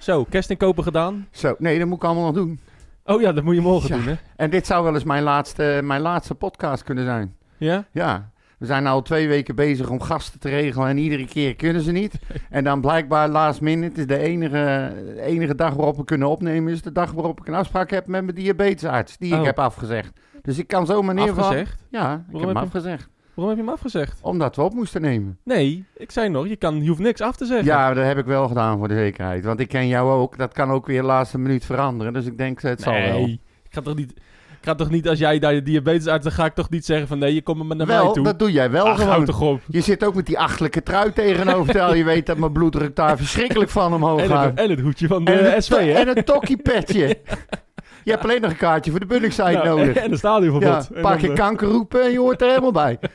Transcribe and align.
Zo, 0.00 0.24
kerstinkopen 0.24 0.84
gedaan. 0.84 1.26
Zo, 1.30 1.54
nee, 1.58 1.78
dat 1.78 1.86
moet 1.88 1.96
ik 1.96 2.04
allemaal 2.04 2.24
nog 2.24 2.34
doen. 2.34 2.60
Oh 3.04 3.20
ja, 3.20 3.32
dat 3.32 3.44
moet 3.44 3.54
je 3.54 3.60
morgen 3.60 3.88
Ja. 3.88 3.96
doen, 3.96 4.06
hè? 4.06 4.14
En 4.36 4.50
dit 4.50 4.66
zou 4.66 4.84
wel 4.84 4.94
eens 4.94 5.04
mijn 5.04 5.22
laatste, 5.22 5.80
mijn 5.84 6.00
laatste 6.00 6.34
podcast 6.34 6.82
kunnen 6.84 7.04
zijn. 7.04 7.34
Ja? 7.56 7.84
Ja, 7.92 8.30
we 8.58 8.66
zijn 8.66 8.86
al 8.86 9.02
twee 9.02 9.28
weken 9.28 9.54
bezig 9.54 9.88
om 9.90 10.00
gasten 10.00 10.40
te 10.40 10.48
regelen 10.48 10.88
en 10.88 10.98
iedere 10.98 11.26
keer 11.26 11.56
kunnen 11.56 11.82
ze 11.82 11.92
niet. 11.92 12.14
En 12.50 12.64
dan 12.64 12.80
blijkbaar 12.80 13.28
last 13.28 13.60
minute 13.60 14.00
is 14.00 14.06
de 14.06 14.18
enige, 14.18 14.92
de 15.14 15.20
enige 15.20 15.54
dag 15.54 15.74
waarop 15.74 15.96
we 15.96 16.04
kunnen 16.04 16.28
opnemen... 16.28 16.72
is 16.72 16.82
de 16.82 16.92
dag 16.92 17.12
waarop 17.12 17.40
ik 17.40 17.46
een 17.48 17.54
afspraak 17.54 17.90
heb 17.90 18.06
met 18.06 18.24
mijn 18.24 18.36
diabetesarts, 18.36 19.16
die 19.18 19.32
Oh. 19.34 19.38
ik 19.38 19.44
heb 19.44 19.58
afgezegd. 19.58 20.12
Dus 20.42 20.58
ik 20.58 20.66
kan 20.66 20.86
zomaar 20.86 21.14
neervallen. 21.14 21.44
Afgezegd? 21.50 21.82
Ja, 21.90 22.24
ik 22.32 22.38
heb 22.38 22.46
hem 22.48 22.56
afgezegd. 22.56 23.08
Waarom 23.40 23.56
heb 23.58 23.66
je 23.66 23.70
hem 23.72 23.80
afgezegd? 23.84 24.18
Omdat 24.22 24.56
we 24.56 24.62
op 24.62 24.74
moesten 24.74 25.00
nemen. 25.00 25.38
Nee, 25.44 25.84
ik 25.96 26.10
zei 26.10 26.28
nog, 26.28 26.48
je, 26.48 26.56
kan, 26.56 26.82
je 26.82 26.88
hoeft 26.88 27.00
niks 27.00 27.20
af 27.20 27.36
te 27.36 27.44
zeggen. 27.44 27.66
Ja, 27.66 27.94
dat 27.94 28.04
heb 28.04 28.18
ik 28.18 28.24
wel 28.24 28.48
gedaan 28.48 28.78
voor 28.78 28.88
de 28.88 28.94
zekerheid. 28.94 29.44
Want 29.44 29.60
ik 29.60 29.68
ken 29.68 29.88
jou 29.88 30.10
ook. 30.20 30.38
Dat 30.38 30.52
kan 30.52 30.70
ook 30.70 30.86
weer 30.86 31.00
de 31.00 31.06
laatste 31.06 31.38
minuut 31.38 31.64
veranderen. 31.64 32.12
Dus 32.12 32.26
ik 32.26 32.38
denk, 32.38 32.60
het 32.62 32.80
zal 32.82 32.92
wel. 32.92 33.02
nee, 33.20 33.40
ik 33.64 33.74
ga 33.74 33.80
toch 33.80 33.96
niet... 33.96 34.12
Ik 34.60 34.66
ga 34.66 34.74
toch 34.74 34.90
niet, 34.90 35.08
als 35.08 35.18
jij 35.18 35.38
daar 35.38 35.52
de 35.52 35.62
diabetes 35.62 36.06
uit, 36.06 36.22
dan 36.22 36.32
ga 36.32 36.44
ik 36.44 36.54
toch 36.54 36.70
niet 36.70 36.84
zeggen 36.84 37.08
van 37.08 37.18
nee, 37.18 37.34
je 37.34 37.42
komt 37.42 37.64
maar 37.64 37.76
naar 37.76 37.86
mij 37.86 37.96
Wel, 37.96 38.12
toe. 38.12 38.24
dat 38.24 38.38
doe 38.38 38.52
jij 38.52 38.70
wel 38.70 38.86
Ach, 38.86 39.00
gewoon. 39.00 39.24
toch 39.24 39.40
op. 39.40 39.60
Je 39.68 39.80
zit 39.80 40.04
ook 40.04 40.14
met 40.14 40.26
die 40.26 40.38
achtelijke 40.38 40.82
trui 40.82 41.12
tegenover. 41.12 41.72
Terwijl 41.72 41.94
je 41.94 42.04
weet 42.04 42.26
dat 42.26 42.36
mijn 42.36 42.52
bloeddruk 42.52 42.96
daar 42.96 43.16
verschrikkelijk 43.24 43.70
van 43.70 43.94
omhoog 43.94 44.20
En 44.20 44.28
gaat. 44.28 44.44
het, 44.44 44.58
en 44.58 44.70
het 44.70 44.80
hoedje 44.80 45.06
van 45.06 45.24
de 45.24 45.32
En, 45.32 45.84
hè? 45.86 45.92
en 45.92 46.16
een 46.16 46.24
tokkiepetje. 46.24 47.18
Je 48.04 48.10
hebt 48.10 48.24
alleen 48.24 48.40
nog 48.40 48.50
een 48.50 48.56
kaartje 48.56 48.90
voor 48.90 49.00
de 49.00 49.06
Bunningside 49.06 49.52
Nou, 49.52 49.66
nodig. 49.66 49.96
En 50.04 50.10
een 50.10 50.18
stadionverbod. 50.18 50.88
Ja, 50.88 50.96
En 50.96 51.02
pak 51.02 51.12
dan, 51.12 51.20
je 51.20 51.28
eh, 51.28 51.34
kanker 51.34 51.68
roepen 51.68 52.02
en 52.02 52.10
je 52.10 52.18
hoort 52.18 52.40
er 52.40 52.48
helemaal 52.48 52.72
bij. 52.72 52.98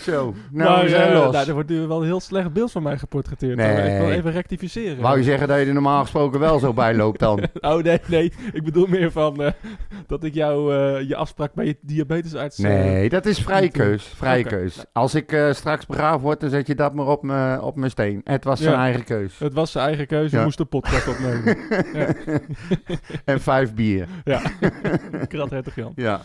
Zo, 0.00 0.34
nou 0.50 0.70
maar, 0.70 0.82
we 0.82 0.88
zijn 0.88 1.12
eh, 1.12 1.18
los. 1.22 1.32
nou, 1.32 1.46
er 1.48 1.54
wordt 1.54 1.68
nu 1.68 1.86
wel 1.86 1.98
een 2.00 2.04
heel 2.06 2.20
slecht 2.20 2.52
beeld 2.52 2.70
van 2.72 2.82
mij 2.82 2.98
geportretteerd. 2.98 3.58
hoor. 3.58 3.66
Nee. 3.68 3.94
Ik 3.94 4.00
wil 4.00 4.10
even 4.10 4.32
rectificeren. 4.32 5.00
Wou 5.02 5.18
je 5.18 5.24
zeggen 5.24 5.48
dat 5.48 5.58
je 5.58 5.64
er 5.66 5.72
normaal 5.72 6.00
gesproken 6.00 6.40
wel 6.40 6.58
zo 6.58 6.72
bij 6.72 6.94
loopt 6.94 7.18
dan? 7.20 7.40
Oh 7.60 7.82
nee, 7.82 8.00
nee. 8.06 8.32
Ik 8.52 8.64
bedoel 8.64 8.86
meer 8.86 9.10
van 9.12 9.42
eh, 9.42 9.50
dat 10.06 10.24
ik 10.24 10.34
jou 10.34 10.74
eh, 10.74 11.08
je 11.08 11.16
afspraak 11.16 11.52
bij 11.54 11.66
je 11.66 11.76
diabetesarts... 11.80 12.58
Nee, 12.58 13.08
dat 13.08 13.26
is 13.26 13.38
vrije 13.38 13.68
keus. 13.70 14.04
Vrije 14.04 14.44
keus. 14.44 14.84
Als 14.92 15.14
ik 15.14 15.38
straks 15.50 15.86
begraven 15.86 16.20
word, 16.20 16.40
dan 16.40 16.50
zet 16.50 16.66
je 16.66 16.74
dat 16.74 16.94
maar 16.94 17.06
op 17.06 17.22
mijn 17.22 17.60
op 17.60 17.76
mijn 17.76 17.90
steen. 17.90 18.20
Het 18.24 18.44
was 18.44 18.60
zijn 18.60 18.74
eigen 18.74 19.04
keus. 19.04 19.38
Het 19.38 19.52
was 19.54 19.70
zijn 19.72 19.86
eigen 19.86 20.06
Ja. 20.22 20.28
hij 20.28 20.44
moest 20.44 20.60
een 20.60 20.68
podcast 20.68 21.08
opnemen. 21.08 21.56
En 23.24 23.40
vijf 23.40 23.74
bier. 23.74 24.06
ja, 24.24 24.40
krat 25.28 25.50
hertog 25.50 25.74
Jan. 25.74 25.92
Ja. 25.96 26.20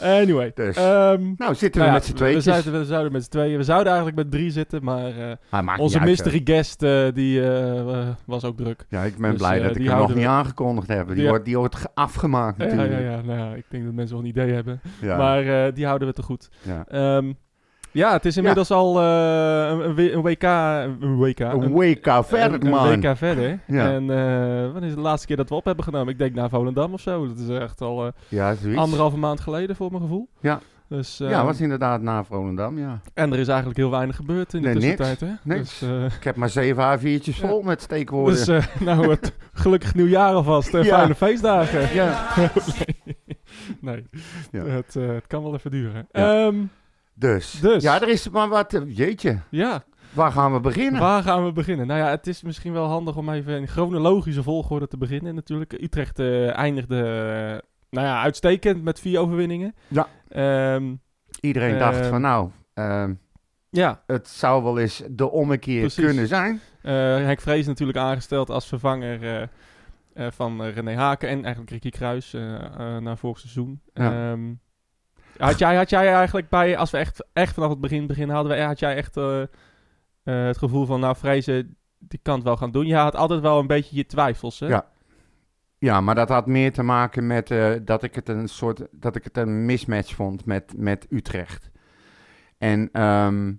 Anyway. 0.00 0.52
Dus. 0.54 0.76
ehm, 0.76 1.32
Nou, 1.36 1.54
zitten 1.54 1.80
nou 1.80 1.82
we 1.82 1.84
ja, 1.84 1.92
met 1.92 2.04
z'n 2.04 2.12
tweetjes. 2.14 2.44
zouden, 2.44 2.72
we 2.72 2.84
zouden 2.84 3.12
met 3.12 3.19
z'n 3.22 3.30
tweeën. 3.30 3.56
We 3.56 3.62
zouden 3.62 3.86
eigenlijk 3.92 4.16
met 4.22 4.30
drie 4.30 4.50
zitten, 4.50 4.84
maar 4.84 5.06
eh, 5.50 5.60
maakt 5.62 5.80
onze 5.80 6.00
mystery 6.00 6.40
guest 6.44 6.82
eh, 6.82 7.06
die 7.14 7.50
eh, 7.52 8.08
was 8.24 8.44
ook 8.44 8.56
druk. 8.56 8.86
Ja, 8.88 9.02
ik 9.02 9.16
ben 9.18 9.30
Dus, 9.30 9.38
blij 9.38 9.60
dat 9.62 9.76
ik 9.76 9.88
hem 9.88 9.98
nog 9.98 10.14
niet 10.14 10.26
aangekondigd 10.26 10.88
heb. 10.88 11.14
Die, 11.14 11.28
wordt, 11.28 11.44
die 11.44 11.56
wordt 11.58 11.76
ge- 11.76 11.88
afgemaakt 11.94 12.58
Ja, 12.58 12.64
ja, 12.66 12.74
natuurlijk. 12.74 13.02
ja, 13.02 13.20
nou 13.22 13.38
ja, 13.38 13.54
ik 13.54 13.64
denk 13.68 13.84
dat 13.84 13.92
mensen 13.94 14.16
wel 14.16 14.24
een 14.24 14.30
idee 14.30 14.52
hebben. 14.52 14.80
Maar 15.02 15.74
die 15.74 15.86
houden 15.86 16.08
we 16.08 16.14
te 16.14 16.22
goed. 16.22 16.48
Ja. 16.62 16.84
Ehm, 16.88 17.32
ja, 17.92 18.12
het 18.12 18.24
is 18.24 18.36
inmiddels 18.36 18.70
al 18.70 19.00
een, 19.02 19.94
WK... 20.22 20.42
Een 20.42 21.16
WK. 21.16 21.38
Een 21.40 21.72
WK 21.72 22.24
verder, 22.24 22.64
een, 22.64 22.70
man. 22.70 22.86
Een 22.88 23.00
WK 23.00 23.16
verder. 23.16 23.58
Ja. 23.66 23.92
En 23.92 24.06
wanneer 24.72 24.88
is 24.88 24.94
de 24.94 25.00
laatste 25.00 25.26
keer 25.26 25.36
dat 25.36 25.48
we 25.48 25.54
op 25.54 25.64
hebben 25.64 25.84
genomen? 25.84 26.12
Ik 26.12 26.18
denk 26.18 26.34
naar 26.34 26.48
Volendam 26.48 26.92
of 26.92 27.00
zo. 27.00 27.26
Dat 27.26 27.38
is 27.38 27.48
echt 27.48 27.80
al 27.80 28.06
eh, 28.06 28.12
Ja, 28.28 28.54
anderhalve 28.74 29.16
maand 29.16 29.40
geleden 29.40 29.76
voor 29.76 29.90
mijn 29.90 30.02
gevoel. 30.02 30.28
Ja. 30.40 30.60
Dus, 30.96 31.18
ja, 31.18 31.30
ehm, 31.30 31.44
was 31.44 31.60
inderdaad 31.60 32.00
na 32.02 32.24
Volendam, 32.24 32.78
ja. 32.78 33.00
En 33.14 33.32
er 33.32 33.38
is 33.38 33.48
eigenlijk 33.48 33.78
heel 33.78 33.90
weinig 33.90 34.16
gebeurd 34.16 34.54
in 34.54 34.62
de 34.62 34.68
Nee, 34.68 34.76
niks. 34.76 34.96
tussentijd. 34.96 35.20
Hè? 35.30 35.54
Niks. 35.54 35.78
Dus, 35.78 35.88
eh, 35.88 36.04
Ik 36.04 36.24
heb 36.24 36.36
maar 36.36 36.48
zeven 36.48 36.82
A4'tjes 36.98 37.38
Ja. 37.38 37.48
vol 37.48 37.62
met 37.62 37.82
steekwoorden. 37.82 38.34
dus 38.34 38.48
eh, 38.48 38.64
nou, 38.88 39.10
het 39.10 39.32
gelukkig 39.52 39.94
nieuwjaar 39.94 40.32
alvast. 40.34 40.74
en 40.74 40.82
Ja. 40.84 40.98
Fijne 40.98 41.14
feestdagen. 41.14 41.94
ja. 41.94 42.28
nee, 43.80 44.06
Ja. 44.52 44.64
Het, 44.64 44.96
eh, 44.96 45.08
het 45.08 45.26
kan 45.26 45.42
wel 45.42 45.54
even 45.54 45.70
duren. 45.70 46.08
Ja. 46.12 46.44
Ehm, 46.46 46.56
Dus. 47.14 47.52
Dus. 47.60 47.82
Ja, 47.82 48.00
er 48.00 48.08
is 48.08 48.28
maar 48.28 48.48
wat... 48.48 48.82
Jeetje, 48.86 49.38
ja, 49.50 49.84
waar 50.12 50.32
gaan 50.32 50.52
we 50.52 50.60
beginnen? 50.60 51.00
waar 51.00 51.22
gaan 51.22 51.44
we 51.44 51.52
beginnen? 51.52 51.86
Nou 51.86 52.00
ja, 52.00 52.08
het 52.10 52.26
is 52.26 52.42
misschien 52.42 52.72
wel 52.72 52.86
handig 52.86 53.16
om 53.16 53.30
even 53.30 53.58
in 53.60 53.66
chronologische 53.68 54.42
volgorde 54.42 54.86
te 54.88 54.96
beginnen 54.98 55.34
natuurlijk. 55.34 55.72
Utrecht 55.72 56.18
eh, 56.18 56.56
eindigde 56.58 57.64
nou 57.90 58.06
ja, 58.06 58.22
uitstekend 58.22 58.82
met 58.82 59.00
vier 59.00 59.20
overwinningen. 59.20 59.74
Ja. 59.88 60.06
Ehm, 60.28 60.94
Iedereen 61.40 61.78
dacht 61.78 62.00
Ehm, 62.00 62.08
van 62.08 62.20
nou, 62.20 62.50
ehm, 62.74 63.14
ja, 63.70 64.02
het 64.06 64.28
zou 64.28 64.62
wel 64.62 64.78
eens 64.78 65.02
de 65.10 65.30
ommekeer 65.30 65.80
Precies. 65.80 66.04
kunnen 66.04 66.26
zijn. 66.26 66.60
Eh, 66.82 66.92
Henk 66.94 67.40
Vrees 67.40 67.66
natuurlijk 67.66 67.98
aangesteld 67.98 68.50
als 68.50 68.66
vervanger 68.66 69.22
eh, 69.22 69.42
eh, 69.42 70.32
van 70.32 70.62
René 70.62 70.94
Haken 70.94 71.28
en 71.28 71.40
eigenlijk 71.42 71.70
Ricky 71.70 71.90
Kruis 71.90 72.32
naar 73.00 73.18
vorig 73.18 73.38
seizoen. 73.38 73.80
Ja. 73.94 74.36
Had, 75.38 75.58
jij, 75.58 75.76
had 75.76 75.90
jij 75.90 76.14
eigenlijk 76.14 76.48
bij, 76.48 76.76
als 76.76 76.90
we 76.90 76.98
echt, 76.98 77.26
echt 77.32 77.54
vanaf 77.54 77.70
het 77.70 77.80
begin 77.80 78.06
beginnen 78.06 78.36
hadden, 78.36 78.56
we, 78.56 78.62
had 78.62 78.78
jij 78.78 78.96
echt 78.96 79.14
het 80.24 80.58
gevoel 80.58 80.86
van, 80.86 81.00
nou 81.00 81.16
Vrezen, 81.16 81.76
die 81.98 82.18
kan 82.22 82.34
het 82.34 82.44
wel 82.44 82.56
gaan 82.56 82.70
doen. 82.70 82.86
Je 82.86 82.94
had 82.96 83.16
altijd 83.16 83.40
wel 83.40 83.58
een 83.58 83.66
beetje 83.66 83.96
je 83.96 84.06
twijfels, 84.06 84.60
hè? 84.60 84.66
Ja. 84.66 84.86
Ja, 85.80 86.00
maar 86.00 86.14
dat 86.14 86.28
had 86.28 86.46
meer 86.46 86.72
te 86.72 86.82
maken 86.82 87.26
met 87.26 87.50
eh, 87.50 87.72
dat 87.84 88.02
ik 88.02 88.14
het 88.14 88.28
een 88.28 88.48
soort 88.48 88.86
dat 88.90 89.16
ik 89.16 89.24
het 89.24 89.36
een 89.36 89.64
mismatch 89.64 90.14
vond 90.14 90.44
met, 90.44 90.72
met 90.76 91.06
Utrecht. 91.10 91.70
En 92.58 92.88
ehm, 92.92 93.52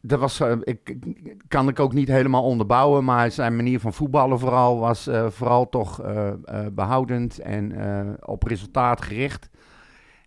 dat 0.00 0.20
was, 0.20 0.40
eh, 0.40 0.52
ik, 0.62 0.96
kan 1.48 1.68
ik 1.68 1.80
ook 1.80 1.92
niet 1.92 2.08
helemaal 2.08 2.42
onderbouwen, 2.42 3.04
maar 3.04 3.30
zijn 3.30 3.56
manier 3.56 3.80
van 3.80 3.92
voetballen 3.92 4.38
vooral 4.38 4.78
was 4.78 5.06
eh, 5.06 5.26
vooral 5.30 5.68
toch 5.68 6.02
eh, 6.02 6.28
eh, 6.28 6.66
behoudend 6.72 7.38
en 7.38 7.72
op 8.24 8.42
resultaat 8.42 9.02
gericht. 9.02 9.50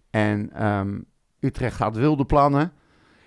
En 0.10 0.50
ehm, 0.54 1.00
Utrecht 1.40 1.80
had 1.80 1.96
wilde 1.96 2.26
plannen. 2.26 2.72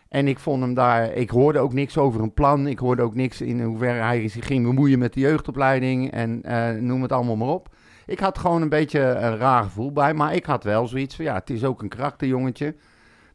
En 0.09 0.29
ik 0.29 0.39
vond 0.39 0.63
hem 0.63 0.75
daar, 0.75 1.13
ik 1.13 1.31
hoorde 1.31 1.59
ook 1.59 1.73
niks 1.73 1.99
over 1.99 2.21
een 2.21 2.35
plan. 2.35 2.67
Ik 2.67 2.79
hoorde 2.79 3.03
ook 3.03 3.15
niks 3.15 3.41
in 3.41 3.63
hoeverre 3.63 4.01
hij 4.01 4.29
zich 4.29 4.47
ging 4.47 4.65
bemoeien 4.65 4.99
met 4.99 5.13
de 5.13 5.21
jeugdopleiding 5.21 6.11
en 6.11 6.41
noem 6.87 7.03
het 7.03 7.13
allemaal 7.13 7.37
maar 7.37 7.49
op. 7.49 7.69
Ik 8.11 8.21
had 8.21 8.39
gewoon 8.39 8.63
een 8.63 8.69
beetje 8.69 9.01
een 9.01 9.37
raar 9.37 9.63
gevoel 9.63 9.93
bij, 9.93 10.15
maar 10.15 10.35
ik 10.35 10.45
had 10.47 10.65
wel 10.65 10.87
zoiets 10.87 11.17
van 11.17 11.25
ja, 11.25 11.35
het 11.35 11.51
is 11.51 11.65
ook 11.65 11.83
een 11.83 11.89
karakterjongetje. 11.89 12.75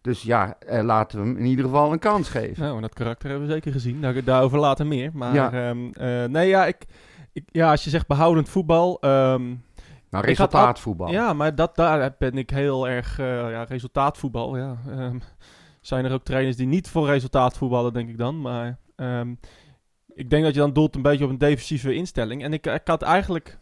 Dus 0.01 0.21
ja, 0.23 0.55
eh, 0.59 0.83
laten 0.83 1.19
we 1.21 1.25
hem 1.27 1.37
in 1.37 1.45
ieder 1.45 1.65
geval 1.65 1.91
een 1.91 1.99
kans 1.99 2.29
geven. 2.29 2.63
Nou, 2.63 2.75
en 2.75 2.81
dat 2.81 2.93
karakter 2.93 3.29
hebben 3.29 3.47
we 3.47 3.53
zeker 3.53 3.71
gezien. 3.71 4.01
Daar, 4.01 4.23
daarover 4.23 4.59
later 4.59 4.87
meer. 4.87 5.09
Maar 5.13 5.33
Ja. 5.33 5.51
ehm, 5.51 5.87
eh, 5.91 6.23
nee, 6.29 6.47
ja, 6.47 6.65
ik, 6.65 6.85
ik, 7.33 7.43
ja, 7.51 7.71
als 7.71 7.83
je 7.83 7.89
zegt 7.89 8.07
behoudend 8.07 8.49
voetbal... 8.49 8.97
ehm, 9.01 9.11
Nou, 9.45 9.57
al- 10.09 10.21
resultaatvoetbal. 10.21 11.11
Ja, 11.11 11.33
maar 11.33 11.55
dat, 11.55 11.75
daar 11.75 12.15
ben 12.19 12.37
ik 12.37 12.49
heel 12.49 12.87
erg... 12.87 13.19
eh, 13.19 13.25
ja, 13.25 13.63
resultaatvoetbal, 13.63 14.57
ja. 14.57 14.77
Ehm, 14.89 15.19
zijn 15.81 16.05
er 16.05 16.13
ook 16.13 16.23
trainers 16.23 16.55
die 16.55 16.67
niet 16.67 16.89
voor 16.89 17.05
resultaat 17.07 17.57
voetballen, 17.57 17.93
denk 17.93 18.09
ik 18.09 18.17
dan. 18.17 18.41
Maar 18.41 18.77
ik 20.13 20.29
denk 20.29 20.43
dat 20.43 20.53
je 20.53 20.59
dan 20.59 20.73
doelt 20.73 20.95
een 20.95 21.01
beetje 21.01 21.23
op 21.23 21.29
een 21.29 21.37
defensieve 21.37 21.93
instelling. 21.93 22.43
En 22.43 22.53
ik, 22.53 22.65
ik 22.65 22.87
had 22.87 23.01
eigenlijk... 23.01 23.57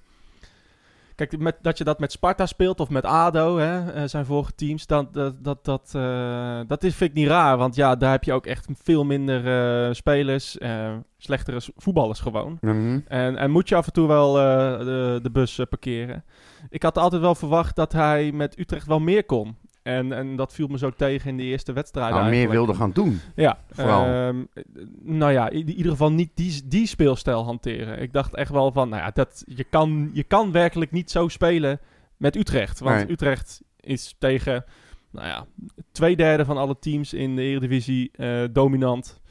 Kijk, 1.16 1.38
met, 1.38 1.58
dat 1.62 1.78
je 1.78 1.84
dat 1.84 2.00
met 2.00 2.12
Sparta 2.12 2.46
speelt 2.46 2.80
of 2.80 2.90
met 2.90 3.06
ADO, 3.06 3.58
hè, 3.58 3.92
eh, 3.92 4.04
zijn 4.06 4.26
vorige 4.26 4.56
teams, 4.56 4.86
dat, 4.86 5.14
dat, 5.14 5.44
dat, 5.44 5.66
dat, 5.66 5.92
eh, 5.96 6.60
dat 6.68 6.84
is, 6.84 6.96
vind 6.96 7.10
ik 7.10 7.16
niet 7.16 7.28
raar. 7.28 7.58
Want 7.58 7.76
ja, 7.76 7.96
daar 7.96 8.12
heb 8.12 8.24
je 8.24 8.34
ook 8.34 8.46
echt 8.46 8.68
veel 8.74 9.04
minder 9.04 9.48
eh, 9.48 9.94
spelers, 9.94 10.58
eh, 10.58 10.94
slechtere 11.18 11.62
voetballers 11.76 12.20
gewoon. 12.20 12.58
Mhm. 12.62 13.00
En, 13.08 13.38
en 13.38 13.52
moet 13.52 13.70
je 13.70 13.76
af 13.76 13.86
en 13.86 13.94
toe 13.94 14.08
wel 14.08 14.34
de, 14.34 15.20
de 15.22 15.32
bus 15.32 15.62
parkeren. 15.70 16.24
Ik 16.70 16.84
had 16.84 16.98
altijd 16.98 17.22
wel 17.22 17.36
verwacht 17.36 17.76
dat 17.76 17.92
hij 17.92 18.32
met 18.32 18.60
Utrecht 18.60 18.88
wel 18.88 19.00
meer 19.00 19.26
kon. 19.26 19.58
En, 19.84 20.12
en 20.14 20.36
dat 20.36 20.54
viel 20.54 20.68
me 20.68 20.78
zo 20.78 20.90
tegen 20.90 21.30
in 21.30 21.38
de 21.38 21.44
eerste 21.44 21.74
wedstrijden 21.74 22.18
Nou, 22.18 22.30
meer 22.30 22.50
wilde 22.50 22.74
gaan 22.74 22.92
doen. 22.92 23.20
Ja, 23.36 23.58
vooral. 23.72 24.06
ehm, 24.06 24.44
eh, 24.54 24.64
nou 25.02 25.32
ja, 25.32 25.50
in 25.50 25.70
ieder 25.70 25.92
geval 25.92 26.12
niet 26.12 26.32
die, 26.34 26.62
die 26.68 26.88
speelstijl 26.88 27.44
hanteren. 27.46 28.02
Ik 28.02 28.14
dacht 28.14 28.36
echt 28.36 28.52
wel 28.52 28.72
van, 28.72 28.90
nou 28.90 29.02
ja, 29.02 29.12
dat, 29.14 29.44
je, 29.48 29.64
kan, 29.64 30.10
je 30.14 30.24
kan 30.24 30.52
werkelijk 30.52 30.92
niet 30.92 31.12
zo 31.12 31.28
spelen 31.28 31.80
met 32.18 32.36
Utrecht. 32.36 32.80
Want 32.80 32.96
Nee. 32.96 33.12
Utrecht 33.12 33.62
is 33.80 34.16
tegen, 34.20 34.64
nou 35.12 35.28
ja, 35.28 35.46
twee 35.92 36.16
derde 36.16 36.46
van 36.46 36.58
alle 36.58 36.80
teams 36.80 37.14
in 37.14 37.36
de 37.36 37.42
Eredivisie 37.42 38.12
eh, 38.14 38.44
dominant. 38.52 39.22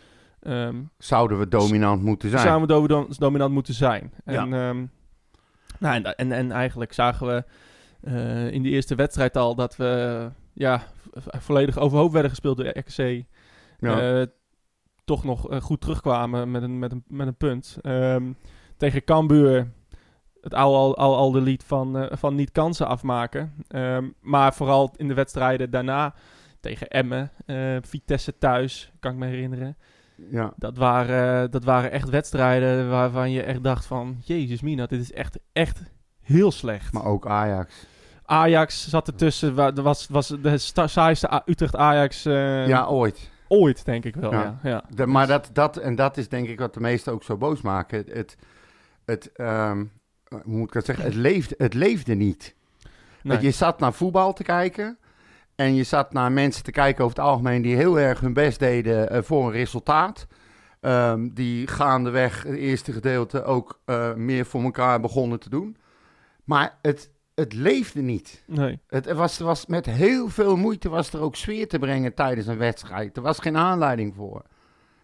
Ehm 0.41 0.77
Zouden 0.99 1.39
we 1.39 1.49
dominant 1.49 2.03
moeten 2.03 2.31
zijn. 2.31 2.43
samen 2.43 2.69
do- 2.69 3.07
dominant 3.19 3.53
moeten 3.53 3.75
zijn. 3.75 4.13
Ja. 4.25 4.33
En, 4.43 4.53
ehm, 4.53 4.85
nou, 5.79 5.95
en, 6.03 6.17
en, 6.17 6.33
en 6.33 6.51
eigenlijk 6.53 6.93
zagen 6.93 7.27
we 7.27 7.45
eh, 8.01 8.51
in 8.53 8.63
de 8.63 8.69
eerste 8.69 8.95
wedstrijd 8.95 9.37
al 9.37 9.55
dat 9.55 9.77
we 9.77 10.29
ja, 10.53 10.83
volledig 11.19 11.79
overhoop 11.79 12.13
werden 12.13 12.31
gespeeld 12.31 12.57
door 12.57 12.79
RKC. 12.79 13.25
Ja. 13.79 14.21
Eh, 14.21 14.27
toch 15.05 15.25
nog 15.25 15.51
eh, 15.51 15.61
goed 15.61 15.81
terugkwamen 15.81 16.51
met 16.51 16.63
een, 16.63 16.79
met 16.79 16.93
een, 16.93 17.05
met 17.07 17.27
een 17.27 17.37
punt. 17.37 17.79
Ehm, 17.81 18.33
tegen 18.77 19.05
Cambuur 19.05 19.73
het 20.41 20.55
oude 20.55 20.77
al, 20.77 20.97
al, 20.97 21.17
al 21.17 21.31
de 21.31 21.41
lied 21.41 21.65
van, 21.65 21.99
eh, 21.99 22.17
van 22.17 22.35
niet 22.35 22.53
kansen 22.53 22.87
afmaken. 22.87 23.55
Ehm, 23.69 24.09
maar 24.21 24.55
vooral 24.55 24.93
in 24.97 25.09
de 25.09 25.15
wedstrijden 25.15 25.71
daarna 25.71 26.15
tegen 26.61 26.89
Emmen, 26.89 27.31
Vitesse 27.83 28.39
thuis, 28.39 28.93
kan 29.01 29.13
ik 29.13 29.19
me 29.19 29.27
herinneren. 29.27 29.77
Ja. 30.31 30.53
Dat 30.57 30.77
waren, 30.77 31.51
dat 31.51 31.65
waren 31.65 31.91
echt 31.91 32.09
wedstrijden 32.09 32.91
waarvan 32.91 33.31
je 33.31 33.43
echt 33.43 33.65
dacht 33.65 33.87
van... 33.87 34.17
Jezus 34.25 34.61
mina, 34.61 34.87
dit 34.87 35.01
is 35.01 35.13
echt, 35.13 35.39
echt 35.53 35.83
heel 36.21 36.51
slecht. 36.51 36.93
Maar 36.93 37.05
ook 37.05 37.27
Ajax. 37.27 37.87
Ajax 38.33 38.89
zat 38.89 39.07
ertussen. 39.07 39.55
Dat 39.57 39.79
was, 39.79 40.07
was 40.11 40.29
de 40.29 40.59
sta- 40.59 40.87
saaiste 40.87 41.43
Utrecht-Ajax 41.47 42.25
eh, 42.25 42.67
ja, 42.67 42.87
ooit. 42.87 43.31
ooit, 43.49 43.85
denk 43.85 44.05
ik 44.05 44.15
wel. 44.15 44.33
Ja. 44.33 44.59
Ja. 44.63 44.71
Ja. 44.71 44.85
De, 44.95 45.07
maar 45.07 45.27
dat, 45.27 45.51
dat, 45.53 45.77
en 45.77 45.95
dat 45.95 46.17
is 46.17 46.29
denk 46.29 46.49
ik 46.49 46.59
wat 46.59 46.75
de 46.75 46.81
meesten 46.81 47.13
ook 47.13 47.23
zo 47.23 47.37
boos 47.37 47.61
maken. 47.61 47.99
Het, 47.99 48.13
het, 48.13 48.37
het 49.05 49.33
ehm, 49.33 49.85
hoe 50.29 50.41
moet 50.45 50.67
ik 50.67 50.73
dat 50.73 50.85
zeggen? 50.85 51.05
Het 51.05 51.15
leefde, 51.15 51.55
het 51.59 51.75
leefde 51.75 52.15
niet. 52.15 52.55
Nee. 52.83 52.93
Want 53.33 53.43
je 53.43 53.51
zat 53.51 53.79
naar 53.81 53.93
voetbal 53.93 54.33
te 54.33 54.43
kijken. 54.43 54.99
En 55.55 55.75
je 55.75 55.83
zat 55.85 56.13
naar 56.13 56.33
mensen 56.33 56.65
te 56.65 56.71
kijken 56.71 57.05
over 57.05 57.17
het 57.17 57.27
algemeen 57.27 57.63
die 57.63 57.77
heel 57.77 57.99
erg 57.99 58.21
hun 58.21 58.33
best 58.33 58.59
deden 58.59 59.11
eh, 59.11 59.23
voor 59.23 59.47
een 59.47 59.53
resultaat. 59.53 60.27
Ehm, 60.81 61.29
die 61.33 61.67
gaandeweg 61.67 62.43
het 62.43 62.57
eerste 62.57 62.93
gedeelte 62.93 63.45
ook 63.45 63.81
eh, 63.85 64.15
meer 64.15 64.47
voor 64.47 64.63
elkaar 64.63 65.01
begonnen 65.01 65.41
te 65.41 65.49
doen. 65.51 65.77
Maar 66.45 66.79
het, 66.83 67.11
het 67.35 67.53
leefde 67.53 68.01
niet. 68.01 68.45
nee. 68.47 68.79
Het 68.87 69.13
was, 69.13 69.39
was 69.39 69.67
met 69.67 69.87
heel 69.87 70.29
veel 70.29 70.57
moeite 70.57 70.89
was 70.89 71.13
er 71.13 71.21
ook 71.21 71.37
sfeer 71.37 71.69
te 71.69 71.79
brengen 71.79 72.15
tijdens 72.15 72.47
een 72.47 72.59
wedstrijd. 72.59 73.17
Er 73.17 73.23
was 73.23 73.39
geen 73.39 73.57
aanleiding 73.57 74.15
voor. 74.15 74.43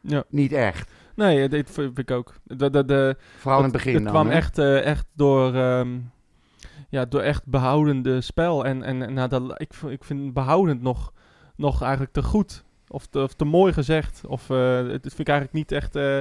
Ja. 0.01 0.25
Niet 0.29 0.53
echt. 0.53 0.91
Nee, 1.15 1.49
dit 1.49 1.71
vind 1.71 1.99
ik 1.99 2.11
ook. 2.11 2.35
De, 2.45 2.71
de, 2.71 2.85
de, 2.85 3.17
Vooral 3.37 3.59
in 3.59 3.65
het 3.65 3.75
het, 3.75 3.85
begin 3.85 3.95
het 3.95 4.13
dan, 4.13 4.13
kwam 4.13 4.31
echt, 4.31 4.59
eh, 4.59 4.85
echt 4.85 5.07
door, 5.13 5.55
ehm, 5.55 5.99
ja, 6.89 7.05
door 7.05 7.21
echt 7.21 7.47
behoudende 7.47 8.21
spel. 8.21 8.65
En, 8.65 8.83
en, 8.83 9.13
nou, 9.13 9.29
dat, 9.29 9.61
ik, 9.61 9.73
ik 9.89 10.05
vind 10.05 10.33
behoudend 10.33 10.83
nog, 10.83 11.13
nog 11.57 11.83
eigenlijk 11.83 12.13
te 12.13 12.23
goed. 12.23 12.65
Of 12.89 13.07
te, 13.07 13.23
of 13.23 13.35
te 13.35 13.45
mooi 13.45 13.73
gezegd. 13.73 14.27
Of 14.27 14.51
eh, 14.51 14.77
het 14.77 15.03
vind 15.03 15.19
ik 15.19 15.29
eigenlijk 15.29 15.53
niet 15.59 15.73
echt 15.73 15.97
eh, 15.97 16.19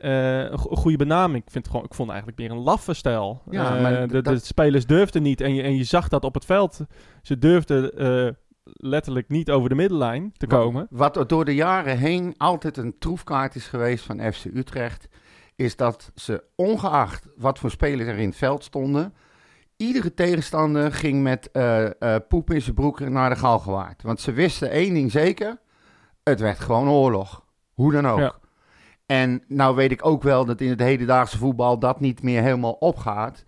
eh, 0.00 0.38
een 0.38 0.52
een 0.52 0.76
goede 0.76 0.96
benaming. 0.96 1.44
Ik, 1.44 1.50
vind 1.50 1.68
gewoon, 1.68 1.84
ik 1.84 1.94
vond 1.94 2.08
het 2.08 2.16
eigenlijk 2.16 2.38
meer 2.38 2.58
een 2.58 2.64
laffe 2.64 2.94
stijl. 2.94 3.42
Ja, 3.50 3.76
Eh, 3.76 3.82
maar 3.82 4.08
de, 4.22 4.38
spelers 4.38 4.86
durfden 4.86 5.22
niet. 5.22 5.40
En 5.40 5.54
je, 5.54 5.62
en 5.62 5.76
je 5.76 5.84
zag 5.84 6.08
dat 6.08 6.24
op 6.24 6.34
het 6.34 6.44
veld. 6.44 6.80
Ze 7.22 7.38
durfden 7.38 7.96
eh, 7.96 8.32
letterlijk 8.64 9.28
niet 9.28 9.50
over 9.50 9.68
de 9.68 9.74
middenlijn 9.74 10.32
te 10.36 10.46
komen. 10.46 10.86
Wat 10.90 11.28
door 11.28 11.44
de 11.44 11.54
jaren 11.54 11.98
heen 11.98 12.34
altijd 12.36 12.76
een 12.76 12.98
troefkaart 12.98 13.54
is 13.54 13.66
geweest 13.66 14.04
van 14.04 14.32
FC 14.32 14.44
Utrecht, 14.44 15.08
is 15.56 15.76
dat 15.76 16.12
ze 16.14 16.44
ongeacht 16.56 17.26
wat 17.36 17.58
voor 17.58 17.70
spelers 17.70 18.08
er 18.08 18.18
in 18.18 18.28
het 18.28 18.36
veld 18.36 18.64
stonden, 18.64 19.14
iedere 19.76 20.14
tegenstander 20.14 20.92
ging 20.92 21.22
met 21.22 21.50
eh, 21.50 21.84
eh, 21.86 22.20
poep 22.28 22.50
in 22.50 22.62
zijn 22.62 22.74
broek 22.74 23.00
naar 23.00 23.30
de 23.30 23.36
Galgenwaard. 23.36 24.02
Want 24.02 24.20
ze 24.20 24.32
wisten 24.32 24.70
één 24.70 24.94
ding 24.94 25.10
zeker, 25.10 25.60
het 26.22 26.40
werd 26.40 26.58
gewoon 26.58 26.88
oorlog. 26.88 27.44
Hoe 27.72 27.92
dan 27.92 28.08
ook. 28.08 28.18
Ja. 28.18 28.34
En 29.10 29.42
nou 29.48 29.74
weet 29.76 29.90
ik 29.92 30.06
ook 30.06 30.22
wel 30.22 30.44
dat 30.44 30.60
in 30.60 30.68
het 30.70 30.80
hedendaagse 30.80 31.38
voetbal 31.38 31.78
dat 31.78 32.00
niet 32.00 32.22
meer 32.22 32.42
helemaal 32.42 32.72
opgaat. 32.72 33.44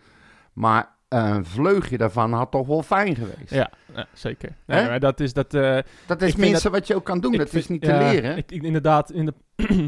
Maar 0.52 0.88
een 1.08 1.44
vleugje 1.44 1.98
daarvan 1.98 2.32
had 2.32 2.50
toch 2.50 2.66
wel 2.66 2.82
fijn 2.82 3.14
geweest. 3.16 3.50
Ja, 3.50 3.70
ja, 3.94 4.06
zeker. 4.12 4.52
Nee, 4.66 4.80
Hè? 4.80 4.88
maar 4.88 5.00
dat 5.00 5.20
is 5.20 5.32
dat. 5.32 5.54
eh, 5.54 5.78
Dat 6.06 6.22
is 6.22 6.36
minstens 6.36 6.72
wat 6.74 6.86
je 6.86 6.94
ook 6.94 7.04
kan 7.04 7.20
doen. 7.20 7.32
Dat 7.32 7.50
vind- 7.50 7.62
is 7.62 7.68
niet 7.68 7.86
ja, 7.86 7.98
te 7.98 8.04
leren. 8.04 8.36
Ik, 8.36 8.52
ik- 8.52 8.62
inderdaad, 8.62 9.10
in 9.10 9.26
de, 9.26 9.34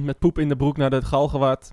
met 0.03 0.19
poep 0.19 0.39
in 0.39 0.49
de 0.49 0.57
broek 0.57 0.77
naar 0.77 0.91
de 0.91 1.03
Galgenwaard. 1.05 1.73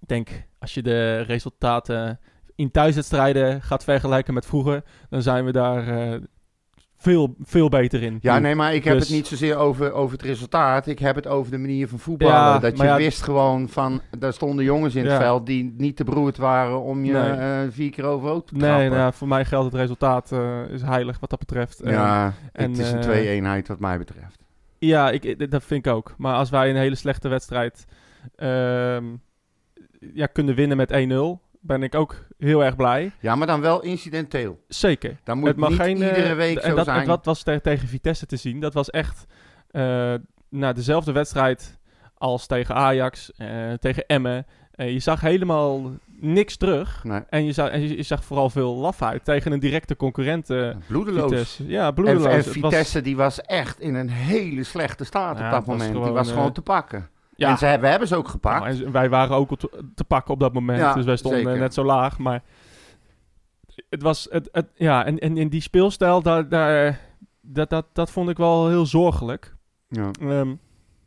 Ik 0.00 0.08
denk, 0.08 0.28
als 0.58 0.74
je 0.74 0.82
de 0.82 1.20
resultaten 1.20 2.20
in 2.54 2.70
thuiswedstrijden 2.70 3.62
gaat 3.62 3.84
vergelijken 3.84 4.34
met 4.34 4.46
vroeger, 4.46 4.82
dan 5.10 5.22
zijn 5.22 5.44
we 5.44 5.52
daar 5.52 5.88
eh, 5.88 6.20
veel, 6.96 7.34
veel 7.42 7.68
beter 7.68 8.02
in. 8.02 8.18
Ja, 8.20 8.34
Nu. 8.34 8.40
nee, 8.42 8.54
maar 8.54 8.74
ik 8.74 8.84
heb 8.84 8.94
Dus- 8.94 9.02
het 9.08 9.16
niet 9.16 9.26
zozeer 9.26 9.56
over, 9.56 9.92
over 9.92 10.12
het 10.16 10.26
resultaat. 10.26 10.86
Ik 10.86 10.98
heb 10.98 11.14
het 11.14 11.26
over 11.26 11.50
de 11.52 11.58
manier 11.58 11.88
van 11.88 11.98
voetballen. 11.98 12.34
Ja, 12.34 12.58
dat 12.58 12.76
je 12.78 12.84
ja- 12.84 12.96
wist 12.96 13.22
gewoon 13.22 13.68
van, 13.68 14.00
daar 14.18 14.32
stonden 14.32 14.64
jongens 14.64 14.94
in 14.94 15.06
het 15.06 15.16
veld 15.16 15.46
die 15.46 15.74
niet 15.76 15.96
te 15.96 16.04
beroerd 16.04 16.36
waren 16.36 16.80
om 16.82 17.04
je 17.04 17.12
Nee. 17.12 17.30
eh, 17.30 17.58
vier 17.70 17.90
keer 17.90 18.04
overhoop 18.04 18.46
te 18.46 18.52
Nee, 18.54 18.62
trappen. 18.62 18.84
nou, 18.88 18.98
ja, 19.00 19.12
voor 19.12 19.28
mij 19.28 19.44
geldt 19.44 19.72
het 19.72 19.80
resultaat 19.80 20.32
eh, 20.32 20.60
is 20.70 20.82
heilig 20.82 21.20
wat 21.20 21.30
dat 21.30 21.38
betreft. 21.38 21.80
Ja, 21.84 22.32
en, 22.52 22.70
het 22.70 22.78
is 22.80 22.90
een 22.90 22.96
eh, 22.98 23.02
twee-eenheid 23.02 23.68
wat 23.68 23.78
mij 23.80 23.98
betreft. 23.98 24.42
Ja, 24.78 25.10
ik, 25.10 25.24
ik- 25.24 25.50
dat 25.50 25.64
vind 25.64 25.86
ik 25.86 25.92
ook. 25.92 26.14
Maar 26.18 26.34
als 26.34 26.50
wij 26.50 26.70
een 26.70 26.76
hele 26.76 26.94
slechte 26.94 27.28
wedstrijd 27.28 27.84
ehm, 28.36 29.04
ja, 30.14 30.26
kunnen 30.26 30.54
winnen 30.54 30.76
met 30.76 30.90
1-0, 30.92 31.40
ben 31.66 31.82
ik 31.82 31.94
ook 31.94 32.16
heel 32.38 32.64
erg 32.64 32.76
blij. 32.76 33.12
Ja, 33.20 33.34
maar 33.34 33.46
dan 33.46 33.60
wel 33.60 33.82
incidenteel. 33.82 34.60
Zeker. 34.68 35.16
Dan 35.24 35.38
moet 35.38 35.48
het 35.48 35.56
mag 35.56 35.68
niet 35.70 35.78
geen, 35.80 36.02
eh, 36.02 36.08
iedere 36.08 36.34
week 36.34 36.56
en 36.58 36.70
zo 36.70 36.76
dat, 36.76 36.84
zijn. 36.84 37.00
En 37.00 37.06
dat 37.06 37.24
was 37.24 37.42
te- 37.42 37.60
tegen 37.62 37.88
Vitesse 37.88 38.26
te 38.26 38.36
zien. 38.36 38.60
Dat 38.60 38.74
was 38.74 38.90
echt 38.90 39.26
nou, 40.48 40.74
dezelfde 40.74 41.12
wedstrijd 41.12 41.78
als 42.14 42.46
tegen 42.46 42.74
Ajax, 42.74 43.32
eh, 43.36 43.72
tegen 43.72 44.06
Emmen. 44.06 44.46
Je 44.76 44.98
zag 44.98 45.20
helemaal 45.20 45.90
niks 46.20 46.56
terug. 46.56 47.04
Nee, 47.04 47.20
En 47.28 47.44
je 47.44 47.52
zag, 47.52 47.68
en 47.68 47.80
je, 47.80 47.96
je 47.96 48.02
zag 48.02 48.24
vooral 48.24 48.50
veel 48.50 48.74
lafheid 48.74 49.24
tegen 49.24 49.52
een 49.52 49.58
directe 49.60 49.96
concurrent. 49.96 50.46
bloedeloos. 50.86 51.30
Vitesse. 51.30 51.66
Ja, 51.66 51.90
bloedeloos. 51.90 52.24
en 52.24 52.30
Het 52.36 52.44
was- 52.44 52.52
Vitesse 52.54 53.00
die 53.00 53.16
was 53.16 53.40
echt 53.40 53.80
in 53.80 53.94
een 53.94 54.10
hele 54.10 54.62
slechte 54.62 55.04
staat 55.04 55.38
Ja, 55.38 55.44
op 55.44 55.50
dat 55.50 55.64
was 55.66 55.76
moment. 55.78 56.04
die 56.04 56.12
was 56.12 56.30
gewoon 56.32 56.52
te 56.52 56.62
pakken. 56.62 57.08
Ja, 57.36 57.50
En 57.50 57.58
ze 57.58 57.66
hebben, 57.66 57.90
hebben 57.90 58.08
ze 58.08 58.16
ook 58.16 58.28
gepakt. 58.28 58.64
Nou, 58.64 58.84
en 58.84 58.92
wij 58.92 59.08
waren 59.08 59.36
ook 59.36 59.58
te, 59.94 60.04
pakken 60.04 60.34
op 60.34 60.40
dat 60.40 60.52
moment. 60.52 60.78
Ja, 60.78 60.94
dus 60.94 61.04
wij 61.04 61.16
stonden 61.16 61.42
zeker. 61.42 61.58
net 61.58 61.74
zo 61.74 61.84
laag. 61.84 62.18
Maar 62.18 62.42
het 63.88 64.02
was. 64.02 64.26
Het, 64.30 64.48
het, 64.52 64.70
ja, 64.74 65.04
en, 65.04 65.18
en 65.18 65.36
in 65.36 65.48
die 65.48 65.60
speelstijl, 65.60 66.22
daar, 66.22 66.48
daar, 66.48 67.00
dat, 67.40 67.70
dat, 67.70 67.86
dat 67.92 68.10
vond 68.10 68.28
ik 68.28 68.36
wel 68.36 68.68
heel 68.68 68.86
zorgelijk. 68.86 69.54
ja. 69.88 70.10
Ehm, 70.20 70.54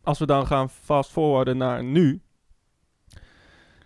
als 0.03 0.19
we 0.19 0.25
dan 0.25 0.47
gaan 0.47 0.69
fast 0.69 1.11
forwarden 1.11 1.57
naar 1.57 1.83
nu. 1.83 2.21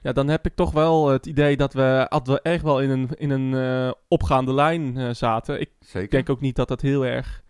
Ja, 0.01 0.11
dan 0.11 0.27
heb 0.27 0.45
ik 0.45 0.55
toch 0.55 0.71
wel 0.71 1.09
het 1.09 1.25
idee 1.25 1.57
dat 1.57 1.73
we, 1.73 2.05
dat 2.09 2.27
we 2.27 2.41
echt 2.41 2.63
wel 2.63 2.81
in 2.81 2.89
een, 2.89 3.09
in 3.15 3.29
een 3.29 3.53
eh, 3.53 3.91
opgaande 4.07 4.53
lijn 4.53 4.97
eh, 4.97 5.09
zaten. 5.09 5.61
Ik 5.61 5.69
Zeker. 5.79 6.09
denk 6.09 6.29
ook 6.29 6.41
niet 6.41 6.55
dat 6.55 6.67
dat 6.67 6.81
heel 6.81 7.05
erg 7.05 7.43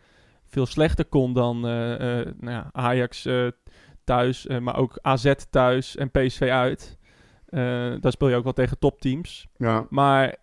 veel 0.45 0.65
slechter 0.65 1.05
kon 1.05 1.33
dan 1.33 1.55
eh, 1.55 2.25
nou 2.39 2.51
ja, 2.51 2.69
Ajax 2.71 3.27
thuis, 4.03 4.47
eh, 4.47 4.57
maar 4.57 4.77
ook 4.77 4.99
AZ 5.01 5.33
thuis 5.49 5.95
en 5.95 6.11
PSV 6.11 6.41
uit. 6.41 6.97
Eh, 7.45 7.61
daar 7.99 8.11
speel 8.11 8.29
je 8.29 8.35
ook 8.35 8.43
wel 8.43 8.53
tegen 8.53 8.79
topteams. 8.79 9.47
ja. 9.57 9.85
Maar 9.89 10.35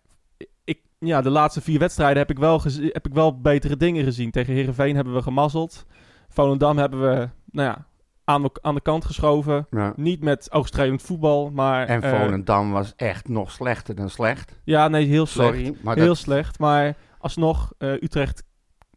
ik, 0.63 0.79
ja, 0.99 1.21
de 1.21 1.29
laatste 1.29 1.61
vier 1.61 1.79
wedstrijden 1.79 2.17
heb 2.17 2.29
ik, 2.29 2.37
wel 2.37 2.61
heb 2.79 3.05
ik 3.05 3.13
wel 3.13 3.39
betere 3.39 3.77
dingen 3.77 4.03
gezien. 4.03 4.31
Tegen 4.31 4.53
Herenveen 4.53 4.95
hebben 4.95 5.13
we 5.13 5.21
gemazzeld. 5.21 5.85
Volendam 6.27 6.77
hebben 6.77 7.01
we 7.01 7.29
nou 7.51 7.67
ja, 7.67 7.85
aan, 8.23 8.41
de, 8.41 8.49
aan 8.61 8.75
de 8.75 8.81
kant 8.81 9.05
geschoven. 9.05 9.67
ja. 9.71 9.93
Niet 9.95 10.23
met 10.23 10.51
oogstrelend 10.51 11.01
voetbal, 11.01 11.49
maar... 11.51 11.87
En 11.87 12.01
eh, 12.01 12.19
Volendam 12.19 12.71
was 12.71 12.93
echt 12.95 13.27
nog 13.27 13.51
slechter 13.51 13.95
dan 13.95 14.09
slecht. 14.09 14.59
ja, 14.63 14.87
nee, 14.87 15.05
heel 15.05 15.25
slecht. 15.25 15.55
Sorry, 15.55 15.75
maar 15.81 15.95
heel 15.95 16.05
dat, 16.05 16.17
slecht. 16.17 16.59
Maar 16.59 16.95
alsnog, 17.19 17.73
eh, 17.77 17.91
Utrecht 17.91 18.43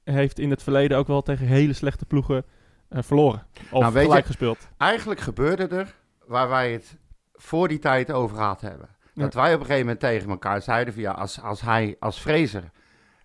heeft 0.05 0.39
in 0.39 0.51
het 0.51 0.63
verleden 0.63 0.99
ook 0.99 1.07
wel 1.07 1.23
tegen 1.23 1.47
hele 1.47 1.73
slechte 1.73 2.05
ploegen 2.05 2.45
verloren. 2.95 3.47
Of 3.71 3.81
Nou, 3.81 3.93
weet 3.93 4.03
je- 4.03 4.09
gelijk 4.09 4.27
gespeeld. 4.27 4.69
eigenlijk 4.77 5.21
gebeurde 5.21 5.67
er 5.67 5.95
waar 6.27 6.49
wij 6.49 6.73
het 6.73 6.97
voor 7.33 7.69
die 7.69 7.79
tijd 7.79 8.13
over 8.13 8.37
gehad 8.37 8.61
hebben. 8.61 8.89
Ja. 9.15 9.23
Dat 9.23 9.35
wij 9.35 9.55
op 9.55 9.61
een 9.61 9.67
gegeven 9.67 9.81
moment 9.87 10.01
tegen 10.01 10.31
elkaar 10.31 10.63
zeiden 10.63 10.95
ja, 10.97 11.11
als, 11.13 11.41
als 11.41 11.61
hij 11.61 11.97
als 12.01 12.19
Fraser 12.19 12.71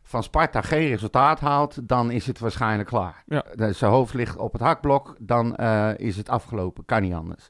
van 0.03 0.23
Sparta 0.23 0.61
geen 0.61 0.87
resultaat 0.87 1.39
haalt, 1.39 1.87
dan 1.87 2.11
is 2.11 2.27
het 2.27 2.39
waarschijnlijk 2.39 2.89
klaar. 2.89 3.23
Ja. 3.25 3.43
Zijn 3.71 3.91
hoofd 3.91 4.13
ligt 4.13 4.37
op 4.37 4.51
het 4.53 4.61
hakblok, 4.61 5.15
dan 5.19 5.55
eh, 5.55 5.89
is 5.97 6.17
het 6.17 6.29
afgelopen. 6.29 6.85
Kan 6.85 7.01
niet 7.01 7.13
anders. 7.13 7.49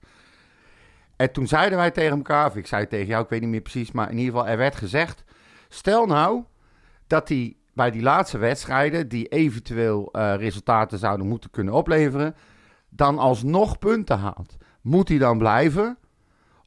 En 1.16 1.32
toen 1.32 1.48
zeiden 1.48 1.78
wij 1.78 1.92
tegen 1.92 2.18
elkaar, 2.18 2.46
of 2.48 2.56
ik 2.56 2.68
zei 2.68 2.88
tegen 2.88 3.08
jou, 3.08 3.24
ik 3.24 3.30
weet 3.30 3.42
niet 3.42 3.50
meer 3.50 3.62
precies, 3.62 3.92
maar 3.92 4.12
in 4.12 4.18
ieder 4.18 4.34
geval, 4.34 4.48
er 4.48 4.58
werd 4.58 4.76
gezegd: 4.76 5.24
stel 5.70 6.06
nou 6.06 6.44
dat 7.08 7.28
hij 7.30 7.56
bij 7.78 7.92
die 7.92 8.02
laatste 8.02 8.38
wedstrijden, 8.38 9.08
die 9.08 9.28
eventueel 9.28 10.10
eh, 10.12 10.36
resultaten 10.36 10.98
zouden 10.98 11.28
moeten 11.28 11.50
kunnen 11.50 11.74
opleveren, 11.74 12.36
dan 12.90 13.20
alsnog 13.20 13.78
punten 13.78 14.20
haalt. 14.20 14.58
Moet 14.82 15.10
hij 15.10 15.18
dan 15.18 15.38
blijven? 15.38 15.98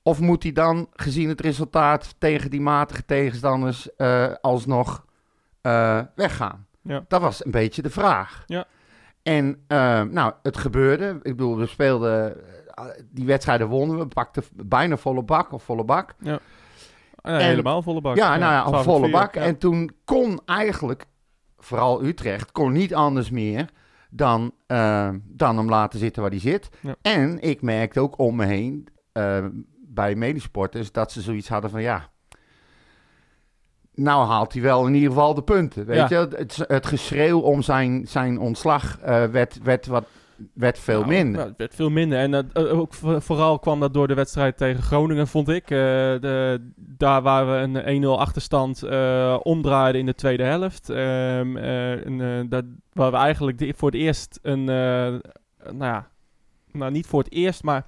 Of 0.02 0.20
moet 0.20 0.42
hij 0.42 0.52
dan, 0.52 0.88
gezien 0.92 1.28
het 1.28 1.40
resultaat 1.40 2.14
tegen 2.18 2.50
die 2.50 2.60
matige 2.60 3.04
tegenstanders, 3.04 3.96
eh, 3.96 4.32
alsnog 4.40 5.04
eh, 5.60 6.00
weggaan? 6.14 6.66
Ja. 6.82 7.04
Dat 7.08 7.20
was 7.20 7.44
een 7.44 7.50
beetje 7.50 7.82
de 7.82 7.90
vraag. 7.90 8.44
Ja. 8.46 8.66
En 9.22 9.64
nou, 10.10 10.32
het 10.42 10.56
gebeurde. 10.56 11.18
Ik 11.22 11.36
bedoel, 11.36 11.56
we 11.56 11.66
speelden, 11.66 12.36
die 13.10 13.26
wedstrijden 13.26 13.66
wonnen 13.66 13.98
we, 13.98 14.06
pakten 14.06 14.42
bijna 14.52 14.96
volle 14.96 15.22
bak 15.22 15.52
of 15.52 15.62
volle 15.62 15.84
bak. 15.84 16.14
Ja, 16.18 16.40
en- 17.22 17.40
helemaal 17.40 17.82
volle 17.82 18.00
bak. 18.00 18.16
Ja, 18.16 18.36
nou 18.36 18.52
ja, 18.52 18.60
een 18.62 18.66
12 18.68 18.84
volle 18.84 19.10
bak. 19.10 19.34
En 19.34 19.58
toen 19.58 19.90
kon 20.04 20.40
eigenlijk, 20.46 21.04
vooral 21.58 22.04
Utrecht, 22.04 22.52
kon 22.52 22.72
niet 22.72 22.94
anders 22.94 23.30
meer 23.30 23.68
dan, 24.10 24.52
eh, 24.66 25.08
dan 25.24 25.56
hem 25.56 25.68
laten 25.68 25.98
zitten 25.98 26.22
waar 26.22 26.30
hij 26.30 26.40
zit. 26.40 26.68
Ja. 26.80 26.94
En 27.02 27.40
ik 27.40 27.62
merkte 27.62 28.00
ook 28.00 28.18
om 28.18 28.36
me 28.36 28.44
heen, 28.44 28.88
eh, 29.12 29.44
bij 29.86 30.14
medesporters, 30.14 30.92
dat 30.92 31.12
ze 31.12 31.20
zoiets 31.20 31.48
hadden 31.48 31.70
van 31.70 31.82
ja... 31.82 32.08
Nou 33.94 34.26
haalt 34.26 34.52
hij 34.52 34.62
wel 34.62 34.86
in 34.86 34.94
ieder 34.94 35.08
geval 35.08 35.34
de 35.34 35.42
punten, 35.42 35.86
weet 35.86 35.96
Ja. 35.96 36.06
je. 36.08 36.16
Het, 36.36 36.64
het 36.66 36.86
geschreeuw 36.86 37.38
om 37.40 37.62
zijn, 37.62 38.06
zijn 38.08 38.38
ontslag 38.38 38.98
eh, 38.98 39.24
werd, 39.24 39.58
werd 39.62 39.86
wat 39.86 40.04
werd 40.54 40.78
veel 40.78 40.98
Nou, 41.00 41.12
minder. 41.12 41.36
nou, 41.36 41.48
het 41.48 41.58
werd 41.58 41.74
veel 41.74 41.90
minder. 41.90 42.18
En 42.18 42.34
eh, 42.52 42.78
ook 42.78 42.94
vo- 42.94 43.20
vooral 43.20 43.58
kwam 43.58 43.80
dat 43.80 43.94
door 43.94 44.08
de 44.08 44.14
wedstrijd 44.14 44.56
tegen 44.56 44.82
Groningen, 44.82 45.28
vond 45.28 45.48
ik. 45.48 45.62
Eh, 45.62 45.68
de, 46.20 46.70
daar 46.76 47.22
waar 47.22 47.46
we 47.46 47.80
een 47.82 48.02
1-0 48.04 48.18
achterstand 48.18 48.82
eh, 48.82 49.36
omdraaiden 49.42 50.00
in 50.00 50.06
de 50.06 50.14
tweede 50.14 50.42
helft. 50.42 50.88
Eh, 50.90 51.40
dat, 52.48 52.64
waar 52.92 53.10
we 53.10 53.16
eigenlijk 53.16 53.58
de- 53.58 53.74
voor 53.76 53.90
het 53.90 54.00
eerst 54.00 54.38
een... 54.42 54.64
nou 54.64 55.34
ja, 55.78 56.08
nou 56.72 56.90
niet 56.90 57.06
voor 57.06 57.22
het 57.22 57.32
eerst, 57.32 57.62
maar 57.62 57.86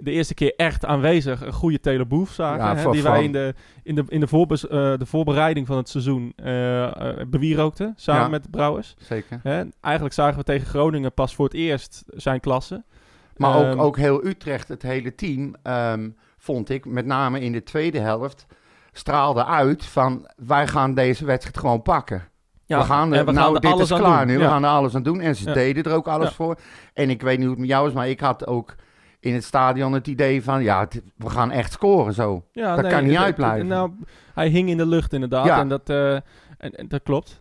de 0.00 0.10
eerste 0.10 0.34
keer 0.34 0.52
echt 0.56 0.84
aanwezig 0.86 1.40
een 1.46 1.52
goede 1.52 1.80
Teleboef 1.80 2.30
zagen. 2.30 2.64
Ja, 2.64 2.74
hè, 2.74 2.82
van- 2.82 2.92
die 2.92 3.02
wij 3.02 3.24
in 3.24 3.32
de, 3.32 3.54
in 3.82 3.94
de, 3.94 4.04
in 4.08 4.20
de, 4.20 4.26
voorbes- 4.26 4.66
eh, 4.68 4.70
de 4.98 5.06
voorbereiding 5.06 5.66
van 5.66 5.76
het 5.76 5.88
seizoen 5.88 6.32
bewierookten. 7.28 7.92
Samen 7.96 8.22
Ja. 8.22 8.28
met 8.28 8.50
Brouwers. 8.50 8.94
Zeker. 8.98 9.40
Hè. 9.42 9.62
Eigenlijk 9.80 10.14
zagen 10.14 10.38
we 10.38 10.44
tegen 10.44 10.66
Groningen 10.66 11.14
pas 11.14 11.34
voor 11.34 11.44
het 11.44 11.54
eerst 11.54 12.02
zijn 12.08 12.40
klasse. 12.40 12.82
Maar 13.36 13.60
Ehm, 13.60 13.70
ook, 13.78 13.84
ook 13.84 13.96
heel 13.96 14.24
Utrecht, 14.24 14.68
het 14.68 14.82
hele 14.82 15.14
team, 15.14 15.54
ehm, 15.62 16.08
vond 16.38 16.68
ik, 16.68 16.84
met 16.84 17.06
name 17.06 17.40
in 17.40 17.52
de 17.52 17.62
tweede 17.62 17.98
helft, 17.98 18.46
straalde 18.92 19.44
uit 19.44 19.84
van 19.84 20.28
wij 20.36 20.66
gaan 20.68 20.94
deze 20.94 21.24
wedstrijd 21.24 21.58
gewoon 21.58 21.82
pakken. 21.82 22.28
Ja, 22.66 22.78
we 22.78 22.84
gaan 22.84 23.12
er, 23.14 23.24
we 23.24 23.32
nou, 23.32 23.52
gaan 23.52 23.60
dit 23.60 23.70
alles 23.72 23.90
is 23.90 23.98
klaar 23.98 24.26
doen. 24.26 24.34
nu, 24.36 24.38
we 24.42 24.48
gaan 24.48 24.64
er 24.64 24.70
alles 24.70 24.94
aan 24.94 25.02
doen. 25.02 25.20
En 25.20 25.36
ze 25.36 25.52
deden 25.52 25.84
er 25.84 25.92
ook 25.92 26.08
alles 26.08 26.32
voor. 26.32 26.58
En 26.94 27.10
ik 27.10 27.22
weet 27.22 27.36
niet 27.36 27.40
hoe 27.46 27.50
het 27.50 27.60
met 27.60 27.68
jou 27.68 27.88
is, 27.88 27.92
maar 27.94 28.08
ik 28.08 28.20
had 28.20 28.46
ook 28.46 28.74
in 29.20 29.34
het 29.34 29.44
stadion 29.44 29.92
het 29.92 30.06
idee 30.06 30.42
van, 30.42 30.62
ja, 30.62 30.88
we 31.16 31.30
gaan 31.30 31.50
echt 31.50 31.72
scoren 31.72 32.14
zo. 32.14 32.44
Ja, 32.52 32.76
Dat 32.76 32.86
kan 32.90 33.02
niet 33.04 33.12
het- 33.14 33.22
uitblijven. 33.24 33.66
Nou, 33.66 33.92
hij 34.34 34.48
hing 34.48 34.68
in 34.68 34.76
de 34.76 34.86
lucht 34.86 35.12
inderdaad. 35.12 35.46
Ja. 35.46 35.58
En, 35.60 35.68
dat, 35.68 35.88
eh, 35.90 36.14
en, 36.14 36.22
en 36.58 36.88
dat 36.88 37.02
klopt. 37.02 37.40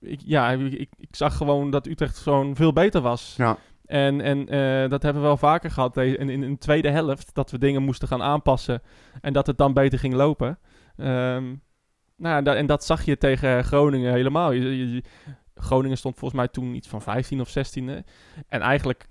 Ik, 0.00 0.20
ja, 0.24 0.50
ik, 0.50 0.88
ik, 0.98 1.16
zag 1.16 1.36
gewoon 1.36 1.70
dat 1.70 1.86
Utrecht 1.86 2.18
gewoon 2.18 2.56
veel 2.56 2.72
beter 2.72 3.00
was. 3.00 3.34
Ja. 3.36 3.56
En, 3.86 4.20
en 4.20 4.48
eh, 4.48 4.90
dat 4.90 5.02
hebben 5.02 5.22
we 5.22 5.28
wel 5.28 5.36
vaker 5.36 5.70
gehad 5.70 5.96
in, 5.96 6.16
in, 6.16 6.30
in 6.30 6.40
de 6.52 6.58
tweede 6.58 6.90
helft. 6.90 7.34
Dat 7.34 7.50
we 7.50 7.58
dingen 7.58 7.82
moesten 7.82 8.08
gaan 8.08 8.22
aanpassen. 8.22 8.82
En 9.20 9.32
dat 9.32 9.46
het 9.46 9.58
dan 9.58 9.72
beter 9.72 9.98
ging 9.98 10.14
lopen. 10.14 10.58
Ehm, 10.96 11.44
nou, 12.16 12.34
ja, 12.34 12.42
da- 12.42 12.54
en 12.54 12.66
dat 12.66 12.84
zag 12.84 13.04
je 13.04 13.18
tegen 13.18 13.64
Groningen 13.64 14.12
helemaal. 14.12 14.52
Je, 14.52 15.02
Groningen 15.54 15.96
stond 15.96 16.18
volgens 16.18 16.40
mij 16.40 16.48
toen 16.48 16.74
iets 16.74 16.88
van 16.88 17.02
15 17.02 17.40
of 17.40 17.48
16e. 17.48 18.04
En 18.48 18.60
eigenlijk 18.60 19.08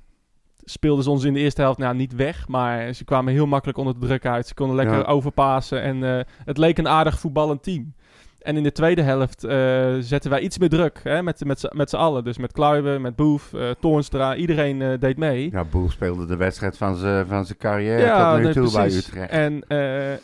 speelden 0.65 1.03
ze 1.03 1.10
ons 1.10 1.24
in 1.24 1.34
de 1.34 1.39
eerste 1.39 1.62
helft 1.62 1.77
nou, 1.79 1.96
niet 1.96 2.15
weg. 2.15 2.48
Maar 2.48 2.93
ze 2.93 3.03
kwamen 3.03 3.34
heel 3.34 3.46
makkelijk 3.48 3.77
onder 3.77 4.00
de 4.00 4.05
druk 4.05 4.25
uit. 4.25 4.48
Ze 4.48 4.53
konden 4.53 4.75
lekker 4.75 4.98
Ja. 4.98 5.03
overpassen. 5.03 5.82
En 5.82 6.03
eh, 6.03 6.20
het 6.46 6.58
leek 6.58 6.77
een 6.77 6.88
aardig 6.88 7.20
voetballend 7.20 7.63
team. 7.63 7.93
En 8.41 8.58
in 8.58 8.63
de 8.63 8.72
tweede 8.72 9.01
helft 9.01 9.43
eh, 9.43 9.96
zetten 10.00 10.29
wij 10.29 10.39
iets 10.39 10.58
meer 10.58 10.70
druk. 10.70 11.00
Hè, 11.03 11.24
met, 11.24 11.46
met, 11.46 11.70
met 11.74 11.89
z'n 11.89 11.96
allen. 11.96 12.24
Dus 12.24 12.38
met 12.38 12.51
Kluiben, 12.51 13.01
met 13.01 13.15
Boef, 13.15 13.53
eh 13.53 13.70
Toornstra. 13.79 14.36
Iedereen 14.36 15.00
deed 15.00 15.17
mee. 15.17 15.51
Ja, 15.51 15.63
Boel 15.63 15.89
speelde 15.89 16.25
de 16.25 16.36
wedstrijd 16.36 16.77
van 16.77 16.96
zijn 16.96 17.27
van 17.27 17.46
zijn 17.46 17.58
carrière 17.58 18.01
Ja, 18.01 18.29
tot 18.29 18.38
nu 18.38 18.43
nee, 18.43 18.53
toe 18.53 18.72
bij 18.72 18.82
precies. 18.82 19.08
Utrecht. 19.08 19.32
En, 19.32 19.67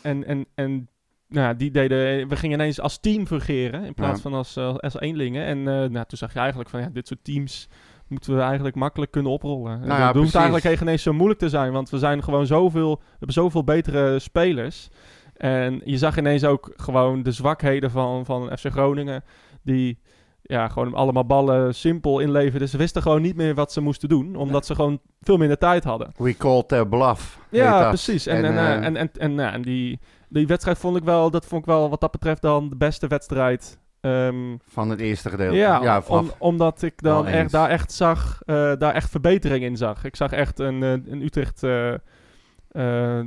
en, 0.02 0.24
en, 0.26 0.46
en 0.54 0.88
nou, 1.28 1.46
ja, 1.46 1.54
die 1.54 1.70
deden, 1.70 2.28
we 2.28 2.36
gingen 2.36 2.58
ineens 2.58 2.80
als 2.80 2.98
team 3.00 3.26
fungeren 3.26 3.84
in 3.84 3.94
plaats 3.94 4.16
Ja. 4.16 4.30
van 4.30 4.34
als, 4.34 4.56
als 4.56 5.00
eenlingen. 5.00 5.44
En 5.44 5.62
nou, 5.62 6.04
toen 6.06 6.18
zag 6.18 6.32
je 6.32 6.38
eigenlijk 6.38 6.70
van 6.70 6.80
ja, 6.80 6.88
dit 6.92 7.06
soort 7.08 7.24
teams 7.24 7.68
moeten 8.10 8.36
we 8.36 8.42
eigenlijk 8.42 8.74
makkelijk 8.76 9.10
kunnen 9.10 9.32
oprollen. 9.32 9.80
Nou 9.80 10.00
ja, 10.00 10.12
dat 10.12 10.22
hoeft 10.22 10.34
eigenlijk 10.34 10.78
geen 10.78 10.88
eens 10.88 11.02
zo 11.02 11.12
moeilijk 11.12 11.40
te 11.40 11.48
zijn, 11.48 11.72
want 11.72 11.90
we 11.90 11.98
zijn 11.98 12.22
gewoon 12.22 12.46
zoveel, 12.46 12.96
we 12.96 13.10
hebben 13.10 13.32
zoveel 13.32 13.64
betere 13.64 14.18
spelers. 14.18 14.88
En 15.36 15.80
je 15.84 15.98
zag 15.98 16.18
ineens 16.18 16.44
ook 16.44 16.72
gewoon 16.76 17.22
de 17.22 17.32
zwakheden 17.32 17.90
van, 17.90 18.24
van 18.24 18.58
FC 18.58 18.66
Groningen, 18.70 19.24
die 19.62 19.98
ja, 20.42 20.68
gewoon 20.68 20.94
allemaal 20.94 21.26
ballen 21.26 21.74
simpel 21.74 22.20
inleverden. 22.20 22.68
Ze 22.68 22.76
wisten 22.76 23.02
gewoon 23.02 23.22
niet 23.22 23.36
meer 23.36 23.54
wat 23.54 23.72
ze 23.72 23.80
moesten 23.80 24.08
doen, 24.08 24.36
omdat 24.36 24.66
ze 24.66 24.74
gewoon 24.74 25.00
veel 25.20 25.36
minder 25.36 25.58
tijd 25.58 25.84
hadden. 25.84 26.12
We 26.16 26.36
called 26.36 26.68
their 26.68 26.88
bluff. 26.88 27.38
Ja, 27.50 27.88
precies. 27.88 28.26
En, 28.26 28.36
En, 28.36 28.44
en, 28.44 28.56
eh, 28.56 28.76
eh, 28.76 28.84
en, 28.84 28.96
en, 28.96 29.10
en, 29.12 29.34
nou, 29.34 29.52
en 29.52 29.62
die, 29.62 30.00
die 30.28 30.46
wedstrijd 30.46 30.78
vond 30.78 30.96
ik 30.96 31.04
wel, 31.04 31.30
dat 31.30 31.46
vond 31.46 31.60
ik 31.60 31.66
wel 31.66 31.90
wat 31.90 32.00
dat 32.00 32.10
betreft 32.10 32.42
dan 32.42 32.68
de 32.68 32.76
beste 32.76 33.06
wedstrijd. 33.06 33.78
Ehm, 34.00 34.56
Van 34.68 34.90
het 34.90 35.00
eerste 35.00 35.30
gedeelte. 35.30 35.56
ja, 35.56 35.82
ja 35.82 35.96
om- 35.96 36.02
van, 36.02 36.30
omdat 36.38 36.82
ik 36.82 37.02
dan 37.02 37.26
echt, 37.26 37.50
daar 37.50 37.68
echt 37.68 37.92
zag, 37.92 38.42
eh, 38.46 38.72
daar 38.78 38.94
echt 38.94 39.10
verbetering 39.10 39.64
in 39.64 39.76
zag. 39.76 40.04
Ik 40.04 40.16
zag 40.16 40.32
echt 40.32 40.58
een, 40.58 40.82
eh, 40.82 40.90
een 40.90 41.22
Utrecht 41.22 41.62
eh, 41.62 43.20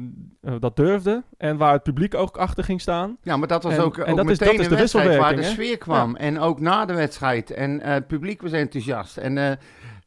dat 0.60 0.76
durfde 0.76 1.24
en 1.38 1.58
waar 1.58 1.74
het 1.74 1.84
publiek 1.84 2.16
ook 2.16 2.38
achter 2.38 2.64
ging 2.64 2.82
staan. 2.82 3.18
ja, 3.22 3.38
maar 3.38 3.48
dat 3.48 3.64
was 3.64 3.74
en- 3.74 3.80
ook, 3.82 3.98
en 3.98 4.12
ook 4.12 4.18
dat 4.18 4.30
is- 4.30 4.40
meteen 4.40 4.48
dat 4.48 4.60
is 4.60 4.66
een 4.66 4.72
de 4.74 4.80
wedstrijd 4.80 5.18
waar 5.18 5.36
de 5.36 5.44
sfeer 5.44 5.78
kwam. 5.78 6.16
En 6.16 6.40
ook 6.40 6.60
na 6.60 6.86
de 6.86 6.94
wedstrijd. 6.94 7.52
En 7.52 7.82
het 7.82 8.08
publiek 8.08 8.42
was 8.42 8.52
enthousiast. 8.52 9.18
En 9.18 9.36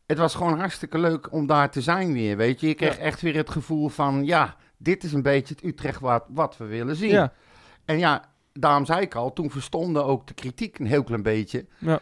het 0.06 0.18
was 0.18 0.34
gewoon 0.34 0.58
hartstikke 0.58 0.98
leuk 0.98 1.32
om 1.32 1.46
daar 1.46 1.70
te 1.70 1.80
zijn 1.80 2.12
weer, 2.12 2.36
weet 2.36 2.60
je. 2.60 2.66
Je 2.68 2.74
kreeg 2.74 2.96
Ja. 2.96 3.02
echt 3.02 3.20
weer 3.20 3.36
het 3.36 3.50
gevoel 3.50 3.88
van, 3.88 4.24
ja, 4.24 4.54
dit 4.76 5.04
is 5.04 5.12
een 5.12 5.22
beetje 5.22 5.54
het 5.54 5.64
Utrecht 5.64 6.00
wat, 6.00 6.24
wat 6.28 6.56
we 6.56 6.64
willen 6.64 6.96
zien. 6.96 7.10
Ja, 7.10 7.32
En 7.84 7.98
ja, 7.98 8.24
daarom 8.58 8.84
zei 8.84 9.00
ik 9.00 9.14
al, 9.14 9.32
toen 9.32 9.50
verstonden 9.50 10.04
ook 10.04 10.26
de 10.26 10.34
kritiek 10.34 10.78
een 10.78 10.86
heel 10.86 11.04
klein 11.04 11.22
beetje. 11.22 11.66
Ja. 11.78 12.00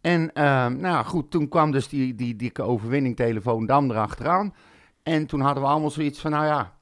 En 0.00 0.32
ehm, 0.34 0.76
nou 0.76 1.04
goed, 1.04 1.30
toen 1.30 1.48
kwam 1.48 1.70
dus 1.70 1.88
die, 1.88 2.14
die 2.14 2.36
dikke 2.36 2.62
overwinning 2.62 3.16
telefoon 3.16 3.66
Dam 3.66 3.90
erachteraan. 3.90 4.54
En 5.02 5.26
toen 5.26 5.40
hadden 5.40 5.62
we 5.62 5.68
allemaal 5.68 5.90
zoiets 5.90 6.20
van, 6.20 6.30
nou 6.30 6.44
ja, 6.44 6.72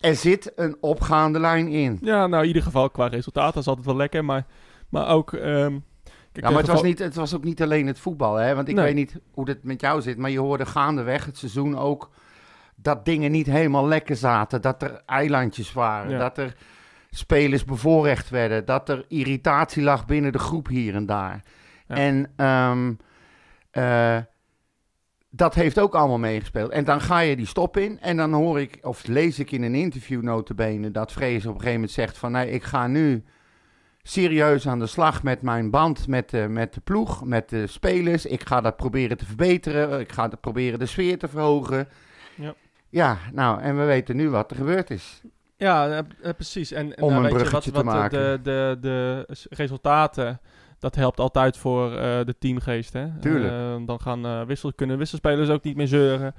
er 0.00 0.14
zit 0.16 0.52
een 0.56 0.76
opgaande 0.80 1.40
lijn 1.40 1.68
in. 1.68 1.98
ja, 2.02 2.26
nou 2.26 2.42
in 2.42 2.46
ieder 2.48 2.62
geval 2.62 2.90
qua 2.90 3.06
resultaat, 3.06 3.52
dat 3.54 3.62
is 3.62 3.68
altijd 3.68 3.86
wel 3.86 3.96
lekker. 3.96 4.24
Maar, 4.24 4.46
maar 4.88 5.08
ook... 5.08 5.32
ehm, 5.32 5.78
kijk, 6.32 6.44
Ja, 6.46 6.50
maar 6.50 6.58
het 6.58 6.66
was, 6.66 6.82
niet, 6.82 6.98
het 6.98 7.14
was 7.14 7.34
ook 7.34 7.44
niet 7.44 7.62
alleen 7.62 7.86
het 7.86 7.98
voetbal, 7.98 8.34
hè? 8.34 8.54
Want 8.54 8.68
ik 8.68 8.74
Nee. 8.74 8.84
weet 8.84 8.94
niet 8.94 9.16
hoe 9.30 9.48
het 9.48 9.64
met 9.64 9.80
jou 9.80 10.02
zit, 10.02 10.18
maar 10.18 10.30
je 10.30 10.38
hoorde 10.40 10.66
gaandeweg 10.66 11.24
het 11.24 11.38
seizoen 11.38 11.78
ook 11.78 12.10
dat 12.76 13.04
dingen 13.04 13.30
niet 13.30 13.46
helemaal 13.46 13.86
lekker 13.88 14.16
zaten. 14.16 14.62
Dat 14.62 14.82
er 14.82 15.02
eilandjes 15.06 15.72
waren, 15.72 16.10
Ja. 16.10 16.18
dat 16.18 16.38
er 16.38 16.56
spelers 17.10 17.64
bevoorrecht 17.64 18.30
werden, 18.30 18.64
dat 18.64 18.88
er 18.88 19.04
irritatie 19.08 19.82
lag 19.82 20.06
binnen 20.06 20.32
de 20.32 20.38
groep 20.38 20.68
hier 20.68 20.94
en 20.94 21.06
daar. 21.06 21.42
Ja. 21.86 21.94
En 21.94 22.32
ehm, 22.36 22.92
eh, 23.70 24.18
dat 25.30 25.54
heeft 25.54 25.78
ook 25.78 25.94
allemaal 25.94 26.18
meegespeeld. 26.18 26.70
En 26.70 26.84
dan 26.84 27.00
ga 27.00 27.18
je 27.18 27.36
die 27.36 27.46
stop 27.46 27.76
in 27.76 28.00
en 28.00 28.16
dan 28.16 28.32
hoor 28.32 28.60
ik, 28.60 28.78
of 28.82 29.06
lees 29.06 29.38
ik 29.38 29.50
in 29.50 29.62
een 29.62 29.74
interview 29.74 30.22
notabene, 30.22 30.90
dat 30.90 31.12
Vrees 31.12 31.46
op 31.46 31.54
een 31.54 31.60
gegeven 31.60 31.72
moment 31.72 31.90
zegt 31.90 32.18
van, 32.18 32.32
nee, 32.32 32.50
ik 32.50 32.62
ga 32.62 32.86
nu 32.86 33.24
serieus 34.02 34.68
aan 34.68 34.78
de 34.78 34.86
slag 34.86 35.22
met 35.22 35.42
mijn 35.42 35.70
band 35.70 36.06
met 36.06 36.30
de, 36.30 36.46
met 36.48 36.74
de 36.74 36.80
ploeg, 36.80 37.24
met 37.24 37.48
de 37.48 37.66
spelers. 37.66 38.26
Ik 38.26 38.46
ga 38.46 38.60
dat 38.60 38.76
proberen 38.76 39.16
te 39.16 39.26
verbeteren. 39.26 40.00
Ik 40.00 40.12
ga 40.12 40.28
dat 40.28 40.40
proberen 40.40 40.78
de 40.78 40.86
sfeer 40.86 41.18
te 41.18 41.28
verhogen. 41.28 41.88
Ja. 42.34 42.54
Ja, 42.90 43.18
nou, 43.32 43.60
en 43.60 43.78
we 43.78 43.84
weten 43.84 44.16
nu 44.16 44.30
wat 44.30 44.50
er 44.50 44.56
gebeurd 44.56 44.90
is. 44.90 45.22
Ja, 45.58 45.88
eh, 45.88 45.98
eh, 45.98 46.04
precies. 46.34 46.72
En, 46.72 46.96
en 46.96 47.02
Om 47.02 47.10
nou, 47.12 47.24
een 47.24 47.32
weet 47.32 47.40
je, 47.40 47.50
wat, 47.50 47.60
bruggetje 47.62 47.70
wat 47.72 47.80
te 47.84 47.90
de- 47.90 47.96
maken. 47.96 48.42
De, 48.42 48.50
de, 48.50 48.76
de, 48.80 49.34
s- 49.34 49.46
resultaten, 49.50 50.40
dat 50.78 50.94
helpt 50.94 51.20
altijd 51.20 51.56
voor 51.56 51.92
eh, 51.96 52.24
de 52.24 52.34
teamgeest. 52.38 52.92
Hè? 52.92 53.06
Tuurlijk. 53.20 53.52
Eh, 53.52 53.86
dan 53.86 54.00
gaan, 54.00 54.26
eh, 54.26 54.42
wissel, 54.42 54.72
kunnen 54.72 54.98
wisselspelers 54.98 55.48
ook 55.48 55.62
niet 55.62 55.76
meer 55.76 55.86
zeuren. 55.88 56.34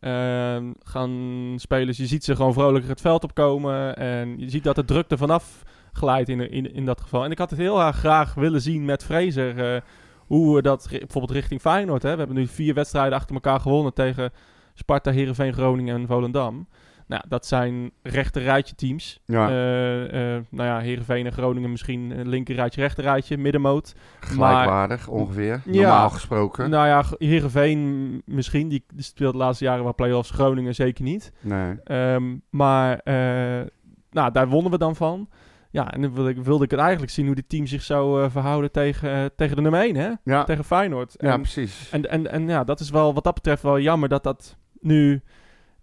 Ehm, 0.00 0.72
gaan 0.82 1.12
spelers, 1.56 1.96
je 1.96 2.06
ziet 2.06 2.24
ze 2.24 2.36
gewoon 2.36 2.52
vrolijker 2.52 2.90
het 2.90 3.00
veld 3.00 3.24
opkomen. 3.24 3.96
En 3.96 4.38
je 4.38 4.50
ziet 4.50 4.64
dat 4.64 4.74
de 4.74 4.84
druk 4.84 5.10
er 5.10 5.18
vanaf 5.18 5.62
glijdt 5.92 6.28
in, 6.28 6.50
in, 6.50 6.74
in 6.74 6.84
dat 6.84 7.00
geval. 7.00 7.24
En 7.24 7.30
ik 7.30 7.38
had 7.38 7.50
het 7.50 7.58
heel 7.58 7.80
erg 7.80 7.96
graag 7.96 8.34
willen 8.34 8.60
zien 8.60 8.84
met 8.84 9.04
Fraser. 9.04 9.74
eh, 9.74 9.80
hoe 10.26 10.54
we 10.54 10.62
dat 10.62 10.86
ri- 10.86 10.98
bijvoorbeeld 10.98 11.32
richting 11.32 11.60
Feyenoord. 11.60 12.02
Hè? 12.02 12.10
We 12.12 12.18
hebben 12.18 12.36
nu 12.36 12.46
vier 12.46 12.74
wedstrijden 12.74 13.18
achter 13.18 13.34
elkaar 13.34 13.60
gewonnen 13.60 13.92
tegen 13.94 14.30
Sparta, 14.74 15.10
Heerenveen, 15.10 15.52
Groningen 15.52 16.00
en 16.00 16.06
Volendam. 16.06 16.66
Nou, 17.06 17.22
dat 17.28 17.46
zijn 17.46 17.90
rechter 18.02 18.42
rijtje 18.42 18.74
teams. 18.74 19.20
Ja, 19.24 19.48
Eh, 19.48 20.34
eh, 20.36 20.42
nou 20.50 20.68
ja, 20.68 20.78
Heerenveen 20.78 21.26
en 21.26 21.32
Groningen 21.32 21.70
misschien 21.70 22.10
een 22.18 22.28
linker 22.28 22.54
rijtje, 22.54 22.80
rechter 22.80 23.04
rijtje, 23.04 23.38
middenmoot. 23.38 23.94
gelijkwaardig 24.20 25.08
ongeveer. 25.08 25.60
Ja. 25.64 25.72
Normaal 25.72 26.10
gesproken. 26.10 26.70
Nou 26.70 26.86
ja, 26.86 27.04
Heerenveen 27.18 28.22
misschien, 28.24 28.68
die, 28.68 28.84
speelt 28.96 29.32
de 29.32 29.38
laatste 29.38 29.64
jaren 29.64 29.82
wel 29.84 29.94
play-offs, 29.94 30.30
Groningen 30.30 30.74
zeker 30.74 31.04
niet. 31.04 31.32
Nee. 31.40 31.74
Ehm, 31.84 32.36
maar 32.50 32.98
eh, 32.98 33.66
nou, 34.10 34.32
daar 34.32 34.48
wonnen 34.48 34.70
we 34.70 34.78
dan 34.78 34.96
van. 34.96 35.28
Ja, 35.70 35.92
en 35.92 36.00
dan 36.00 36.14
wilde 36.14 36.30
ik, 36.30 36.36
wilde 36.38 36.64
ik 36.64 36.70
het 36.70 36.80
eigenlijk 36.80 37.12
zien 37.12 37.26
hoe 37.26 37.34
dit 37.34 37.48
team 37.48 37.66
zich 37.66 37.82
zou 37.82 38.22
eh, 38.22 38.30
verhouden 38.30 38.70
tegen, 38.72 39.10
eh, 39.14 39.24
tegen 39.36 39.56
de 39.56 39.62
nummer 39.62 39.80
1, 39.80 39.96
hè? 39.96 40.10
Ja, 40.24 40.44
Tegen 40.44 40.64
Feyenoord. 40.64 41.14
ja 41.18 41.32
En- 41.32 41.40
precies. 41.40 41.88
en, 41.90 42.10
en, 42.10 42.30
en 42.30 42.48
ja, 42.48 42.64
dat 42.64 42.80
is 42.80 42.90
wel 42.90 43.14
wat 43.14 43.24
dat 43.24 43.34
betreft 43.34 43.62
wel 43.62 43.78
jammer 43.80 44.08
dat 44.08 44.22
dat 44.22 44.56
nu 44.80 45.22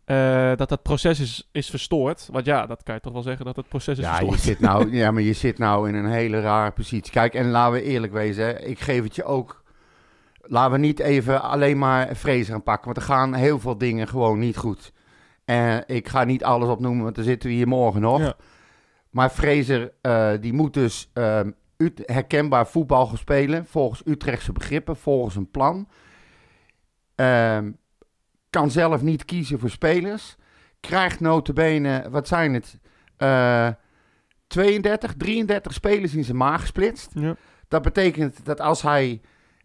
eh, 0.05 0.51
dat 0.55 0.70
dat 0.70 0.81
proces 0.81 1.20
is, 1.20 1.50
is 1.51 1.70
verstoord. 1.70 2.29
Want 2.31 2.46
ja, 2.46 2.65
dat 2.65 2.84
kan 2.84 2.96
je 2.96 3.01
toch 3.01 3.13
wel 3.13 3.22
zeggen 3.22 3.46
dat 3.46 3.55
het 3.55 3.67
proces 3.67 3.98
is 3.98 4.03
Ja, 4.03 4.12
je 4.12 4.17
verstoord. 4.17 4.39
zit 4.39 4.60
nou, 4.60 4.91
ja, 4.96 5.12
maar 5.12 5.22
je 5.22 5.34
zit 5.34 5.58
nou 5.58 5.89
in 5.89 5.96
een 5.96 6.12
hele 6.12 6.41
rare 6.41 6.72
positie. 6.72 7.12
Kijk, 7.12 7.34
en 7.34 7.50
laten 7.50 7.74
we 7.74 7.84
eerlijk 7.84 8.13
wezen, 8.13 8.46
hè, 8.46 8.60
ik 8.60 8.79
geef 8.79 9.03
het 9.03 9.15
je 9.15 9.24
ook. 9.24 9.63
Laten 10.41 10.72
we 10.72 10.77
niet 10.77 11.00
even 11.00 11.41
alleen 11.41 11.77
maar 11.77 12.15
vrees 12.15 12.48
gaan 12.48 12.63
pakken, 12.63 12.86
want 12.86 12.98
er 12.98 13.03
gaan 13.03 13.34
heel 13.34 13.60
veel 13.60 13.77
dingen 13.77 14.08
gewoon 14.08 14.39
niet 14.39 14.58
goed. 14.58 14.93
En 15.46 15.84
ik 15.88 16.08
ga 16.08 16.24
niet 16.24 16.43
alles 16.43 16.70
opnoemen, 16.70 17.03
want 17.03 17.15
dan 17.15 17.24
zitten 17.24 17.50
we 17.50 17.55
hier 17.55 17.67
morgen 17.67 18.01
nog. 18.01 18.20
Ja. 18.20 18.36
Maar 19.10 19.29
Fraser, 19.29 19.91
eh, 20.01 20.31
die 20.41 20.53
moet 20.53 20.74
dus 20.74 21.10
ehm, 21.13 21.51
herkenbaar 22.05 22.67
voetbal 22.67 23.05
gaan 23.08 23.17
spelen, 23.17 23.65
volgens 23.65 24.01
Utrechtse 24.05 24.51
begrippen, 24.51 24.96
volgens 24.96 25.36
een 25.36 25.51
plan. 25.51 25.88
Ehm, 27.15 27.72
kan 28.51 28.72
zelf 28.72 29.01
niet 29.01 29.25
kiezen 29.25 29.60
voor 29.60 29.70
spelers. 29.70 30.36
Krijgt 30.79 31.20
notabene, 31.20 32.08
wat 32.10 32.27
zijn 32.27 32.53
het? 32.53 32.79
Eh 33.17 33.67
32, 34.48 35.13
33 35.17 35.74
spelers 35.74 36.13
in 36.15 36.24
zijn 36.24 36.38
maag 36.38 36.62
gesplitst. 36.62 37.12
Ja. 37.13 37.36
Dat 37.67 37.81
betekent 37.81 38.46
dat 38.46 38.62
als 38.62 38.81
hij 38.81 39.22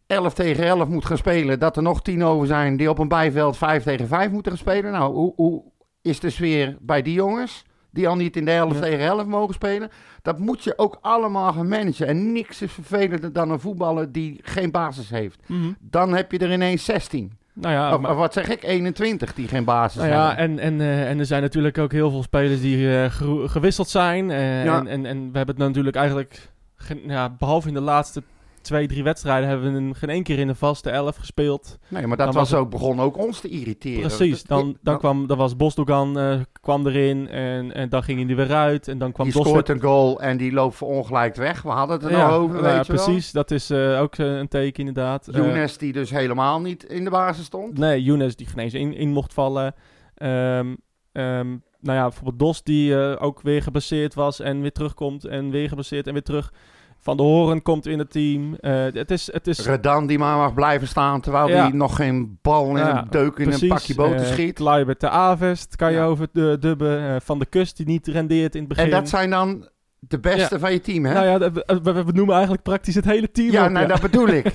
11 0.07 0.35
tegen 0.35 0.65
11 0.65 0.89
moet 0.89 1.05
gaan 1.05 1.17
spelen, 1.17 1.59
dat 1.59 1.77
er 1.77 1.83
nog 1.83 2.03
10 2.03 2.25
over 2.25 2.47
zijn 2.47 2.77
die 2.77 2.91
op 2.91 2.99
een 2.99 3.09
bijveld 3.09 3.57
5 3.57 3.83
tegen 3.83 4.09
5 4.09 4.31
moeten 4.31 4.53
gaan 4.53 4.61
spelen. 4.61 4.93
Nou, 4.93 5.15
hoe, 5.15 5.33
hoe 5.37 5.63
is 6.03 6.21
de 6.21 6.31
sfeer 6.31 6.77
bij 6.81 7.03
die 7.03 7.15
jongens? 7.15 7.65
Die 7.91 8.09
al 8.09 8.17
niet 8.17 8.37
in 8.37 8.45
de 8.45 8.51
11 8.51 8.75
Ja. 8.75 8.81
tegen 8.81 8.99
11 9.05 9.27
mogen 9.27 9.55
spelen. 9.55 9.91
Dat 10.23 10.39
moet 10.39 10.65
je 10.65 10.79
ook 10.79 10.99
allemaal 11.01 11.53
gaan 11.53 11.69
managen. 11.69 12.07
En 12.07 12.33
niks 12.33 12.63
is 12.63 12.73
vervelender 12.73 13.33
dan 13.33 13.51
een 13.51 13.61
voetballer 13.61 14.13
die 14.13 14.41
geen 14.43 14.71
basis 14.71 15.11
heeft. 15.11 15.49
Mhm. 15.49 15.73
Dan 15.81 16.15
heb 16.15 16.33
je 16.33 16.39
er 16.39 16.53
ineens 16.53 16.85
16. 16.85 17.39
Nou 17.61 17.75
ja, 17.75 17.95
of, 17.95 18.01
maar- 18.01 18.15
wat 18.15 18.33
zeg 18.33 18.49
ik, 18.49 18.63
21 18.63 19.35
die 19.35 19.49
geen 19.49 19.65
basis 19.65 20.01
Nou 20.01 20.13
ja, 20.13 20.27
hebben. 20.35 20.45
en, 20.45 20.59
en, 20.59 20.81
eh, 20.81 21.11
en 21.11 21.19
er 21.19 21.27
zijn 21.27 21.43
natuurlijk 21.43 21.79
ook 21.79 21.93
heel 21.93 22.11
veel 22.11 22.23
spelers 22.23 22.61
die 22.61 22.97
eh, 22.99 23.11
gewisseld 23.51 23.89
zijn. 23.89 24.31
eh, 24.31 24.65
Ja. 24.65 24.79
en, 24.79 24.87
en, 24.87 25.07
en 25.07 25.17
we 25.33 25.37
hebben 25.37 25.55
het 25.57 25.65
natuurlijk 25.65 25.97
eigenlijk, 25.97 26.49
ja, 27.07 27.31
behalve 27.39 27.69
in 27.69 27.75
de 27.75 27.81
laatste 27.81 28.23
twee, 28.67 28.87
drie 28.87 29.03
wedstrijden, 29.03 29.49
hebben 29.49 29.73
we 29.73 29.79
een- 29.79 29.95
geen 29.95 30.11
één 30.11 30.23
keer 30.23 30.39
in 30.39 30.47
de 30.47 30.55
vaste 30.55 30.91
elf 30.91 31.17
gespeeld. 31.17 31.79
Nee, 31.89 32.07
maar 32.07 32.17
dat 32.17 32.27
dan 32.27 32.35
was 32.35 32.55
ook, 32.55 32.71
begon 32.71 33.01
ook 33.01 33.19
ons 33.19 33.41
te 33.41 33.49
irriteren. 33.49 34.01
Precies, 34.01 34.43
dan, 34.43 34.77
dan, 34.83 34.99
kwam, 34.99 35.27
dan 35.27 35.37
was 35.37 35.57
Bosdogan 35.57 36.19
eh, 36.19 36.41
kwam 36.61 36.87
erin 36.87 37.29
en, 37.29 37.75
en 37.75 37.89
dan 37.89 38.03
ging 38.03 38.21
hij 38.21 38.29
er 38.29 38.37
weer 38.37 38.57
uit. 38.57 38.89
En 38.89 38.99
dan 38.99 39.13
kwam 39.13 39.31
die 39.31 39.43
scoort 39.45 39.69
een 39.69 39.81
goal 39.81 40.21
en 40.21 40.37
die 40.37 40.53
loopt 40.53 40.77
verongelijkt 40.77 41.37
weg. 41.37 41.63
We 41.63 41.69
hadden 41.69 41.97
het 41.97 42.05
er 42.05 42.11
ja, 42.11 42.27
nog 42.27 42.37
over, 42.37 42.55
nou 42.55 42.69
ja, 42.69 42.77
weet 42.77 42.87
wel. 42.87 43.05
precies. 43.05 43.33
Dat 43.33 43.51
is 43.51 43.71
eh, 43.71 44.01
ook 44.01 44.17
eh, 44.17 44.37
een 44.37 44.49
teken 44.49 44.87
inderdaad. 44.87 45.29
Younes 45.33 45.79
die 45.79 45.93
dus 45.93 46.11
helemaal 46.11 46.61
niet 46.61 46.85
in 46.85 47.05
de 47.05 47.11
basis 47.11 47.45
stond. 47.45 47.79
Nee, 47.79 48.03
Younes 48.03 48.37
die 48.37 48.47
genezen 48.47 48.81
in, 48.81 48.95
in 48.95 49.09
mocht 49.11 49.35
vallen. 49.35 49.75
Ehm, 50.15 50.75
ehm, 51.13 51.49
nou 51.81 51.99
ja, 51.99 52.03
bijvoorbeeld 52.03 52.39
Dos 52.39 52.63
die 52.63 52.97
ook 53.19 53.41
weer 53.41 53.63
geblesseerd 53.63 54.15
was 54.15 54.41
en 54.41 54.61
weer 54.61 54.73
terugkomt 54.73 55.25
en 55.25 55.51
weer 55.51 55.69
geblesseerd 55.69 56.07
en 56.07 56.13
weer 56.13 56.23
terug. 56.23 56.53
Van 57.07 57.17
de 57.17 57.23
Horen 57.23 57.63
komt 57.63 57.87
in 57.87 57.99
het 57.99 58.11
team. 58.11 58.55
Eh, 58.55 58.85
het 58.93 59.11
is, 59.11 59.33
het 59.33 59.47
is 59.47 59.67
Redan 59.67 60.07
die 60.07 60.19
maar 60.19 60.37
mag 60.37 60.55
blijven 60.55 60.89
staan 60.89 61.21
terwijl 61.21 61.49
Ja. 61.49 61.63
hij 61.63 61.71
nog 61.71 61.97
geen 61.97 62.39
bal 62.43 62.69
in 62.71 62.77
Ja, 62.77 62.99
een 63.03 63.11
deuk 63.11 63.37
in 63.39 63.53
een 63.53 63.69
pakje 63.69 63.95
boter 63.95 64.17
eh, 64.21 64.27
schiet. 64.27 64.53
Kluivert 64.55 65.01
de 65.01 65.09
Avest 65.09 65.77
kan 65.77 65.91
je 65.91 65.97
Ja. 65.97 66.05
over 66.05 66.29
de 66.33 66.57
dubben. 66.61 67.09
eh, 67.09 67.17
van 67.23 67.39
de 67.39 67.47
Kust 67.47 67.77
die 67.77 67.87
niet 67.87 68.07
rendeert 68.07 68.55
in 68.55 68.61
het 68.61 68.69
begin. 68.69 68.85
En 68.85 68.91
dat 68.91 69.09
zijn 69.09 69.31
dan 69.31 69.69
de 69.99 70.19
beste 70.21 70.59
van 70.59 70.73
je 70.73 70.81
team, 70.81 71.05
hè? 71.05 71.13
Nou 71.13 71.27
ja, 71.27 71.53
we, 71.53 71.81
we, 71.83 72.05
we 72.05 72.13
noemen 72.13 72.35
eigenlijk 72.35 72.63
praktisch 72.63 72.95
het 72.95 73.05
hele 73.05 73.31
team 73.31 73.51
ja, 73.53 73.65
op, 73.65 73.71
nou, 73.71 73.87
dat 73.87 74.01
bedoel 74.01 74.29
ik. 74.29 74.45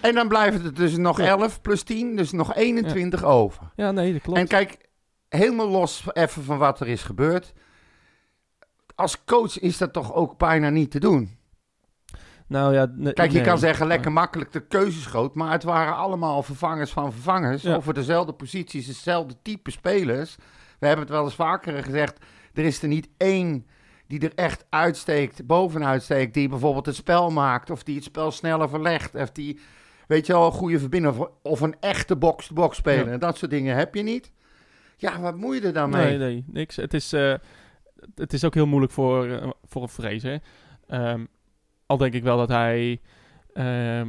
En 0.00 0.14
dan 0.14 0.28
blijven 0.28 0.64
er 0.64 0.74
dus 0.74 0.96
nog 0.96 1.18
Ja. 1.20 1.26
11 1.26 1.60
plus 1.60 1.82
10, 1.82 2.16
dus 2.16 2.32
nog 2.32 2.54
21 2.54 3.24
over. 3.24 3.62
Ja, 3.76 3.90
nee, 3.90 4.12
dat 4.12 4.22
klopt. 4.22 4.38
En 4.38 4.46
kijk, 4.46 4.76
helemaal 5.28 5.68
los 5.68 6.04
even 6.12 6.42
van 6.42 6.58
wat 6.58 6.80
er 6.80 6.88
is 6.88 7.02
gebeurd. 7.02 7.52
Als 8.94 9.24
coach 9.24 9.58
is 9.60 9.78
dat 9.78 9.92
toch 9.92 10.14
ook 10.14 10.38
bijna 10.38 10.68
niet 10.70 10.90
te 10.90 11.00
doen. 11.00 11.37
Nou 12.48 12.74
ja, 12.74 12.86
Kijk, 13.12 13.30
je 13.30 13.36
nee. 13.36 13.46
kan 13.46 13.58
zeggen 13.58 13.86
lekker 13.86 14.12
makkelijk 14.12 14.52
de 14.52 14.66
keuzes 14.66 15.06
groot, 15.06 15.34
maar 15.34 15.52
het 15.52 15.62
waren 15.62 15.96
allemaal 15.96 16.42
vervangers 16.42 16.90
van 16.90 17.12
vervangers. 17.12 17.62
Ja. 17.62 17.74
Over 17.74 17.94
dezelfde 17.94 18.32
posities, 18.32 18.86
dezelfde 18.86 19.34
type 19.42 19.70
spelers. 19.70 20.36
We 20.78 20.86
hebben 20.86 21.04
het 21.04 21.14
wel 21.14 21.24
eens 21.24 21.34
vaker 21.34 21.84
gezegd, 21.84 22.18
er 22.54 22.64
is 22.64 22.82
er 22.82 22.88
niet 22.88 23.08
één 23.16 23.66
die 24.06 24.20
er 24.20 24.32
echt 24.34 24.66
uitsteekt, 24.68 25.46
bovenuit 25.46 26.02
steekt, 26.02 26.34
die 26.34 26.48
bijvoorbeeld 26.48 26.86
het 26.86 26.94
spel 26.94 27.30
maakt, 27.30 27.70
of 27.70 27.82
die 27.82 27.94
het 27.94 28.04
spel 28.04 28.30
sneller 28.30 28.68
verlegt, 28.68 29.14
of 29.14 29.30
die, 29.30 29.60
weet 30.06 30.26
je 30.26 30.32
wel, 30.32 30.46
een 30.46 30.52
goede 30.52 30.78
verbinder, 30.78 31.18
of, 31.18 31.30
of 31.42 31.60
een 31.60 31.76
echte 31.80 32.16
box-to-box 32.16 32.76
speler. 32.76 33.06
Ja. 33.06 33.12
En 33.12 33.18
dat 33.18 33.36
soort 33.36 33.50
dingen 33.50 33.76
heb 33.76 33.94
je 33.94 34.02
niet. 34.02 34.30
Ja, 34.96 35.20
wat 35.20 35.36
moet 35.36 35.54
je 35.54 35.60
er 35.60 35.72
dan 35.72 35.90
mee? 35.90 36.06
Nee, 36.06 36.18
nee, 36.18 36.44
niks. 36.46 36.76
Het 36.76 36.94
is, 36.94 37.12
eh, 37.12 37.34
het 38.14 38.32
is 38.32 38.44
ook 38.44 38.54
heel 38.54 38.66
moeilijk 38.66 38.92
voor, 38.92 39.26
eh, 39.26 39.48
voor 39.64 39.82
een 39.82 39.88
vrezen. 39.88 40.42
Ehm 40.86 41.24
al 41.88 41.96
denk 41.96 42.14
ik 42.14 42.22
wel 42.22 42.36
dat 42.36 42.48
hij 42.48 43.00
ehm, 43.54 44.08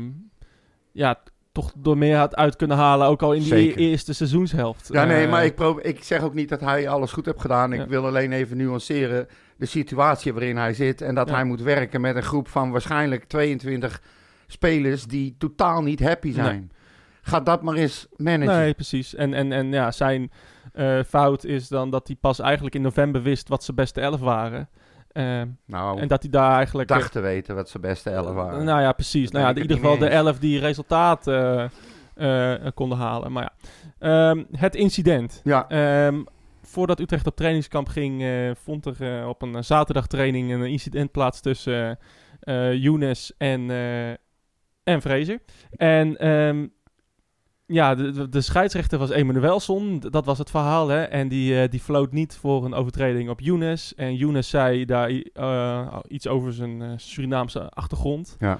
ja, 0.92 1.20
toch 1.52 1.72
door 1.76 1.98
meer 1.98 2.18
had 2.18 2.36
uit 2.36 2.56
kunnen 2.56 2.78
halen, 2.78 3.08
ook 3.08 3.22
al 3.22 3.34
in 3.34 3.40
die 3.40 3.48
Zeker. 3.48 3.78
eerste 3.78 4.14
seizoenshelft. 4.14 4.90
Ja, 4.92 5.06
nee, 5.06 5.24
Eh, 5.26 5.32
maar 5.32 5.46
ik, 5.46 5.60
ik 5.82 6.04
zeg 6.04 6.22
ook 6.22 6.34
niet 6.34 6.50
dat 6.50 6.60
hij 6.60 6.90
alles 6.90 7.12
goed 7.12 7.26
heeft 7.26 7.42
gedaan. 7.42 7.74
Ik 7.74 7.80
Ja. 7.80 7.88
wil 7.88 8.06
alleen 8.06 8.32
even 8.32 8.58
nuanceren 8.58 9.28
de 9.58 9.66
situatie 9.66 10.34
waarin 10.34 10.58
hij 10.58 10.74
zit. 10.74 11.02
En 11.02 11.16
dat 11.16 11.28
Ja. 11.30 11.34
hij 11.34 11.44
moet 11.44 11.62
werken 11.62 12.02
met 12.02 12.16
een 12.16 12.24
groep 12.24 12.48
van 12.48 12.72
waarschijnlijk 12.72 13.24
22 13.24 14.02
spelers 14.48 15.06
die 15.06 15.36
totaal 15.38 15.82
niet 15.82 16.00
happy 16.04 16.34
zijn. 16.34 16.72
Ga 17.22 17.40
dat 17.40 17.62
maar 17.62 17.76
eens 17.76 18.08
managen. 18.16 18.56
Nee, 18.62 18.74
precies. 18.74 19.16
En, 19.16 19.34
en, 19.34 19.52
en 19.52 19.72
ja, 19.72 19.92
zijn 19.92 20.32
eh, 20.74 21.00
fout 21.08 21.44
is 21.46 21.68
dan 21.68 21.90
dat 21.90 22.08
hij 22.08 22.16
pas 22.16 22.40
eigenlijk 22.40 22.76
in 22.76 22.82
november 22.82 23.22
wist 23.22 23.48
wat 23.50 23.64
zijn 23.64 23.78
beste 23.78 24.02
elf 24.02 24.20
waren. 24.20 24.70
Ehm, 25.12 25.48
nou, 25.66 26.00
en 26.00 26.08
dat 26.08 26.22
hij 26.22 26.32
daar 26.32 26.56
eigenlijk... 26.56 26.88
dacht 26.88 27.12
te 27.12 27.20
weten 27.20 27.56
wat 27.56 27.70
zijn 27.70 27.84
beste 27.84 28.10
elf 28.10 28.34
waren. 28.34 28.64
Nou 28.66 28.82
ja, 28.82 28.92
precies. 28.92 29.32
Nou 29.32 29.46
ja, 29.46 29.52
in 29.52 29.62
ieder 29.62 29.78
geval 29.78 29.98
de 29.98 30.08
elf 30.08 30.40
die 30.40 30.60
resultaat 30.60 31.28
eh, 31.28 31.64
eh, 32.16 32.72
konden 32.74 32.98
halen. 32.98 33.32
Maar 33.32 33.44
ja, 33.44 33.70
Ehm, 34.00 34.44
het 34.52 34.76
incident. 34.76 35.42
ja, 35.44 35.70
Ehm, 35.70 36.24
voordat 36.62 37.00
Utrecht 37.00 37.28
op 37.28 37.36
trainingskamp 37.36 37.88
ging, 37.88 38.22
eh, 38.22 38.52
vond 38.64 38.86
er 38.86 39.20
eh, 39.20 39.28
op 39.28 39.42
een 39.42 39.64
zaterdagtraining 39.64 40.52
een 40.52 40.66
incident 40.66 41.12
plaats 41.12 41.42
tussen 41.42 42.00
eh 42.40 42.70
eh, 42.70 42.74
Younes 42.74 43.34
en, 43.38 43.70
eh 43.72 44.10
en 44.84 45.02
Fraser. 45.02 45.40
En 45.72 46.18
ja, 47.72 47.96
de, 47.96 48.30
de, 48.30 48.42
scheidsrechter 48.42 49.00
was 49.00 49.10
Emanuelson, 49.10 50.00
dat 50.00 50.26
was 50.26 50.38
het 50.38 50.50
verhaal. 50.50 50.88
Hè? 50.88 51.04
En 51.04 51.28
die, 51.28 51.62
eh, 51.62 51.70
die 51.70 51.80
floot 51.80 52.12
niet 52.12 52.36
voor 52.36 52.66
een 52.66 52.74
overtreding 52.74 53.30
op 53.30 53.40
Younes. 53.40 53.96
En 53.96 54.16
Younes 54.16 54.50
zei 54.50 54.86
daar 54.86 55.10
eh, 55.34 55.98
iets 56.08 56.28
over 56.28 56.54
zijn 56.54 56.82
eh, 56.82 56.90
Surinaamse 56.96 57.70
achtergrond. 57.70 58.36
ja. 58.40 58.60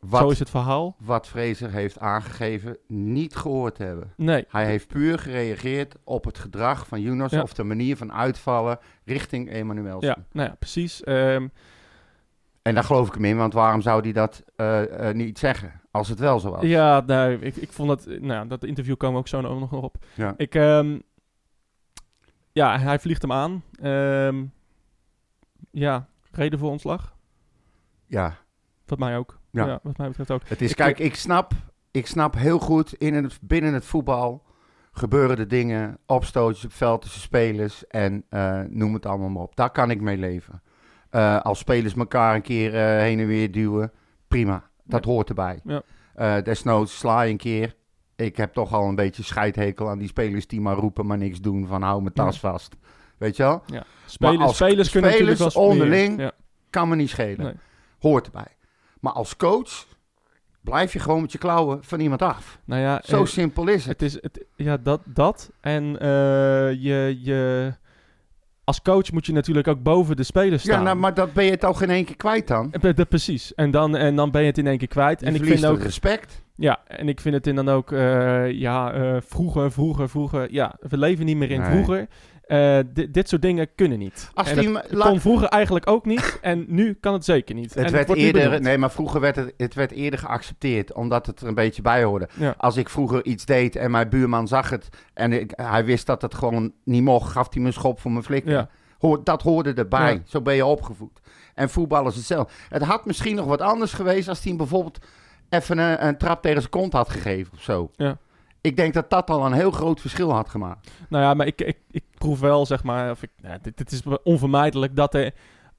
Wat, 0.00 0.20
Zo 0.20 0.28
is 0.30 0.38
het 0.38 0.50
verhaal. 0.50 0.96
wat 0.98 1.26
Fraser 1.26 1.70
heeft 1.70 1.98
aangegeven 1.98 2.76
niet 2.86 3.36
gehoord 3.36 3.74
te 3.74 3.82
hebben. 3.82 4.12
Nee, 4.16 4.44
Hij 4.48 4.66
heeft 4.66 4.86
puur 4.88 5.18
gereageerd 5.18 5.94
op 6.04 6.24
het 6.24 6.38
gedrag 6.38 6.86
van 6.86 7.00
Ja. 7.00 7.42
of 7.42 7.52
de 7.52 7.64
manier 7.64 7.96
van 7.96 8.12
uitvallen 8.12 8.78
richting 9.04 9.50
Emmanuel. 9.50 10.04
ja, 10.04 10.16
nou 10.32 10.48
ja, 10.48 10.54
precies. 10.58 11.02
Ehm, 11.02 11.48
En 12.62 12.74
daar 12.74 12.84
geloof 12.84 13.08
ik 13.08 13.14
hem 13.14 13.24
in, 13.24 13.36
want 13.36 13.52
waarom 13.52 13.80
zou 13.80 14.00
hij 14.02 14.12
dat 14.12 14.44
niet 15.14 15.38
zeggen 15.38 15.79
als 15.90 16.08
het 16.08 16.18
wel 16.18 16.40
zo 16.40 16.50
was? 16.50 16.62
Ja, 16.62 17.00
nou, 17.06 17.32
ik, 17.32 17.56
ik 17.56 17.72
vond 17.72 17.88
dat, 17.88 18.20
nou, 18.20 18.48
dat 18.48 18.64
interview 18.64 18.96
kwam 18.96 19.16
ook 19.16 19.28
zo 19.28 19.40
nog 19.40 19.72
op. 19.72 20.04
Ja. 20.14 20.34
Ik, 20.36 20.54
ehm, 20.54 20.98
ja, 22.52 22.78
hij 22.78 22.98
vliegt 22.98 23.22
hem 23.22 23.32
aan. 23.32 23.62
Ehm, 23.82 24.44
ja, 25.70 26.08
reden 26.30 26.58
voor 26.58 26.70
ontslag. 26.70 27.16
Ja, 28.06 28.36
Wat 28.86 28.98
mij 28.98 29.16
ook. 29.16 29.38
Ja. 29.50 29.66
Ja, 29.66 29.80
wat 29.82 29.96
mij 29.96 30.08
betreft 30.08 30.30
ook. 30.30 30.42
het 30.44 30.60
is, 30.60 30.70
Ik- 30.70 30.76
kijk, 30.76 30.98
ik 30.98 31.14
snap, 31.14 31.52
ik 31.90 32.06
snap 32.06 32.34
heel 32.34 32.58
goed, 32.58 32.92
in 32.92 33.14
het, 33.14 33.38
binnen 33.42 33.74
het 33.74 33.84
voetbal 33.84 34.46
gebeuren 34.92 35.36
de 35.36 35.46
dingen, 35.46 35.98
opstootjes 36.06 36.64
op 36.64 36.72
veld 36.72 37.02
tussen 37.02 37.20
spelers 37.20 37.86
en 37.86 38.24
eh, 38.28 38.60
noem 38.68 38.94
het 38.94 39.06
allemaal 39.06 39.28
maar 39.28 39.42
op. 39.42 39.56
Daar 39.56 39.70
kan 39.70 39.90
ik 39.90 40.00
mee 40.00 40.16
leven. 40.16 40.62
Eh, 41.10 41.40
als 41.40 41.58
spelers 41.58 41.94
elkaar 41.94 42.34
een 42.34 42.42
keer 42.42 42.74
eh, 42.74 42.80
heen 43.00 43.20
en 43.20 43.26
weer 43.26 43.52
duwen, 43.52 43.92
prima. 44.28 44.69
Dat 44.90 45.04
hoort 45.04 45.28
erbij. 45.28 45.60
Ja. 45.64 45.82
Eh, 46.14 46.42
desnoods 46.42 46.98
sla 46.98 47.22
je 47.22 47.30
een 47.30 47.36
keer. 47.36 47.74
Ik 48.16 48.36
heb 48.36 48.52
toch 48.52 48.72
al 48.72 48.88
een 48.88 48.94
beetje 48.94 49.22
scheidhekel 49.22 49.88
aan 49.88 49.98
die 49.98 50.08
spelers 50.08 50.46
die 50.46 50.60
maar 50.60 50.76
roepen, 50.76 51.06
maar 51.06 51.18
niks 51.18 51.40
doen 51.40 51.66
van 51.66 51.82
hou 51.82 52.02
mijn 52.02 52.14
tas 52.14 52.40
vast. 52.40 52.76
Weet 53.18 53.36
je 53.36 53.42
wel? 53.42 53.62
Ja. 53.66 53.84
Spelers, 54.06 54.40
als 54.40 54.56
spelers 54.56 54.90
kunnen 54.90 55.10
spelers 55.12 55.38
natuurlijk 55.38 55.38
wel 55.38 55.50
smeren. 55.50 55.70
onderling- 55.90 56.20
Ja. 56.20 56.32
Kan 56.70 56.88
me 56.88 56.96
niet 56.96 57.08
schelen. 57.10 57.44
Nee. 57.44 57.54
Hoort 57.98 58.26
erbij. 58.26 58.56
Maar 59.00 59.12
als 59.12 59.36
coach 59.36 59.86
blijf 60.60 60.92
je 60.92 60.98
gewoon 60.98 61.20
met 61.20 61.32
je 61.32 61.38
klauwen 61.38 61.84
van 61.84 62.00
iemand 62.00 62.22
af. 62.22 62.58
Nou 62.64 62.80
ja, 62.82 63.00
Zo 63.04 63.20
eh, 63.20 63.26
simpel 63.26 63.68
is 63.68 63.86
het. 63.86 64.00
het 64.00 64.02
is, 64.02 64.22
het, 64.22 64.44
ja, 64.56 64.76
dat, 64.76 65.00
dat. 65.04 65.50
En 65.60 65.98
eh, 66.00 66.08
je, 66.72 67.18
je, 67.22 67.72
als 68.64 68.82
coach 68.82 69.12
moet 69.12 69.26
je 69.26 69.32
natuurlijk 69.32 69.68
ook 69.68 69.82
boven 69.82 70.16
de 70.16 70.22
spelers 70.22 70.62
staan. 70.62 70.78
Ja, 70.78 70.82
nou, 70.84 70.96
maar 70.96 71.14
dat 71.14 71.32
ben 71.32 71.44
je 71.44 71.56
toch 71.58 71.82
in 71.82 71.90
één 71.90 72.04
keer 72.04 72.16
kwijt 72.16 72.48
dan? 72.48 72.72
Eh, 72.72 72.94
dat- 72.94 73.08
precies. 73.08 73.54
En 73.54 73.70
dan, 73.70 73.96
en 73.96 74.16
dan 74.16 74.30
ben 74.30 74.40
je 74.40 74.46
het 74.46 74.58
in 74.58 74.66
één 74.66 74.78
keer 74.78 74.88
kwijt. 74.88 75.20
Je 75.20 75.26
en 75.26 75.34
ik 75.34 75.44
vind 75.44 75.66
ook, 75.66 75.74
het 75.76 75.82
respect. 75.84 76.42
Ja, 76.54 76.78
en 76.86 77.08
ik 77.08 77.20
vind 77.20 77.34
het 77.34 77.46
in 77.46 77.54
dan 77.54 77.68
ook, 77.68 77.92
eh, 77.92 78.50
ja, 78.50 78.92
eh, 78.92 79.16
vroeger, 79.26 79.72
vroeger, 79.72 80.08
vroeger. 80.08 80.52
Ja, 80.52 80.74
we 80.88 80.98
leven 80.98 81.24
niet 81.24 81.36
meer 81.36 81.50
in 81.50 81.60
Nee. 81.60 81.70
vroeger. 81.70 82.06
Eh, 82.50 82.78
di- 82.92 83.10
dit 83.10 83.28
soort 83.28 83.42
dingen 83.42 83.68
kunnen 83.74 83.98
niet. 83.98 84.30
Als 84.34 84.50
en 84.50 84.72
dat 84.72 84.90
laat- 84.90 85.08
kon 85.08 85.20
vroeger 85.20 85.48
eigenlijk 85.48 85.86
ook 85.88 86.04
niet. 86.06 86.38
En 86.40 86.64
nu 86.68 86.94
kan 87.00 87.12
het 87.12 87.24
zeker 87.24 87.54
niet. 87.54 87.74
Het 87.74 87.84
en 87.84 87.92
werd 87.92 88.14
eerder, 88.14 88.60
nee, 88.60 88.78
maar 88.78 88.90
vroeger 88.90 89.20
werd 89.20 89.36
het, 89.36 89.54
het 89.56 89.74
werd 89.74 89.90
eerder 89.92 90.18
geaccepteerd, 90.18 90.92
omdat 90.92 91.26
het 91.26 91.40
er 91.40 91.46
een 91.48 91.54
beetje 91.54 91.82
bij 91.82 92.04
hoorde. 92.04 92.28
Ja. 92.34 92.54
Als 92.56 92.76
ik 92.76 92.88
vroeger 92.88 93.24
iets 93.24 93.44
deed 93.44 93.76
en 93.76 93.90
mijn 93.90 94.08
buurman 94.08 94.48
zag 94.48 94.70
het 94.70 94.88
en 95.14 95.32
ik, 95.32 95.52
hij 95.54 95.84
wist 95.84 96.06
dat 96.06 96.22
het 96.22 96.34
gewoon 96.34 96.72
niet 96.84 97.02
mocht, 97.02 97.30
gaf 97.32 97.46
hij 97.52 97.60
me 97.62 97.66
een 97.68 97.72
schop 97.72 98.00
voor 98.00 98.10
mijn 98.10 98.24
flikker. 98.24 98.52
Ja. 98.52 98.68
Hoor, 98.98 99.24
dat 99.24 99.42
hoorde 99.42 99.72
erbij. 99.72 100.12
Ja. 100.12 100.20
Zo 100.24 100.40
ben 100.40 100.54
je 100.54 100.66
opgevoed. 100.66 101.20
En 101.54 101.70
voetbal 101.70 102.06
is 102.08 102.16
hetzelfde. 102.16 102.52
Het 102.68 102.82
had 102.82 103.04
misschien 103.06 103.36
nog 103.36 103.46
wat 103.46 103.60
anders 103.60 103.92
geweest 103.92 104.28
als 104.28 104.38
hij 104.38 104.48
hem 104.48 104.56
bijvoorbeeld 104.56 104.98
even 105.48 105.78
een, 105.78 106.06
een 106.06 106.18
trap 106.18 106.42
tegen 106.42 106.58
zijn 106.58 106.70
kont 106.72 106.92
had 106.92 107.08
gegeven 107.10 107.52
of 107.54 107.62
zo. 107.62 107.90
Ja. 107.96 108.18
Ik 108.60 108.76
denk 108.76 108.94
dat 108.94 109.10
dat 109.10 109.30
al 109.30 109.46
een 109.46 109.52
heel 109.52 109.70
groot 109.70 110.00
verschil 110.00 110.32
had 110.32 110.48
gemaakt. 110.48 110.90
Nou 111.08 111.24
ja, 111.24 111.34
maar 111.34 111.46
ik, 111.46 111.60
ik, 111.60 111.78
ik 111.90 112.04
proef 112.18 112.40
wel, 112.40 112.66
zeg 112.66 112.82
maar, 112.84 113.10
of 113.10 113.22
ik, 113.22 113.30
nou, 113.42 113.58
dit, 113.62 113.76
dit 113.76 113.92
is 113.92 114.02
onvermijdelijk 114.22 114.96
dat 114.96 115.14
er 115.14 115.32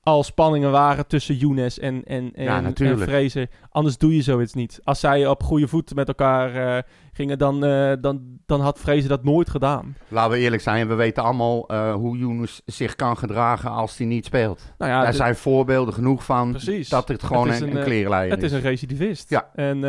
al 0.03 0.23
spanningen 0.23 0.71
waren 0.71 1.07
tussen 1.07 1.35
Younes 1.35 1.79
en, 1.79 2.03
en, 2.05 2.31
en, 2.33 2.43
Ja, 2.43 2.57
en 2.57 2.63
natuurlijk. 2.63 3.09
Fraser. 3.09 3.47
Anders 3.69 3.97
doe 3.97 4.15
je 4.15 4.21
zoiets 4.21 4.53
niet. 4.53 4.79
Als 4.83 4.99
zij 4.99 5.27
op 5.27 5.43
goede 5.43 5.67
voet 5.67 5.95
met 5.95 6.07
elkaar 6.07 6.55
eh, 6.55 6.83
gingen, 7.13 7.37
dan, 7.37 7.65
eh, 7.65 7.93
dan, 7.99 8.21
dan 8.45 8.61
had 8.61 8.79
Fraser 8.79 9.09
dat 9.09 9.23
nooit 9.23 9.49
gedaan. 9.49 9.95
Laten 10.07 10.31
we 10.31 10.37
eerlijk 10.37 10.61
zijn, 10.61 10.87
we 10.87 10.93
weten 10.93 11.23
allemaal 11.23 11.67
eh, 11.67 11.93
hoe 11.93 12.17
Younes 12.17 12.61
zich 12.65 12.95
kan 12.95 13.17
gedragen 13.17 13.71
als 13.71 13.97
hij 13.97 14.07
niet 14.07 14.25
speelt. 14.25 14.73
Nou 14.77 14.91
ja, 14.91 15.05
dit- 15.05 15.15
zijn 15.15 15.35
voorbeelden 15.35 15.93
genoeg 15.93 16.25
van 16.25 16.51
Precies. 16.51 16.89
dat 16.89 17.07
het 17.07 17.23
gewoon 17.23 17.45
Het 17.47 17.55
is 17.55 17.61
een, 17.61 17.75
een, 17.77 17.83
klerenleier 17.83 18.31
Het 18.31 18.43
is 18.43 18.51
een 18.51 18.61
recidivist. 18.61 19.29
Ja. 19.29 19.49
En, 19.55 19.83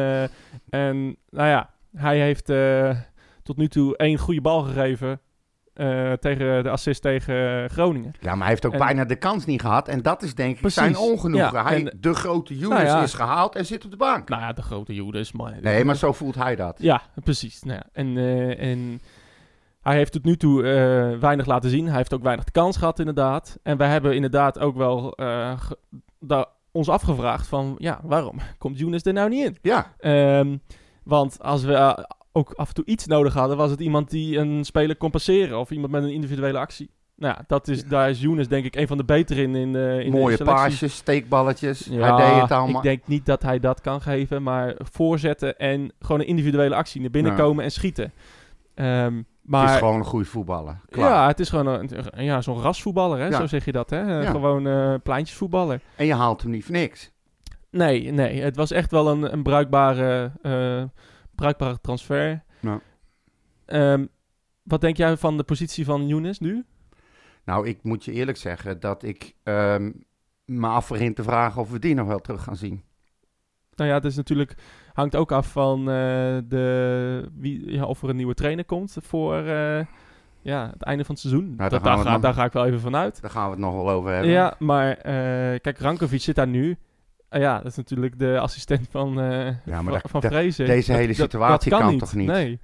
en 0.71 1.17
nou 1.31 1.49
ja, 1.49 1.71
hij 1.97 2.21
heeft 2.21 2.49
eh, 2.51 2.97
tot 3.43 3.57
nu 3.57 3.69
toe 3.69 3.97
één 3.97 4.19
goede 4.19 4.41
bal 4.41 4.63
gegeven 4.63 5.21
eh, 5.75 6.13
tegen 6.13 6.63
de 6.63 6.71
assist 6.71 7.03
tegen 7.03 7.71
Groningen. 7.71 8.13
Ja, 8.21 8.31
maar 8.31 8.39
hij 8.41 8.49
heeft 8.49 8.67
ook 8.67 8.73
En- 8.73 8.79
bijna 8.79 9.05
de 9.05 9.17
kans 9.17 9.47
niet 9.47 9.61
gehad. 9.61 9.89
En 9.89 10.03
dat 10.03 10.23
is 10.23 10.35
denk 10.35 10.55
ik 10.55 10.61
Precies. 10.61 10.79
zijn 10.83 10.97
ongenoegen. 10.97 11.53
Ja, 11.59 11.65
hij, 11.65 11.77
en- 11.87 11.97
de 12.01 12.15
grote 12.15 12.59
Younes 12.59 12.79
Nou 12.79 12.97
ja. 12.97 13.03
is 13.03 13.15
gehaald 13.15 13.55
en 13.55 13.67
zit 13.67 13.85
op 13.85 13.91
de 13.91 13.97
bank. 13.97 14.29
Nou 14.29 14.43
ja, 14.43 14.53
de 14.53 14.63
grote 14.63 14.95
Judas. 14.95 15.33
Maar, 15.33 15.59
Nee, 15.63 15.85
maar 15.85 15.97
zo 15.97 16.13
voelt 16.13 16.35
hij 16.35 16.57
dat. 16.57 16.77
Ja, 16.79 17.03
precies. 17.25 17.63
Nou 17.63 17.77
ja, 17.79 17.87
en, 17.93 18.17
eh, 18.17 18.71
en 18.71 19.01
hij 19.81 19.97
heeft 19.97 20.13
tot 20.13 20.25
nu 20.25 20.37
toe 20.37 20.63
eh, 20.63 21.19
weinig 21.19 21.47
laten 21.47 21.71
zien. 21.71 21.87
Hij 21.87 21.97
heeft 21.97 22.15
ook 22.15 22.23
weinig 22.23 22.45
de 22.45 22.51
kans 22.53 22.77
gehad, 22.77 22.99
inderdaad. 22.99 23.59
En 23.63 23.77
wij 23.77 23.89
hebben 23.89 24.15
inderdaad 24.15 24.59
ook 24.59 24.77
wel 24.77 25.13
eh, 25.13 25.59
ons 26.73 26.89
afgevraagd 26.89 27.47
van... 27.47 27.75
Ja, 27.79 28.01
waarom 28.03 28.39
komt 28.59 28.79
Younes 28.79 29.03
er 29.05 29.13
nou 29.13 29.29
niet 29.29 29.45
in? 29.47 29.57
Ja, 29.63 29.93
Ehm, 29.99 30.57
want 31.05 31.43
als 31.43 31.63
we 31.65 31.75
eh, 31.75 31.99
ook 32.33 32.53
af 32.53 32.69
en 32.69 32.75
toe 32.75 32.85
iets 32.85 33.07
nodig 33.07 33.35
hadden... 33.35 33.57
was 33.57 33.71
het 33.71 33.81
iemand 33.81 34.11
die 34.11 34.39
een 34.39 34.65
speler 34.65 34.97
kon 34.97 35.11
passeren. 35.11 35.59
Of 35.59 35.71
iemand 35.71 35.93
met 35.93 36.03
een 36.03 36.13
individuele 36.13 36.59
actie. 36.59 36.91
Nou 37.17 37.35
ja, 37.39 37.45
dat 37.47 37.69
is, 37.69 37.85
daar 37.85 38.11
is 38.11 38.21
Younes 38.21 38.49
denk 38.49 38.65
ik 38.65 38.77
een 38.77 38.87
van 38.87 38.97
de 38.97 39.05
betere 39.05 39.43
in, 39.43 39.55
in, 39.55 39.77
eh, 39.77 39.99
in 40.01 40.11
mooie 40.13 40.37
de 40.37 40.45
selectie. 40.45 40.65
paasjes, 40.65 40.95
steekballetjes. 40.95 41.87
Ja, 41.91 42.17
hij 42.17 42.31
deed 42.31 42.43
het 42.43 42.51
allemaal. 42.51 42.77
Ik 42.77 42.83
denk 42.83 43.07
niet 43.07 43.27
dat 43.27 43.43
hij 43.43 43.59
dat 43.61 43.81
kan 43.81 44.01
geven, 44.01 44.43
maar 44.43 44.75
voorzetten 44.79 45.59
en 45.59 45.93
gewoon 46.01 46.21
een 46.21 46.27
individuele 46.27 46.75
actie 46.75 47.01
naar 47.01 47.11
binnen 47.11 47.33
Ja. 47.33 47.39
komen 47.39 47.65
en 47.65 47.71
schieten. 47.71 48.13
Ehm, 48.75 49.17
het 49.17 49.25
maar 49.43 49.73
is 49.73 49.79
gewoon 49.79 49.99
een 49.99 50.05
goede 50.05 50.25
voetballer. 50.25 50.81
Klaar. 50.91 51.11
ja, 51.11 51.27
het 51.27 51.41
is 51.41 51.49
gewoon 51.49 51.67
een, 51.67 51.91
ja, 52.25 52.41
zo'n 52.41 52.61
rasvoetballer, 52.61 53.19
hè? 53.19 53.33
Zo 53.33 53.47
zeg 53.47 53.65
je 53.65 53.73
dat. 53.73 53.91
Hè? 53.91 54.27
Gewoon 54.27 54.67
eh 54.67 54.95
pleintjesvoetballer. 55.03 55.81
En 55.97 56.07
je 56.07 56.15
haalt 56.15 56.43
hem 56.43 56.51
niet 56.51 56.65
voor 56.65 56.75
niks. 56.75 57.12
Nee, 57.73 58.11
nee, 58.11 58.41
het 58.43 58.57
was 58.57 58.71
echt 58.71 58.91
wel 58.91 59.09
een, 59.09 59.33
een 59.33 59.43
bruikbare, 59.43 60.33
eh, 60.43 60.83
bruikbare 61.35 61.81
transfer. 61.81 62.43
Ehm, 63.67 64.07
wat 64.63 64.81
denk 64.81 64.97
jij 64.97 65.17
van 65.17 65.37
de 65.37 65.43
positie 65.43 65.85
van 65.85 66.07
Younes 66.07 66.39
nu? 66.39 66.65
Nou, 67.45 67.67
ik 67.69 67.83
moet 67.83 68.05
je 68.05 68.13
eerlijk 68.13 68.39
zeggen 68.39 68.81
dat 68.81 69.03
ik 69.03 69.35
ehm, 69.43 69.91
me 70.45 70.67
af 70.67 70.89
begin 70.89 71.15
te 71.15 71.23
vragen 71.23 71.61
of 71.61 71.71
we 71.71 71.79
die 71.79 71.95
nog 71.95 72.07
wel 72.07 72.19
terug 72.21 72.43
gaan 72.43 72.57
zien. 72.57 72.83
Nou 73.75 73.89
ja, 73.91 73.97
het 73.97 74.05
is 74.05 74.17
natuurlijk, 74.17 74.55
hangt 74.93 75.17
ook 75.17 75.33
af 75.33 75.53
van 75.53 75.79
eh, 75.81 76.37
de, 76.45 77.29
wie, 77.35 77.73
ja, 77.73 77.85
of 77.85 78.03
er 78.03 78.09
een 78.09 78.17
nieuwe 78.17 78.35
trainer 78.35 78.65
komt 78.65 78.97
voor 79.01 79.37
eh, 79.37 79.85
ja, 80.43 80.71
het 80.73 80.83
einde 80.83 81.05
van 81.05 81.15
het 81.15 81.25
seizoen. 81.25 81.57
daar 81.57 81.71
Dat, 81.71 81.85
daar, 81.85 81.99
ga, 81.99 82.11
nog- 82.13 82.21
daar 82.21 82.35
ga 82.35 82.45
ik 82.45 82.53
wel 82.53 82.67
even 82.67 82.81
vanuit. 82.81 83.21
Daar 83.23 83.31
gaan 83.31 83.45
we 83.45 83.51
het 83.51 83.59
nog 83.61 83.75
wel 83.75 83.91
over 83.91 84.11
hebben. 84.13 84.31
Ja, 84.31 84.55
maar 84.59 84.97
kijk, 85.61 85.79
Rankovic 85.79 86.21
zit 86.21 86.35
daar 86.35 86.49
nu. 86.49 86.77
Ah 87.33 87.41
ja, 87.41 87.57
dat 87.57 87.67
is 87.67 87.77
natuurlijk 87.77 88.19
de 88.19 88.39
assistent 88.39 88.87
van, 88.91 89.13
Ja, 89.15 89.23
maar 89.65 89.83
van, 89.83 89.93
dat- 89.93 90.11
van 90.11 90.21
dat- 90.21 90.31
Vrezen. 90.33 90.67
deze 90.67 90.93
hele 90.93 91.13
situatie 91.15 91.71
kan 91.71 91.99
toch 91.99 92.15
niet? 92.15 92.27
Nee. 92.29 92.61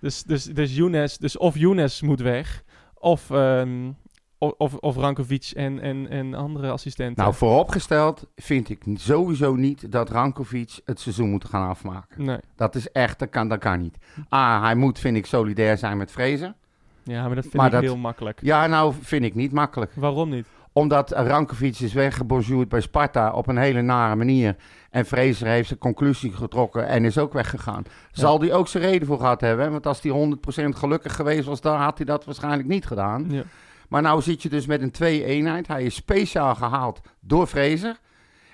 Dus, 0.00 0.22
dus, 0.22 0.44
dus, 0.44 0.76
Younes, 0.76 1.18
dus 1.18 1.36
of 1.38 1.56
Younes 1.58 2.02
moet 2.02 2.20
weg, 2.20 2.62
of, 2.94 3.30
ehm, 3.30 3.90
of, 4.38 4.74
of, 4.74 4.96
Rankovic 4.96 5.50
en, 5.54 5.80
en, 5.80 6.08
en 6.08 6.34
andere 6.34 6.70
assistenten. 6.70 7.22
Nou, 7.22 7.34
vooropgesteld 7.34 8.26
vind 8.36 8.68
ik 8.68 8.82
sowieso 8.94 9.54
niet 9.54 9.92
dat 9.92 10.10
Rankovic 10.10 10.80
het 10.84 11.00
seizoen 11.00 11.30
moet 11.30 11.44
gaan 11.44 11.68
afmaken. 11.68 12.24
nee. 12.24 12.38
Dat 12.56 12.74
is 12.74 12.90
echt, 12.92 13.18
dat 13.18 13.28
kan, 13.28 13.48
dat 13.48 13.58
kan 13.58 13.80
niet. 13.80 13.98
A, 14.34 14.60
hij 14.62 14.74
moet, 14.74 14.98
vind 14.98 15.16
ik, 15.16 15.26
solidair 15.26 15.76
zijn 15.78 15.96
met 15.96 16.10
Vrezen. 16.10 16.56
Ja, 17.02 17.26
maar 17.26 17.34
dat 17.34 17.42
vind 17.44 17.54
Maar 17.56 17.66
ik 17.66 17.72
dat- 17.72 17.82
heel 17.82 17.96
makkelijk. 17.96 18.38
Ja, 18.42 18.66
nou, 18.66 18.94
vind 19.00 19.24
ik 19.24 19.34
niet 19.34 19.52
makkelijk. 19.52 19.92
Waarom 19.94 20.28
niet? 20.28 20.46
Omdat 20.76 21.10
Rankovic 21.10 21.78
is 21.78 21.92
weggebonjourd 21.92 22.68
bij 22.68 22.80
Sparta 22.80 23.32
op 23.32 23.46
een 23.48 23.56
hele 23.56 23.82
nare 23.82 24.16
manier. 24.16 24.56
En 24.90 25.06
Vrezer 25.06 25.46
heeft 25.46 25.68
zijn 25.68 25.78
conclusie 25.78 26.32
getrokken 26.32 26.86
en 26.86 27.04
is 27.04 27.18
ook 27.18 27.32
weggegaan. 27.32 27.84
Zal 28.12 28.40
hij 28.40 28.52
ook 28.52 28.68
zijn 28.68 28.82
reden 28.82 29.06
voor 29.06 29.18
gehad 29.18 29.40
hebben? 29.40 29.70
Want 29.70 29.86
als 29.86 30.02
hij 30.02 30.12
100% 30.12 30.76
gelukkig 30.76 31.14
geweest 31.14 31.46
was, 31.46 31.60
dan 31.60 31.76
had 31.76 31.96
hij 31.96 32.06
dat 32.06 32.24
waarschijnlijk 32.24 32.68
niet 32.68 32.86
gedaan. 32.86 33.26
Ja. 33.28 33.42
Maar 33.88 34.02
nou 34.02 34.22
zit 34.22 34.42
je 34.42 34.48
dus 34.48 34.66
met 34.66 34.82
een 34.82 34.90
twee-eenheid. 34.90 35.66
Hij 35.66 35.84
is 35.84 35.94
speciaal 35.94 36.54
gehaald 36.54 37.00
door 37.20 37.46
Vrezer. 37.46 37.96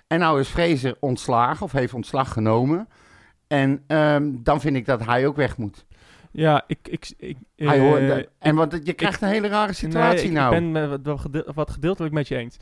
En 0.06 0.18
nou 0.18 0.40
is 0.40 0.48
Vrezer 0.48 0.96
ontslagen 1.00 1.64
of 1.64 1.72
heeft 1.72 1.94
ontslag 1.94 2.32
genomen. 2.32 2.88
En 3.46 3.84
ehm, 3.86 4.30
dan 4.32 4.60
vind 4.60 4.76
ik 4.76 4.86
dat 4.86 5.04
hij 5.04 5.26
ook 5.26 5.36
weg 5.36 5.56
moet. 5.56 5.84
Ja, 6.32 6.64
ik... 6.66 6.78
ik, 6.88 7.12
ik 7.16 7.36
Hij 7.56 7.78
hoort, 7.78 8.28
en 8.38 8.54
want 8.54 8.80
je 8.82 8.92
krijgt 8.92 9.22
een 9.22 9.28
hele 9.28 9.48
rare 9.48 9.72
situatie 9.72 10.16
nee, 10.18 10.26
ik, 10.26 10.32
nou. 10.32 10.56
Ik 10.56 10.72
ben 10.72 10.90
wat, 10.90 11.00
wat 11.02 11.20
gedeel- 11.20 11.52
wat 11.54 11.70
gedeeltelijk 11.70 12.14
met 12.14 12.28
je 12.28 12.36
eens. 12.36 12.56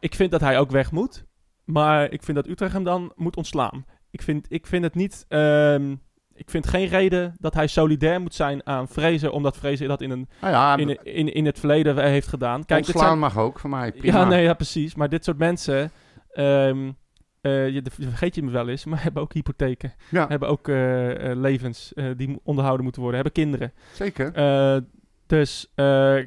Ik 0.00 0.14
vind 0.14 0.30
dat 0.30 0.40
hij 0.40 0.58
ook 0.58 0.70
weg 0.70 0.90
moet. 0.90 1.24
Maar 1.64 2.12
ik 2.12 2.22
vind 2.22 2.36
dat 2.36 2.46
Utrecht 2.46 2.72
hem 2.72 2.84
dan 2.84 3.12
moet 3.16 3.36
ontslaan. 3.36 3.84
Ik 4.10 4.22
vind, 4.22 4.46
ik 4.48 4.66
vind 4.66 4.84
het 4.84 4.94
niet... 4.94 5.24
ehm, 5.28 5.94
ik 6.34 6.50
vind 6.50 6.66
geen 6.66 6.86
reden 6.86 7.34
dat 7.38 7.54
hij 7.54 7.66
solidair 7.66 8.20
moet 8.20 8.34
zijn 8.34 8.66
aan 8.66 8.88
Vrezen... 8.88 9.32
omdat 9.32 9.56
Vrezen 9.56 9.88
dat 9.88 10.00
in, 10.00 10.10
een, 10.10 10.28
nou 10.40 10.52
ja, 10.52 10.76
in, 10.76 11.04
in, 11.04 11.32
in 11.32 11.46
het 11.46 11.58
verleden 11.58 12.04
heeft 12.04 12.28
gedaan. 12.28 12.64
Kijk, 12.64 12.78
dit 12.84 12.94
ontslaan 12.94 13.18
zijn, 13.18 13.18
mag 13.34 13.38
ook 13.38 13.58
voor 13.58 13.70
mij. 13.70 13.92
Prima. 13.92 14.18
ja, 14.18 14.24
nee, 14.24 14.42
ja, 14.42 14.54
precies. 14.54 14.94
Maar 14.94 15.08
dit 15.08 15.24
soort 15.24 15.38
mensen... 15.38 15.90
ehm, 16.30 16.90
eh, 17.40 17.68
je, 17.68 17.82
vergeet 17.98 18.34
je 18.34 18.42
me 18.42 18.50
wel 18.50 18.68
eens, 18.68 18.84
maar 18.90 19.02
hebben 19.02 19.22
ook 19.22 19.32
hypotheken. 19.32 19.92
Ja, 20.10 20.26
Hebben 20.28 20.48
ook 20.48 20.68
eh, 20.68 21.30
eh, 21.30 21.38
levens 21.38 21.92
die 22.16 22.38
onderhouden 22.42 22.84
moeten 22.84 23.02
worden. 23.02 23.20
Hebben 23.22 23.42
kinderen. 23.44 23.72
zeker. 23.92 24.32
Dus 25.26 25.72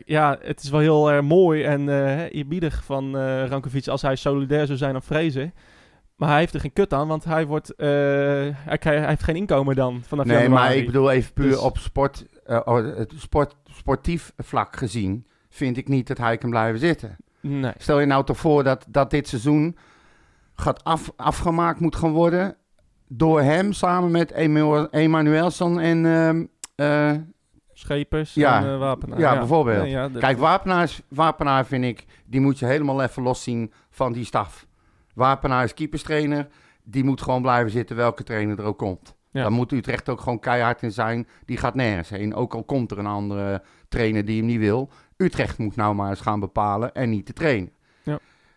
ja, 0.06 0.38
het 0.42 0.64
is 0.64 0.70
wel 0.70 0.80
heel 0.80 1.22
mooi 1.22 1.64
en 1.64 1.90
eerbiedig 2.30 2.84
van 2.84 3.18
eh 3.18 3.46
Rankovic 3.48 3.88
als 3.88 4.02
hij 4.02 4.16
solidair 4.16 4.66
zou 4.66 4.78
zijn 4.78 4.96
aan 4.96 5.02
Vrezen. 5.02 5.54
Maar 6.16 6.30
hij 6.30 6.40
heeft 6.40 6.54
er 6.54 6.60
geen 6.60 6.74
kut 6.74 6.94
aan, 6.94 7.08
want 7.08 7.24
hij, 7.24 7.46
wordt, 7.46 7.74
hij, 7.78 8.54
krijgt- 8.66 8.84
hij 9.00 9.08
heeft 9.08 9.24
geen 9.24 9.36
inkomen 9.36 9.76
dan 9.76 10.02
vanaf 10.08 10.26
Nee, 10.26 10.38
januari. 10.42 10.68
maar 10.68 10.76
ik 10.76 10.86
bedoel 10.86 11.12
even 11.12 11.34
puur 11.34 11.50
Dus- 11.50 11.58
op 11.58 11.78
sport, 11.78 12.26
oh, 12.46 12.76
het 12.98 13.14
sport, 13.18 13.56
sportief 13.64 14.34
vlak 14.38 14.76
gezien, 14.76 15.28
vind 15.50 15.78
ik 15.78 15.88
niet 15.88 16.08
dat 16.08 16.18
hij 16.18 16.38
kan 16.38 16.50
blijven 16.50 16.80
zitten. 16.80 17.16
Nee. 17.42 17.72
Stel 17.78 18.00
je 18.00 18.06
nou 18.06 18.26
toch 18.26 18.38
voor 18.38 18.64
dat, 18.64 18.86
dat 18.90 19.10
dit 19.10 19.28
seizoen 19.28 19.78
gaat 20.56 20.84
af, 20.84 21.12
afgemaakt 21.16 21.80
moet 21.80 21.96
gaan 21.96 22.12
worden 22.12 22.56
door 23.08 23.42
hem 23.42 23.74
samen 23.74 24.12
met 24.12 24.32
Emanuelson 24.92 25.80
en 25.80 26.06
eh, 26.76 27.12
Schepers 27.74 28.34
Ja. 28.34 28.62
en 28.64 28.74
eh, 28.74 28.78
Wapenaar. 28.80 29.20
Ja, 29.20 29.38
bijvoorbeeld. 29.38 29.82
Nee, 29.82 29.90
ja, 29.92 30.10
dat- 30.10 30.22
Kijk, 30.22 30.38
Wapenaar, 30.38 30.84
is- 30.84 31.02
Wapenaar 31.08 31.66
vind 31.66 31.84
ik, 31.84 32.06
die 32.26 32.42
moet 32.42 32.60
je 32.60 32.66
helemaal 32.66 33.02
even 33.02 33.24
loszien 33.24 33.72
van 33.90 34.14
die 34.14 34.26
staf. 34.26 34.66
Wapenaar 35.16 35.64
is 35.64 35.74
keeperstrainer, 35.74 36.48
die 36.84 37.04
moet 37.04 37.22
gewoon 37.22 37.42
blijven 37.42 37.72
zitten 37.72 37.96
welke 37.96 38.24
trainer 38.24 38.60
er 38.60 38.66
ook 38.66 38.78
komt. 38.78 39.16
Daar 39.32 39.52
moet 39.52 39.72
Utrecht 39.72 40.10
ook 40.10 40.20
gewoon 40.22 40.40
keihard 40.40 40.82
in 40.82 40.92
zijn. 40.92 41.28
Die 41.46 41.58
gaat 41.58 41.76
nergens 41.76 42.10
heen, 42.10 42.36
ook 42.36 42.54
al 42.54 42.64
komt 42.64 42.92
er 42.92 42.98
een 43.00 43.06
andere 43.06 43.64
trainer 43.90 44.26
die 44.26 44.38
hem 44.38 44.46
niet 44.46 44.60
wil. 44.60 44.90
Utrecht 45.18 45.58
moet 45.58 45.76
nou 45.76 45.96
maar 45.96 46.10
eens 46.10 46.20
gaan 46.22 46.40
bepalen 46.40 46.94
en 46.94 47.10
niet 47.10 47.26
te 47.26 47.34
trainen. 47.34 47.72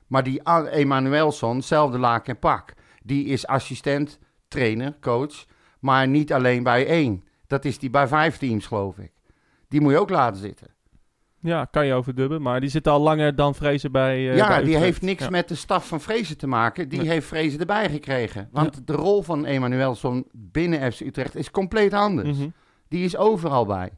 Maar 0.07 0.23
die 0.23 0.41
Emanuelson, 0.71 1.63
zelfde 1.63 1.99
laak 1.99 2.29
en 2.29 2.39
pak. 2.39 2.73
Die 3.03 3.25
is 3.27 3.47
assistent, 3.47 4.19
trainer, 4.49 4.97
coach, 5.01 5.45
maar 5.81 6.09
niet 6.09 6.33
alleen 6.33 6.63
bij 6.63 6.87
één. 6.87 7.25
Dat 7.47 7.65
is 7.65 7.79
die 7.79 7.91
bij 7.91 8.09
vijf 8.09 8.37
teams, 8.39 8.67
geloof 8.67 8.99
ik. 8.99 9.13
Die 9.69 9.81
moet 9.81 9.93
je 9.93 9.99
ook 10.01 10.11
laten 10.11 10.41
zitten. 10.41 10.75
ja, 11.41 11.65
kan 11.65 11.87
je 11.87 11.95
overdubben, 11.95 12.43
maar 12.43 12.61
die 12.61 12.69
zit 12.71 12.89
al 12.89 13.01
langer 13.01 13.35
dan 13.37 13.55
Vrezen 13.55 13.93
bij 13.93 14.31
eh, 14.31 14.37
ja, 14.37 14.49
bij 14.49 14.63
die 14.63 14.77
heeft 14.77 15.03
niks 15.03 15.23
Ja. 15.25 15.31
met 15.31 15.49
de 15.49 15.55
staf 15.55 15.89
van 15.89 16.01
Vrezen 16.01 16.39
te 16.39 16.47
maken. 16.47 16.89
Die 16.89 16.99
Nee. 17.01 17.09
heeft 17.09 17.27
Vrezen 17.27 17.61
erbij 17.61 17.91
gekregen. 17.91 18.49
Want 18.53 18.87
de 18.87 18.93
rol 18.93 19.23
van 19.23 19.45
Emanuelson 19.45 20.27
binnen 20.33 20.93
FC 20.93 21.01
Utrecht 21.01 21.35
is 21.37 21.51
compleet 21.51 21.93
anders. 21.95 22.39
Mhm. 22.39 22.49
Die 22.89 23.05
is 23.05 23.17
overal 23.17 23.67
bij. 23.67 23.91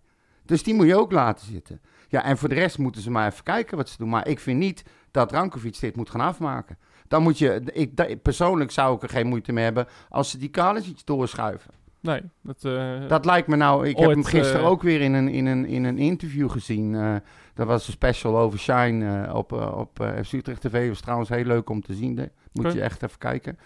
Dus 0.44 0.62
die 0.62 0.75
moet 0.75 0.87
je 0.87 0.97
ook 0.97 1.12
laten 1.12 1.47
zitten. 1.47 1.81
Ja, 2.09 2.25
en 2.25 2.38
voor 2.38 2.49
de 2.49 2.55
rest 2.55 2.79
moeten 2.79 3.03
ze 3.03 3.11
maar 3.11 3.27
even 3.33 3.44
kijken 3.44 3.77
wat 3.77 3.88
ze 3.88 3.97
doen. 3.99 4.09
Maar 4.09 4.29
ik 4.29 4.38
vind 4.40 4.59
niet 4.59 4.83
dat 5.18 5.33
Rankovic 5.33 5.81
dit 5.81 5.96
moet 5.96 6.11
gaan 6.11 6.20
afmaken. 6.20 6.78
Dan 7.09 7.22
moet 7.22 7.38
je, 7.38 7.62
ik, 7.72 8.22
persoonlijk 8.22 8.70
zou 8.70 8.96
ik 8.96 9.02
er 9.02 9.09
geen 9.09 9.26
moeite 9.26 9.52
mee 9.52 9.64
hebben 9.64 9.87
als 10.09 10.31
ze 10.31 10.38
die 10.38 10.48
Kalisic 10.48 11.00
doorschuiven. 11.07 11.70
Nee, 12.00 12.22
dat... 12.42 12.64
eh, 12.64 13.09
Dat 13.09 13.24
lijkt 13.24 13.48
me 13.48 13.57
nou, 13.57 13.87
ik 13.88 13.98
heb 13.98 14.11
hem 14.11 14.24
gisteren 14.24 14.61
eh, 14.62 14.68
ook 14.70 14.83
weer 14.83 15.00
in 15.00 15.14
een, 15.14 15.28
in 15.28 15.46
een, 15.46 15.66
in 15.66 15.85
een 15.85 15.98
interview 15.98 16.50
gezien. 16.50 16.94
Eh, 16.94 17.14
dat 17.54 17.66
was 17.66 17.87
een 17.87 17.92
special 17.92 18.38
over 18.38 18.59
Shine 18.59 19.22
eh, 19.26 19.35
op, 19.35 19.52
eh, 19.52 19.78
op 19.78 20.00
eh, 20.00 20.11
FC 20.24 20.33
Utrecht 20.33 20.61
TV. 20.61 20.88
was 20.88 21.00
trouwens 21.00 21.28
heel 21.28 21.44
leuk 21.44 21.70
om 21.70 21.83
te 21.83 21.94
zien. 21.94 22.18
hè. 22.18 22.26
Moet 22.52 22.72
je 22.72 22.81
echt 22.83 23.02
even 23.02 23.18
kijken. 23.18 23.59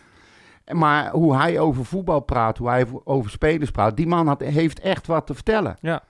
Maar 0.72 1.10
hoe 1.10 1.36
hij 1.36 1.58
over 1.60 1.84
voetbal 1.84 2.20
praat, 2.20 2.58
hoe 2.58 2.68
hij 2.68 2.86
over 3.04 3.30
spelers 3.30 3.70
praat, 3.70 3.96
die 3.96 4.06
man 4.06 4.26
had, 4.26 4.40
heeft 4.40 4.80
echt 4.80 5.06
wat 5.06 5.26
te 5.26 5.34
vertellen. 5.34 5.76
Ja. 5.80 6.02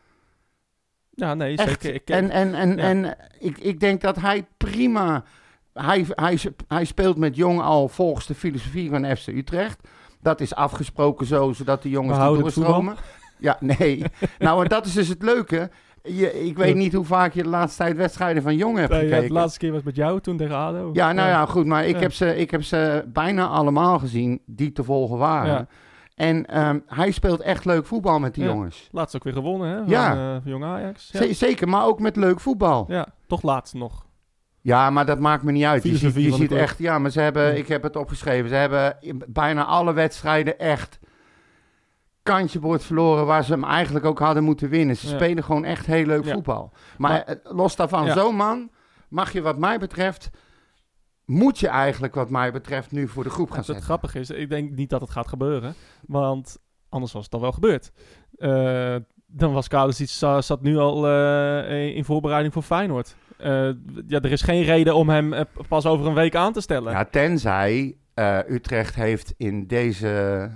Ja, 1.14 1.34
nee, 1.34 1.56
Echt. 1.56 1.82
zeker. 1.82 1.94
Ik, 1.94 2.08
en 2.10 2.30
en, 2.30 2.54
en, 2.54 2.76
ja. 2.76 2.82
en 2.82 3.16
ik, 3.38 3.58
ik 3.58 3.80
denk 3.80 4.00
dat 4.00 4.16
hij 4.20 4.46
prima. 4.56 5.24
Hij, 5.72 6.06
hij, 6.08 6.38
hij 6.68 6.84
speelt 6.84 7.16
met 7.16 7.36
Jong 7.36 7.60
al 7.60 7.88
volgens 7.88 8.26
de 8.26 8.34
filosofie 8.34 8.90
van 8.90 9.16
FC 9.16 9.26
Utrecht. 9.26 9.88
Dat 10.20 10.40
is 10.40 10.54
afgesproken 10.54 11.26
zo, 11.26 11.52
zodat 11.52 11.82
de 11.82 11.88
jongens 11.90 12.18
niet 12.18 12.38
doorstromen. 12.40 12.96
Ja, 13.38 13.56
nee. 13.60 14.02
nou, 14.38 14.62
en 14.62 14.68
dat 14.68 14.86
is 14.86 14.92
dus 14.92 15.08
het 15.08 15.22
leuke. 15.22 15.70
Je, 16.02 16.44
ik 16.44 16.56
weet 16.56 16.74
niet 16.76 16.92
hoe 16.92 17.04
vaak 17.04 17.32
je 17.34 17.42
de 17.42 17.48
laatste 17.48 17.82
tijd 17.82 17.96
wedstrijden 17.96 18.42
van 18.42 18.56
Jong 18.56 18.76
hebt 18.78 18.90
Nee, 18.90 19.00
ja, 19.00 19.06
gekeken. 19.08 19.28
de 19.28 19.34
laatste 19.34 19.58
keer 19.58 19.72
was 19.72 19.82
met 19.82 19.96
jou 19.96 20.20
toen 20.20 20.36
tegen 20.36 20.56
ADO. 20.56 20.90
Ja, 20.92 21.12
nou 21.12 21.28
ja, 21.28 21.46
goed. 21.46 21.66
Maar 21.66 21.86
ik, 21.86 21.94
Ja. 21.94 22.00
heb 22.00 22.12
ze, 22.12 22.36
ik 22.36 22.50
heb 22.50 22.62
ze 22.62 23.04
bijna 23.12 23.46
allemaal 23.46 23.98
gezien 23.98 24.40
die 24.46 24.72
te 24.72 24.84
volgen 24.84 25.18
waren. 25.18 25.52
Ja. 25.52 25.66
En 26.14 26.46
ehm, 26.46 26.78
hij 26.86 27.10
speelt 27.10 27.40
echt 27.40 27.64
leuk 27.64 27.86
voetbal 27.86 28.18
met 28.18 28.34
die 28.34 28.44
Ja. 28.44 28.50
jongens. 28.50 28.88
Laatst 28.92 29.16
ook 29.16 29.24
weer 29.24 29.32
gewonnen, 29.32 29.68
hè? 29.68 29.76
Van, 29.76 29.86
Ja. 29.88 30.34
eh, 30.36 30.40
Jong 30.44 30.64
Ajax. 30.64 31.08
Ja. 31.12 31.32
Zeker, 31.32 31.68
maar 31.68 31.84
ook 31.86 32.00
met 32.00 32.16
leuk 32.16 32.40
voetbal. 32.40 32.84
ja, 32.88 33.06
toch 33.26 33.42
laatst 33.42 33.74
nog. 33.74 34.06
Ja, 34.60 34.90
maar 34.90 35.06
dat 35.06 35.18
maakt 35.18 35.42
me 35.42 35.52
niet 35.52 35.64
uit. 35.64 35.82
Je 35.82 35.96
ziet, 35.96 36.14
je 36.14 36.32
ziet 36.32 36.52
echt, 36.52 36.78
ja, 36.78 36.98
maar 36.98 37.10
ze 37.10 37.20
hebben, 37.20 37.42
Ja. 37.42 37.50
ik 37.50 37.68
heb 37.68 37.82
het 37.82 37.96
opgeschreven, 37.96 38.48
ze 38.48 38.54
hebben 38.54 38.96
bijna 39.28 39.64
alle 39.64 39.92
wedstrijden 39.92 40.58
echt 40.58 40.98
kantje 42.22 42.60
wordt 42.60 42.84
verloren 42.84 43.26
waar 43.26 43.44
ze 43.44 43.52
hem 43.52 43.64
eigenlijk 43.64 44.04
ook 44.04 44.18
hadden 44.18 44.44
moeten 44.44 44.68
winnen. 44.68 44.96
Ze 44.96 45.08
Ja. 45.08 45.14
spelen 45.14 45.44
gewoon 45.44 45.64
echt 45.64 45.86
heel 45.86 46.06
leuk 46.06 46.26
voetbal. 46.26 46.72
Maar, 46.98 47.10
Maar- 47.10 47.22
eh, 47.24 47.36
los 47.56 47.76
daarvan, 47.76 48.10
zo'n 48.10 48.36
man 48.36 48.70
mag 49.08 49.32
je 49.32 49.42
wat 49.42 49.58
mij 49.58 49.78
betreft, 49.78 50.30
moet 51.32 51.58
je 51.58 51.68
eigenlijk 51.68 52.14
wat 52.14 52.30
mij 52.30 52.52
betreft 52.52 52.90
nu 52.92 53.08
voor 53.08 53.24
de 53.24 53.30
groep 53.30 53.48
gaan 53.48 53.56
het 53.56 53.66
zetten. 53.66 53.84
grappig 53.84 54.14
is, 54.14 54.30
ik 54.30 54.48
denk 54.50 54.70
niet 54.70 54.90
dat 54.90 55.00
het 55.00 55.10
gaat 55.10 55.28
gebeuren. 55.28 55.74
Want 56.06 56.58
anders 56.88 57.12
was 57.12 57.22
het 57.22 57.30
dan 57.32 57.40
wel 57.40 57.52
gebeurd. 57.52 57.90
Eh, 58.36 58.96
dan 59.26 59.52
was 59.52 59.68
Kalisic 59.68 60.08
za- 60.08 60.40
zat 60.42 60.62
nu 60.62 60.76
al 60.78 61.08
eh, 61.08 61.96
in 61.96 62.04
voorbereiding 62.04 62.52
voor 62.52 62.62
Feyenoord. 62.62 63.16
Eh, 63.38 63.48
ja, 64.06 64.20
er 64.20 64.32
is 64.32 64.42
geen 64.42 64.62
reden 64.62 64.94
om 64.94 65.08
hem 65.08 65.32
eh, 65.32 65.40
pas 65.68 65.86
over 65.86 66.06
een 66.06 66.14
week 66.14 66.34
aan 66.34 66.52
te 66.52 66.60
stellen. 66.60 66.92
Ja, 66.92 67.04
tenzij 67.04 67.96
eh, 68.14 68.38
Utrecht 68.48 68.94
heeft 68.94 69.34
in 69.36 69.66
deze 69.66 70.08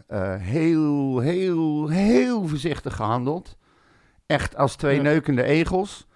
eh, 0.07 0.35
heel, 0.39 1.19
heel, 1.19 1.89
heel 1.89 2.47
voorzichtig 2.47 2.97
gehandeld. 2.97 3.57
Echt 4.27 4.57
als 4.57 4.77
twee 4.77 4.97
Ja. 4.97 5.03
neukende 5.03 5.43
egels. 5.43 6.07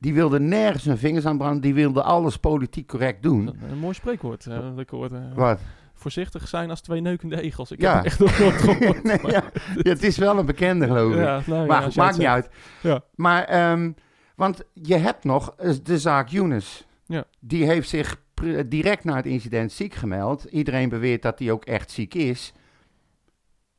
Die 0.00 0.14
wilden 0.14 0.48
nergens 0.48 0.84
hun 0.84 0.98
vingers 0.98 1.26
aan 1.26 1.38
branden. 1.38 1.60
Die 1.60 1.74
wilden 1.74 2.04
alles 2.04 2.36
politiek 2.36 2.86
correct 2.88 3.22
doen. 3.22 3.54
Een, 3.70 3.78
mooi 3.78 3.94
spreekwoord. 3.94 4.46
eh, 4.46 4.58
dat 4.60 4.78
ik 4.78 4.88
hoorde. 4.88 5.20
Wat? 5.34 5.60
Voorzichtig 5.94 6.48
zijn 6.48 6.70
als 6.70 6.80
twee 6.80 7.00
neukende 7.00 7.40
egels. 7.42 7.70
Ik 7.70 7.80
Ja. 7.80 7.94
heb 7.96 8.04
echt 8.04 8.18
nog 8.18 8.38
nooit 8.38 8.54
gehoord. 8.64 9.02
nee, 9.02 9.18
maar- 9.22 9.30
ja, 9.30 9.42
ja, 9.76 9.90
het 9.90 10.02
is 10.02 10.18
wel 10.18 10.38
een 10.38 10.46
bekende, 10.46 10.86
geloof 10.86 11.12
ik. 11.12 11.18
Ja, 11.18 11.40
nou 11.46 11.66
maar 11.66 11.82
goed, 11.82 11.96
maakt 11.96 12.12
niet 12.12 12.20
zegt. 12.26 12.32
uit. 12.34 12.48
Ja. 12.82 13.00
Maar, 13.14 13.44
ehm, 13.44 13.92
want 14.36 14.62
je 14.74 14.96
hebt 14.96 15.24
nog 15.24 15.54
eh, 15.56 15.72
de 15.82 15.98
zaak 15.98 16.28
Younes. 16.28 16.86
Ja. 17.06 17.24
Die 17.40 17.64
heeft 17.66 17.88
zich 17.88 18.20
direct 18.66 19.04
na 19.04 19.16
het 19.16 19.26
incident 19.26 19.72
ziek 19.72 19.94
gemeld. 19.94 20.44
Iedereen 20.44 20.88
beweert 20.88 21.22
dat 21.22 21.38
hij 21.38 21.50
ook 21.50 21.64
echt 21.64 21.90
ziek 21.90 22.14
is. 22.14 22.52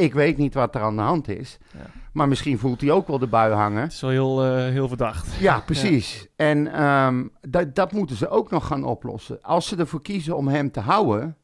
Ik 0.01 0.13
weet 0.13 0.37
niet 0.37 0.53
wat 0.53 0.75
er 0.75 0.81
aan 0.81 0.95
de 0.95 1.01
hand 1.01 1.27
is. 1.27 1.57
Ja. 1.77 1.79
Maar 2.13 2.27
misschien 2.27 2.57
voelt 2.59 2.81
hij 2.81 2.91
ook 2.91 3.07
wel 3.07 3.19
de 3.19 3.27
bui 3.27 3.53
hangen. 3.53 3.81
Het 3.81 3.91
is 3.91 4.01
wel 4.01 4.09
heel, 4.09 4.43
eh, 4.45 4.55
heel 4.71 4.87
verdacht. 4.87 5.35
Ja, 5.39 5.59
precies. 5.59 6.27
En 6.35 6.73
ehm, 6.73 7.27
dat, 7.41 7.75
dat 7.75 7.91
moeten 7.91 8.15
ze 8.15 8.29
ook 8.29 8.49
nog 8.51 8.67
gaan 8.67 8.83
oplossen. 8.83 9.41
Als 9.41 9.67
ze 9.67 9.75
ervoor 9.75 10.01
kiezen 10.01 10.37
om 10.37 10.47
hem 10.47 10.71
te 10.71 10.79
houden, 10.79 11.35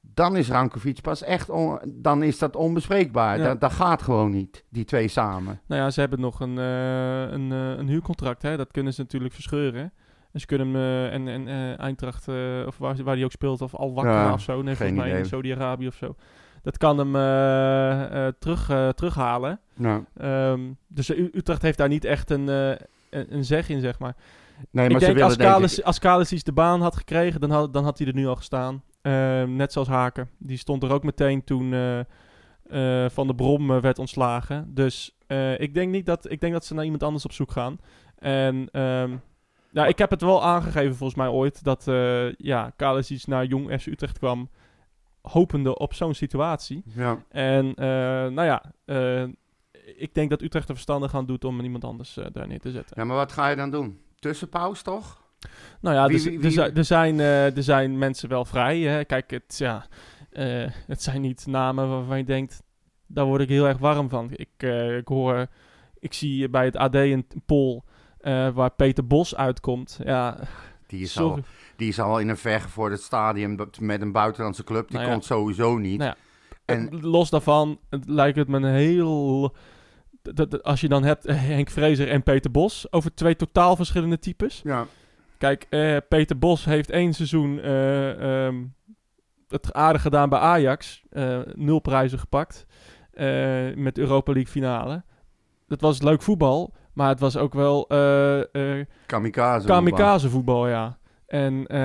dan 0.00 0.36
is 0.36 0.48
Rankovic 0.50 1.00
pas 1.00 1.22
echt, 1.22 1.50
on- 1.50 1.78
dan 1.86 2.22
is 2.22 2.38
dat 2.38 2.56
onbespreekbaar. 2.56 3.38
Ja. 3.38 3.44
Dat, 3.44 3.60
dat 3.60 3.72
gaat 3.72 4.02
gewoon 4.02 4.30
niet, 4.30 4.64
die 4.70 4.84
twee 4.84 5.08
samen. 5.08 5.60
Nou 5.66 5.80
ja, 5.82 5.90
ze 5.90 6.00
hebben 6.00 6.20
nog 6.20 6.40
een, 6.40 6.58
eh, 6.58 7.20
een, 7.30 7.52
eh, 7.52 7.78
een 7.78 7.88
huurcontract. 7.88 8.42
Hè? 8.42 8.56
Dat 8.56 8.70
kunnen 8.70 8.94
ze 8.94 9.00
natuurlijk 9.00 9.34
verscheuren. 9.34 9.92
En 10.32 10.40
ze 10.40 10.46
kunnen 10.46 10.74
hem 10.74 11.10
en, 11.10 11.28
en 11.28 11.48
eh, 11.48 11.80
Eintracht, 11.80 12.28
eh, 12.28 12.34
of 12.66 12.78
waar, 12.78 13.02
waar 13.04 13.14
hij 13.14 13.24
ook 13.24 13.30
speelt, 13.30 13.60
of 13.60 13.74
Al 13.74 13.94
Wakkera 13.94 14.24
Ja, 14.24 14.32
of 14.32 14.40
zo. 14.40 14.62
Nee, 14.62 14.76
geen 14.76 14.88
volgens 14.88 15.08
mij 15.10 15.18
in. 15.18 15.26
Saudi-Arabië 15.26 15.86
of 15.86 15.94
zo. 15.94 16.14
Dat 16.62 16.78
kan 16.78 16.98
hem 16.98 17.16
eh, 17.16 18.26
terug, 18.38 18.68
eh, 18.70 18.88
terughalen. 18.88 19.60
Nou, 19.74 20.04
Ehm, 20.16 20.60
dus 20.88 21.10
U- 21.10 21.30
Utrecht 21.34 21.62
heeft 21.62 21.78
daar 21.78 21.88
niet 21.88 22.04
echt 22.04 22.30
een, 22.30 22.48
een, 23.10 23.44
zeg 23.44 23.68
in, 23.68 23.80
zeg 23.80 23.98
maar. 23.98 24.14
nee, 24.70 24.88
maar 24.88 25.00
ik 25.00 25.06
ze 25.06 25.12
denk 25.12 25.20
als 25.24 25.32
ik- 25.32 25.38
Kalis, 25.38 25.82
als 25.84 25.98
Kalisic 25.98 26.44
de 26.44 26.52
baan 26.52 26.80
had 26.80 26.96
gekregen, 26.96 27.40
dan 27.40 27.50
had, 27.50 27.72
dan 27.72 27.84
had 27.84 27.98
hij 27.98 28.06
er 28.06 28.14
nu 28.14 28.26
al 28.26 28.36
gestaan. 28.36 28.82
Ehm, 29.02 29.56
net 29.56 29.72
zoals 29.72 29.88
Haken. 29.88 30.28
Die 30.38 30.56
stond 30.56 30.82
er 30.82 30.92
ook 30.92 31.02
meteen 31.04 31.44
toen 31.44 31.70
Van 33.10 33.26
de 33.26 33.34
Brom 33.36 33.80
werd 33.80 33.98
ontslagen. 33.98 34.74
Dus 34.74 35.16
ik, 35.56 35.74
denk 35.74 35.90
niet 35.92 36.06
dat, 36.06 36.30
ik 36.30 36.40
denk 36.40 36.52
dat 36.52 36.64
ze 36.64 36.74
naar 36.74 36.84
iemand 36.84 37.02
anders 37.02 37.24
op 37.24 37.32
zoek 37.32 37.50
gaan. 37.52 37.78
En 38.18 38.68
ehm, 38.72 39.10
ja, 39.70 39.86
ik 39.86 39.98
heb 39.98 40.10
het 40.10 40.22
wel 40.22 40.44
aangegeven 40.44 40.94
volgens 40.96 41.18
mij 41.18 41.28
ooit 41.28 41.64
dat 41.64 41.86
uh, 41.88 42.32
ja, 42.32 42.72
Kalisic 42.76 43.26
naar 43.26 43.44
Jong 43.44 43.80
FC 43.80 43.86
Utrecht 43.86 44.18
kwam 44.18 44.48
hopende 45.22 45.78
op 45.78 45.94
zo'n 45.94 46.14
situatie. 46.14 46.82
Ja. 46.94 47.18
En 47.28 47.74
eh, 47.74 47.86
nou 48.32 48.42
ja, 48.42 48.62
eh, 48.84 49.22
ik 49.96 50.14
denk 50.14 50.30
dat 50.30 50.42
Utrecht 50.42 50.68
er 50.68 50.74
verstandig 50.74 51.14
aan 51.14 51.26
doet 51.26 51.44
om 51.44 51.60
iemand 51.60 51.84
anders 51.84 52.16
eh, 52.16 52.26
daar 52.32 52.46
neer 52.46 52.60
te 52.60 52.70
zetten. 52.70 52.96
ja, 52.98 53.04
maar 53.04 53.16
wat 53.16 53.32
ga 53.32 53.48
je 53.48 53.56
dan 53.56 53.70
doen? 53.70 54.00
Tussenpauze 54.18 54.82
toch? 54.82 55.20
Nou 55.80 55.96
ja, 55.96 56.06
Wie- 56.06 56.16
er, 56.18 56.24
wie- 56.24 56.40
wie- 56.40 56.50
zijn- 56.50 56.74
er, 56.76 56.84
zijn, 56.84 57.18
er 57.20 57.62
zijn 57.62 57.98
mensen 57.98 58.28
wel 58.28 58.44
vrij. 58.44 58.80
Hè. 58.80 59.04
Kijk, 59.04 59.30
het, 59.30 59.54
ja, 59.58 59.86
het 60.86 61.02
zijn 61.02 61.20
niet 61.20 61.46
namen 61.46 61.88
waarvan 61.88 62.18
je 62.18 62.24
denkt, 62.24 62.62
daar 63.06 63.24
word 63.24 63.40
ik 63.40 63.48
heel 63.48 63.66
erg 63.66 63.78
warm 63.78 64.08
van. 64.08 64.28
Ik, 64.32 64.62
ik 64.98 65.08
hoor, 65.08 65.46
ik 65.98 66.12
zie 66.12 66.48
bij 66.48 66.64
het 66.64 66.76
AD 66.76 66.94
een 66.94 67.26
poll 67.46 67.82
waar 68.54 68.70
Peter 68.70 69.06
Bos 69.06 69.36
uitkomt. 69.36 70.00
Ja, 70.04 70.38
Die 70.86 71.02
is, 71.02 71.18
al, 71.18 71.26
sorry. 71.28 71.42
Die 71.76 71.88
is 71.88 72.00
al 72.00 72.18
in 72.18 72.28
een 72.28 72.36
vergevorderd 72.36 73.00
stadium 73.00 73.56
dat- 73.56 73.80
met 73.80 74.00
een 74.02 74.12
buitenlandse 74.12 74.64
club. 74.64 74.86
Die 74.88 74.96
Nou 74.96 75.06
ja. 75.08 75.12
komt 75.12 75.24
sowieso 75.24 75.78
niet. 75.78 75.98
Nou 75.98 76.10
ja, 76.10 76.16
En- 76.64 76.90
En 76.90 77.00
los 77.00 77.30
daarvan 77.30 77.78
het 77.90 78.08
lijkt 78.08 78.36
het 78.38 78.48
me 78.48 78.56
een 78.56 78.64
heel... 78.74 79.54
dat- 80.22 80.50
dat- 80.50 80.62
Als 80.62 80.80
je 80.80 80.88
dan 80.88 81.04
hebt 81.04 81.26
eh, 81.26 81.36
Henk 81.36 81.70
Vrezer 81.70 82.08
en 82.08 82.22
Peter 82.22 82.50
Bos 82.50 82.92
over 82.92 83.14
twee 83.14 83.36
totaal 83.36 83.76
verschillende 83.76 84.18
types. 84.18 84.60
Ja. 84.64 84.86
Kijk, 85.38 85.66
eh, 85.70 85.96
Peter 86.08 86.38
Bos 86.38 86.64
heeft 86.64 86.90
één 86.90 87.12
seizoen 87.12 87.60
eh, 87.60 88.46
ehm, 88.46 88.64
het 89.48 89.72
aardig 89.72 90.02
gedaan 90.02 90.28
bij 90.28 90.38
Ajax. 90.38 91.02
Eh, 91.10 91.38
nul 91.54 91.78
prijzen 91.80 92.18
gepakt. 92.18 92.66
met 93.74 93.98
Europa 93.98 94.32
League 94.32 94.52
finale. 94.52 95.02
Dat 95.68 95.80
was 95.80 96.02
leuk 96.02 96.22
voetbal. 96.22 96.74
Maar 96.92 97.08
het 97.08 97.20
was 97.20 97.36
ook 97.36 97.54
wel 97.54 97.86
Kamikaze. 99.06 99.66
kamikaze 99.66 100.30
voetbal, 100.30 100.68
ja. 100.68 100.98
En 101.32 101.66
eh, 101.66 101.78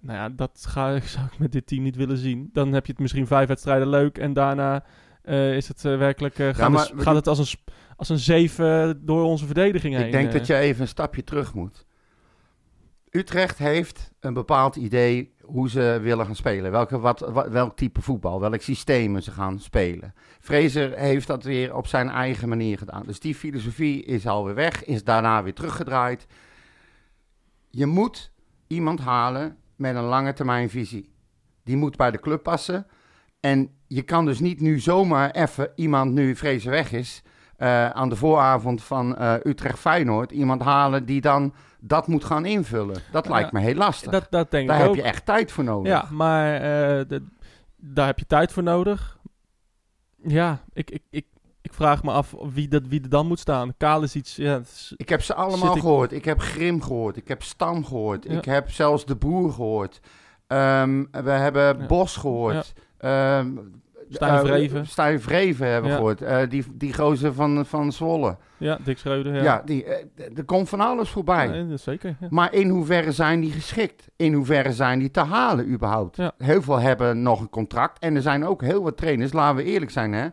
nou 0.00 0.18
ja, 0.18 0.28
dat 0.28 0.64
ga, 0.68 1.00
zou 1.00 1.26
ik 1.26 1.38
met 1.38 1.52
dit 1.52 1.66
team 1.66 1.82
niet 1.82 1.96
willen 1.96 2.16
zien. 2.16 2.50
Dan 2.52 2.72
heb 2.72 2.86
je 2.86 2.92
het 2.92 3.00
misschien 3.00 3.26
vijf 3.26 3.48
wedstrijden 3.48 3.88
leuk. 3.88 4.18
En 4.18 4.32
daarna 4.32 4.84
eh, 5.22 5.56
is 5.56 5.68
het 5.68 5.84
eh, 5.84 5.98
werkelijk... 5.98 6.34
gaan 6.34 6.72
maar 6.72 6.90
we 6.94 7.02
gaat 7.02 7.14
het 7.14 7.26
als 7.26 7.38
een, 7.38 7.58
als 7.96 8.08
een 8.08 8.18
zeven 8.18 9.00
door 9.06 9.24
onze 9.24 9.46
verdediging 9.46 9.94
heen. 9.94 10.06
Ik 10.06 10.12
denk 10.12 10.32
dat 10.32 10.46
je 10.46 10.56
even 10.56 10.82
een 10.82 10.88
stapje 10.88 11.24
terug 11.24 11.54
moet. 11.54 11.86
Utrecht 13.10 13.58
heeft 13.58 14.12
een 14.20 14.34
bepaald 14.34 14.76
idee 14.76 15.34
hoe 15.40 15.70
ze 15.70 15.98
willen 16.02 16.26
gaan 16.26 16.36
spelen. 16.36 16.70
Welke, 16.70 16.98
wat, 16.98 17.20
wat- 17.20 17.48
welk 17.48 17.76
type 17.76 18.02
voetbal, 18.02 18.40
welk 18.40 18.60
systemen 18.60 19.22
ze 19.22 19.30
gaan 19.30 19.60
spelen. 19.60 20.14
Fraser 20.40 20.98
heeft 20.98 21.26
dat 21.26 21.44
weer 21.44 21.76
op 21.76 21.86
zijn 21.86 22.08
eigen 22.08 22.48
manier 22.48 22.78
gedaan. 22.78 23.02
Dus 23.06 23.20
die 23.20 23.34
filosofie 23.34 24.04
is 24.04 24.26
alweer 24.26 24.54
weg, 24.54 24.84
is 24.84 25.04
daarna 25.04 25.42
weer 25.42 25.54
teruggedraaid. 25.54 26.26
Je 27.70 27.86
moet 27.86 28.32
iemand 28.66 29.00
halen 29.00 29.56
met 29.76 29.94
een 29.96 30.02
lange 30.02 30.32
termijn 30.32 30.70
visie. 30.70 31.12
Die 31.64 31.76
moet 31.76 31.96
bij 31.96 32.10
de 32.10 32.20
club 32.20 32.42
passen. 32.42 32.86
En 33.40 33.70
je 33.86 34.02
kan 34.02 34.24
dus 34.24 34.40
niet 34.40 34.60
nu 34.60 34.78
zomaar 34.78 35.30
even 35.30 35.70
iemand, 35.74 36.12
nu 36.12 36.36
Fraser 36.36 36.70
weg 36.70 36.92
is, 36.92 37.22
eh, 37.56 37.90
aan 37.90 38.08
de 38.08 38.16
vooravond 38.16 38.82
van 38.82 39.16
eh, 39.16 39.34
Utrecht-Feyenoord 39.42 40.32
iemand 40.32 40.62
halen 40.62 41.06
die 41.06 41.20
dan 41.20 41.54
dat 41.80 42.06
moet 42.06 42.24
gaan 42.24 42.44
invullen. 42.46 43.02
Dat 43.12 43.28
lijkt 43.28 43.52
me 43.52 43.60
heel 43.60 43.74
lastig. 43.74 44.10
Dat, 44.12 44.26
dat 44.30 44.50
denk 44.50 44.68
Daar 44.68 44.76
ik 44.76 44.82
heb 44.82 44.90
ook. 44.90 44.96
je 44.96 45.02
echt 45.02 45.24
tijd 45.26 45.52
voor 45.52 45.64
nodig. 45.64 45.92
Ja, 45.92 46.08
maar 46.10 46.54
eh, 46.54 46.60
de- 47.08 47.26
daar 47.76 48.06
heb 48.06 48.18
je 48.18 48.26
tijd 48.26 48.52
voor 48.52 48.62
nodig. 48.62 49.18
Ja, 50.22 50.60
ik, 50.72 50.90
ik, 50.90 51.02
ik, 51.10 51.26
ik 51.74 51.80
vraag 51.80 52.02
me 52.02 52.10
af 52.10 52.34
wie, 52.52 52.68
dat, 52.68 52.82
wie 52.88 53.02
er 53.02 53.08
dan 53.08 53.26
moet 53.26 53.38
staan. 53.38 53.74
Kaal 53.76 54.02
is 54.02 54.14
iets... 54.14 54.36
Ja, 54.36 54.58
is- 54.58 54.92
Ik 54.96 55.08
heb 55.08 55.22
ze 55.22 55.34
allemaal 55.34 55.74
ik- 55.74 55.80
gehoord. 55.80 56.12
Ik 56.12 56.24
heb 56.24 56.40
Grim 56.40 56.82
gehoord. 56.82 57.16
Ik 57.16 57.28
heb 57.28 57.42
Stam 57.42 57.84
gehoord. 57.84 58.24
Ja. 58.28 58.38
Ik 58.38 58.44
heb 58.44 58.70
zelfs 58.70 59.04
De 59.04 59.16
Boer 59.16 59.52
gehoord. 59.52 60.00
Ehm, 60.46 61.04
we 61.10 61.30
hebben 61.30 61.62
Ja. 61.78 61.86
Bos 61.86 62.16
gehoord. 62.16 62.72
Stijn 64.08 64.34
eh, 64.34 64.40
Vreven. 64.40 64.86
Stijn 64.86 65.20
Vreven 65.20 65.66
hebben 65.66 65.82
we 65.84 65.88
Ja. 65.90 65.96
gehoord. 65.96 66.22
Eh, 66.22 66.38
die, 66.48 66.64
die 66.74 66.94
gozer 66.94 67.34
van, 67.34 67.66
van 67.66 67.92
Zwolle. 67.92 68.36
Ja, 68.56 68.78
Dick 68.84 68.98
Schreuder. 68.98 69.34
Ja, 69.34 69.42
Ja, 69.42 69.62
die, 69.64 69.84
eh, 69.84 70.04
er 70.36 70.44
komt 70.44 70.68
van 70.68 70.80
alles 70.80 71.08
voorbij. 71.10 71.46
Nee, 71.46 71.76
zeker. 71.76 72.16
Ja. 72.20 72.26
Maar 72.30 72.52
in 72.54 72.68
hoeverre 72.68 73.12
zijn 73.12 73.40
die 73.40 73.52
geschikt? 73.52 74.10
In 74.16 74.32
hoeverre 74.32 74.72
zijn 74.72 74.98
die 74.98 75.10
te 75.10 75.20
halen 75.20 75.68
überhaupt? 75.72 76.16
Ja. 76.16 76.32
Heel 76.38 76.62
veel 76.62 76.80
hebben 76.80 77.22
nog 77.22 77.40
een 77.40 77.50
contract. 77.50 77.98
En 77.98 78.16
er 78.16 78.22
zijn 78.22 78.46
ook 78.46 78.62
heel 78.62 78.82
wat 78.82 78.96
trainers, 78.96 79.32
laten 79.32 79.56
we 79.56 79.64
eerlijk 79.64 79.90
zijn 79.90 80.12
hè. 80.12 80.28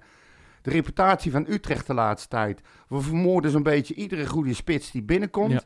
De 0.62 0.70
reputatie 0.70 1.32
van 1.32 1.46
Utrecht 1.50 1.88
de 1.88 1.94
laatste 1.94 2.28
tijd. 2.28 2.62
We 2.88 3.02
vermoorden 3.02 3.52
zo'n 3.52 3.64
beetje 3.64 3.94
iedere 3.94 4.28
goede 4.28 4.54
spits 4.54 4.92
die 4.92 5.04
binnenkomt. 5.04 5.52
Ja. 5.52 5.62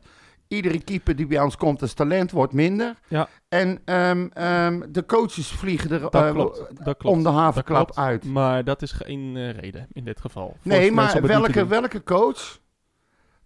Iedere 0.48 0.80
keeper 0.80 1.16
die 1.16 1.26
bij 1.26 1.40
ons 1.40 1.56
komt 1.56 1.82
als 1.82 1.92
talent 1.92 2.30
wordt 2.30 2.52
minder. 2.52 2.94
Ja. 3.08 3.28
En 3.48 3.80
ehm, 3.84 4.26
ehm, 4.32 4.82
de 4.88 5.06
coaches 5.06 5.48
vliegen 5.50 5.90
er 5.90 6.00
Dat 6.00 6.14
eh, 6.14 6.30
klopt. 6.30 6.58
Dat 6.84 6.96
klopt. 6.96 7.16
om 7.16 7.22
de 7.22 7.28
havenklap 7.28 7.84
klopt. 7.84 7.98
uit. 7.98 8.24
Maar 8.24 8.64
dat 8.64 8.82
is 8.82 8.92
geen 8.92 9.36
eh, 9.36 9.50
reden 9.50 9.86
in 9.92 10.04
dit 10.04 10.20
geval. 10.20 10.56
Nee, 10.62 10.92
maar 10.92 11.22
welke, 11.22 11.66
welke 11.66 12.02
coach 12.02 12.58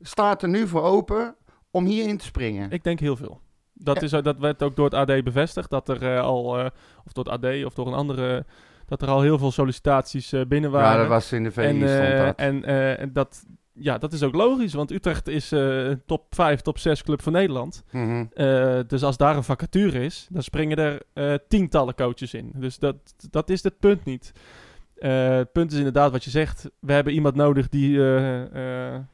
staat 0.01 0.43
er 0.43 0.49
nu 0.49 0.67
voor 0.67 0.83
open 0.83 1.35
om 1.71 1.85
hierin 1.85 2.17
te 2.17 2.25
springen? 2.25 2.71
Ik 2.71 2.85
denk 2.85 3.01
heel 3.01 3.17
veel. 3.17 3.41
Dat, 3.73 4.03
is, 4.03 4.11
dat 4.11 4.39
werd 4.39 4.63
ook 4.63 4.77
door 4.77 4.85
het 4.85 4.95
AD 4.95 5.25
bevestigd. 5.25 5.71
Dat 5.71 5.89
er 5.89 6.15
eh, 6.15 6.23
al, 6.23 6.71
of 7.05 7.13
door 7.13 7.25
het 7.25 7.45
AD 7.45 7.65
of 7.65 7.75
door 7.75 7.87
een 7.87 7.95
andere, 7.95 8.45
dat 8.91 9.03
er 9.03 9.09
al 9.09 9.21
heel 9.21 9.39
veel 9.39 9.51
sollicitaties 9.51 10.33
eh, 10.33 10.41
binnen 10.49 10.71
waren. 10.71 10.93
ja, 10.93 10.97
dat 10.97 11.09
was 11.09 11.33
in 11.33 11.43
de 11.43 11.51
VI 11.51 11.63
en, 11.63 11.77
stond 11.77 11.91
eh, 11.91 12.25
dat. 12.25 12.37
en, 12.37 12.65
eh, 12.65 13.01
en 13.01 13.13
dat, 13.13 13.45
ja, 13.73 13.99
dat 13.99 14.13
is 14.13 14.23
ook 14.23 14.35
logisch, 14.35 14.75
want 14.75 14.91
Utrecht 14.91 15.29
is 15.29 15.51
een 15.51 16.03
top 16.07 16.35
5, 16.35 16.61
top 16.61 16.79
6 16.79 17.03
club 17.03 17.23
van 17.23 17.33
Nederland. 17.33 17.85
Mhm. 17.91 18.25
Dus 18.87 19.03
als 19.03 19.17
daar 19.17 19.37
een 19.37 19.45
vacature 19.45 20.05
is, 20.05 20.27
dan 20.31 20.43
springen 20.43 20.77
er 20.77 21.43
tientallen 21.49 21.95
coaches 21.95 22.35
in. 22.35 22.53
Dus 22.57 22.79
dat, 22.79 22.97
dat 23.31 23.51
is 23.51 23.63
het 23.63 23.79
punt 23.79 24.05
niet. 24.05 24.33
Het 24.95 25.53
punt 25.53 25.73
is 25.73 25.79
inderdaad 25.79 26.13
wat 26.13 26.25
je 26.25 26.31
zegt. 26.31 26.71
We 26.81 26.93
hebben 26.93 27.13
iemand 27.13 27.35
nodig 27.35 27.69
die 27.69 28.01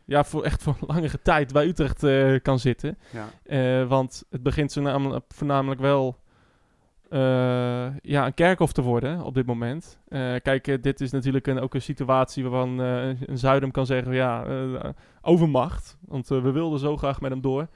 ja, 0.04 0.24
voor 0.24 0.44
echt 0.44 0.62
voor 0.62 0.76
langere 0.86 1.22
tijd 1.22 1.52
bij 1.52 1.66
Utrecht 1.66 2.04
kan 2.42 2.58
zitten. 2.58 2.98
Ja. 3.46 3.86
Want 3.86 4.24
het 4.30 4.42
begint 4.42 4.72
zo 4.72 4.80
namelijk, 4.80 5.24
voornamelijk 5.28 5.80
wel 5.80 6.16
ja, 8.02 8.26
een 8.26 8.34
kerkhof 8.34 8.72
te 8.72 8.82
worden 8.82 9.22
op 9.22 9.34
dit 9.34 9.46
moment. 9.46 9.98
Eh, 10.08 10.34
kijk, 10.42 10.68
eh, 10.68 10.76
dit 10.82 11.00
is 11.00 11.10
natuurlijk 11.10 11.46
een, 11.46 11.60
ook 11.60 11.74
een 11.74 11.82
situatie 11.82 12.42
waarvan 12.42 12.80
eh, 12.82 13.06
een 13.28 13.38
Zuidem 13.38 13.70
kan 13.70 13.86
zeggen, 13.86 14.14
ja, 14.14 14.44
eh, 14.44 14.88
overmacht. 15.22 15.96
Want 16.08 16.30
eh, 16.30 16.42
we 16.42 16.50
wilden 16.50 16.78
zo 16.78 16.96
graag 16.96 17.20
met 17.20 17.30
hem 17.30 17.40
door. 17.40 17.68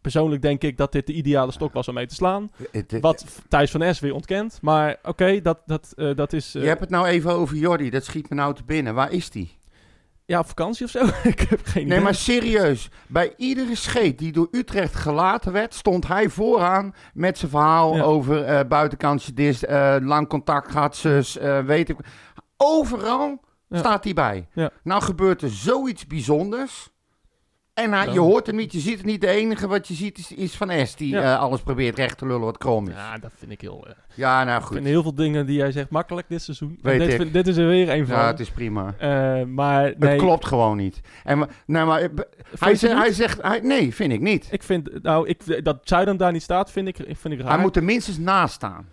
Persoonlijk 0.00 0.42
denk 0.42 0.62
ik 0.62 0.76
dat 0.76 0.92
dit 0.92 1.06
de 1.06 1.12
ideale 1.12 1.52
stok 1.52 1.72
was 1.72 1.88
om 1.88 1.94
mee 1.94 2.06
te 2.06 2.14
slaan. 2.14 2.50
Wat 3.00 3.42
Thijs 3.48 3.70
van 3.70 3.82
Es 3.82 4.00
weer 4.00 4.14
ontkent. 4.14 4.58
Maar 4.62 4.96
oké, 5.02 5.40
dat, 5.40 5.58
dat, 5.66 5.92
eh, 5.96 6.14
dat 6.16 6.32
is... 6.32 6.54
eh, 6.54 6.62
Je 6.62 6.68
hebt 6.68 6.80
het 6.80 6.90
nou 6.90 7.06
even 7.06 7.32
over 7.32 7.56
Jordi, 7.56 7.90
dat 7.90 8.04
schiet 8.04 8.28
me 8.30 8.36
nou 8.36 8.54
te 8.54 8.62
binnen. 8.64 8.94
Waar 8.94 9.12
is 9.12 9.30
die? 9.30 9.56
Ja, 10.26 10.38
op 10.38 10.46
vakantie 10.46 10.84
of 10.84 10.90
zo? 10.90 11.04
ik 11.28 11.40
heb 11.40 11.60
geen 11.64 11.82
idee. 11.82 11.94
Nee, 11.94 12.00
maar 12.00 12.14
serieus. 12.14 12.88
Bij 13.08 13.34
iedere 13.36 13.74
scheet 13.74 14.18
die 14.18 14.32
door 14.32 14.48
Utrecht 14.50 14.94
gelaten 14.94 15.52
werd, 15.52 15.74
stond 15.74 16.06
hij 16.06 16.28
vooraan 16.28 16.94
met 17.14 17.38
zijn 17.38 17.50
verhaal 17.50 17.96
Ja. 17.96 18.02
over 18.02 18.44
eh 18.44 18.66
buitenkantje 18.68 19.32
dis, 19.32 19.64
eh, 19.64 19.96
lang 20.00 20.28
contact 20.28 20.70
gehad, 20.70 20.96
zus, 20.96 21.38
eh, 21.38 21.58
weet 21.64 21.88
ik. 21.88 21.96
Overal 22.56 23.40
Ja. 23.68 23.78
staat 23.78 24.04
hij 24.04 24.12
bij. 24.12 24.48
Ja. 24.52 24.70
Nou 24.82 25.02
gebeurt 25.02 25.42
er 25.42 25.50
zoiets 25.50 26.06
bijzonders. 26.06 26.90
En 27.76 27.92
hij, 27.92 28.06
Ja. 28.06 28.12
je 28.12 28.18
hoort 28.18 28.46
hem 28.46 28.56
niet, 28.56 28.72
je 28.72 28.78
ziet 28.78 28.96
het 28.96 29.06
niet. 29.06 29.20
De 29.20 29.26
enige 29.28 29.66
wat 29.66 29.88
je 29.88 29.94
ziet 29.94 30.18
is, 30.18 30.32
is 30.32 30.54
Van 30.56 30.70
Es, 30.70 30.94
die 30.94 31.08
Ja. 31.08 31.22
eh, 31.34 31.40
alles 31.40 31.60
probeert 31.60 31.96
recht 31.98 32.18
te 32.18 32.26
lullen 32.26 32.40
wat 32.40 32.58
krom 32.58 32.88
is. 32.88 32.94
Ja, 32.94 33.12
Ja, 33.12 33.18
dat 33.18 33.30
vind 33.34 33.50
ik 33.50 33.60
heel... 33.60 33.86
eh, 34.14 34.44
nou 34.44 34.58
ik 34.58 34.64
goed. 34.64 34.74
vind 34.74 34.86
heel 34.86 35.02
veel 35.02 35.14
dingen 35.14 35.46
die 35.46 35.56
jij 35.56 35.72
zegt 35.72 35.90
makkelijk 35.90 36.28
dit 36.28 36.42
seizoen. 36.42 36.78
Weet 36.82 36.98
dit, 37.00 37.08
ik. 37.10 37.16
vind- 37.16 37.32
dit 37.32 37.46
is 37.46 37.56
er 37.56 37.66
weer 37.66 37.90
een 37.90 38.06
van. 38.06 38.16
Ja, 38.16 38.26
het 38.26 38.40
is 38.40 38.50
prima. 38.50 38.94
Eh, 38.98 39.42
maar 39.44 39.94
nee, 39.98 40.10
Het 40.10 40.20
klopt 40.20 40.46
gewoon 40.46 40.76
niet. 40.76 41.00
En, 41.24 41.48
nou, 41.66 41.86
maar, 41.86 42.08
hij, 42.58 42.74
zegt, 42.74 42.98
hij 42.98 43.12
zegt, 43.12 43.42
hij, 43.42 43.60
nee, 43.60 43.94
vind 43.94 44.12
ik 44.12 44.20
niet. 44.20 44.48
Ik 44.50 44.62
vind, 44.62 45.02
nou, 45.02 45.28
ik, 45.28 45.64
dat 45.64 45.78
Zuidam 45.82 46.16
daar 46.16 46.32
niet 46.32 46.42
staat, 46.42 46.70
vind 46.70 46.88
ik, 46.88 46.96
vind 46.96 47.34
ik 47.34 47.40
raar. 47.40 47.50
Hij 47.52 47.60
moet 47.60 47.76
er 47.76 47.84
minstens 47.84 48.18
naast 48.18 48.54
staan. 48.54 48.86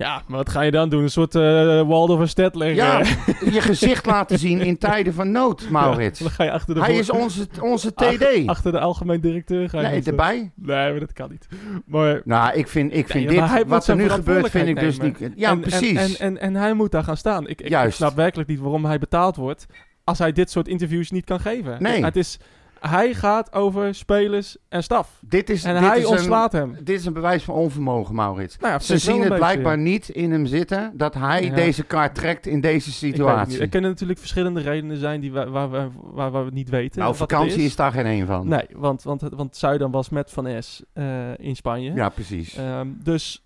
Ja, 0.00 0.22
maar 0.26 0.36
wat 0.36 0.48
ga 0.48 0.60
je 0.60 0.70
dan 0.70 0.88
doen? 0.88 1.02
Een 1.02 1.10
soort 1.10 1.34
eh 1.34 1.42
Waldorf 1.88 2.20
en 2.20 2.28
Stedtler? 2.28 2.74
Ja, 2.74 3.00
eh, 3.00 3.10
je 3.54 3.60
gezicht 3.60 4.06
laten 4.06 4.38
zien 4.38 4.60
in 4.60 4.78
tijden 4.88 5.14
van 5.14 5.30
nood, 5.30 5.70
Maurits. 5.70 6.18
dan 6.20 6.30
ga 6.30 6.44
je 6.44 6.50
achter 6.50 6.74
de, 6.74 6.80
Hij 6.80 6.94
is 6.96 7.10
onze, 7.10 7.46
onze 7.60 7.92
ach- 7.94 8.12
TD. 8.14 8.46
achter 8.46 8.72
de 8.72 8.78
algemeen 8.80 9.20
directeur. 9.20 9.68
Ga 9.68 9.76
je 9.80 9.84
Nee, 9.86 9.94
zitten. 9.94 10.12
erbij. 10.12 10.50
Nee, 10.54 10.90
maar 10.90 11.00
dat 11.00 11.12
kan 11.12 11.30
niet. 11.30 11.46
Maar, 11.86 12.20
Nou, 12.24 12.54
ik 12.58 12.68
vind, 12.68 12.94
ik 12.94 13.08
vind 13.08 13.26
Nee, 13.30 13.40
dit, 13.40 13.66
wat 13.66 13.86
er 13.86 13.96
nu 13.96 14.08
gebeurt, 14.08 14.50
vind 14.50 14.68
ik 14.68 14.80
dus 14.80 14.98
niet... 15.00 15.18
Ja, 15.36 15.50
en, 15.50 15.60
precies. 15.60 16.18
En, 16.18 16.26
en, 16.26 16.40
en, 16.40 16.54
hij 16.54 16.72
moet 16.74 16.90
daar 16.90 17.04
gaan 17.04 17.16
staan. 17.16 17.48
Ik, 17.48 17.60
ik, 17.60 17.82
ik 17.84 17.92
snap 17.92 18.14
werkelijk 18.16 18.48
niet 18.48 18.60
waarom 18.60 18.84
hij 18.84 18.98
betaald 18.98 19.36
wordt 19.36 19.66
als 20.04 20.18
hij 20.18 20.32
dit 20.32 20.50
soort 20.50 20.68
interviews 20.68 21.10
niet 21.10 21.24
kan 21.24 21.40
geven. 21.40 21.76
Nee. 21.82 22.04
Het 22.04 22.16
is, 22.16 22.38
hij 22.80 23.14
gaat 23.14 23.52
over 23.52 23.94
spelers 23.94 24.56
en 24.68 24.82
staf. 24.82 25.18
dit 25.20 25.50
is, 25.50 25.64
En 25.64 25.74
dit 25.74 25.82
hij 25.88 25.98
is 25.98 26.06
ontslaat 26.06 26.54
een, 26.54 26.60
hem. 26.60 26.76
Dit 26.84 26.98
is 26.98 27.04
een 27.04 27.12
bewijs 27.12 27.42
van 27.42 27.54
onvermogen, 27.54 28.14
Maurits. 28.14 28.56
Nou 28.58 28.72
ja, 28.72 28.78
Ze 28.78 28.98
zien 28.98 29.14
een 29.14 29.22
het 29.22 29.34
blijkbaar 29.34 29.78
niet 29.78 30.08
in 30.08 30.30
hem 30.32 30.46
zitten 30.46 30.92
dat 30.94 31.14
hij 31.14 31.44
Ja. 31.44 31.54
deze 31.54 31.82
kaart 31.82 32.14
trekt 32.14 32.46
in 32.46 32.60
deze 32.60 32.76
Ik 32.78 32.84
het 32.84 32.94
situatie. 32.94 33.60
Er 33.60 33.68
kunnen 33.68 33.90
natuurlijk 33.90 34.18
verschillende 34.18 34.60
redenen 34.60 34.96
zijn 34.96 35.20
die 35.20 35.32
waar, 35.32 35.50
waar, 35.50 35.68
waar, 35.70 36.30
waar, 36.30 36.44
we 36.44 36.50
niet 36.50 36.68
weten. 36.70 36.98
nou, 36.98 37.10
het 37.10 37.18
vakantie 37.20 37.62
is. 37.64 37.76
daar 37.76 37.92
geen 37.92 38.06
één 38.06 38.26
van. 38.26 38.48
Nee, 38.48 38.66
want, 38.72 39.02
want, 39.02 39.22
want 39.30 39.56
Zuidam 39.56 39.90
was 39.90 40.08
met 40.08 40.30
Van 40.30 40.62
S 40.62 40.82
eh, 40.92 41.38
in 41.38 41.56
Spanje. 41.56 41.92
Ja, 41.94 42.08
precies. 42.08 42.56
Ehm, 42.56 42.88
dus, 43.02 43.44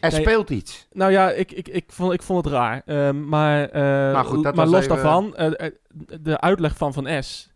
er 0.00 0.10
nee. 0.12 0.20
speelt 0.20 0.50
iets. 0.50 0.86
nou 0.92 1.12
ja, 1.12 1.30
ik, 1.30 1.52
ik, 1.52 1.68
ik, 1.68 1.84
vond, 1.88 2.12
ik 2.12 2.22
vond 2.22 2.44
het 2.44 2.54
raar. 2.54 2.82
Ehm, 2.86 3.28
maar 3.28 3.68
eh, 3.68 3.82
Maar 4.12 4.24
goed, 4.24 4.44
dat 4.44 4.54
maar 4.54 4.66
los 4.66 4.84
even- 4.84 4.88
daarvan, 4.94 5.36
eh, 5.36 5.70
de 6.20 6.40
uitleg 6.40 6.76
van 6.76 6.92
Van 6.92 7.22
S... 7.22 7.54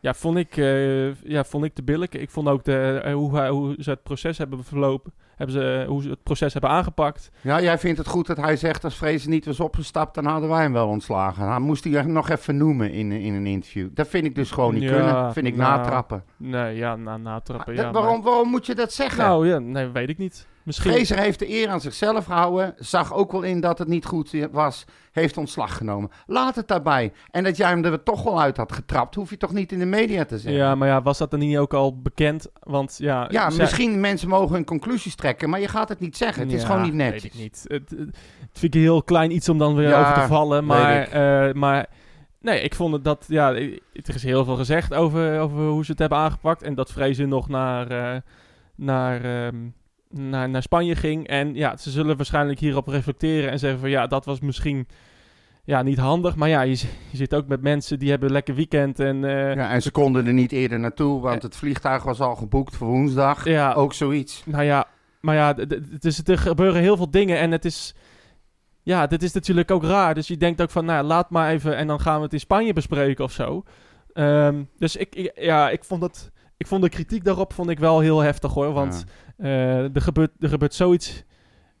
Ja, 0.00 0.14
vond 0.14 0.36
ik, 0.36 0.56
eh, 0.56 1.14
ja, 1.14 1.44
vond 1.44 1.64
ik 1.64 1.74
te 1.74 1.82
billig. 1.82 2.08
Ik 2.08 2.30
vond 2.30 2.48
ook 2.48 2.64
de, 2.64 3.00
eh, 3.04 3.12
hoe, 3.14 3.36
hij- 3.36 3.48
hoe 3.48 3.74
ze 3.78 3.90
het 3.90 4.02
proces 4.02 4.38
hebben 4.38 4.64
verlopen. 4.64 5.12
Hebben 5.36 5.56
ze, 5.56 5.84
hoe 5.88 6.02
ze 6.02 6.08
het 6.08 6.22
proces 6.22 6.52
hebben 6.52 6.70
aangepakt. 6.70 7.30
Ja, 7.40 7.60
jij 7.60 7.78
vindt 7.78 7.98
het 7.98 8.06
goed 8.08 8.26
dat 8.26 8.36
hij 8.36 8.56
zegt 8.56 8.84
als 8.84 8.96
Vrezen 8.96 9.30
niet 9.30 9.46
was 9.46 9.60
opgestapt, 9.60 10.14
dan 10.14 10.24
hadden 10.24 10.48
wij 10.48 10.62
hem 10.62 10.72
wel 10.72 10.88
ontslagen. 10.88 11.46
Dan 11.48 11.62
moest 11.62 11.84
hij 11.84 12.02
nog 12.02 12.28
even 12.28 12.56
noemen 12.56 12.90
in, 12.92 13.12
in 13.12 13.34
een 13.34 13.46
interview. 13.46 13.88
Dat 13.94 14.08
vind 14.08 14.24
ik 14.24 14.34
dus 14.34 14.50
gewoon 14.50 14.74
niet 14.74 14.82
Ja, 14.82 14.90
kunnen. 14.94 15.32
Vind 15.32 15.46
ik 15.46 15.56
nou, 15.56 15.76
natrappen. 15.76 16.24
Nee, 16.36 16.76
ja, 16.76 16.96
na, 16.96 17.16
natrappen. 17.16 17.76
Dat- 17.76 17.84
ja, 17.84 17.90
waarom, 17.92 18.22
waarom 18.22 18.48
moet 18.48 18.66
je 18.66 18.74
dat 18.74 18.92
zeggen? 18.92 19.24
nou 19.24 19.48
ja, 19.48 19.58
nee, 19.58 19.86
weet 19.88 20.08
ik 20.08 20.18
niet. 20.18 20.46
Misschien... 20.68 21.18
Heeft 21.18 21.38
de 21.38 21.50
eer 21.50 21.68
aan 21.68 21.80
zichzelf 21.80 22.24
gehouden. 22.24 22.74
Zag 22.78 23.14
ook 23.14 23.32
wel 23.32 23.42
in 23.42 23.60
dat 23.60 23.78
het 23.78 23.88
niet 23.88 24.04
goed 24.04 24.32
was. 24.52 24.84
Heeft 25.12 25.36
ontslag 25.36 25.76
genomen. 25.76 26.10
Laat 26.26 26.56
het 26.56 26.68
daarbij. 26.68 27.12
En 27.30 27.44
dat 27.44 27.56
jij 27.56 27.68
hem 27.68 27.84
er 27.84 28.02
toch 28.02 28.22
wel 28.22 28.40
uit 28.40 28.56
had 28.56 28.72
getrapt, 28.72 29.14
hoef 29.14 29.30
je 29.30 29.36
toch 29.36 29.52
niet 29.52 29.72
in 29.72 29.78
de 29.78 29.84
media 29.86 30.24
te 30.24 30.38
zeggen. 30.38 30.60
Ja, 30.62 30.74
maar 30.74 30.88
ja, 30.88 31.02
was 31.02 31.18
dat 31.18 31.30
dan 31.30 31.40
niet 31.40 31.58
ook 31.58 31.74
al 31.74 31.98
bekend? 32.00 32.46
Want 32.62 32.96
ja... 32.98 33.26
Ja, 33.30 33.50
zij- 33.50 33.60
misschien 33.60 34.00
mensen 34.00 34.28
mogen 34.28 34.54
hun 34.54 34.64
conclusies 34.64 35.14
trekken, 35.14 35.50
maar 35.50 35.60
je 35.60 35.68
gaat 35.68 35.88
het 35.88 36.00
niet 36.00 36.16
zeggen. 36.16 36.42
Het 36.42 36.52
is 36.52 36.64
gewoon 36.64 36.82
niet 36.82 36.94
Weet 36.94 37.10
netjes. 37.10 37.24
ik 37.24 37.34
niet. 37.34 37.64
Het, 37.66 37.90
het 37.90 38.58
vind 38.58 38.74
ik 38.74 38.80
een 38.80 38.86
heel 38.86 39.02
klein 39.02 39.30
iets 39.34 39.48
om 39.48 39.58
dan 39.58 39.74
weer 39.74 39.88
Ja, 39.88 40.00
over 40.00 40.14
te 40.22 40.28
vallen. 40.28 40.64
Maar, 40.64 41.02
ik. 41.02 41.08
eh, 41.08 41.52
maar 41.60 41.86
nee, 42.40 42.60
ik 42.60 42.74
vond 42.74 42.92
het 42.92 43.04
dat... 43.04 43.24
Ja, 43.28 43.54
er 43.54 43.80
is 44.14 44.22
heel 44.22 44.44
veel 44.44 44.56
gezegd 44.56 44.94
over, 44.94 45.40
over 45.40 45.58
hoe 45.68 45.84
ze 45.84 45.90
het 45.90 46.00
hebben 46.00 46.18
aangepakt. 46.18 46.62
En 46.62 46.74
dat 46.74 46.92
Vrezen 46.92 47.28
nog 47.28 47.48
naar, 47.48 47.86
eh, 47.90 48.20
naar, 48.74 49.24
ehm, 49.24 49.56
naar, 50.10 50.48
naar 50.48 50.62
Spanje 50.62 50.96
ging. 50.96 51.26
En 51.26 51.54
ja, 51.54 51.76
ze 51.76 51.90
zullen 51.90 52.16
waarschijnlijk 52.16 52.58
hierop 52.58 52.86
reflecteren 52.86 53.50
en 53.50 53.58
zeggen 53.58 53.80
van... 53.80 53.90
Ja, 53.90 54.06
dat 54.06 54.24
was 54.24 54.40
misschien... 54.40 54.86
Ja, 55.64 55.82
niet 55.82 55.98
handig. 55.98 56.36
Maar 56.36 56.48
ja, 56.48 56.60
je, 56.60 56.76
je 57.10 57.16
zit 57.16 57.34
ook 57.34 57.46
met 57.48 57.62
mensen 57.62 57.98
die 57.98 58.10
hebben 58.10 58.28
een 58.28 58.34
lekker 58.34 58.54
weekend. 58.54 59.00
En 59.00 59.24
eh, 59.24 59.54
Ja, 59.54 59.70
en 59.70 59.82
ze 59.82 59.90
konden 59.90 60.26
er 60.26 60.32
niet 60.32 60.52
eerder 60.52 60.80
naartoe, 60.80 61.20
want 61.20 61.42
het 61.42 61.56
vliegtuig 61.56 62.02
was 62.02 62.20
al 62.20 62.36
geboekt 62.36 62.76
voor 62.76 62.86
woensdag. 62.86 63.44
ja, 63.44 63.72
Ook 63.72 63.92
zoiets. 63.92 64.42
Nou 64.46 64.64
ja, 64.64 64.86
maar 65.20 65.34
ja, 65.34 65.54
het 65.90 66.04
is, 66.04 66.20
er 66.24 66.38
gebeuren 66.38 66.80
heel 66.80 66.96
veel 66.96 67.10
dingen 67.10 67.38
en 67.38 67.50
het 67.50 67.64
is... 67.64 67.94
Ja, 68.82 69.06
dit 69.06 69.22
is 69.22 69.32
natuurlijk 69.32 69.70
ook 69.70 69.84
raar. 69.84 70.14
Dus 70.14 70.28
je 70.28 70.36
denkt 70.36 70.62
ook 70.62 70.70
van, 70.70 70.84
nou, 70.84 71.04
laat 71.04 71.30
maar 71.30 71.50
even 71.50 71.76
en 71.76 71.86
dan 71.86 72.00
gaan 72.00 72.16
we 72.16 72.22
het 72.22 72.32
in 72.32 72.40
Spanje 72.40 72.72
bespreken 72.72 73.24
of 73.24 73.32
zo. 73.32 73.62
Ehm, 74.12 74.62
dus 74.78 74.96
ik, 74.96 75.14
ik, 75.14 75.32
ja, 75.34 75.70
ik 75.70 75.84
vond 75.84 76.02
het... 76.02 76.30
Ik 76.56 76.66
vond 76.66 76.82
de 76.82 76.88
kritiek 76.88 77.24
daarop 77.24 77.52
vond 77.52 77.70
ik 77.70 77.78
wel 77.78 78.00
heel 78.00 78.20
heftig 78.20 78.52
hoor. 78.52 78.72
Want 78.72 79.04
eh, 79.06 79.27
er, 79.46 80.00
gebeurt, 80.02 80.30
er 80.40 80.48
gebeurt 80.48 80.74
zoiets 80.74 81.24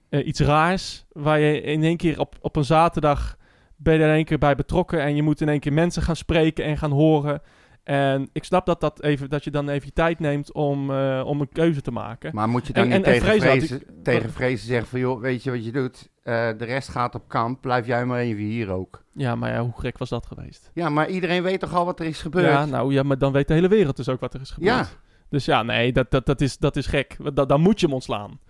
eh, 0.08 0.26
iets 0.26 0.40
raars. 0.40 1.04
Waar 1.12 1.38
je 1.40 1.60
in 1.60 1.82
één 1.82 1.96
keer 1.96 2.20
op, 2.20 2.34
op 2.40 2.56
een 2.56 2.64
zaterdag 2.64 3.36
ben 3.76 3.94
je 3.94 4.00
er 4.02 4.08
in 4.08 4.14
één 4.14 4.24
keer 4.24 4.38
bij 4.38 4.54
betrokken. 4.54 5.02
En 5.02 5.16
je 5.16 5.22
moet 5.22 5.40
in 5.40 5.48
één 5.48 5.60
keer 5.60 5.72
mensen 5.72 6.02
gaan 6.02 6.16
spreken 6.16 6.64
en 6.64 6.78
gaan 6.78 6.90
horen. 6.90 7.40
En 7.84 8.28
ik 8.32 8.44
snap 8.44 8.66
dat, 8.66 8.80
dat, 8.80 9.02
even, 9.02 9.30
dat 9.30 9.44
je 9.44 9.50
dan 9.50 9.68
even 9.68 9.86
je 9.86 9.92
tijd 9.92 10.18
neemt 10.18 10.52
om, 10.52 10.90
eh, 10.90 11.22
om 11.26 11.40
een 11.40 11.48
keuze 11.52 11.80
te 11.80 11.90
maken. 11.90 12.30
Maar 12.34 12.48
moet 12.48 12.66
je 12.66 12.72
dan 12.72 12.82
En- 12.82 12.88
niet 12.88 13.06
en- 13.06 13.12
en 13.12 13.20
tegen, 13.20 13.40
Vrezen 13.40 13.82
tegen 14.02 14.30
vrezen 14.32 14.66
zeggen 14.66 14.88
van... 14.88 15.00
joh, 15.00 15.20
weet 15.20 15.42
je 15.42 15.50
wat 15.50 15.64
je 15.64 15.72
doet? 15.72 16.08
Eh, 16.22 16.48
de 16.58 16.64
rest 16.64 16.88
gaat 16.88 17.14
op 17.14 17.28
kamp, 17.28 17.60
blijf 17.60 17.86
jij 17.86 18.04
maar 18.04 18.18
even 18.18 18.42
hier 18.42 18.70
ook. 18.70 19.04
Ja, 19.14 19.34
maar 19.34 19.50
ja, 19.52 19.60
hoe 19.62 19.72
gek 19.80 19.98
was 19.98 20.08
dat 20.08 20.26
geweest? 20.26 20.70
Ja, 20.74 20.88
maar 20.88 21.08
iedereen 21.08 21.42
weet 21.42 21.60
toch 21.60 21.74
al 21.74 21.84
wat 21.84 22.00
er 22.00 22.06
is 22.06 22.20
gebeurd? 22.20 22.46
Ja, 22.46 22.64
nou 22.64 22.92
ja, 22.92 23.02
maar 23.02 23.18
dan 23.18 23.32
weet 23.32 23.48
de 23.48 23.54
hele 23.54 23.68
wereld 23.68 23.96
dus 23.96 24.08
ook 24.08 24.20
wat 24.20 24.34
er 24.34 24.40
is 24.40 24.50
gebeurd. 24.50 24.74
Ja. 24.76 24.86
Dus 25.30 25.44
ja, 25.44 25.62
nee, 25.62 25.92
dat, 25.92 26.10
dat, 26.10 26.26
dat, 26.26 26.40
is, 26.40 26.58
dat 26.58 26.76
is 26.76 26.86
gek. 26.86 27.16
Da, 27.34 27.44
dan 27.44 27.60
moet 27.60 27.80
je 27.80 27.86
hem 27.86 27.94
ontslaan. 27.94 28.40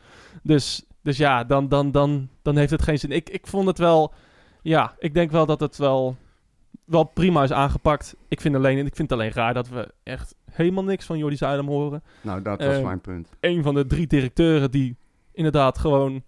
Dus, 0.43 0.85
Dus 1.03 1.17
ja, 1.17 1.45
dan, 1.45 1.69
dan, 1.69 1.91
dan, 1.91 2.29
dan 2.43 2.57
heeft 2.57 2.71
het 2.71 2.83
geen 2.83 2.99
zin. 2.99 3.11
Ik, 3.13 3.31
ik 3.31 3.47
vond 3.47 3.67
het 3.67 3.79
wel... 3.79 4.13
Ja, 4.63 4.95
ik 4.99 5.15
denk 5.15 5.31
wel 5.31 5.47
dat 5.47 5.61
het 5.61 5.77
wel, 5.77 6.17
wel 6.85 7.05
prima 7.05 7.43
is 7.43 7.53
aangepakt. 7.53 8.17
Ik 8.29 8.41
vind, 8.41 8.55
alleen, 8.55 8.87
ik 8.87 8.97
vind 8.97 9.11
het 9.11 9.19
alleen 9.19 9.33
raar 9.33 9.55
dat 9.55 9.69
we 9.69 9.93
echt 10.03 10.35
helemaal 10.51 10.85
niks 10.85 11.05
van 11.07 11.19
Jordi 11.19 11.37
Zuidam 11.37 11.67
horen. 11.67 12.03
Nou, 12.21 12.43
dat 12.43 12.63
was 12.65 12.77
Eh, 12.77 12.83
mijn 12.85 13.01
punt. 13.01 13.29
Een 13.41 13.63
van 13.63 13.75
de 13.75 13.87
drie 13.87 14.07
directeuren 14.07 14.71
die 14.71 14.97
inderdaad 15.33 15.79
gewoon 15.79 16.23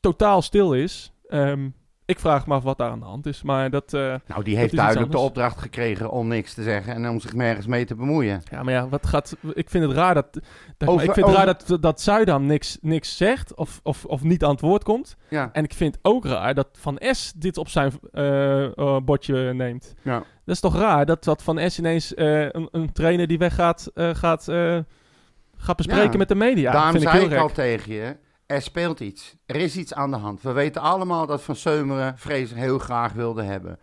totaal 0.00 0.42
stil 0.42 0.74
is. 0.74 1.12
Ehm, 1.28 1.68
ik 2.10 2.18
vraag 2.18 2.46
me 2.46 2.54
af 2.54 2.62
wat 2.62 2.78
daar 2.78 2.90
aan 2.90 2.98
de 2.98 3.04
hand 3.04 3.26
is. 3.26 3.42
Maar 3.42 3.70
dat... 3.70 3.94
eh, 3.94 4.14
Nou, 4.26 4.42
die 4.44 4.56
heeft 4.56 4.76
duidelijk 4.76 5.10
de 5.12 5.18
opdracht 5.18 5.58
gekregen 5.60 6.10
om 6.10 6.28
niks 6.28 6.54
te 6.54 6.62
zeggen 6.62 6.92
en 6.94 7.08
om 7.08 7.20
zich 7.20 7.32
nergens 7.34 7.66
mee 7.66 7.84
te 7.84 7.94
bemoeien. 7.94 8.42
Ja, 8.50 8.62
maar 8.62 8.72
ja, 8.74 8.88
wat 8.88 9.06
gaat... 9.06 9.36
Ik 9.52 9.70
vind 9.70 9.84
het 9.84 9.92
raar 9.92 10.14
dat... 10.14 10.26
dat 10.76 10.88
Over- 10.88 11.04
ik 11.04 11.12
vind 11.12 11.26
het 11.26 11.36
raar 11.36 11.46
dat, 11.46 11.76
dat 11.82 12.00
Zuidam 12.00 12.46
niks, 12.46 12.78
niks 12.80 13.16
zegt 13.16 13.54
of, 13.54 13.80
of, 13.82 14.04
of 14.04 14.22
niet 14.22 14.44
aan 14.44 14.50
het 14.50 14.60
woord 14.60 14.84
komt. 14.84 15.16
Ja, 15.28 15.50
En 15.52 15.64
ik 15.64 15.74
vind 15.74 15.98
ook 16.02 16.24
raar 16.24 16.54
dat 16.54 16.68
Van 16.72 16.98
S 17.10 17.32
dit 17.36 17.56
op 17.58 17.68
zijn 17.68 17.92
eh, 18.12 18.96
bordje 19.04 19.54
neemt. 19.54 19.94
ja. 20.02 20.22
Dat 20.44 20.54
is 20.54 20.60
toch 20.60 20.76
raar 20.76 21.06
dat, 21.06 21.24
dat 21.24 21.42
Van 21.42 21.70
S 21.70 21.78
ineens 21.78 22.12
een, 22.16 22.68
een 22.72 22.92
trainer 22.92 23.26
die 23.26 23.38
weggaat 23.38 23.90
gaat, 23.94 24.44
gaat 25.56 25.76
bespreken 25.76 26.12
Ja. 26.12 26.18
met 26.18 26.28
de 26.28 26.34
media. 26.34 26.72
Daarom 26.72 26.90
vind 26.90 27.02
ik 27.02 27.08
zei 27.08 27.22
heel 27.22 27.32
ik 27.32 27.38
al 27.38 27.48
tegen 27.52 27.92
je, 27.92 28.16
er 28.50 28.62
speelt 28.62 29.00
iets. 29.00 29.36
Er 29.46 29.56
is 29.56 29.76
iets 29.76 29.94
aan 29.94 30.10
de 30.10 30.16
hand. 30.16 30.42
We 30.42 30.52
weten 30.52 30.82
allemaal 30.82 31.26
dat 31.26 31.42
Van 31.42 31.56
Seumeren 31.56 32.18
Vrees 32.18 32.54
heel 32.54 32.78
graag 32.78 33.12
wilde 33.12 33.42
hebben. 33.42 33.78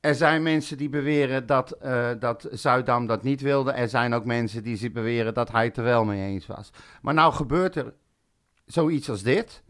Er 0.00 0.14
zijn 0.14 0.42
mensen 0.42 0.76
die 0.76 0.88
beweren 0.88 1.46
dat, 1.46 1.70
eh, 1.70 2.10
dat 2.18 2.48
Zuidam 2.50 3.06
dat 3.06 3.22
niet 3.22 3.40
wilde. 3.40 3.72
Er 3.72 3.88
zijn 3.88 4.14
ook 4.14 4.24
mensen 4.24 4.62
die 4.62 4.90
beweren 4.90 5.34
dat 5.34 5.52
hij 5.52 5.64
het 5.64 5.76
er 5.76 5.82
wel 5.84 6.04
mee 6.04 6.26
eens 6.26 6.46
was. 6.46 6.70
Maar 7.02 7.14
nou 7.14 7.32
gebeurt 7.32 7.76
er 7.76 7.94
zoiets 8.66 9.10
als 9.10 9.22
dit. 9.22 9.62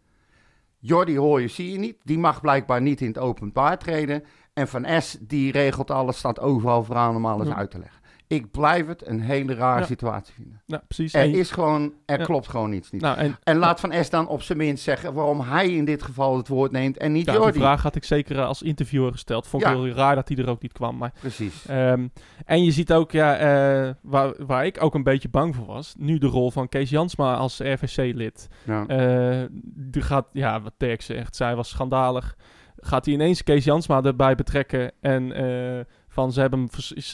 Jordi 0.78 1.18
hoor 1.18 1.40
je, 1.40 1.48
zie 1.48 1.72
je 1.72 1.78
niet. 1.78 1.96
Die 2.02 2.18
mag 2.18 2.40
blijkbaar 2.40 2.80
niet 2.82 3.00
in 3.00 3.06
het 3.06 3.18
openbaar 3.18 3.78
treden. 3.78 4.24
En 4.52 4.68
Van 4.68 5.02
S, 5.02 5.16
die 5.20 5.52
regelt 5.52 5.90
alles, 5.90 6.18
staat 6.18 6.40
overal 6.40 6.84
vooraan 6.84 7.16
om 7.16 7.26
alles 7.26 7.48
Ja. 7.48 7.56
uit 7.56 7.70
te 7.70 7.78
leggen. 7.78 8.00
Ik 8.32 8.50
blijf 8.50 8.86
het 8.86 9.06
een 9.06 9.20
hele 9.20 9.54
rare 9.54 9.80
Ja. 9.80 9.86
situatie 9.86 10.34
vinden. 10.34 10.60
Ja, 10.66 10.82
precies. 10.86 11.14
Er 11.14 11.34
is 11.34 11.50
gewoon, 11.50 11.92
er 12.06 12.18
Ja. 12.18 12.24
klopt 12.24 12.48
gewoon 12.48 12.72
iets 12.72 12.90
niet. 12.90 13.00
nou, 13.00 13.18
en, 13.18 13.36
En 13.42 13.56
laat 13.56 13.80
Van 13.80 14.04
S 14.04 14.10
dan 14.10 14.28
op 14.28 14.42
zijn 14.42 14.58
minst 14.58 14.84
zeggen 14.84 15.14
waarom 15.14 15.40
hij 15.40 15.70
in 15.70 15.84
dit 15.84 16.02
geval 16.02 16.36
het 16.36 16.48
woord 16.48 16.70
neemt 16.72 16.96
en 16.96 17.12
niet 17.12 17.24
ja, 17.26 17.38
die 17.38 17.52
vraag 17.52 17.82
had 17.82 17.94
ik 17.96 18.04
zeker 18.04 18.38
eh, 18.38 18.46
als 18.46 18.62
interviewer 18.62 19.12
gesteld. 19.12 19.46
Vond 19.46 19.62
ik 19.62 19.68
heel 19.68 19.88
raar 19.88 20.14
dat 20.14 20.28
hij 20.28 20.36
er 20.36 20.48
ook 20.48 20.62
niet 20.62 20.72
kwam. 20.72 20.96
Maar, 20.96 21.12
Precies. 21.20 21.66
ehm, 21.66 22.06
en 22.44 22.64
je 22.64 22.70
ziet 22.70 22.92
ook, 22.92 23.10
ja, 23.12 23.36
eh, 23.36 23.90
waar, 24.02 24.32
waar 24.46 24.66
ik 24.66 24.82
ook 24.82 24.94
een 24.94 25.02
beetje 25.02 25.28
bang 25.28 25.56
voor 25.56 25.66
was, 25.66 25.94
nu 25.98 26.18
de 26.18 26.26
rol 26.26 26.50
van 26.50 26.68
Kees 26.68 26.90
Jansma 26.90 27.34
als 27.34 27.58
RVC-lid. 27.58 28.48
Ja. 28.64 28.86
Eh, 28.86 29.46
die 29.64 30.02
gaat, 30.02 30.26
ja, 30.32 30.60
wat 30.60 30.74
Dirk 30.76 31.02
zegt, 31.02 31.36
zij 31.36 31.56
was 31.56 31.68
schandalig. 31.68 32.36
Gaat 32.76 33.04
hij 33.04 33.14
ineens 33.14 33.42
Kees 33.42 33.64
Jansma 33.64 34.02
erbij 34.02 34.34
betrekken 34.34 34.92
en 35.00 35.32
eh, 35.32 35.84
van 36.12 36.32
ze 36.32 36.40
hebben 36.40 36.58
hem, 36.58 36.68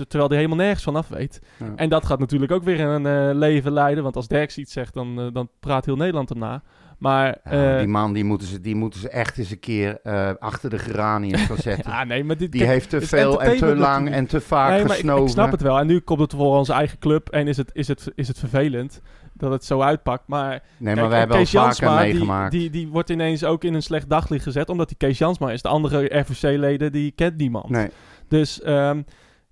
terwijl 0.09 0.28
hij 0.28 0.36
helemaal 0.36 0.57
nergens 0.64 0.82
van 0.84 0.96
af 0.96 1.09
weet. 1.09 1.40
Ja. 1.57 1.72
En 1.76 1.88
dat 1.88 2.07
gaat 2.07 2.18
natuurlijk 2.18 2.53
ook 2.53 2.64
weer 2.64 2.80
een 2.80 3.07
eh, 3.07 3.36
leven 3.38 3.72
leiden, 3.72 4.03
want 4.03 4.16
als 4.16 4.28
Dirk 4.28 4.57
iets 4.57 4.72
zegt, 4.72 4.94
dan, 4.94 5.20
eh, 5.20 5.26
dan 5.32 5.49
praat 5.61 5.84
heel 5.84 5.96
Nederland 5.96 6.28
hem 6.28 6.38
na. 6.38 6.62
Maar, 6.99 7.38
Ja, 7.44 7.72
eh, 7.72 7.78
die 7.78 7.88
man 7.88 8.12
die 8.12 8.24
moeten, 8.24 8.49
ze, 8.49 8.61
die 8.61 8.74
moeten 8.74 9.01
ze 9.01 9.09
echt 9.09 9.38
eens 9.38 9.51
een 9.51 9.61
keer 9.61 10.01
achter 10.38 10.70
de 10.70 10.78
geraniums 10.78 11.42
gaan 11.42 11.57
zetten. 11.70 11.90
ja, 11.92 12.05
nee, 12.05 12.24
maar 12.24 12.36
dit, 12.36 12.53
die 12.53 12.61
kijk, 12.61 12.72
heeft 12.72 12.90
te 12.90 13.01
veel 13.01 13.42
en 13.42 13.57
te 13.57 13.76
lang 13.76 14.11
en 14.11 14.26
te 14.26 14.40
vaak 14.40 14.70
nee, 14.70 14.80
ik, 14.80 14.90
gesnoven. 14.90 15.24
ik 15.24 15.30
snap 15.30 15.51
het 15.51 15.62
wel. 15.62 15.78
En 15.78 15.86
nu 15.86 16.01
komt 16.01 16.20
het 16.20 16.32
voor 16.32 16.57
onze 16.57 16.72
eigen 16.72 16.99
club 16.99 17.28
en 17.28 17.49
is 17.49 17.57
het, 17.57 17.70
is 17.72 17.88
het, 17.88 18.12
is 18.14 18.28
het 18.28 18.38
vervelend 18.38 19.01
dat 19.32 19.51
het 19.51 19.64
zo 19.64 19.80
uitpakt. 19.80 20.22
Maar 20.26 20.49
Nee, 20.76 20.94
maar 20.94 20.94
Kijk, 20.94 21.09
we 21.09 21.14
hebben 21.14 21.36
Kees 21.36 21.57
al 21.57 21.62
Jansma, 21.62 22.03
die, 22.03 22.11
meegemaakt. 22.12 22.51
die, 22.53 22.70
die 22.70 22.88
wordt 22.88 23.11
ineens 23.11 23.44
ook 23.44 23.64
in 23.64 23.74
een 23.74 23.82
slecht 23.82 24.09
daglicht 24.11 24.42
gezet, 24.44 24.68
omdat 24.68 24.88
hij 24.88 25.09
Kees 25.09 25.18
Jansma 25.18 25.51
is. 25.51 25.62
De 25.62 25.68
andere 25.68 26.18
RVC-leden, 26.18 26.92
die 26.92 27.11
kent 27.11 27.36
niemand. 27.36 27.68
nee. 27.68 27.88
Dus 28.29 28.61
ehm, 28.61 29.03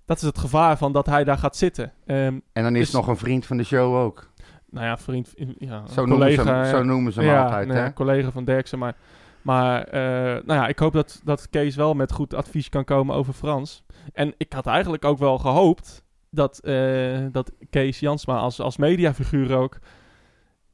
dat 0.05 0.17
is 0.17 0.23
het 0.23 0.37
gevaar 0.37 0.77
van 0.77 0.91
dat 0.91 1.05
hij 1.05 1.23
daar 1.23 1.37
gaat 1.37 1.55
zitten. 1.55 1.93
Ehm, 2.05 2.39
En 2.53 2.63
dan 2.63 2.75
is 2.75 2.81
Dus- 2.85 2.91
nog 2.93 3.07
een 3.07 3.17
vriend 3.17 3.45
van 3.45 3.57
de 3.57 3.63
show 3.63 3.95
ook. 3.95 4.31
nou 4.69 4.85
ja, 4.85 4.97
vriend, 4.97 5.33
ja, 5.57 5.87
Zo 5.87 6.01
een 6.03 6.09
noemen, 6.09 6.31
ze 6.31 6.37
collega. 6.37 6.65
zo 6.65 6.83
noemen 6.83 7.13
ze 7.13 7.19
hem 7.19 7.29
ja, 7.29 7.43
altijd. 7.43 7.67
nee, 7.67 7.77
hè? 7.77 7.85
een 7.85 7.93
collega 7.93 8.31
van 8.31 8.45
Derksen. 8.45 8.79
Maar, 8.79 8.95
maar 9.41 9.83
eh, 9.83 10.01
nou 10.45 10.59
ja, 10.59 10.67
ik 10.67 10.79
hoop 10.79 10.93
dat, 10.93 11.21
dat 11.23 11.49
Kees 11.49 11.75
wel 11.75 11.93
met 11.93 12.11
goed 12.11 12.33
advies 12.33 12.69
kan 12.69 12.83
komen 12.83 13.15
over 13.15 13.33
Frans. 13.33 13.83
En 14.13 14.33
ik 14.37 14.53
had 14.53 14.65
eigenlijk 14.65 15.05
ook 15.05 15.17
wel 15.17 15.37
gehoopt 15.37 16.03
dat, 16.29 16.59
eh, 16.59 17.25
dat 17.31 17.51
Kees 17.69 17.99
Jansma 17.99 18.37
als, 18.37 18.59
als 18.59 18.77
mediafiguur 18.77 19.55
ook... 19.57 19.77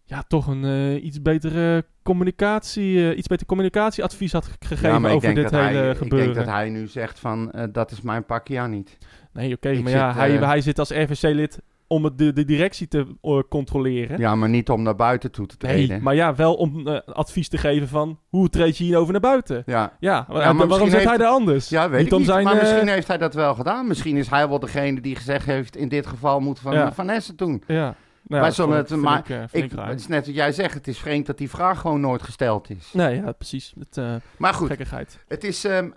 Ja, 0.05 0.23
toch 0.27 0.47
een 0.47 0.63
eh, 0.65 1.03
iets 1.03 1.21
betere 1.21 1.85
communicatie, 2.03 3.09
eh, 3.11 3.17
iets 3.17 3.27
beter 3.27 3.45
communicatieadvies 3.45 4.31
had 4.31 4.45
ge- 4.45 4.51
gegeven 4.59 5.01
Ja, 5.01 5.07
ik 5.09 5.13
over 5.15 5.33
dit 5.35 5.51
hele 5.51 5.63
hij, 5.63 5.89
ik 5.89 5.97
gebeuren. 5.97 6.33
denk 6.33 6.45
dat 6.45 6.55
hij 6.55 6.69
nu 6.69 6.87
zegt 6.87 7.19
van, 7.19 7.51
eh, 7.51 7.63
dat 7.71 7.91
is 7.91 8.01
mijn 8.01 8.25
pakje 8.25 8.67
niet. 8.67 8.97
Nee, 9.33 9.53
oké, 9.53 9.69
Ik 9.69 9.83
maar 9.83 9.91
ja, 9.91 10.13
hij, 10.13 10.37
eh, 10.39 10.47
hij 10.47 10.61
zit 10.61 10.79
als 10.79 10.89
RVC-lid 10.91 11.59
om 11.87 12.03
het, 12.03 12.17
de, 12.17 12.33
de 12.33 12.45
directie 12.45 12.87
te 12.87 13.05
controleren. 13.49 14.19
Ja, 14.19 14.35
maar 14.35 14.49
niet 14.49 14.69
om 14.69 14.81
naar 14.81 14.95
buiten 14.95 15.31
toe 15.31 15.45
te 15.45 15.57
treden. 15.57 15.89
nee, 15.89 15.99
maar 16.01 16.15
ja, 16.15 16.35
wel 16.35 16.53
om 16.53 16.87
advies 17.05 17.49
te 17.49 17.57
geven 17.57 17.87
van 17.87 18.19
hoe 18.29 18.49
treed 18.49 18.77
je 18.77 18.83
hierover 18.83 19.11
naar 19.11 19.21
buiten. 19.21 19.63
Ja, 19.65 19.93
Ja, 19.99 20.25
maar 20.29 20.55
maar 20.55 20.67
waarom 20.67 20.89
zit 20.89 21.03
hij 21.03 21.17
daar 21.17 21.27
anders? 21.27 21.69
ja 21.69 21.89
weet 21.89 21.97
niet 21.97 22.07
ik 22.07 22.13
om 22.13 22.19
niet. 22.19 22.27
zijn, 22.27 22.43
maar 22.43 22.55
misschien 22.55 22.87
heeft 22.87 23.07
hij 23.07 23.17
dat 23.17 23.33
wel 23.33 23.55
gedaan. 23.55 23.87
Misschien 23.87 24.17
is 24.17 24.29
hij 24.29 24.47
wel 24.49 24.59
degene 24.59 25.01
die 25.01 25.15
gezegd 25.15 25.45
heeft, 25.45 25.75
in 25.75 25.89
dit 25.89 26.05
geval 26.07 26.39
moet 26.39 26.59
Van, 26.59 26.73
Ja. 26.73 26.93
van 26.93 27.09
Essen 27.09 27.35
doen. 27.35 27.63
Ja. 27.67 27.95
Nou 28.23 28.41
ja, 28.53 28.67
het- 28.75 28.91
ik- 28.91 28.97
maar 28.97 29.19
ik, 29.19 29.29
eh, 29.29 29.43
Ik, 29.63 29.71
het 29.71 29.99
is 29.99 30.07
net 30.07 30.25
wat 30.25 30.35
jij 30.35 30.51
zegt, 30.51 30.73
het 30.73 30.87
is 30.87 30.99
vreemd 30.99 31.25
dat 31.25 31.37
die 31.37 31.49
vraag 31.49 31.79
gewoon 31.79 31.99
nooit 32.01 32.21
gesteld 32.23 32.69
is. 32.69 32.89
Nee, 32.93 33.15
ja, 33.15 33.31
precies. 33.31 33.73
Het, 33.79 33.97
eh 33.97 34.15
Maar 34.37 34.53
goed, 34.53 34.67
gekkigheid. 34.67 35.19
het 35.27 35.43
is, 35.43 35.63
ehm 35.65 35.89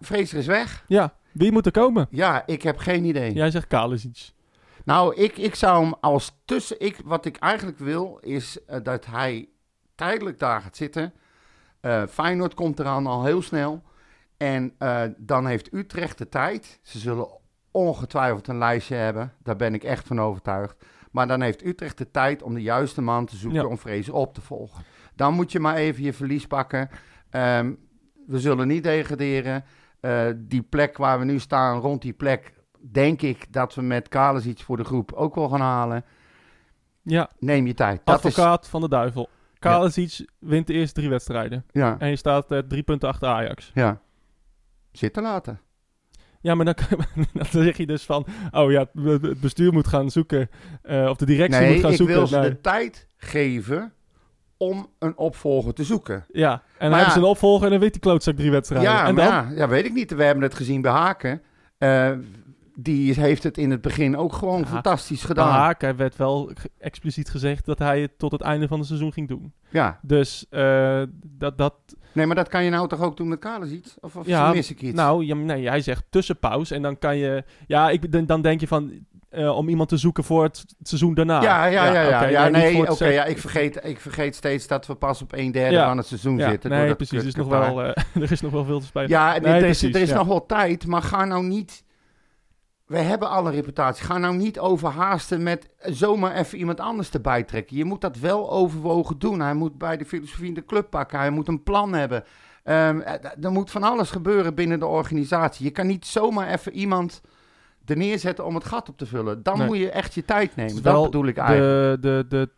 Vrezer 0.00 0.38
is 0.38 0.46
weg. 0.46 0.84
Ja, 0.86 1.14
wie 1.32 1.52
moet 1.52 1.66
er 1.66 1.72
komen? 1.72 2.06
Ja, 2.10 2.42
ik 2.46 2.62
heb 2.62 2.78
geen 2.78 3.04
idee. 3.04 3.32
Jij 3.32 3.50
zegt 3.50 3.66
Kalisic. 3.66 4.30
Nou, 4.84 5.14
ik, 5.14 5.36
ik 5.36 5.54
zou 5.54 5.82
hem 5.84 5.94
als 6.00 6.36
tussen... 6.44 6.80
Ik, 6.80 7.00
wat 7.04 7.24
ik 7.24 7.36
eigenlijk 7.36 7.78
wil, 7.78 8.18
is 8.20 8.64
eh, 8.64 8.78
dat 8.82 9.06
hij 9.06 9.48
tijdelijk 9.94 10.38
daar 10.38 10.60
gaat 10.60 10.76
zitten. 10.76 11.12
Feyenoord 12.08 12.54
komt 12.54 12.80
eraan 12.80 13.06
al 13.06 13.24
heel 13.24 13.42
snel. 13.42 13.82
En 14.36 14.74
dan 15.16 15.46
heeft 15.46 15.72
Utrecht 15.74 16.18
de 16.18 16.28
tijd. 16.28 16.78
Ze 16.82 16.98
zullen 16.98 17.28
ongetwijfeld 17.70 18.48
een 18.48 18.58
lijstje 18.58 18.94
hebben. 18.94 19.32
Daar 19.42 19.56
ben 19.56 19.74
ik 19.74 19.84
echt 19.84 20.06
van 20.06 20.20
overtuigd. 20.20 20.84
Maar 21.12 21.26
dan 21.26 21.40
heeft 21.40 21.64
Utrecht 21.64 21.98
de 21.98 22.10
tijd 22.10 22.42
om 22.42 22.54
de 22.54 22.62
juiste 22.62 23.02
man 23.02 23.26
te 23.26 23.36
zoeken 23.36 23.60
Ja. 23.60 23.66
om 23.66 23.78
Vrezen 23.78 24.12
op 24.14 24.34
te 24.34 24.40
volgen. 24.40 24.84
Dan 25.14 25.34
moet 25.34 25.52
je 25.52 25.60
maar 25.60 25.76
even 25.76 26.02
je 26.02 26.12
verlies 26.12 26.46
pakken. 26.46 26.88
Ehm, 27.30 27.72
we 28.26 28.40
zullen 28.40 28.68
niet 28.68 28.82
degraderen. 28.84 29.64
Eh, 30.00 30.26
die 30.36 30.62
plek 30.62 30.96
waar 30.96 31.18
we 31.18 31.24
nu 31.24 31.38
staan, 31.38 31.80
rond 31.80 32.02
die 32.02 32.12
plek, 32.12 32.52
denk 32.80 33.22
ik 33.22 33.52
dat 33.52 33.74
we 33.74 33.82
met 33.82 34.08
Kalis 34.08 34.46
iets 34.46 34.62
voor 34.62 34.76
de 34.76 34.84
groep 34.84 35.12
ook 35.12 35.34
wel 35.34 35.48
gaan 35.48 35.60
halen. 35.60 36.04
Ja, 37.02 37.30
Neem 37.38 37.66
je 37.66 37.74
tijd. 37.74 38.00
Dat 38.04 38.18
is, 38.18 38.24
advocaat 38.24 38.68
van 38.68 38.80
de 38.80 38.88
duivel. 38.88 39.28
Kalisic 39.58 40.28
wint 40.38 40.66
de 40.66 40.72
eerste 40.72 40.94
drie 40.94 41.08
wedstrijden. 41.10 41.64
ja, 41.70 41.96
En 41.98 42.08
je 42.08 42.16
staat 42.16 42.50
eh, 42.52 42.58
drie 42.58 42.82
punten 42.82 43.08
achter 43.08 43.28
Ajax. 43.28 43.70
ja. 43.74 44.00
Zitten 44.92 45.22
laten. 45.22 45.60
Ja, 46.42 46.54
maar 46.54 46.64
dan, 46.64 46.74
dan 47.32 47.46
zeg 47.50 47.76
je 47.76 47.86
dus 47.86 48.02
van... 48.02 48.26
Oh 48.50 48.70
ja, 48.70 48.86
het 49.02 49.40
bestuur 49.40 49.72
moet 49.72 49.86
gaan 49.86 50.10
zoeken... 50.10 50.48
eh, 50.82 51.06
of 51.08 51.16
de 51.16 51.26
directie 51.26 51.60
Nee, 51.60 51.72
moet 51.72 51.80
gaan 51.80 51.90
ik 51.90 51.96
zoeken. 51.96 52.16
wil 52.16 52.26
ze 52.26 52.40
de 52.40 52.60
tijd 52.60 53.06
geven 53.16 53.92
om 54.56 54.86
een 54.98 55.16
opvolger 55.16 55.74
te 55.74 55.84
zoeken. 55.84 56.24
Ja, 56.32 56.52
en 56.78 56.88
dan 56.88 56.92
hebben 56.98 57.12
ze 57.12 57.18
een 57.18 57.24
opvolger 57.24 57.64
en 57.64 57.70
dan 57.70 57.80
wint 57.80 57.92
die 57.92 58.00
klootzak 58.02 58.36
drie 58.36 58.50
wedstrijden. 58.50 58.90
Ja, 58.90 59.06
en 59.06 59.14
dan? 59.14 59.24
ja, 59.24 59.48
ja, 59.54 59.68
weet 59.68 59.84
ik 59.84 59.92
niet. 59.92 60.14
We 60.14 60.24
hebben 60.24 60.42
het 60.44 60.54
gezien 60.54 60.80
bij 60.80 60.92
Haken. 60.92 61.42
Eh, 61.78 62.10
die 62.74 63.14
heeft 63.20 63.42
het 63.42 63.58
in 63.58 63.70
het 63.70 63.80
begin 63.80 64.16
ook 64.16 64.32
gewoon 64.32 64.58
Ja, 64.60 64.66
fantastisch 64.66 65.18
Maar 65.18 65.26
gedaan. 65.26 65.50
Haak, 65.50 65.82
er 65.82 65.96
werd 65.96 66.16
wel 66.16 66.50
expliciet 66.78 67.30
gezegd 67.30 67.64
dat 67.64 67.78
hij 67.78 68.00
het 68.00 68.18
tot 68.18 68.32
het 68.32 68.40
einde 68.40 68.68
van 68.68 68.78
het 68.78 68.86
seizoen 68.86 69.12
ging 69.12 69.28
doen. 69.28 69.52
Ja, 69.70 69.98
Dus 70.02 70.46
eh, 70.50 71.02
dat, 71.26 71.58
dat... 71.58 71.74
nee, 72.12 72.26
maar 72.26 72.36
dat 72.36 72.48
kan 72.48 72.64
je 72.64 72.70
nou 72.70 72.88
toch 72.88 73.00
ook 73.00 73.16
doen 73.16 73.28
met 73.28 73.38
Kalis 73.38 73.70
iets? 73.70 73.96
Of, 74.00 74.16
of 74.16 74.26
Ja, 74.26 74.52
mis 74.52 74.70
ik 74.70 74.82
iets? 74.82 74.96
Nou, 74.96 75.24
ja, 75.24 75.34
nee, 75.34 75.68
hij 75.68 75.80
zegt 75.80 76.04
tussenpauze 76.10 76.74
en 76.74 76.82
dan 76.82 76.98
kan 76.98 77.16
je... 77.16 77.44
Ja, 77.66 77.90
ik, 77.90 78.28
dan, 78.28 78.42
denk 78.42 78.60
je 78.60 78.66
van... 78.66 78.92
eh, 79.30 79.56
om 79.56 79.68
iemand 79.68 79.88
te 79.88 79.96
zoeken 79.96 80.24
voor 80.24 80.42
het 80.42 80.64
seizoen 80.82 81.14
daarna. 81.14 81.42
ja, 81.42 81.64
ja, 81.66 81.92
ja, 81.92 82.02
ja. 82.02 82.24
ja, 82.26 82.48
nee, 82.48 82.90
oké, 82.90 83.06
ja, 83.06 83.24
ik, 83.24 83.38
vergeet, 83.38 83.84
ik 83.84 84.00
vergeet 84.00 84.34
steeds 84.34 84.66
dat 84.66 84.86
we 84.86 84.94
pas 84.94 85.22
op 85.22 85.32
een 85.32 85.52
derde 85.52 85.78
van 85.78 85.96
het 85.96 86.06
seizoen 86.06 86.40
zitten. 86.40 86.70
nee, 86.70 86.94
precies. 86.94 87.20
Er 87.20 87.26
is, 87.26 87.34
nog 87.34 87.48
wel, 87.48 87.82
eh, 87.82 87.88
er 88.22 88.32
is 88.32 88.40
nog 88.40 88.52
wel 88.52 88.64
veel 88.64 88.80
te 88.80 88.86
spelen. 88.86 89.08
Ja, 89.08 89.38
Nee, 89.38 89.52
er 89.52 89.56
is, 89.56 89.62
precies, 89.62 89.94
er 89.94 90.02
is 90.02 90.08
ja. 90.08 90.16
nog 90.16 90.26
wel 90.26 90.46
tijd, 90.46 90.86
maar 90.86 91.02
ga 91.02 91.24
nou 91.24 91.44
niet... 91.44 91.84
We 92.92 92.98
hebben 92.98 93.28
alle 93.30 93.50
reputatie. 93.50 94.04
Ga 94.04 94.18
nou 94.18 94.36
niet 94.36 94.58
overhaasten 94.58 95.42
met 95.42 95.68
zomaar 95.78 96.34
even 96.34 96.58
iemand 96.58 96.80
anders 96.80 97.10
erbij 97.10 97.42
trekken. 97.42 97.76
Je 97.76 97.84
moet 97.84 98.00
dat 98.00 98.18
wel 98.18 98.50
overwogen 98.50 99.18
doen. 99.18 99.40
Hij 99.40 99.54
moet 99.54 99.78
bij 99.78 99.96
de 99.96 100.04
filosofie 100.04 100.46
in 100.46 100.54
de 100.54 100.64
club 100.64 100.90
pakken. 100.90 101.18
Hij 101.18 101.30
moet 101.30 101.48
een 101.48 101.62
plan 101.62 101.92
hebben. 101.92 102.24
Ehm, 102.64 103.00
eh, 103.00 103.44
er 103.44 103.52
moet 103.52 103.70
van 103.70 103.82
alles 103.82 104.10
gebeuren 104.10 104.54
binnen 104.54 104.78
de 104.78 104.86
organisatie. 104.86 105.64
Je 105.64 105.70
kan 105.70 105.86
niet 105.86 106.06
zomaar 106.06 106.48
even 106.48 106.72
iemand 106.72 107.20
er 107.84 107.96
neerzetten 107.96 108.46
om 108.46 108.54
het 108.54 108.64
gat 108.64 108.88
op 108.88 108.98
te 108.98 109.06
vullen. 109.06 109.42
Dan 109.42 109.58
Nee. 109.58 109.66
moet 109.66 109.78
je 109.78 109.90
echt 109.90 110.14
je 110.14 110.24
tijd 110.24 110.56
nemen. 110.56 110.82
Dat 110.82 111.02
bedoel 111.04 111.26
ik 111.26 111.36
eigenlijk. 111.36 112.02
De, 112.02 112.24
de, 112.28 112.36
de 112.36 112.50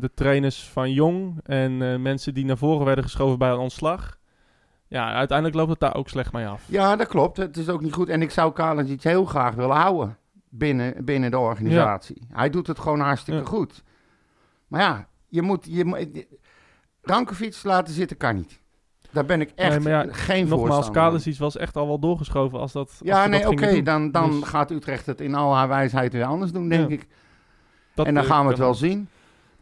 de 0.00 0.10
trainers 0.14 0.68
van 0.68 0.92
Jong 0.92 1.40
en 1.42 1.82
eh, 1.82 1.98
mensen 1.98 2.34
die 2.34 2.44
naar 2.44 2.56
voren 2.58 2.86
werden 2.86 3.04
geschoven 3.04 3.38
bij 3.38 3.50
een 3.50 3.58
ontslag. 3.58 4.18
Ja, 4.92 5.12
uiteindelijk 5.12 5.56
loopt 5.58 5.70
het 5.70 5.80
daar 5.80 5.94
ook 5.94 6.08
slecht 6.08 6.32
mee 6.32 6.46
af. 6.46 6.62
Ja, 6.66 6.96
dat 6.96 7.06
klopt. 7.08 7.36
Het 7.36 7.56
is 7.56 7.68
ook 7.68 7.80
niet 7.80 7.92
goed. 7.92 8.08
En 8.08 8.22
ik 8.22 8.30
zou 8.30 8.52
Kalens 8.52 8.90
iets 8.90 9.04
heel 9.04 9.24
graag 9.24 9.54
willen 9.54 9.76
houden 9.76 10.16
binnen, 10.48 11.04
binnen 11.04 11.30
de 11.30 11.38
organisatie. 11.38 12.26
Hij 12.32 12.50
doet 12.50 12.66
het 12.66 12.78
gewoon 12.78 13.00
hartstikke 13.00 13.40
Ja. 13.40 13.46
goed. 13.46 13.82
Maar 14.68 14.80
ja, 14.80 15.08
je 15.28 15.42
moet... 15.42 15.66
Je, 15.70 16.26
Rankovic 17.02 17.60
laten 17.62 17.94
zitten 17.94 18.16
kan 18.16 18.34
niet. 18.34 18.60
Daar 19.10 19.24
ben 19.24 19.40
ik 19.40 19.52
echt 19.54 19.70
Nee, 19.70 19.80
maar 19.80 20.06
ja, 20.06 20.12
geen 20.12 20.48
Nogmaals. 20.48 20.90
Kalisic 20.90 21.38
was 21.38 21.56
echt 21.56 21.76
al 21.76 21.86
wel 21.86 21.98
doorgeschoven 21.98 22.58
als 22.58 22.72
dat. 22.72 23.00
Ja, 23.02 23.26
nee, 23.26 23.48
oké. 23.48 23.82
Dan, 23.82 24.10
dan 24.10 24.30
Dus 24.30 24.48
gaat 24.48 24.70
Utrecht 24.70 25.06
het 25.06 25.20
in 25.20 25.34
al 25.34 25.54
haar 25.54 25.68
wijsheid 25.68 26.12
weer 26.12 26.24
anders 26.24 26.52
doen, 26.52 26.68
denk 26.68 26.90
ik. 26.90 27.06
dat, 27.94 28.06
en 28.06 28.14
dan 28.14 28.22
eh, 28.22 28.30
gaan 28.30 28.44
we 28.44 28.50
het 28.50 28.58
wel 28.58 28.74
zien. 28.74 29.08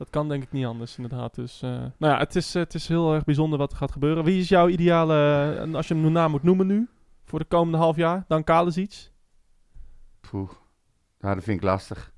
Dat 0.00 0.10
kan 0.10 0.28
denk 0.28 0.42
ik 0.42 0.52
niet 0.52 0.66
anders, 0.66 0.96
inderdaad. 0.96 1.34
Dus, 1.34 1.62
eh, 1.62 1.70
nou 1.70 2.12
ja, 2.12 2.18
het 2.18 2.36
is, 2.36 2.54
het 2.54 2.74
is 2.74 2.88
heel 2.88 3.14
erg 3.14 3.24
bijzonder 3.24 3.58
wat 3.58 3.72
er 3.72 3.76
gaat 3.76 3.92
gebeuren. 3.92 4.24
Wie 4.24 4.40
is 4.40 4.48
jouw 4.48 4.68
ideale, 4.68 5.68
als 5.72 5.88
je 5.88 5.94
hem 5.94 6.12
naam 6.12 6.30
moet 6.30 6.42
noemen 6.42 6.66
nu, 6.66 6.88
voor 7.24 7.38
de 7.38 7.44
komende 7.44 7.78
half 7.78 7.96
jaar? 7.96 8.24
Dan 8.28 8.44
Kalisic? 8.44 9.10
Poeh, 10.20 10.50
nou, 11.18 11.34
dat 11.34 11.44
vind 11.44 11.56
ik 11.56 11.64
lastig. 11.64 12.12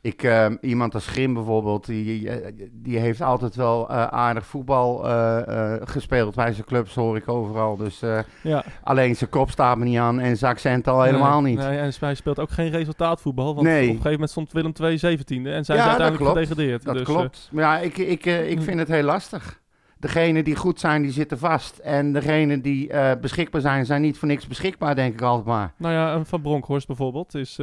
Ik, 0.00 0.22
ehm, 0.22 0.56
iemand 0.60 0.94
als 0.94 1.06
Grim 1.06 1.34
bijvoorbeeld, 1.34 1.86
die, 1.86 2.30
die 2.72 2.98
heeft 2.98 3.20
altijd 3.20 3.54
wel 3.56 3.88
eh, 3.90 4.06
aardig 4.06 4.46
voetbal 4.46 5.08
eh, 5.08 5.74
eh, 5.74 5.80
gespeeld 5.84 6.34
bij 6.34 6.52
zijn 6.52 6.66
clubs, 6.66 6.94
hoor 6.94 7.16
ik 7.16 7.28
overal. 7.28 7.76
Dus 7.76 8.00
Ja. 8.42 8.64
alleen 8.82 9.16
zijn 9.16 9.30
kop 9.30 9.50
staat 9.50 9.76
me 9.78 9.84
niet 9.84 9.98
aan 9.98 10.20
en 10.20 10.36
zijn 10.36 10.52
accent 10.52 10.88
al 10.88 11.02
helemaal 11.02 11.40
Nee, 11.40 11.50
niet. 11.56 11.64
Nee, 11.64 11.78
en 11.78 11.92
hij 12.00 12.14
speelt 12.14 12.38
ook 12.38 12.50
geen 12.50 12.70
resultaatvoetbal. 12.70 13.54
Want 13.54 13.66
Nee. 13.66 13.76
op 13.76 13.82
een 13.82 13.88
gegeven 13.88 14.10
moment 14.10 14.30
stond 14.30 14.52
Willem 14.52 14.72
II 14.80 14.98
17e 14.98 15.50
en 15.52 15.64
zijn 15.64 15.78
Ja, 15.78 15.88
uiteindelijk 15.88 16.28
gedegradeerd. 16.30 16.84
Dat 16.84 16.94
Dus, 16.94 17.04
klopt. 17.04 17.48
Maar 17.52 17.64
ja, 17.64 17.78
ik, 17.78 17.98
ik, 17.98 18.24
ik 18.26 18.62
vind 18.62 18.78
het 18.78 18.88
heel 18.88 19.02
lastig. 19.02 19.60
Degenen 20.00 20.44
die 20.44 20.56
goed 20.56 20.80
zijn, 20.80 21.02
die 21.02 21.12
zitten 21.12 21.38
vast. 21.38 21.78
En 21.78 22.12
degenen 22.12 22.62
die 22.62 22.90
beschikbaar 23.20 23.60
zijn, 23.60 23.86
zijn 23.86 24.02
niet 24.02 24.18
voor 24.18 24.28
niks 24.28 24.46
beschikbaar, 24.46 24.94
denk 24.94 25.12
ik 25.12 25.22
altijd 25.22 25.46
maar. 25.46 25.72
nou 25.76 25.94
ja, 25.94 26.14
een 26.14 26.26
Van 26.26 26.40
Bronckhorst 26.40 26.86
bijvoorbeeld 26.86 27.34
is, 27.34 27.58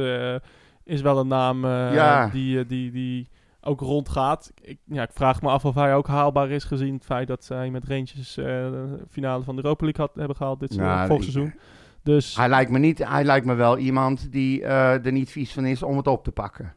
is 0.86 1.00
wel 1.00 1.18
een 1.18 1.28
naam 1.28 1.64
eh, 1.64 1.94
Ja. 1.94 2.28
die, 2.28 2.58
eh, 2.58 2.68
die, 2.68 2.90
die 2.90 3.28
ook 3.60 3.80
rondgaat. 3.80 4.52
Ik, 4.62 4.78
ja, 4.84 5.02
ik 5.02 5.10
vraag 5.12 5.42
me 5.42 5.48
af 5.48 5.64
of 5.64 5.74
hij 5.74 5.94
ook 5.94 6.06
haalbaar 6.06 6.50
is 6.50 6.64
gezien 6.64 6.94
het 6.94 7.04
feit 7.04 7.28
dat 7.28 7.44
zij 7.44 7.70
met 7.70 7.84
Rangers 7.84 8.36
eh, 8.36 8.44
de 8.44 8.98
finale 9.10 9.44
van 9.44 9.56
de 9.56 9.62
Europa 9.62 9.84
League 9.84 10.04
had, 10.06 10.14
hebben 10.16 10.36
gehaald 10.36 10.60
dit 10.60 10.74
ja, 10.74 11.06
volgend 11.06 11.30
seizoen. 11.32 11.54
Dus 12.02 12.36
Hij 12.36 12.48
lijkt 12.48 12.70
me, 12.70 12.78
niet, 12.78 12.98
hij 13.08 13.24
lijkt 13.24 13.46
me 13.46 13.54
wel 13.54 13.78
iemand 13.78 14.32
die 14.32 14.64
er 14.64 15.12
niet 15.12 15.30
vies 15.30 15.52
van 15.52 15.64
is 15.64 15.82
om 15.82 15.96
het 15.96 16.06
op 16.06 16.24
te 16.24 16.32
pakken. 16.32 16.74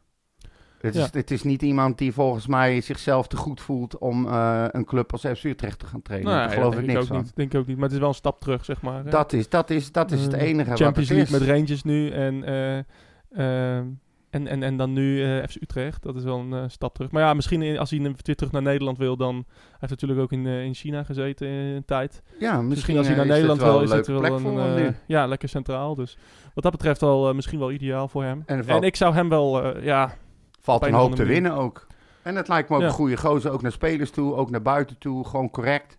Het 0.80 0.94
is, 0.94 1.08
het 1.12 1.30
is 1.30 1.42
niet 1.42 1.62
iemand 1.62 1.98
die 1.98 2.12
volgens 2.12 2.46
mij 2.46 2.80
zichzelf 2.80 3.26
te 3.26 3.36
goed 3.36 3.60
voelt 3.60 3.98
om 3.98 4.26
eh, 4.26 4.64
een 4.70 4.84
club 4.84 5.12
als 5.12 5.20
FC 5.20 5.44
Utrecht 5.44 5.78
te 5.78 5.86
gaan 5.86 6.02
trainen. 6.02 6.30
nou, 6.30 6.42
Daar 6.42 6.50
ja, 6.56 6.60
geloof 6.62 6.78
ik 6.78 6.86
niks 6.86 7.00
ook 7.00 7.06
van. 7.06 7.16
niet. 7.16 7.36
Denk 7.36 7.52
ik 7.52 7.60
ook 7.60 7.66
niet. 7.66 7.76
Maar 7.76 7.84
het 7.84 7.92
is 7.92 7.98
wel 7.98 8.08
een 8.08 8.14
stap 8.14 8.40
terug, 8.40 8.64
zeg 8.64 8.82
maar. 8.82 9.04
hè. 9.04 9.10
Dat 9.10 9.32
is, 9.32 9.48
dat, 9.48 9.70
is, 9.70 9.92
dat 9.92 10.10
is 10.10 10.22
het 10.22 10.32
enige 10.32 10.70
Champions 10.76 11.08
wat 11.08 11.16
League 11.18 11.22
is. 11.22 11.30
met 11.30 11.42
Rangers 11.56 11.82
nu 11.82 12.10
en, 12.10 12.44
ehm, 12.44 12.82
en, 14.30 14.46
en, 14.46 14.62
en 14.62 14.76
dan 14.76 14.92
nu 14.92 15.24
eh, 15.24 15.48
FC 15.48 15.54
Utrecht. 15.62 16.02
Dat 16.02 16.16
is 16.16 16.24
wel 16.24 16.38
een 16.38 16.52
eh, 16.52 16.64
stap 16.66 16.94
terug. 16.94 17.10
Maar 17.10 17.22
ja, 17.22 17.34
misschien 17.34 17.62
in- 17.62 17.78
als 17.78 17.90
hij 17.90 18.00
weer 18.00 18.36
terug 18.36 18.52
naar 18.52 18.62
Nederland 18.62 18.98
wil, 18.98 19.16
dan... 19.16 19.34
Hij 19.34 19.78
heeft 19.78 19.90
natuurlijk 19.92 20.20
ook 20.20 20.32
in, 20.32 20.46
eh, 20.46 20.64
in 20.64 20.74
China 20.74 21.02
gezeten 21.02 21.46
in 21.48 21.54
een 21.54 21.84
tijd. 21.84 22.22
ja, 22.38 22.50
misschien, 22.52 22.68
Misschien 22.68 22.96
als 22.98 23.06
hij 23.06 23.16
naar 23.16 23.26
Nederland 23.26 23.60
wil, 23.62 23.80
is 23.82 23.90
het 23.90 24.06
wel 24.06 24.24
een... 24.24 24.74
nu. 24.74 24.94
ja, 25.06 25.26
lekker 25.26 25.48
centraal. 25.48 25.94
Dus 25.94 26.16
wat 26.54 26.62
dat 26.64 26.72
betreft 26.72 27.02
al 27.02 27.34
misschien 27.34 27.58
wel 27.58 27.70
ideaal 27.72 28.08
voor 28.08 28.22
hem. 28.24 28.42
En 28.46 28.82
ik 28.82 28.96
zou 28.96 29.14
hem 29.14 29.28
wel, 29.28 29.78
ja... 29.78 30.14
Valt 30.60 30.86
een 30.86 30.92
hoop 30.92 31.14
te 31.14 31.24
winnen 31.24 31.52
ook. 31.52 31.86
En 32.22 32.36
het 32.36 32.48
lijkt 32.48 32.68
me 32.68 32.74
ook 32.74 32.80
Ja. 32.80 32.86
een 32.88 32.92
goede 32.94 33.16
gozer, 33.16 33.50
ook 33.50 33.62
naar 33.62 33.72
spelers 33.72 34.10
toe, 34.10 34.34
ook 34.34 34.50
naar 34.50 34.62
buiten 34.62 34.98
toe, 34.98 35.26
gewoon 35.26 35.50
correct. 35.50 35.98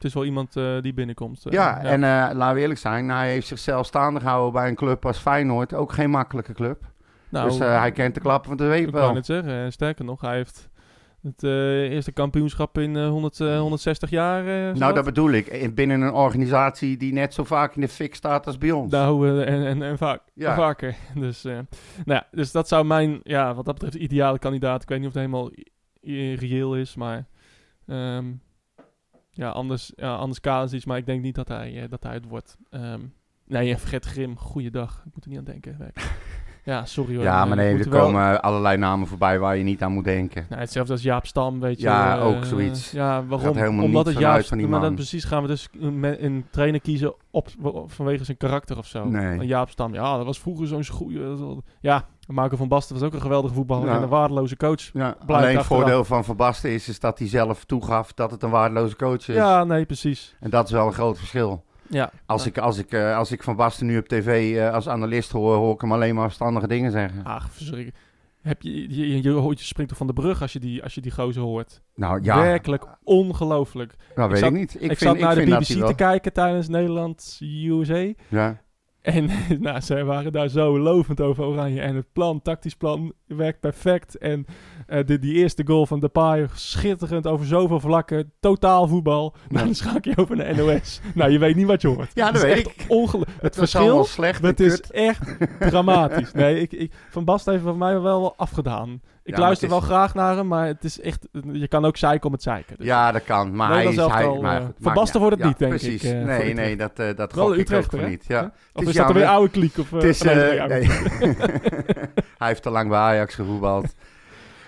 Het 0.00 0.08
is 0.08 0.14
wel 0.14 0.24
iemand 0.24 0.56
eh, 0.56 0.80
die 0.80 0.94
binnenkomt. 0.94 1.46
eh, 1.46 1.52
ja, 1.52 1.82
en 1.82 2.04
eh, 2.04 2.30
laten 2.34 2.54
we 2.54 2.60
eerlijk 2.60 2.80
zijn, 2.80 3.08
hij 3.08 3.30
heeft 3.30 3.46
zichzelf 3.46 3.86
staande 3.86 4.20
gehouden 4.20 4.52
bij 4.52 4.68
een 4.68 4.74
club 4.74 5.06
als 5.06 5.18
Feyenoord, 5.18 5.74
ook 5.74 5.92
geen 5.92 6.10
makkelijke 6.10 6.52
club. 6.52 6.84
nou, 7.28 7.48
dus 7.48 7.58
hij 7.58 7.92
kent 7.92 8.14
de 8.14 8.20
klappen 8.20 8.48
van 8.48 8.56
de 8.56 8.64
week 8.66 8.86
Ik 8.86 8.92
wou 8.92 9.04
wel. 9.04 9.14
net 9.14 9.26
zeggen, 9.26 9.64
eh, 9.64 9.70
sterker 9.70 10.04
nog, 10.04 10.20
hij 10.20 10.34
heeft 10.36 10.68
het 11.22 11.42
eerste 11.42 12.12
kampioenschap 12.12 12.78
in 12.78 12.96
eh, 12.96 13.08
100, 13.08 13.40
eh, 13.40 13.58
160 13.58 14.10
jaar. 14.10 14.44
Nou, 14.76 14.94
dat 14.94 15.04
bedoel 15.04 15.30
ik. 15.30 15.46
In- 15.46 15.74
Binnen 15.74 16.00
een 16.00 16.12
organisatie 16.12 16.96
die 16.96 17.12
net 17.12 17.34
zo 17.34 17.44
vaak 17.44 17.74
in 17.74 17.80
de 17.80 17.88
fik 17.88 18.14
staat 18.14 18.46
als 18.46 18.58
bij 18.58 18.70
ons. 18.70 18.92
Nou, 18.92 19.42
en, 19.44 19.66
en, 19.66 19.82
en, 19.82 19.98
vaak, 19.98 20.20
Ja. 20.34 20.50
en 20.50 20.56
vaker. 20.56 20.94
Dus, 21.14 21.42
nou 21.42 21.64
ja, 22.04 22.26
dus 22.30 22.52
dat 22.52 22.68
zou 22.68 22.84
mijn, 22.84 23.20
ja, 23.22 23.54
wat 23.54 23.64
dat 23.64 23.74
betreft, 23.74 23.94
ideale 24.04 24.38
kandidaat. 24.38 24.82
Ik 24.82 24.88
weet 24.88 24.98
niet 24.98 25.08
of 25.08 25.14
het 25.14 25.22
helemaal 25.22 25.50
reëel 26.36 26.76
is, 26.76 26.94
maar 26.94 27.24
ehm, 27.86 28.24
ja, 29.40 29.48
anders, 29.50 29.92
ja, 29.96 30.14
anders 30.14 30.40
Kalasic, 30.40 30.86
maar 30.86 30.96
ik 30.98 31.06
denk 31.06 31.22
niet 31.22 31.34
dat 31.34 31.48
hij, 31.48 31.82
eh, 31.82 31.90
dat 31.90 32.02
hij 32.02 32.14
het 32.14 32.24
wordt. 32.28 32.56
Ehm, 32.70 33.00
nee, 33.46 33.76
vergeet 33.76 34.04
Grim, 34.04 34.36
goeiedag. 34.38 35.02
Ik 35.06 35.14
moet 35.14 35.24
er 35.24 35.30
niet 35.30 35.38
aan 35.38 35.44
denken. 35.44 35.76
Ja, 36.64 36.84
sorry 36.84 37.14
hoor. 37.14 37.24
ja, 37.24 37.42
Eh, 37.42 37.46
maar 37.48 37.56
nee, 37.56 37.78
er 37.78 37.90
wel- 37.90 38.04
komen 38.04 38.42
allerlei 38.42 38.76
namen 38.76 39.06
voorbij 39.06 39.38
waar 39.38 39.56
je 39.56 39.62
niet 39.64 39.82
aan 39.82 39.92
moet 39.92 40.04
denken. 40.04 40.46
Nou, 40.48 40.60
hetzelfde 40.60 40.92
als 40.92 41.02
Jaap 41.02 41.26
Stam, 41.26 41.60
weet 41.60 41.76
je. 41.80 41.82
Ja, 41.86 42.18
eh, 42.18 42.26
ook 42.26 42.44
zoiets. 42.44 42.90
Ja, 42.90 43.24
waarom? 43.24 43.80
Omdat 43.82 44.04
niet 44.04 44.14
het 44.14 44.18
juist, 44.24 44.48
van 44.48 44.58
die 44.58 44.66
maar 44.66 44.78
dan 44.80 44.88
man. 44.88 44.96
precies 44.98 45.24
gaan 45.24 45.42
we 45.42 45.48
dus 45.48 45.68
een, 45.80 46.24
een 46.24 46.44
trainer 46.50 46.80
kiezen 46.80 47.14
op, 47.30 47.48
vanwege 47.86 48.24
zijn 48.24 48.36
karakter 48.36 48.78
of 48.78 48.86
zo. 48.86 49.04
Nee. 49.08 49.46
Jaap 49.46 49.70
Stam, 49.70 49.94
ja, 49.94 50.16
dat 50.16 50.26
was 50.26 50.38
vroeger 50.40 50.66
zo'n 50.66 50.86
goede... 50.86 51.36
Ja, 51.80 52.06
Marco 52.34 52.56
van 52.56 52.68
Basten 52.68 52.94
was 52.98 53.04
ook 53.04 53.14
een 53.14 53.20
geweldige 53.20 53.54
voetballer 53.54 53.88
Ja. 53.88 53.96
en 53.96 54.02
een 54.02 54.08
waardeloze 54.08 54.56
coach. 54.56 54.90
Ja, 54.92 55.16
alleen 55.26 55.56
het 55.56 55.66
voordeel 55.66 56.04
van 56.04 56.24
Van 56.24 56.36
Basten 56.36 56.70
is, 56.70 56.88
is 56.88 57.00
dat 57.00 57.18
hij 57.18 57.28
zelf 57.28 57.64
toegaf 57.64 58.12
dat 58.12 58.30
het 58.30 58.42
een 58.42 58.50
waardeloze 58.50 58.96
coach 58.96 59.28
is. 59.28 59.34
Ja, 59.34 59.64
nee, 59.64 59.84
precies. 59.84 60.36
En 60.40 60.50
dat 60.50 60.66
is 60.66 60.72
wel 60.72 60.86
een 60.86 60.92
groot 60.92 61.18
verschil. 61.18 61.64
Ja. 61.88 62.10
Als, 62.26 62.46
ik, 62.46 62.58
als, 62.58 62.78
ik, 62.78 62.92
eh, 62.92 63.16
als 63.16 63.32
ik 63.32 63.42
Van 63.42 63.56
Basten 63.56 63.86
nu 63.86 63.98
op 63.98 64.08
tv 64.08 64.56
eh, 64.56 64.72
als 64.74 64.88
analist 64.88 65.30
hoor, 65.30 65.54
hoor 65.56 65.74
ik 65.74 65.80
hem 65.80 65.92
alleen 65.92 66.14
maar 66.14 66.24
verstandige 66.26 66.66
dingen 66.66 66.90
zeggen. 66.90 67.24
Ach, 67.24 67.50
verschrikkelijk. 67.50 67.96
Heb 68.42 68.62
je, 68.62 68.96
je, 68.96 69.22
je, 69.22 69.54
springt 69.56 69.88
toch 69.88 69.98
van 69.98 70.06
de 70.06 70.12
brug 70.12 70.42
als 70.42 70.52
je 70.52 70.58
die, 70.58 70.82
als 70.82 70.94
je 70.94 71.00
die 71.00 71.12
gozer 71.12 71.42
hoort. 71.42 71.82
Nou 71.94 72.22
ja, 72.22 72.40
Werkelijk 72.40 72.84
ongelooflijk. 73.04 73.94
nou 74.14 74.30
weet 74.30 74.38
zat- 74.38 74.48
ik 74.50 74.54
niet. 74.56 74.74
Ik, 74.74 74.80
Ik, 74.80 74.86
vind, 74.86 74.98
zat 75.00 75.14
ik 75.14 75.20
naar 75.20 75.34
de 75.34 75.44
BBC 75.44 75.86
te 75.86 75.94
kijken 75.94 76.32
tijdens 76.32 76.68
Nederland-USA. 76.68 78.12
Ja. 78.28 78.60
En 79.02 79.30
nou, 79.60 79.80
zij 79.80 80.04
waren 80.04 80.32
daar 80.32 80.48
zo 80.48 80.78
lovend 80.78 81.20
over 81.20 81.44
Oranje. 81.44 81.80
En 81.80 81.96
het 81.96 82.12
plan, 82.12 82.42
tactisch 82.42 82.74
plan, 82.74 83.12
werkt 83.26 83.60
perfect. 83.60 84.18
En 84.18 84.46
de, 84.86 85.18
die 85.18 85.34
eerste 85.34 85.62
goal 85.66 85.86
van 85.86 86.00
Depay, 86.00 86.46
schitterend 86.54 87.26
over 87.26 87.46
zoveel 87.46 87.80
vlakken. 87.80 88.32
Totaal 88.40 88.88
voetbal. 88.88 89.34
Nou, 89.48 89.64
dan 89.64 89.74
schakel 89.74 90.10
je 90.10 90.16
over 90.16 90.36
naar 90.36 90.56
NOS. 90.56 91.00
nou, 91.14 91.30
je 91.30 91.38
weet 91.38 91.56
niet 91.56 91.66
wat 91.66 91.82
je 91.82 91.88
hoort. 91.88 92.10
Ja, 92.14 92.26
dat 92.26 92.34
is 92.34 92.42
weet 92.42 92.66
echt 92.66 92.84
ongelooflijk. 92.88 93.42
Het 93.42 93.56
verschil, 93.56 94.04
slecht 94.04 94.42
het 94.42 94.60
is 94.60 94.80
kut. 94.80 94.90
echt 94.90 95.36
dramatisch. 95.58 96.32
Nee, 96.32 96.60
ik, 96.60 96.72
ik, 96.72 96.92
Van 97.10 97.24
Bast 97.24 97.46
heeft 97.46 97.62
van 97.62 97.78
mij 97.78 98.00
wel 98.00 98.36
afgedaan. 98.36 99.00
Ik 99.22 99.36
Ja, 99.36 99.42
luister 99.42 99.68
wel 99.68 99.80
graag 99.80 100.14
naar 100.14 100.36
hem, 100.36 100.46
maar 100.46 100.66
het 100.66 100.84
is 100.84 101.00
echt... 101.00 101.28
Je 101.52 101.68
kan 101.68 101.84
ook 101.84 101.96
zeiken 101.96 102.26
om 102.26 102.32
het 102.32 102.42
zeiken. 102.42 102.76
Dus 102.76 102.86
Ja, 102.86 103.12
dat 103.12 103.24
kan. 103.24 103.56
Maar 103.56 103.72
hij 103.72 103.86
is... 103.86 103.96
Hij, 103.96 104.38
maar, 104.40 104.60
eh, 104.60 104.66
Van 104.80 104.94
Basten 104.94 105.20
wordt 105.20 105.36
het 105.36 105.46
niet, 105.46 105.58
denk 105.58 105.72
ik, 105.72 105.78
Precies. 105.78 106.02
eh, 106.02 106.24
nee, 106.24 106.54
nee, 106.54 106.76
dat, 106.76 106.96
dat 106.96 107.32
gok 107.32 107.54
ik 107.56 107.72
ook 107.72 108.06
niet. 108.06 108.24
Ja. 108.28 108.52
Is 108.90 108.96
dat 108.96 109.08
er 109.08 109.14
weer 109.14 109.26
oude 109.26 109.50
kliek? 109.50 109.78
Of, 109.78 109.86
eh, 109.92 109.92
Het 109.92 110.04
is, 110.04 110.22
eh, 110.22 110.64
nee. 110.66 110.86
hij 112.38 112.48
heeft 112.48 112.62
te 112.62 112.70
lang 112.70 112.88
bij 112.88 112.98
Ajax 112.98 113.34
gevoetbald. 113.34 113.94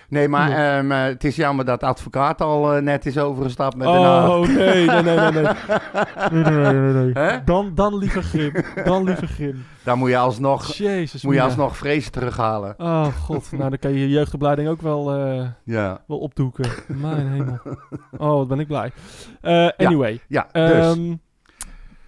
Nee, 0.09 0.27
maar 0.27 0.49
Ja. 0.49 0.77
ehm, 0.77 0.91
eh, 0.91 1.01
het 1.03 1.23
is 1.23 1.35
jammer 1.35 1.65
dat 1.65 1.83
advocaat 1.83 2.41
al 2.41 2.73
eh, 2.75 2.81
net 2.81 3.05
is 3.05 3.17
overgestapt 3.17 3.75
met 3.75 3.87
Haag. 3.87 4.29
Oh, 4.29 4.47
nee, 4.47 4.85
nee, 4.85 5.01
nee, 5.01 5.17
nee, 5.19 5.31
nee. 5.31 5.43
Nee, 6.31 6.43
nee, 6.43 6.53
nee, 6.53 6.73
nee, 6.73 6.93
nee. 7.03 7.11
Hè? 7.13 7.43
Dan, 7.43 7.71
dan 7.75 7.97
liever 7.97 8.23
Grim. 8.23 8.53
Dan 8.83 9.03
liever 9.03 9.27
Grim. 9.27 9.65
Dan 9.83 9.97
moet 9.97 10.09
je 10.09 10.17
alsnog, 10.17 10.65
Jezus. 10.73 11.23
moet 11.23 11.33
je 11.33 11.41
alsnog 11.41 11.77
vrezen 11.77 12.11
terughalen. 12.11 12.73
Oh, 12.77 13.05
god. 13.05 13.51
Nou, 13.51 13.69
dan 13.69 13.79
kan 13.79 13.91
je 13.93 13.99
je 13.99 14.09
jeugdopleiding 14.09 14.69
ook 14.69 14.81
wel, 14.81 15.13
eh, 15.13 15.45
Ja, 15.63 16.01
wel 16.07 16.17
opdoeken. 16.17 16.69
Mijn 16.87 17.27
hemel. 17.31 17.59
Oh, 18.17 18.37
wat 18.37 18.47
ben 18.47 18.59
ik 18.59 18.67
blij. 18.67 18.91
Eh, 19.41 19.67
anyway. 19.77 20.19
ja 20.27 20.47
dus. 20.51 20.71
Ehm, 20.71 21.13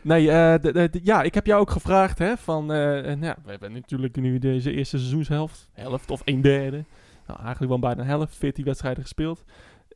nee, 0.06 0.32
eh, 0.32 0.86
ja, 1.04 1.22
ik 1.22 1.34
heb 1.34 1.46
jou 1.46 1.62
ook 1.62 1.70
gevraagd, 1.72 2.20
hè, 2.20 2.38
van, 2.38 2.72
eh, 2.72 3.10
en 3.10 3.22
ja, 3.22 3.36
we 3.44 3.52
hebben 3.52 3.74
natuurlijk 3.74 4.16
nu 4.16 4.40
deze 4.40 4.72
eerste 4.72 4.98
seizoenshelft, 4.98 5.70
helft 5.74 6.12
of 6.12 6.22
een 6.26 6.42
derde, 6.42 6.84
nou, 7.28 7.40
eigenlijk 7.40 7.72
wel 7.72 7.80
bijna 7.80 8.04
helft, 8.04 8.36
14 8.36 8.66
wedstrijden 8.66 9.04
gespeeld. 9.04 9.44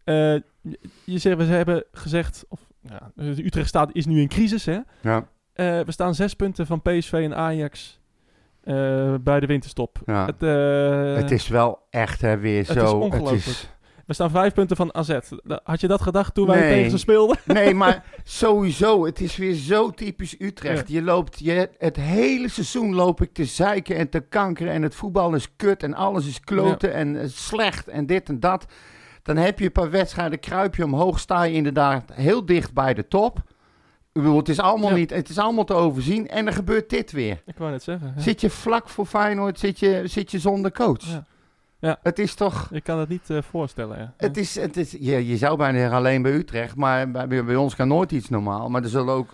Eh, 0.03 0.35
je, 1.03 1.17
zegt, 1.17 1.37
we 1.37 1.43
hebben 1.43 1.83
gezegd, 1.91 2.45
of, 2.49 2.59
ja, 2.81 3.11
de 3.15 3.45
Utrecht 3.45 3.67
staat, 3.67 3.89
is 3.93 4.05
nu 4.05 4.21
in 4.21 4.27
crisis, 4.27 4.65
hè. 4.65 4.79
ja, 5.01 5.27
Eh, 5.53 5.79
we 5.79 5.91
staan 5.91 6.15
zes 6.15 6.33
punten 6.33 6.65
van 6.65 6.81
PSV 6.81 7.13
en 7.13 7.35
Ajax 7.35 7.99
eh, 8.63 9.13
bij 9.21 9.39
de 9.39 9.45
winterstop. 9.45 10.01
ja. 10.05 10.25
Het, 10.25 10.43
eh, 10.43 11.15
het 11.21 11.31
is 11.31 11.47
wel 11.47 11.79
echt 11.89 12.21
hè, 12.21 12.37
weer 12.37 12.67
het 12.67 12.77
zo. 12.77 12.85
is 12.85 12.91
ongelooflijk. 12.91 13.57
We 14.09 14.15
staan 14.15 14.29
vijf 14.29 14.53
punten 14.53 14.75
van 14.75 14.93
AZ. 14.95 15.17
Had 15.63 15.81
je 15.81 15.87
dat 15.87 16.01
gedacht 16.01 16.33
toen 16.33 16.47
wij 16.47 16.69
tegen 16.69 16.91
ze 16.91 16.97
speelden? 16.97 17.37
Nee, 17.45 17.73
maar 17.73 18.03
sowieso, 18.23 19.05
het 19.05 19.19
is 19.21 19.37
weer 19.37 19.53
zo 19.53 19.89
typisch 19.89 20.35
Utrecht. 20.39 20.89
Je 20.89 21.01
loopt, 21.01 21.39
je, 21.39 21.69
het 21.77 21.95
hele 21.95 22.49
seizoen 22.49 22.95
loop 22.95 23.21
ik 23.21 23.33
te 23.33 23.45
zeiken 23.45 23.95
en 23.95 24.09
te 24.09 24.19
kankeren 24.19 24.73
en 24.73 24.81
het 24.81 24.95
voetbal 24.95 25.33
is 25.33 25.55
kut 25.55 25.83
en 25.83 25.93
alles 25.93 26.27
is 26.27 26.39
kloten 26.39 26.93
en 26.93 27.21
eh, 27.21 27.27
slecht 27.27 27.87
en 27.87 28.05
dit 28.05 28.29
en 28.29 28.39
dat. 28.39 28.65
Dan 29.23 29.37
heb 29.37 29.59
je 29.59 29.65
een 29.65 29.71
paar 29.71 29.89
wedstrijden, 29.91 30.39
kruip 30.39 30.75
je 30.75 30.83
omhoog, 30.83 31.19
sta 31.19 31.43
je 31.43 31.53
inderdaad 31.53 32.11
heel 32.13 32.45
dicht 32.45 32.73
bij 32.73 32.93
de 32.93 33.07
top. 33.07 33.37
Ik 34.11 34.21
bedoel, 34.21 34.37
het 34.37 34.49
is 34.49 34.59
allemaal, 34.59 34.89
Ja. 34.89 34.95
niet, 34.95 35.09
het 35.09 35.29
is 35.29 35.37
allemaal 35.37 35.63
te 35.65 35.73
overzien. 35.73 36.27
En 36.27 36.45
dan 36.45 36.53
gebeurt 36.53 36.89
dit 36.89 37.11
weer. 37.11 37.41
Ik 37.45 37.57
wou 37.57 37.71
net 37.71 37.83
zeggen. 37.83 38.13
Zit 38.17 38.41
je 38.41 38.49
vlak 38.49 38.89
voor 38.89 39.05
Feyenoord, 39.05 39.59
zit 39.59 39.79
je, 39.79 40.01
zit 40.05 40.31
je 40.31 40.39
zonder 40.39 40.71
coach. 40.71 41.21
Ja. 41.79 41.99
Het 42.03 42.19
is 42.19 42.33
toch... 42.33 42.67
Ik 42.71 42.83
kan 42.83 42.99
het 42.99 43.09
niet 43.09 43.29
eh, 43.29 43.41
voorstellen. 43.41 43.97
Ja. 43.97 44.13
Het 44.17 44.37
is, 44.37 44.55
het 44.55 44.77
is, 44.77 44.91
je, 44.91 45.27
je 45.27 45.37
zou 45.37 45.57
bijna 45.57 45.77
zeggen 45.77 45.97
alleen 45.97 46.21
bij 46.21 46.31
Utrecht, 46.33 46.75
maar 46.75 47.11
bij, 47.11 47.27
bij 47.45 47.55
ons 47.55 47.75
kan 47.75 47.87
nooit 47.87 48.11
iets 48.11 48.29
normaal. 48.29 48.69
Maar 48.69 48.83
er 48.83 48.89
zullen 48.89 49.13
ook 49.13 49.29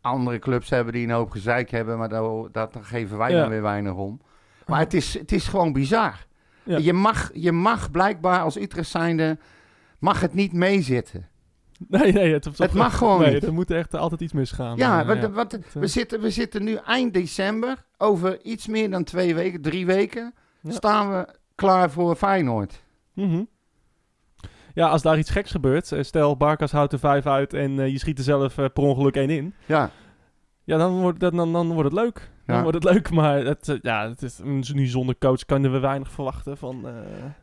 andere 0.00 0.38
clubs 0.38 0.70
hebben 0.70 0.92
die 0.92 1.04
een 1.06 1.10
hoop 1.14 1.30
gezeik 1.30 1.70
hebben, 1.70 1.98
maar 1.98 2.08
daar, 2.08 2.22
daar 2.52 2.68
geven 2.82 3.18
wij 3.18 3.30
Ja. 3.30 3.40
dan 3.40 3.48
weer 3.48 3.62
weinig 3.62 3.94
om. 3.94 4.20
Maar 4.66 4.78
het 4.78 4.94
is, 4.94 5.18
het 5.18 5.32
is 5.32 5.48
gewoon 5.48 5.72
bizar. 5.72 6.26
Ja. 6.62 6.76
Je, 6.78 6.92
mag, 6.92 7.30
je 7.34 7.52
mag 7.52 7.90
blijkbaar 7.90 8.40
als 8.40 8.56
Utrecht 8.56 8.88
zijnde, 8.88 9.38
mag 9.98 10.20
het 10.20 10.34
niet 10.34 10.52
meezitten. 10.52 11.28
Nee, 11.88 12.12
nee, 12.12 12.32
het, 12.32 12.58
Het 12.58 12.72
mag 12.72 12.96
gewoon 12.98 13.20
nee, 13.20 13.32
niet. 13.34 13.44
Er 13.44 13.52
moet 13.52 13.70
echt 13.70 13.94
altijd 13.94 14.20
iets 14.20 14.32
misgaan. 14.32 14.76
Ja, 14.76 15.00
Eh, 15.00 15.06
wat, 15.06 15.30
wat, 15.32 15.52
eh, 15.52 15.60
we, 15.72 15.86
zitten, 15.86 16.20
we 16.20 16.30
zitten 16.30 16.64
nu 16.64 16.74
eind 16.74 17.14
december, 17.14 17.84
over 17.98 18.42
iets 18.44 18.66
meer 18.66 18.90
dan 18.90 19.04
twee 19.04 19.34
weken, 19.34 19.62
drie 19.62 19.86
weken, 19.86 20.34
staan 20.68 21.10
we 21.10 21.28
klaar 21.56 21.90
voor 21.90 22.16
Feyenoord. 22.16 22.82
Mhm. 23.14 23.42
Ja, 24.74 24.88
als 24.88 25.02
daar 25.02 25.18
iets 25.18 25.30
geks 25.30 25.50
gebeurt, 25.50 25.92
eh, 25.92 26.02
stel 26.02 26.36
Barkas 26.36 26.72
houdt 26.72 26.92
er 26.92 26.98
vijf 26.98 27.26
uit 27.26 27.54
en 27.54 27.80
eh, 27.80 27.88
je 27.88 27.98
schiet 27.98 28.18
er 28.18 28.24
zelf 28.24 28.58
eh, 28.58 28.64
per 28.72 28.82
ongeluk 28.84 29.16
één 29.16 29.30
in. 29.30 29.54
Ja, 29.66 29.90
Ja, 30.64 30.76
dan 30.78 31.00
wordt, 31.00 31.20
dat, 31.20 31.32
dan, 31.34 31.52
dan 31.52 31.66
wordt 31.72 31.90
het 31.92 32.00
leuk. 32.00 32.30
Dan 32.54 32.62
wordt 32.62 32.84
het 32.84 32.92
leuk, 32.94 33.10
maar 33.10 33.36
het, 33.44 33.78
ja, 33.82 34.08
het 34.08 34.22
is, 34.22 34.40
nu 34.72 34.86
zonder 34.86 35.18
coach 35.18 35.44
kunnen 35.44 35.72
we 35.72 35.78
weinig 35.78 36.10
verwachten 36.12 36.56
van... 36.56 36.86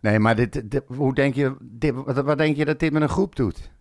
Nee, 0.01 0.19
maar 0.19 0.35
dit, 0.35 0.71
dit- 0.71 0.83
hoe 0.87 1.13
denk 1.15 1.35
je, 1.35 1.55
dit, 1.61 1.93
wat, 1.93 2.15
wat 2.21 2.37
denk 2.37 2.55
je 2.55 2.65
dat 2.65 2.79
dit 2.79 2.93
met 2.93 3.01
een 3.01 3.09
groep 3.09 3.35
doet? 3.35 3.71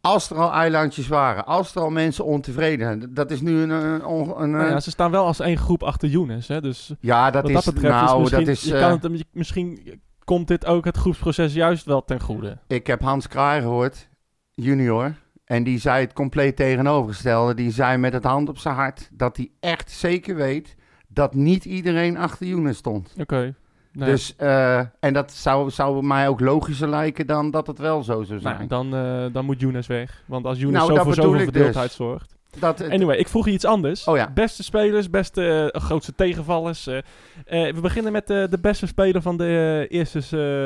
Als 0.00 0.30
er 0.30 0.36
al 0.36 0.52
eilandjes 0.52 1.08
waren, 1.08 1.46
als 1.46 1.74
er 1.74 1.80
al 1.82 1.90
mensen 1.90 2.24
ontevreden 2.24 2.86
zijn, 2.86 3.14
dat 3.14 3.30
is 3.30 3.40
nu 3.40 3.62
een... 3.62 3.70
een, 3.70 4.50
nou 4.50 4.64
ja, 4.64 4.74
eh, 4.74 4.80
ze 4.80 4.90
staan 4.90 5.10
wel 5.10 5.24
als 5.24 5.40
één 5.40 5.56
groep 5.58 5.82
achter 5.82 6.08
Younes, 6.08 6.48
hè, 6.48 6.60
dus 6.60 6.92
ja, 7.00 7.30
dat 7.30 7.42
wat 7.42 7.50
is... 7.50 7.64
dat 7.64 7.74
betreft 7.74 7.94
nou, 7.94 8.22
is 8.22 8.30
dat 8.30 8.46
is... 8.46 8.62
je 8.62 8.74
eh, 8.74 8.80
kan 8.80 8.90
het, 8.90 9.02
hem- 9.02 9.14
je- 9.14 9.24
misschien 9.32 10.00
komt 10.24 10.48
dit 10.48 10.66
ook 10.66 10.84
het 10.84 10.96
groepsproces 10.96 11.54
juist 11.54 11.84
wel 11.84 12.04
ten 12.04 12.20
goede. 12.20 12.58
Ik 12.66 12.86
heb 12.86 13.00
Hans 13.00 13.28
Kraai 13.28 13.60
gehoord, 13.60 14.08
junior, 14.54 15.14
en 15.44 15.64
die 15.64 15.78
zei 15.78 16.04
het 16.04 16.12
compleet 16.12 16.56
tegenovergestelde. 16.56 17.54
Die 17.54 17.70
zei 17.70 17.96
met 17.96 18.12
het 18.12 18.24
hand 18.24 18.48
op 18.48 18.58
zijn 18.58 18.74
hart 18.74 19.08
dat 19.12 19.36
hij 19.36 19.50
echt 19.60 19.90
zeker 19.90 20.34
weet 20.34 20.76
dat 21.08 21.34
niet 21.34 21.64
iedereen 21.64 22.16
achter 22.16 22.46
Younes 22.46 22.76
stond. 22.76 23.14
Oké. 23.18 23.54
Nou, 23.92 24.10
Dus, 24.10 24.36
eh, 24.36 24.78
en 24.78 25.12
dat 25.12 25.32
zou, 25.32 25.70
zou 25.70 26.02
mij 26.04 26.28
ook 26.28 26.40
logischer 26.40 26.88
lijken 26.88 27.26
dan 27.26 27.50
dat 27.50 27.66
het 27.66 27.78
wel 27.78 28.02
zo 28.02 28.22
zou 28.22 28.40
nou, 28.42 28.56
zijn. 28.56 28.68
dan, 28.68 28.94
eh, 28.94 29.24
dan 29.32 29.44
moet 29.44 29.60
Younes 29.60 29.86
weg. 29.86 30.22
Want 30.26 30.44
als 30.46 30.58
Younes 30.58 30.78
Nou, 30.78 30.96
zo 30.96 31.02
voor 31.02 31.14
zoveel 31.14 31.40
verdeeldheid 31.40 31.86
dus. 31.86 31.96
zorgt. 31.96 32.38
Dat, 32.58 32.78
het- 32.78 32.90
Anyway, 32.90 33.16
ik 33.16 33.28
vroeg 33.28 33.44
je 33.46 33.52
iets 33.52 33.64
anders. 33.64 34.04
Oh 34.06 34.16
ja. 34.16 34.30
Beste 34.34 34.62
spelers, 34.62 35.10
beste 35.10 35.70
eh, 35.72 35.80
grootste 35.80 36.14
tegenvallers. 36.14 36.86
eh. 36.86 36.96
Eh, 36.96 37.74
we 37.74 37.80
beginnen 37.80 38.12
met 38.12 38.30
eh, 38.30 38.44
de 38.50 38.58
beste 38.60 38.86
speler 38.86 39.22
van 39.22 39.36
de 39.36 39.44
eh, 39.88 39.98
eerste 39.98 40.18
eh, 40.18 40.24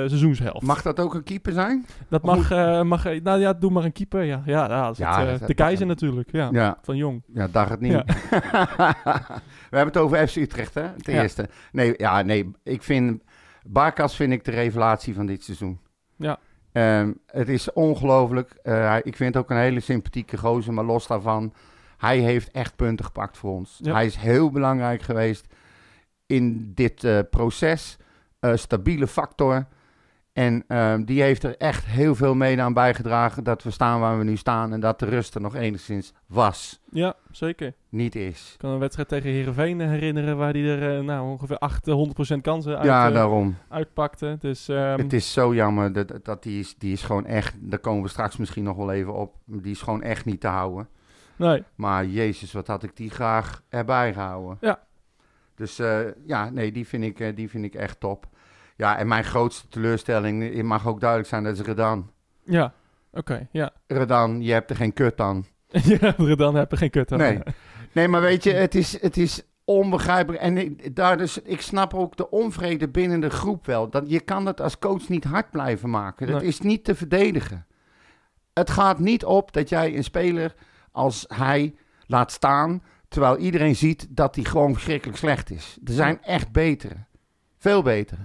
seizoenshelft. 0.08 0.62
mag 0.62 0.82
dat 0.82 1.00
ook 1.00 1.14
een 1.14 1.22
keeper 1.24 1.52
zijn? 1.52 1.86
dat 2.08 2.22
mag, 2.22 2.50
eh, 2.50 2.82
mag, 2.82 3.04
eh, 3.06 3.22
nou 3.22 3.40
ja, 3.40 3.52
doe 3.52 3.70
maar 3.70 3.84
een 3.84 3.92
keeper. 3.92 4.22
Ja, 4.22 4.42
ja, 4.46 4.68
ja, 4.68 4.82
dat 4.82 4.92
is 4.92 4.98
Ja, 4.98 5.10
het, 5.10 5.18
eh, 5.24 5.30
dat- 5.30 5.38
dat- 5.38 5.48
de 5.48 5.54
keizer 5.54 5.86
natuurlijk. 5.86 6.28
Ja, 6.32 6.48
Ja. 6.52 6.78
van 6.82 6.96
Jong. 6.96 7.22
Ja, 7.34 7.48
dacht 7.48 7.70
het 7.70 7.80
niet. 7.80 7.92
Ja. 7.92 8.04
We 9.70 9.76
hebben 9.76 9.86
het 9.94 9.96
over 9.96 10.28
FC 10.28 10.36
Utrecht, 10.36 10.74
hè? 10.74 10.82
Ten 11.02 11.14
eerste. 11.14 11.48
Nee, 11.72 11.94
ja, 11.96 12.22
nee, 12.22 12.50
ik 12.62 12.82
vind... 12.82 13.22
Barkas 13.66 14.16
vind 14.16 14.32
ik 14.32 14.44
de 14.44 14.50
revelatie 14.50 15.14
van 15.14 15.26
dit 15.26 15.44
seizoen. 15.44 15.78
Ja. 16.16 16.38
Ehm, 16.72 17.12
het 17.26 17.48
is 17.48 17.72
ongelooflijk. 17.72 18.58
Eh, 18.62 18.96
ik 19.02 19.16
vind 19.16 19.34
het 19.34 19.42
ook 19.42 19.50
een 19.50 19.56
hele 19.56 19.80
sympathieke 19.80 20.36
gozer, 20.38 20.72
maar 20.72 20.84
los 20.84 21.06
daarvan... 21.06 21.52
Hij 21.98 22.18
heeft 22.18 22.50
echt 22.50 22.76
punten 22.76 23.04
gepakt 23.04 23.38
voor 23.38 23.50
ons. 23.50 23.78
Ja. 23.82 23.92
Hij 23.92 24.06
is 24.06 24.16
heel 24.16 24.50
belangrijk 24.50 25.02
geweest 25.02 25.46
in 26.26 26.72
dit 26.74 27.04
eh, 27.04 27.18
proces. 27.30 27.96
Eh, 28.40 28.56
stabiele 28.56 29.06
factor. 29.06 29.66
En 30.34 30.64
ehm, 30.68 31.04
die 31.04 31.22
heeft 31.22 31.42
er 31.42 31.56
echt 31.56 31.84
heel 31.84 32.14
veel 32.14 32.34
mede 32.34 32.62
aan 32.62 32.72
bijgedragen... 32.72 33.44
dat 33.44 33.62
we 33.62 33.70
staan 33.70 34.00
waar 34.00 34.18
we 34.18 34.24
nu 34.24 34.36
staan... 34.36 34.72
en 34.72 34.80
dat 34.80 34.98
de 34.98 35.06
rust 35.06 35.34
er 35.34 35.40
nog 35.40 35.54
enigszins 35.54 36.12
was, 36.26 36.80
Ja, 36.90 37.14
zeker. 37.30 37.74
niet 37.88 38.14
is. 38.14 38.50
Ik 38.52 38.58
kan 38.58 38.70
een 38.70 38.78
wedstrijd 38.78 39.08
tegen 39.08 39.30
Heerenveen 39.30 39.80
herinneren 39.80 40.36
waar 40.36 40.52
hij 40.52 40.64
er 40.64 40.96
eh, 40.98 41.04
nou, 41.04 41.30
ongeveer 41.30 41.58
800% 42.36 42.40
kansen 42.42 42.76
uit, 42.76 42.84
ja, 42.86 43.10
daarom. 43.10 43.56
uitpakte. 43.68 44.36
Dus 44.40 44.68
ehm, 44.68 44.98
het 44.98 45.12
is 45.12 45.32
zo 45.32 45.54
jammer 45.54 45.92
dat, 45.92 46.12
dat 46.22 46.42
die, 46.42 46.60
is, 46.60 46.74
die 46.78 46.92
is 46.92 47.02
gewoon 47.02 47.26
echt... 47.26 47.54
Daar 47.60 47.78
komen 47.78 48.02
we 48.02 48.08
straks 48.08 48.36
misschien 48.36 48.64
nog 48.64 48.76
wel 48.76 48.92
even 48.92 49.14
op. 49.14 49.34
Die 49.44 49.72
is 49.72 49.82
gewoon 49.82 50.02
echt 50.02 50.24
niet 50.24 50.40
te 50.40 50.48
houden. 50.48 50.88
Nee, 51.36 51.64
Maar 51.74 52.06
jezus, 52.06 52.52
wat 52.52 52.66
had 52.66 52.82
ik 52.82 52.96
die 52.96 53.10
graag 53.10 53.62
erbij 53.68 54.12
gehouden. 54.12 54.56
Ja. 54.60 54.82
Dus 55.54 55.78
eh, 55.78 56.00
ja, 56.26 56.50
nee, 56.50 56.72
die 56.72 56.86
vind, 56.86 57.04
ik, 57.04 57.20
eh, 57.20 57.36
die 57.36 57.50
vind 57.50 57.64
ik 57.64 57.74
echt 57.74 58.00
top. 58.00 58.26
Ja, 58.76 58.98
en 58.98 59.08
mijn 59.08 59.24
grootste 59.24 59.68
teleurstelling, 59.68 60.54
het 60.56 60.62
mag 60.64 60.86
ook 60.86 61.00
duidelijk 61.00 61.28
zijn, 61.30 61.44
dat 61.44 61.58
is 61.58 61.60
Redan. 61.66 62.10
ja, 62.44 62.72
oké, 63.12 63.48
ja. 63.50 63.70
Redan, 63.86 64.42
je 64.42 64.52
hebt 64.52 64.70
er 64.70 64.76
geen 64.76 64.92
kut 64.92 65.20
aan. 65.20 65.46
ja, 65.98 66.34
dan 66.36 66.54
heb 66.54 66.70
je 66.70 66.76
geen 66.76 66.90
kut 66.90 67.12
aan. 67.12 67.18
Nee. 67.18 67.38
Nee, 67.92 68.08
maar 68.08 68.20
weet 68.20 68.44
je, 68.44 68.52
het 68.52 68.74
is, 68.74 69.00
het 69.00 69.16
is 69.16 69.42
onbegrijpelijk. 69.64 70.42
En 70.42 70.56
ik, 70.58 70.96
daar 70.96 71.16
dus, 71.16 71.42
ik 71.42 71.60
snap 71.60 71.94
ook 71.94 72.16
de 72.16 72.30
onvrede 72.30 72.88
binnen 72.88 73.20
de 73.20 73.30
groep 73.30 73.66
wel. 73.66 73.90
Dat, 73.90 74.10
je 74.10 74.20
kan 74.20 74.46
het 74.46 74.60
als 74.60 74.78
coach 74.78 75.08
niet 75.08 75.24
hard 75.24 75.50
blijven 75.50 75.90
maken. 75.90 76.26
Dat 76.26 76.40
Nee. 76.40 76.48
is 76.48 76.60
niet 76.60 76.84
te 76.84 76.94
verdedigen. 76.94 77.66
Het 78.52 78.70
gaat 78.70 78.98
niet 78.98 79.24
op 79.24 79.52
dat 79.52 79.68
jij 79.68 79.96
een 79.96 80.04
speler 80.04 80.54
als 80.94 81.24
hij 81.28 81.74
laat 82.06 82.32
staan... 82.32 82.82
terwijl 83.08 83.36
iedereen 83.36 83.76
ziet 83.76 84.06
dat 84.10 84.34
hij 84.34 84.44
gewoon 84.44 84.72
verschrikkelijk 84.72 85.18
slecht 85.18 85.50
is. 85.50 85.78
Er 85.84 85.92
zijn 85.92 86.22
echt 86.22 86.52
betere. 86.52 86.96
Veel 87.58 87.82
betere. 87.82 88.20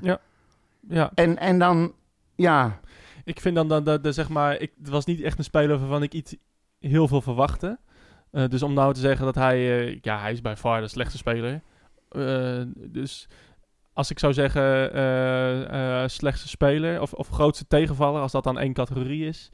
Ja, 0.90 1.12
En, 1.16 1.38
en 1.38 1.60
dan, 1.60 1.94
ja... 2.36 2.80
ik 3.24 3.40
vind 3.40 3.56
dan 3.56 3.68
dat, 3.68 3.86
dat, 3.86 4.04
dat, 4.04 4.14
zeg 4.14 4.30
maar, 4.30 4.60
ik, 4.60 4.72
het 4.78 4.90
was 4.90 5.06
niet 5.06 5.22
echt 5.22 5.38
een 5.38 5.44
speler 5.44 5.80
waarvan 5.80 6.04
ik 6.04 6.14
iets 6.14 6.36
heel 6.80 7.08
veel 7.08 7.22
verwachtte. 7.22 7.80
Eh, 8.32 8.48
dus 8.48 8.64
om 8.64 8.74
nou 8.74 8.94
te 8.94 9.00
zeggen 9.00 9.26
dat 9.26 9.36
hij, 9.36 9.58
eh, 9.58 9.98
ja, 10.02 10.20
hij 10.20 10.32
is 10.32 10.42
bij 10.42 10.58
far 10.58 10.82
de 10.82 10.88
slechtste 10.88 11.18
speler. 11.18 11.62
Eh, 12.10 12.62
dus 12.76 13.28
als 13.94 14.10
ik 14.10 14.20
zou 14.20 14.34
zeggen 14.34 16.10
slechtste 16.10 16.48
speler 16.48 17.02
of, 17.02 17.14
of 17.14 17.28
grootste 17.28 17.68
tegenvaller, 17.68 18.22
als 18.22 18.32
dat 18.32 18.44
dan 18.44 18.60
één 18.60 18.74
categorie 18.74 19.26
is, 19.26 19.52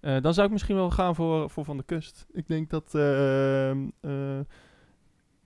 eh, 0.00 0.16
dan 0.20 0.34
zou 0.34 0.46
ik 0.46 0.52
misschien 0.52 0.76
wel 0.76 0.90
gaan 0.90 1.14
voor, 1.14 1.50
voor 1.50 1.64
Van 1.64 1.76
de 1.76 1.82
Kust. 1.82 2.26
Ik 2.32 2.48
denk 2.48 2.70
dat, 2.70 2.94
eh, 2.94 3.70
eh, 3.70 3.76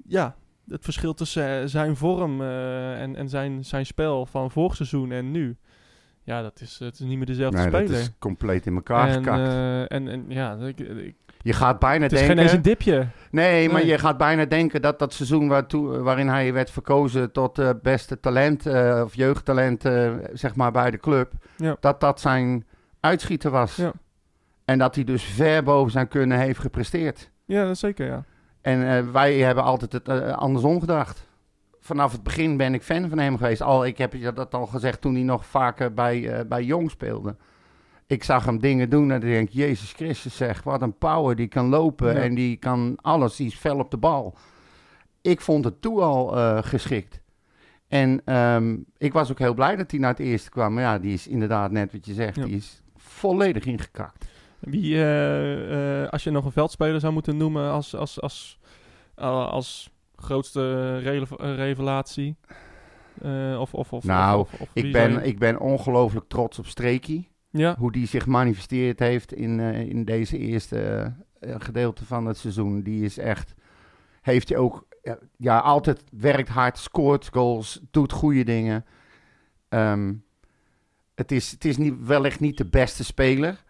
ja, 0.07 0.35
het 0.69 0.85
verschil 0.85 1.15
tussen 1.15 1.61
eh, 1.61 1.67
zijn 1.67 1.97
vorm 1.97 2.41
eh, 2.41 3.01
en, 3.03 3.17
en 3.17 3.29
zijn, 3.29 3.65
zijn 3.65 3.87
spel 3.87 4.27
van 4.27 4.51
vorig 4.51 4.77
seizoen 4.77 5.13
en 5.13 5.31
nu, 5.31 5.57
ja, 6.23 6.43
dat 6.43 6.61
is, 6.61 6.79
het 6.79 6.95
is 7.01 7.07
niet 7.07 7.17
meer 7.17 7.27
dezelfde 7.27 7.59
Nee, 7.59 7.71
dat 7.71 7.81
speler. 7.81 8.01
is 8.01 8.11
compleet 8.19 8.67
in 8.67 8.75
elkaar 8.75 9.09
en, 9.09 9.15
gekakt. 9.15 9.39
eh, 9.49 9.81
en, 9.81 10.09
en 10.09 10.25
ja, 10.29 10.57
ik, 10.57 10.81
ik- 10.81 11.15
je 11.43 11.53
gaat 11.53 11.79
bijna 11.79 12.03
het 12.03 12.13
is 12.13 12.19
denken... 12.19 12.37
geen 12.37 12.45
eens 12.47 12.55
een 12.57 12.63
dipje. 12.63 13.07
Nee, 13.31 13.69
maar 13.69 13.81
Nee. 13.81 13.91
je 13.91 13.99
gaat 13.99 14.17
bijna 14.17 14.45
denken 14.45 14.83
dat 14.83 14.99
dat 14.99 15.13
seizoen 15.13 15.49
waartoe, 15.49 15.99
waarin 15.99 16.29
hij 16.29 16.53
werd 16.53 16.71
verkozen 16.71 17.33
tot 17.33 17.59
eh, 17.59 17.71
beste 17.83 18.21
talent 18.21 18.67
eh, 18.67 19.01
of 19.05 19.15
jeugdtalent 19.15 19.83
zeg 20.33 20.55
maar 20.55 20.73
bij 20.73 20.91
de 20.91 20.99
club, 20.99 21.33
Ja. 21.57 21.77
dat 21.81 22.01
dat 22.01 22.21
zijn 22.21 22.67
uitschieter 23.01 23.51
was. 23.51 23.77
Ja. 23.77 23.93
En 24.65 24.79
dat 24.79 24.95
hij 24.95 25.05
dus 25.05 25.23
ver 25.25 25.63
boven 25.63 25.93
zijn 25.93 26.09
kunnen 26.09 26.39
heeft 26.39 26.59
gepresteerd. 26.59 27.31
Ja, 27.45 27.65
dat 27.67 27.79
zeker, 27.79 28.07
ja. 28.07 28.25
En 28.61 28.89
eh, 28.97 29.11
wij 29.13 29.39
hebben 29.39 29.65
altijd 29.65 29.93
het 29.93 30.09
eh, 30.09 30.33
andersom 30.33 30.81
gedacht. 30.81 31.27
Vanaf 31.81 32.13
het 32.13 32.23
begin 32.23 32.57
ben 32.57 32.75
ik 32.75 32.83
fan 32.83 33.09
van 33.09 33.19
hem 33.19 33.37
geweest. 33.37 33.63
Al, 33.63 33.85
ik 33.87 33.99
heb 33.99 34.35
dat 34.35 34.55
al 34.55 34.67
gezegd 34.67 35.01
toen 35.01 35.15
hij 35.15 35.23
nog 35.23 35.47
vaker 35.47 35.95
bij, 35.95 36.29
eh, 36.33 36.45
bij 36.49 36.63
Jong 36.65 36.91
speelde. 36.91 37.37
Ik 38.07 38.25
zag 38.25 38.45
hem 38.45 38.59
dingen 38.59 38.91
doen 38.91 39.11
en 39.11 39.17
ik 39.23 39.29
denk, 39.33 39.49
Jezus 39.49 39.93
Christus 39.93 40.37
zeg, 40.37 40.63
wat 40.63 40.83
een 40.83 40.99
power. 40.99 41.37
Die 41.37 41.49
kan 41.49 41.67
lopen 41.69 42.15
Ja. 42.15 42.21
en 42.21 42.35
die 42.35 42.57
kan 42.57 42.97
alles, 43.01 43.37
die 43.37 43.47
is 43.47 43.55
fel 43.55 43.79
op 43.79 43.91
de 43.91 43.97
bal. 43.97 44.37
Ik 45.21 45.41
vond 45.41 45.65
het 45.65 45.83
toen 45.83 46.01
al 46.03 46.27
geschikt. 46.63 47.21
En 47.89 48.23
ehm, 48.25 48.77
ik 48.97 49.13
was 49.13 49.31
ook 49.31 49.39
heel 49.39 49.55
blij 49.55 49.77
dat 49.77 49.91
hij 49.91 50.01
naar 50.01 50.11
het 50.11 50.19
eerste 50.19 50.51
kwam. 50.51 50.75
Maar 50.75 50.83
ja, 50.83 50.99
die 50.99 51.13
is 51.13 51.27
inderdaad 51.27 51.71
net 51.71 51.93
wat 51.93 52.07
je 52.07 52.13
zegt, 52.15 52.37
Ja. 52.37 52.45
die 52.45 52.57
is 52.57 52.83
volledig 52.97 53.65
ingekakt. 53.65 54.25
Wie, 54.65 54.95
eh, 54.95 56.03
eh, 56.03 56.09
als 56.09 56.25
je 56.25 56.31
nog 56.31 56.45
een 56.45 56.53
veldspeler 56.53 57.01
zou 57.01 57.13
moeten 57.13 57.37
noemen 57.37 57.71
als, 57.71 57.95
als, 57.95 58.21
als, 58.21 58.59
eh, 59.15 59.49
als 59.49 59.91
grootste 60.17 60.99
revelatie? 61.39 62.37
Of, 63.59 63.75
of, 63.75 63.93
of, 63.93 64.05
Nou, 64.05 64.41
of, 64.41 64.53
of, 64.61 64.69
Ik 64.73 64.93
ben, 64.93 65.25
ik 65.25 65.39
ben 65.39 65.61
ongelooflijk 65.61 66.29
trots 66.29 66.59
op 66.59 66.67
Streekie. 66.67 67.33
Ja, 67.51 67.77
hoe 67.79 67.93
die 67.93 68.07
zich 68.07 68.27
manifesteerd 68.27 68.99
heeft 68.99 69.33
in, 69.33 69.61
in 69.61 70.05
deze 70.05 70.39
eerste 70.39 71.13
gedeelte 71.41 72.05
van 72.05 72.27
het 72.27 72.37
seizoen. 72.37 72.83
Die 72.83 73.05
is 73.05 73.19
echt, 73.19 73.55
heeft 74.21 74.49
hij 74.49 74.59
ook, 74.59 74.87
ja, 75.03 75.19
ja, 75.37 75.59
altijd 75.59 76.05
werkt 76.11 76.49
hard, 76.49 76.79
scoort 76.79 77.29
goals, 77.33 77.81
doet 77.91 78.13
goede 78.13 78.45
dingen. 78.45 78.85
Ehm, 79.69 80.13
Het 81.15 81.33
is, 81.33 81.51
het 81.51 81.65
is 81.65 81.77
niet, 81.77 81.95
wellicht 82.07 82.41
niet 82.41 82.57
de 82.57 82.67
beste 82.67 83.05
speler. 83.05 83.65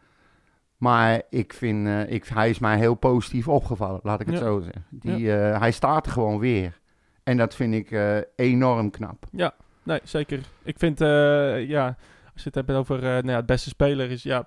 Maar 0.85 1.23
ik 1.31 1.53
vind, 1.53 1.87
eh, 1.87 2.11
ik, 2.11 2.25
hij 2.25 2.51
is 2.51 2.59
mij 2.59 2.79
heel 2.79 2.95
positief 2.95 3.49
opgevallen, 3.49 4.01
laat 4.03 4.21
ik 4.21 4.27
het 4.27 4.39
Ja. 4.39 4.45
zo 4.45 4.61
zeggen. 4.61 4.85
Die, 4.91 5.37
eh, 5.37 5.59
hij 5.61 5.71
staat 5.71 6.07
er 6.07 6.13
gewoon 6.13 6.39
weer. 6.39 6.81
En 7.23 7.37
dat 7.37 7.55
vind 7.55 7.75
ik 7.75 7.91
eh, 7.91 8.17
enorm 8.37 8.91
knap. 8.91 9.27
Nee, 9.83 10.01
zeker. 10.03 10.41
Ik 10.63 10.79
vind, 10.79 10.99
ja, 11.69 11.87
als 12.33 12.43
je 12.43 12.51
het 12.51 12.55
hebt 12.55 12.71
over 12.71 13.01
nou 13.01 13.27
ja, 13.27 13.37
het 13.37 13.47
beste 13.47 13.69
speler 13.69 14.11
is, 14.11 14.23
ja, 14.23 14.45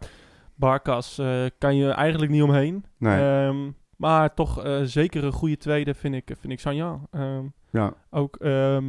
Barkas 0.55 1.21
kan 1.57 1.75
je 1.75 1.89
eigenlijk 1.89 2.31
niet 2.31 2.41
omheen. 2.41 2.85
Nee. 2.97 3.21
Ehm, 3.21 3.71
maar 3.95 4.33
toch 4.33 4.81
zeker 4.83 5.23
een 5.23 5.31
goede 5.31 5.57
tweede 5.57 5.93
vind 5.93 6.15
ik, 6.15 6.35
vind 6.39 6.53
ik 6.53 6.59
Sanjan. 6.59 7.07
Ehm, 7.11 7.45
ja. 7.71 7.93
ook 8.09 8.35
ehm 8.35 8.85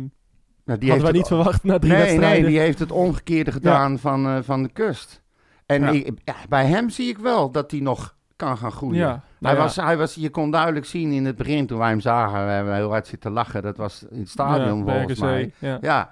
Nou, 0.65 0.79
die 0.79 0.89
hadden 0.89 1.03
wij 1.03 1.19
niet 1.19 1.27
verwacht 1.27 1.65
na 1.65 1.79
drie 1.79 1.93
nee, 1.93 2.01
wedstrijden. 2.01 2.43
nee, 2.43 2.51
die 2.51 2.61
heeft 2.61 2.79
het 2.79 2.93
omgekeerde 2.93 3.53
gedaan 3.53 3.99
van, 3.99 4.45
van 4.45 4.63
de 4.63 4.73
kust. 4.73 5.23
En 5.69 5.83
Ja. 5.83 5.89
ik- 5.89 6.11
ja, 6.25 6.35
bij 6.49 6.67
hem 6.67 6.91
zie 6.91 7.09
ik 7.09 7.19
wel 7.19 7.51
dat 7.51 7.71
hij 7.71 7.81
nog 7.81 8.17
kan 8.37 8.59
gaan 8.59 8.73
groeien. 8.73 8.99
ja, 8.99 9.09
Hij 9.11 9.21
nou 9.39 9.57
was, 9.57 9.77
hij 9.77 9.97
was, 9.97 10.15
je 10.15 10.31
kon 10.31 10.51
duidelijk 10.51 10.87
zien 10.87 11.13
in 11.13 11.25
het 11.25 11.37
begin 11.37 11.67
toen 11.67 11.79
wij 11.79 11.89
hem 11.89 12.01
zagen. 12.01 12.45
We 12.45 12.51
hebben 12.51 12.75
heel 12.75 12.91
hard 12.91 13.07
zitten 13.07 13.31
lachen. 13.33 13.63
Dat 13.63 13.77
was 13.77 14.05
in 14.11 14.19
het 14.21 14.29
stadion 14.29 14.85
volgens 14.89 15.21
mij. 15.21 15.53
Ja. 15.59 15.79
Ja, 15.81 16.11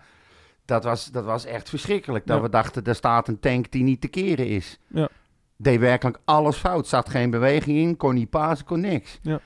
dat 0.65 0.85
was, 0.85 1.11
dat 1.11 1.25
was 1.25 1.45
echt 1.45 1.69
verschrikkelijk. 1.69 2.27
Dat 2.27 2.37
Ja. 2.37 2.43
we 2.43 2.49
dachten, 2.49 2.85
er 2.85 2.95
staat 2.95 3.29
een 3.29 3.41
tank 3.41 3.71
die 3.71 3.83
niet 3.83 4.01
te 4.01 4.09
keren 4.09 4.47
is. 4.49 4.79
Ja. 4.87 5.09
Deed 5.57 5.79
werkelijk 5.81 6.19
alles 6.25 6.57
fout. 6.57 6.87
Zat 6.87 7.09
geen 7.09 7.31
beweging 7.31 7.79
in, 7.79 7.97
kon 7.97 8.15
niet 8.15 8.31
pasen, 8.31 8.65
kon 8.65 8.81
niks. 8.81 9.19
Ja. 9.23 9.39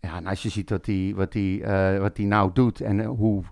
Ja, 0.00 0.16
en 0.16 0.26
als 0.26 0.42
je 0.42 0.48
ziet 0.48 0.70
wat 0.70 0.86
hij 0.86 1.12
wat 1.16 1.32
die, 1.32 1.64
eh, 1.64 1.98
wat 2.00 2.16
die 2.16 2.26
nou 2.26 2.50
doet 2.52 2.80
en 2.80 3.00
eh, 3.00 3.08
hoe... 3.08 3.42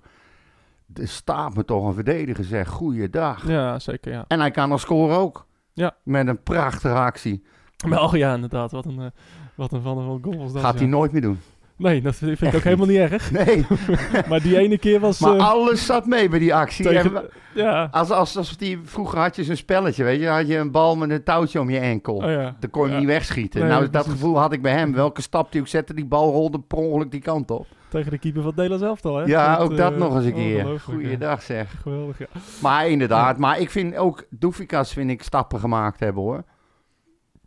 Er 0.94 1.08
staat 1.08 1.54
me 1.54 1.64
toch 1.64 1.86
een 1.86 1.94
verdediger, 1.94 2.44
zeg. 2.44 2.68
Goeiedag. 2.68 3.48
ja, 3.48 3.78
zeker, 3.78 4.12
ja. 4.12 4.24
En 4.28 4.40
hij 4.40 4.50
kan 4.50 4.68
nog 4.68 4.80
scoren 4.80 5.16
ook. 5.16 5.46
Ja. 5.72 5.96
Met 6.02 6.26
een 6.26 6.42
prachtige 6.42 6.94
actie. 6.94 7.44
Maar 7.86 8.02
oh 8.02 8.14
ja, 8.14 8.34
inderdaad, 8.34 8.70
wat 8.70 8.84
een, 8.84 9.00
eh, 9.00 9.06
wat 9.54 9.72
een 9.72 9.82
van 9.82 9.96
de 9.96 10.28
goal 10.28 10.38
was 10.38 10.52
dat. 10.52 10.62
Gaat 10.62 10.78
hij 10.78 10.86
nooit 10.86 11.12
meer 11.12 11.20
doen. 11.20 11.40
Nee, 11.80 12.00
dat 12.02 12.14
vind 12.16 12.30
ik 12.32 12.40
Echt 12.40 12.56
ook 12.56 12.62
helemaal 12.62 12.86
niet 12.86 12.96
erg. 12.98 13.30
Nee, 13.30 13.66
maar 14.28 14.40
die 14.42 14.58
ene 14.58 14.78
keer 14.78 15.00
was... 15.00 15.18
maar 15.20 15.36
eh, 15.36 15.48
alles 15.50 15.86
zat 15.86 16.06
mee 16.06 16.28
bij 16.28 16.38
die 16.38 16.54
actie. 16.54 16.84
tegen, 16.84 17.16
En 17.16 17.28
ja, 17.54 17.88
Als, 17.90 18.10
als, 18.10 18.36
als 18.36 18.56
die, 18.56 18.78
vroeger 18.84 19.18
had 19.18 19.36
je 19.36 19.44
zo'n 19.44 19.56
spelletje, 19.56 20.04
weet 20.04 20.18
je. 20.18 20.24
Dan 20.24 20.34
had 20.34 20.48
je 20.48 20.56
een 20.56 20.70
bal 20.70 20.96
met 20.96 21.10
een 21.10 21.22
touwtje 21.22 21.60
om 21.60 21.70
je 21.70 21.78
enkel. 21.78 22.14
oh 22.14 22.30
ja. 22.30 22.56
Dan 22.60 22.70
kon 22.70 22.86
je 22.86 22.92
Ja. 22.92 22.98
niet 22.98 23.06
wegschieten. 23.08 23.60
Nee, 23.60 23.68
nou, 23.68 23.82
dat 23.82 23.90
precies. 23.90 24.10
gevoel 24.12 24.38
had 24.38 24.52
ik 24.52 24.62
bij 24.62 24.72
hem. 24.72 24.92
Welke 24.94 25.22
stap 25.22 25.52
die 25.52 25.60
ook 25.60 25.66
zette, 25.68 25.94
die 25.94 26.06
bal 26.06 26.32
rolde 26.32 26.60
per 26.60 26.78
ongeluk 26.78 27.10
die 27.10 27.20
kant 27.20 27.50
op. 27.50 27.66
Tegen 27.88 28.10
de 28.10 28.18
keeper 28.18 28.42
van 28.42 28.52
Nederland 28.56 28.80
zelf 28.82 29.04
al, 29.04 29.16
hè? 29.16 29.24
Ja, 29.24 29.56
Dat, 29.56 29.64
ook 29.70 29.76
dat 29.76 29.92
eh, 29.92 29.98
nog 29.98 30.16
eens 30.16 30.24
een 30.24 30.34
keer. 30.34 30.80
Goeiedag 30.80 31.42
zeg. 31.42 31.74
Geweldig, 31.82 32.18
ja. 32.18 32.26
Maar 32.62 32.88
inderdaad, 32.88 33.38
maar 33.38 33.60
ik 33.60 33.70
vind 33.70 33.96
ook 33.96 34.24
Doefikas 34.30 34.92
vind 34.92 35.10
ik 35.10 35.22
stappen 35.22 35.58
gemaakt 35.58 36.00
hebben 36.00 36.22
hoor. 36.22 36.44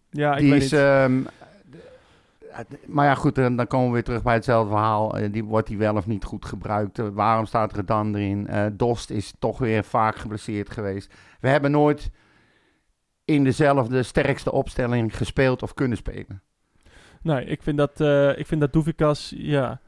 Ja, 0.09 0.33
ik 0.33 0.39
die 0.39 0.49
weet 0.51 0.61
is, 0.61 0.71
niet. 0.71 1.27
Maar 2.87 3.05
ja 3.05 3.15
goed, 3.15 3.35
dan 3.35 3.67
komen 3.67 3.87
we 3.87 3.93
weer 3.93 4.03
terug 4.03 4.23
bij 4.23 4.33
hetzelfde 4.33 4.69
verhaal. 4.69 5.17
Eh, 5.17 5.31
die 5.31 5.43
wordt 5.43 5.67
hij 5.67 5.77
wel 5.77 5.95
of 5.95 6.07
niet 6.07 6.23
goed 6.23 6.45
gebruikt? 6.45 6.99
Eh, 6.99 7.07
waarom 7.13 7.45
staat 7.45 7.77
er 7.77 7.85
dan 7.85 8.15
erin? 8.15 8.47
Eh, 8.47 8.65
Dost 8.73 9.09
is 9.09 9.33
toch 9.39 9.57
weer 9.57 9.83
vaak 9.83 10.15
geblesseerd 10.15 10.69
geweest. 10.69 11.13
We 11.39 11.47
hebben 11.47 11.71
nooit 11.71 12.11
in 13.25 13.43
dezelfde 13.43 14.03
sterkste 14.03 14.51
opstelling 14.51 15.17
gespeeld 15.17 15.63
of 15.63 15.73
kunnen 15.73 15.97
spelen. 15.97 16.41
Nee, 17.21 17.45
ik 17.45 17.63
vind 17.63 17.77
dat, 17.77 18.01
eh 18.01 18.37
ik 18.37 18.47
vind 18.47 18.61
dat 18.97 19.29
ja... 19.29 19.81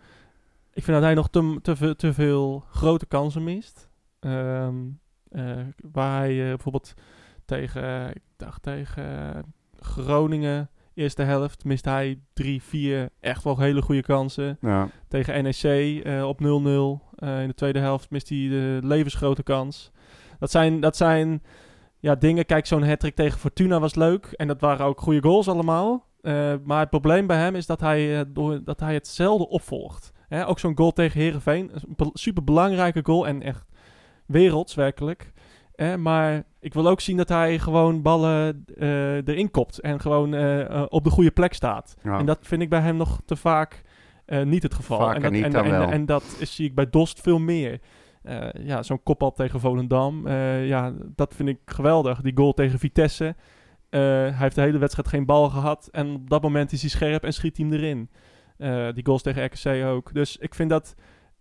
Ik 0.74 0.84
vind 0.84 0.98
dat 0.98 1.06
hij 1.06 1.14
nog 1.14 1.30
te, 1.30 1.60
te, 1.62 1.96
te 1.96 2.14
veel 2.14 2.64
grote 2.70 3.06
kansen 3.06 3.44
mist. 3.44 3.90
Ehm, 4.20 4.76
eh, 5.30 5.58
waar 5.92 6.20
hij 6.20 6.36
bijvoorbeeld 6.36 6.94
tegen, 7.46 8.10
ik 8.10 8.22
dacht 8.38 8.64
tegen 8.64 9.44
Groningen, 9.80 10.70
eerste 10.96 11.24
helft, 11.24 11.64
mist 11.64 11.86
hij 11.86 12.20
drie, 12.34 12.64
vier 12.64 13.10
echt 13.20 13.44
wel 13.44 13.60
hele 13.60 13.82
goede 13.82 14.02
kansen. 14.02 14.58
Ja. 14.62 14.90
Tegen 15.08 15.44
NEC 15.44 15.64
eh, 16.04 16.28
op 16.28 16.40
0-0. 16.42 16.44
Eh, 17.16 17.42
in 17.42 17.48
de 17.48 17.54
tweede 17.56 17.80
helft 17.80 18.10
mist 18.10 18.30
hij 18.30 18.38
de 18.38 18.80
levensgrote 18.84 19.44
kans. 19.44 19.92
Dat 20.40 20.52
zijn, 20.52 20.80
dat 20.80 20.98
zijn 20.98 21.44
ja, 22.00 22.16
dingen. 22.16 22.46
Kijk, 22.46 22.66
zo'n 22.66 22.84
hat 22.84 23.16
tegen 23.16 23.40
Fortuna 23.40 23.80
was 23.80 23.96
leuk. 23.96 24.26
En 24.26 24.48
dat 24.48 24.62
waren 24.62 24.86
ook 24.86 25.02
goede 25.02 25.22
goals 25.22 25.48
allemaal. 25.48 26.06
Eh, 26.22 26.54
maar 26.64 26.80
het 26.80 26.90
probleem 26.90 27.28
bij 27.28 27.38
hem 27.38 27.56
is 27.56 27.66
dat 27.66 27.80
hij, 27.80 28.26
door, 28.28 28.64
dat 28.64 28.80
hij 28.80 28.94
het 28.94 29.08
zelden 29.08 29.48
opvolgt. 29.48 30.12
Hè, 30.28 30.48
ook 30.48 30.60
zo'n 30.60 30.78
goal 30.78 30.92
tegen 30.92 31.22
Herenveen. 31.22 31.72
Een 31.96 32.10
super 32.14 32.44
belangrijke 32.44 33.00
goal 33.04 33.28
en 33.28 33.42
echt 33.42 33.66
werelds 34.26 34.76
werkelijk. 34.76 35.34
Eh, 35.76 35.96
maar 35.96 36.44
ik 36.66 36.74
wil 36.74 36.88
ook 36.88 37.02
zien 37.02 37.18
dat 37.18 37.30
hij 37.30 37.60
gewoon 37.60 38.02
ballen 38.02 38.66
eh, 38.78 39.16
erin 39.16 39.52
kopt. 39.52 39.80
En 39.80 40.00
gewoon 40.00 40.34
eh, 40.34 40.62
eh, 40.62 40.86
op 40.90 41.04
de 41.04 41.10
goede 41.10 41.32
plek 41.32 41.54
staat. 41.54 41.96
Ja. 42.04 42.20
En 42.20 42.26
dat 42.26 42.40
vind 42.42 42.62
ik 42.62 42.70
bij 42.70 42.80
hem 42.80 42.96
nog 42.96 43.22
te 43.26 43.36
vaak 43.36 43.84
niet 44.44 44.64
het 44.64 44.74
geval. 44.74 44.98
Vaker 44.98 45.16
en 45.16 45.22
dat, 45.22 45.32
niet 45.32 45.44
en, 45.44 45.52
dan 45.52 45.64
en, 45.64 45.72
wel. 45.72 45.90
en 45.90 46.06
dat 46.06 46.36
is, 46.40 46.56
zie 46.56 46.66
ik 46.66 46.76
bij 46.76 46.90
Dost 46.90 47.22
veel 47.22 47.40
meer. 47.40 47.80
Ja, 48.54 48.84
zo'n 48.84 49.04
kopbal 49.04 49.32
tegen 49.32 49.60
Volendam. 49.60 50.28
ja, 50.64 50.94
dat 51.16 51.34
vind 51.36 51.50
ik 51.50 51.60
geweldig. 51.66 52.22
Die 52.22 52.38
goal 52.38 52.54
tegen 52.54 52.80
Vitesse. 52.80 53.36
Hij 53.90 54.34
heeft 54.34 54.56
de 54.56 54.62
hele 54.62 54.78
wedstrijd 54.78 55.08
geen 55.08 55.26
bal 55.26 55.50
gehad. 55.50 55.88
En 55.92 56.16
op 56.16 56.30
dat 56.30 56.42
moment 56.42 56.72
is 56.72 56.82
hij 56.82 56.90
scherp 56.90 57.24
en 57.24 57.34
schiet 57.34 57.58
hij 57.58 57.66
hem 57.66 57.76
erin. 57.76 58.10
Die 58.94 59.06
goals 59.06 59.22
tegen 59.22 59.46
RKC 59.46 59.86
ook. 59.86 60.14
Dus 60.14 60.38
ik 60.38 60.56
vind 60.56 60.70
dat... 60.70 60.96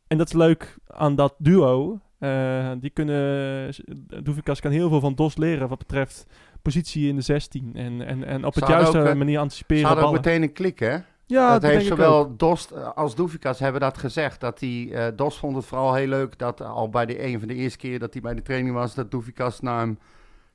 En 0.06 0.18
dat 0.18 0.26
is 0.26 0.32
leuk 0.32 0.78
aan 0.86 1.14
dat 1.14 1.34
duo. 1.38 2.00
Eh, 2.24 2.70
die 2.80 2.90
kunnen... 2.90 3.74
Doevikas 4.22 4.60
kan 4.60 4.70
heel 4.70 4.88
veel 4.88 5.00
van 5.00 5.14
Dos 5.14 5.36
leren 5.36 5.68
wat 5.68 5.78
betreft 5.78 6.26
positie 6.62 7.08
in 7.08 7.16
de 7.16 7.22
16. 7.22 7.70
En, 7.74 8.06
en, 8.06 8.24
en 8.24 8.44
op 8.44 8.52
Ze 8.54 8.60
het 8.60 8.68
juiste 8.68 8.98
ook, 8.98 9.06
eh, 9.06 9.14
manier 9.14 9.34
Ze 9.34 9.40
anticiperen 9.40 9.86
hadden 9.86 10.04
ook 10.04 10.12
meteen 10.12 10.42
een 10.42 10.52
klik 10.52 10.78
hè? 10.78 10.96
Ja, 11.26 11.58
dat 11.58 11.70
heeft 11.70 11.86
zowel 11.86 12.36
Dost 12.36 12.70
eh, 12.70 12.92
als 12.94 13.14
Doefikas 13.14 13.58
hebben 13.58 13.80
dat 13.80 13.98
gezegd. 13.98 14.40
Dat 14.40 14.58
die, 14.58 15.14
Dost 15.14 15.38
vond 15.38 15.56
het 15.56 15.64
vooral 15.64 15.94
heel 15.94 16.06
leuk 16.06 16.38
dat 16.38 16.60
al 16.60 16.88
bij 16.88 17.06
de 17.06 17.24
een 17.24 17.38
van 17.38 17.48
de 17.48 17.54
eerste 17.54 17.78
keer 17.78 17.98
dat 17.98 18.12
hij 18.12 18.22
bij 18.22 18.34
de 18.34 18.42
training 18.42 18.74
was, 18.74 18.94
dat 18.94 19.10
Doefikas 19.10 19.60
naar 19.60 19.78
hem 19.78 19.98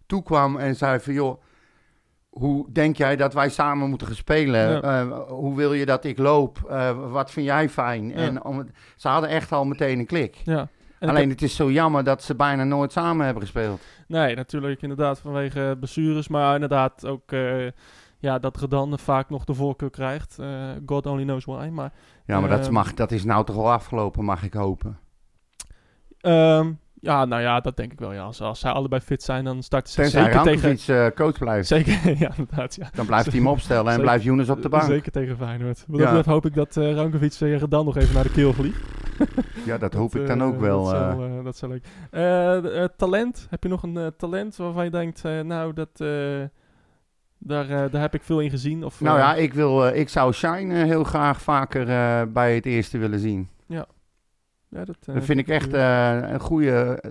toe 0.05 0.24
kwam 0.24 0.57
en 0.57 0.76
zei 0.76 0.99
van 0.99 1.13
joh, 1.13 1.41
hoe 2.30 2.65
denk 2.72 2.95
jij 2.97 3.15
dat 3.15 3.34
wij 3.34 3.49
samen 3.49 3.89
moeten 3.89 4.07
gaan 4.07 4.15
spelen? 4.15 4.72
Ja. 4.72 5.07
Hoe 5.28 5.55
wil 5.55 5.74
je 5.74 5.86
dat 5.86 6.03
ik 6.03 6.17
loop? 6.17 6.57
Wat 7.09 7.32
vind 7.32 7.45
jij 7.45 7.70
fijn? 7.70 8.13
En 8.13 8.43
om 8.43 8.65
ze 8.95 9.07
hadden 9.07 9.30
echt 9.30 9.51
al 9.51 9.65
meteen 9.65 9.99
een 9.99 10.05
klik. 10.05 10.41
Ja. 10.43 10.70
En 11.00 11.10
Alleen 11.10 11.30
het 11.30 11.41
is 11.41 11.56
zo 11.56 11.72
jammer 11.72 12.04
dat 12.04 12.24
ze 12.24 12.36
bijna 12.36 12.64
nooit 12.64 12.91
samen 12.91 13.26
hebben 13.26 13.43
gespeeld. 13.43 13.82
Nee, 14.08 14.36
natuurlijk 14.36 14.82
inderdaad 14.82 15.20
vanwege 15.20 15.76
blessures, 15.80 16.28
maar 16.28 16.54
inderdaad 16.54 17.06
ook 17.06 17.32
eh, 17.32 17.68
ja, 18.20 18.39
dat 18.39 18.58
Redan 18.60 19.00
vaak 19.00 19.30
nog 19.30 19.43
de 19.43 19.54
voorkeur 19.54 19.89
krijgt. 19.89 20.39
Eh, 20.39 20.47
God 20.86 21.06
only 21.06 21.24
knows 21.24 21.45
why. 21.45 21.68
Maar 21.72 21.91
Ja, 22.26 22.39
maar 22.39 22.50
dat, 22.50 22.64
Ehm. 22.66 22.74
mag, 22.74 22.93
dat 22.93 23.12
is 23.12 23.24
nou 23.24 23.45
toch 23.45 23.56
al 23.56 23.72
afgelopen, 23.72 24.24
mag 24.26 24.43
ik 24.43 24.54
hopen. 24.54 25.00
ehm, 26.22 26.72
ja, 27.02 27.26
nou 27.26 27.41
ja, 27.41 27.60
dat 27.60 27.78
denk 27.78 27.91
ik 27.91 28.00
wel. 28.00 28.14
Ja. 28.14 28.22
Als, 28.24 28.41
als 28.41 28.60
zij 28.60 28.72
allebei 28.72 29.02
fit 29.02 29.24
zijn, 29.24 29.43
dan 29.43 29.64
starten 29.64 29.91
ze 29.93 30.02
Tenzij 30.02 30.24
zeker 30.24 30.41
tegen... 30.41 31.06
Eh, 31.06 31.12
coach 31.16 31.38
blijft. 31.38 31.68
Zeker, 31.68 31.93
ja, 32.24 32.32
inderdaad. 32.38 32.76
Ja. 32.76 32.89
Dan 32.93 33.06
blijft 33.06 33.26
hij 33.32 33.36
hem 33.39 33.47
opstellen 33.47 33.84
en 33.86 33.89
Zeker. 33.89 34.04
blijft 34.06 34.24
Younes 34.24 34.50
op 34.50 34.62
de 34.62 34.70
bank. 34.70 34.84
Zeker 34.84 35.12
tegen 35.12 35.38
Feyenoord. 35.38 35.84
Wat 35.88 36.00
Ja. 36.00 36.14
dat 36.14 36.26
hoop 36.26 36.45
ik 36.45 36.54
dat 36.54 36.78
eh 36.78 36.93
Rankovic 36.93 37.39
uh, 37.39 37.58
Redan 37.58 37.86
nog 37.86 37.97
even 37.97 38.14
naar 38.14 38.24
de 38.24 38.32
keel 38.32 38.54
vliegt. 38.54 38.82
Ja, 39.66 39.78
dat 39.78 39.93
hoop 39.93 40.12
Dat, 40.12 40.22
ik 40.22 40.28
dan 40.28 40.39
eh, 40.41 40.47
ook 40.47 40.60
wel. 40.60 40.84
Dat 40.84 40.93
eh. 40.93 40.99
zal, 41.12 41.24
eh, 41.26 41.43
dat 41.43 41.57
zal 41.57 41.70
leuk. 41.70 41.86
Eh, 42.12 42.84
eh, 42.84 42.89
talent. 42.97 43.47
Heb 43.49 43.64
je 43.64 43.70
nog 43.70 43.84
een 43.84 43.97
eh, 43.97 44.07
talent 44.18 44.55
waarvan 44.55 44.84
je 44.84 44.89
denkt, 44.91 45.26
eh, 45.26 45.39
nou, 45.39 45.74
dat, 45.74 45.89
eh, 45.93 46.07
daar, 47.38 47.70
eh, 47.70 47.91
daar 47.91 48.01
heb 48.01 48.14
ik 48.14 48.24
veel 48.24 48.39
in 48.39 48.49
gezien? 48.49 48.84
Of, 48.84 49.01
Nou 49.01 49.18
eh, 49.18 49.24
ja, 49.24 49.36
ik, 49.36 49.53
wil, 49.53 49.86
eh, 49.86 49.99
ik 49.99 50.10
zou 50.10 50.34
Shine 50.34 50.76
eh, 50.80 50.84
heel 50.84 51.03
graag 51.03 51.41
vaker 51.41 51.89
eh, 51.89 52.22
bij 52.34 52.55
het 52.55 52.66
eerste 52.66 52.97
willen 52.97 53.20
zien. 53.20 53.49
ja, 54.72 54.86
dat, 54.86 54.97
eh, 55.05 55.14
Dat 55.16 55.24
vind 55.24 55.39
ik 55.39 55.47
echt 55.47 55.74
eh, 55.74 56.20
een 56.22 56.39
goede. 56.39 57.03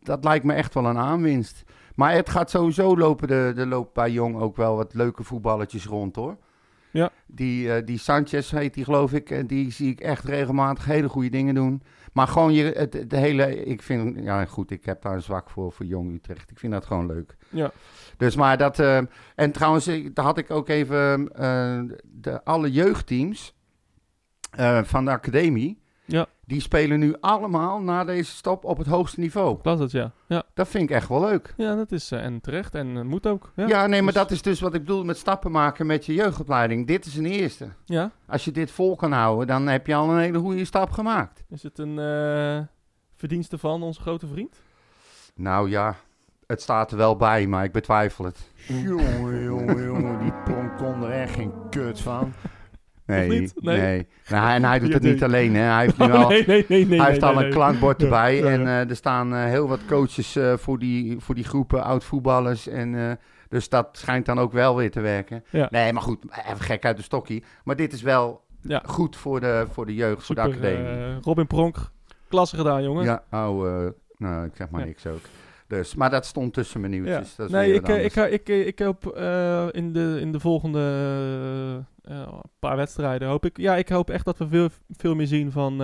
Dat 0.00 0.24
lijkt 0.24 0.44
me 0.44 0.52
echt 0.52 0.74
wel 0.74 0.86
een 0.86 0.98
aanwinst. 0.98 1.62
Maar 1.94 2.12
het 2.12 2.30
gaat 2.30 2.50
sowieso 2.50 2.96
lopen. 2.96 3.28
De, 3.28 3.52
de 3.54 3.66
loopt 3.66 3.92
bij 3.92 4.10
Jong 4.10 4.40
ook 4.40 4.56
wel 4.56 4.76
wat 4.76 4.94
leuke 4.94 5.22
voetballetjes 5.22 5.86
rond 5.86 6.16
hoor. 6.16 6.36
Ja. 6.96 7.10
Die, 7.26 7.72
eh, 7.72 7.86
die 7.86 7.98
Sanchez 7.98 8.50
heet 8.50 8.74
die 8.74 8.84
geloof 8.84 9.12
ik. 9.12 9.30
En 9.30 9.46
die 9.46 9.70
zie 9.72 9.90
ik 9.90 10.00
echt 10.00 10.24
regelmatig 10.24 10.84
hele 10.84 11.08
goede 11.08 11.28
dingen 11.30 11.54
doen. 11.54 11.82
Maar 12.12 12.28
gewoon 12.28 12.52
je, 12.52 12.64
het, 12.64 12.92
het 12.92 13.12
hele. 13.12 13.64
Ik 13.64 13.82
vind. 13.82 14.18
Ja, 14.24 14.44
goed. 14.44 14.70
Ik 14.70 14.84
heb 14.84 15.02
daar 15.02 15.14
een 15.14 15.22
zwak 15.22 15.50
voor. 15.50 15.72
Voor 15.72 15.86
Jong 15.86 16.12
Utrecht. 16.14 16.50
Ik 16.50 16.58
vind 16.58 16.72
dat 16.72 16.86
gewoon 16.86 17.06
leuk. 17.06 17.36
Ja. 17.48 17.70
Dus 18.16 18.36
maar 18.36 18.56
dat. 18.58 18.78
eh, 18.78 19.00
en 19.34 19.52
trouwens, 19.52 19.84
daar 20.12 20.24
had 20.24 20.38
ik 20.38 20.50
ook 20.50 20.68
even. 20.68 21.28
eh, 21.32 21.80
de, 22.04 22.44
alle 22.44 22.70
jeugdteams. 22.72 23.54
van 24.82 25.04
de 25.04 25.10
academie. 25.10 25.82
Ja. 26.06 26.26
Die 26.44 26.60
spelen 26.60 26.98
nu 26.98 27.14
allemaal 27.20 27.80
na 27.80 28.04
deze 28.04 28.30
stop 28.36 28.64
op 28.64 28.78
het 28.78 28.86
hoogste 28.86 29.20
niveau. 29.20 29.58
Las 29.62 29.78
het, 29.78 29.90
ja. 29.90 30.12
Ja, 30.26 30.42
Dat 30.54 30.68
vind 30.68 30.90
ik 30.90 30.96
echt 30.96 31.08
wel 31.08 31.20
leuk. 31.20 31.54
ja 31.56 31.74
dat 31.74 31.92
is 31.92 32.10
eh, 32.10 32.24
en 32.24 32.40
terecht 32.40 32.74
en 32.74 32.96
eh, 32.96 33.02
moet 33.02 33.26
ook. 33.26 33.52
Ja, 33.56 33.66
Ja, 33.66 33.86
nee, 33.86 34.02
maar 34.02 34.12
dus- 34.12 34.22
dat 34.22 34.30
is 34.30 34.42
dus 34.42 34.60
wat 34.60 34.74
ik 34.74 34.80
bedoel 34.80 35.04
met 35.04 35.16
stappen 35.18 35.50
maken 35.50 35.86
met 35.86 36.06
je 36.06 36.14
jeugdopleiding. 36.14 36.86
Dit 36.86 37.04
is 37.04 37.16
een 37.16 37.26
eerste. 37.26 37.68
ja. 37.84 38.10
Als 38.26 38.44
je 38.44 38.52
dit 38.52 38.70
vol 38.70 38.96
kan 38.96 39.12
houden, 39.12 39.46
dan 39.46 39.66
heb 39.66 39.86
je 39.86 39.94
al 39.94 40.10
een 40.10 40.18
hele 40.18 40.38
goede 40.38 40.64
stap 40.64 40.90
gemaakt. 40.90 41.44
Is 41.48 41.62
het 41.62 41.78
een 41.78 41.98
eh, 41.98 42.58
verdienste 43.16 43.58
van 43.58 43.82
onze 43.82 44.00
grote 44.00 44.26
vriend? 44.26 44.56
Nou 45.34 45.70
ja, 45.70 45.94
Het 46.46 46.62
staat 46.62 46.90
er 46.90 46.96
wel 46.96 47.16
bij, 47.16 47.46
maar 47.46 47.64
ik 47.64 47.72
betwijfel 47.72 48.24
het. 48.24 48.50
Jongen, 48.68 49.42
jongen, 49.42 49.84
jongen, 49.84 50.18
die 50.18 50.32
pronk 50.44 50.76
kon 50.76 51.02
er 51.04 51.10
echt 51.10 51.34
geen 51.34 51.52
kut 51.70 52.00
van. 52.00 52.32
Nee, 53.06 53.28
niet? 53.28 53.52
Nee. 53.56 53.80
nee. 53.80 54.06
Nou, 54.28 54.50
en 54.50 54.64
hij 54.64 54.78
doet 54.78 54.92
het 54.92 55.02
niet 55.02 55.22
alleen, 55.22 55.54
hè. 55.54 55.62
Hij 55.62 55.82
heeft 55.82 55.98
nu 56.06 56.06
Oh, 56.06 56.14
al, 56.14 56.28
nee, 56.28 56.46
nee, 56.46 56.64
nee, 56.68 56.86
nee. 56.86 57.00
hij 57.00 57.10
heeft 57.10 57.22
al 57.22 57.42
een 57.42 57.50
klankbord 57.50 58.02
erbij. 58.02 58.44
en 58.44 58.66
eh, 58.66 58.90
er 58.90 58.96
staan 58.96 59.34
eh, 59.34 59.44
heel 59.44 59.68
wat 59.68 59.80
coaches 59.88 60.36
eh, 60.36 60.56
voor, 60.56 60.78
die, 60.78 61.16
voor 61.20 61.34
die 61.34 61.44
groepen 61.44 61.82
oud-voetballers. 61.82 62.68
En, 62.68 63.18
dus 63.48 63.68
dat 63.68 63.88
schijnt 63.92 64.26
dan 64.26 64.38
ook 64.38 64.52
wel 64.52 64.76
weer 64.76 64.90
te 64.90 65.00
werken. 65.00 65.44
Nee, 65.70 65.92
maar 65.92 66.02
goed, 66.02 66.24
even 66.46 66.60
gek 66.60 66.84
uit 66.84 66.96
de 66.96 67.02
stokkie. 67.02 67.44
Maar 67.64 67.76
dit 67.76 67.92
is 67.92 68.02
wel 68.02 68.44
goed 68.84 69.16
voor 69.16 69.40
de, 69.40 69.66
voor 69.72 69.86
de 69.86 69.94
jeugd, 69.94 70.26
voor 70.26 70.34
de 70.34 70.40
Super, 70.40 70.56
academie. 70.58 71.20
Robin 71.20 71.46
Pronk, 71.46 71.76
klasse 72.28 72.56
gedaan, 72.56 72.82
jongen. 72.82 73.04
Ja, 73.04 73.22
oh, 73.30 73.66
eh, 73.66 73.90
nou, 74.16 74.46
ik 74.46 74.52
zeg 74.56 74.70
maar 74.70 74.84
niks 74.84 75.06
ook. 75.06 75.20
Dus, 75.66 75.94
maar 75.94 76.10
dat 76.10 76.26
stond 76.26 76.54
tussen 76.54 76.80
mijn 76.80 76.92
nieuwtjes. 76.92 77.36
Dat 77.36 77.46
is 77.46 77.52
Nee, 77.52 77.72
ik, 77.72 77.88
ik, 77.88 78.16
ik, 78.16 78.48
ik, 78.48 78.66
ik 78.66 78.78
hoop 78.78 79.06
in, 79.72 79.92
de, 79.92 80.18
in 80.20 80.32
de 80.32 80.40
volgende 80.40 80.80
eh, 82.06 82.22
eh, 82.22 82.38
paar 82.58 82.76
wedstrijden 82.76 83.28
hoop 83.28 83.44
ik, 83.44 83.56
ja, 83.56 83.76
ik 83.76 83.88
hoop 83.88 84.10
echt 84.10 84.24
dat 84.24 84.38
we 84.38 84.48
veel, 84.48 84.68
veel 84.90 85.14
meer 85.14 85.26
zien 85.26 85.52
van, 85.52 85.82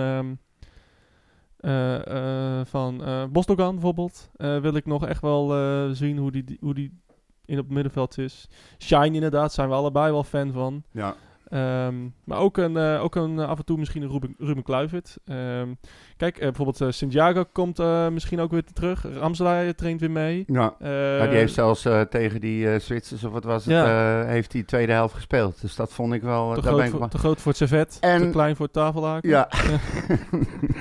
eh, 1.57 2.61
van 2.63 3.01
Bosdogan 3.31 3.73
bijvoorbeeld. 3.73 4.29
Wil 4.37 4.75
ik 4.75 4.85
nog 4.85 5.07
echt 5.07 5.21
wel 5.21 5.47
zien 5.95 6.17
hoe 6.17 6.31
die, 6.31 6.57
hoe 6.59 6.73
die 6.73 7.01
in 7.45 7.57
op 7.57 7.65
het 7.65 7.73
middenveld 7.73 8.17
is. 8.17 8.47
Shine 8.77 9.13
inderdaad, 9.15 9.53
zijn 9.53 9.69
we 9.69 9.75
allebei 9.75 10.11
wel 10.11 10.23
fan 10.23 10.51
van. 10.51 10.83
Ja. 10.91 11.15
Ehm, 11.53 11.95
maar 12.23 12.37
ook, 12.37 12.57
een, 12.57 12.77
eh, 12.77 13.03
ook 13.03 13.15
een, 13.15 13.39
eh, 13.39 13.47
af 13.47 13.57
en 13.57 13.65
toe 13.65 13.77
misschien 13.77 14.01
een 14.01 14.09
Ruben, 14.09 14.35
Ruben 14.37 14.63
Kluivert. 14.63 15.17
Ehm, 15.25 15.73
kijk, 16.17 16.37
eh, 16.37 16.51
bijvoorbeeld 16.51 16.95
Santiago 16.95 17.43
komt 17.51 17.77
misschien 18.11 18.39
ook 18.39 18.51
weer 18.51 18.63
terug. 18.73 19.05
Ramselaar 19.19 19.75
traint 19.75 19.99
weer 19.99 20.11
mee. 20.11 20.43
Ja. 20.47 20.75
Ja, 20.79 21.27
die 21.27 21.37
heeft 21.37 21.53
zelfs 21.53 21.87
tegen 22.09 22.41
die 22.41 22.79
Zwitsers, 22.79 23.23
of 23.23 23.31
wat 23.31 23.43
was 23.43 23.65
het, 23.65 23.73
Ja. 23.73 24.23
heeft 24.25 24.51
die 24.51 24.65
tweede 24.65 24.91
helft 24.91 25.13
gespeeld. 25.15 25.61
Dus 25.61 25.75
dat 25.75 25.93
vond 25.93 26.13
ik 26.13 26.21
wel, 26.21 26.53
te, 26.53 26.61
groot 26.61 26.75
ben 26.77 26.85
ik 26.85 26.91
voor, 26.91 27.07
te 27.09 27.17
groot 27.17 27.41
voor 27.41 27.47
het 27.51 27.57
servet, 27.57 27.97
En- 28.01 28.21
te 28.21 28.29
klein 28.29 28.55
voor 28.55 28.65
het 28.65 28.73
tafellaken. 28.73 29.29
Ja. 29.29 29.47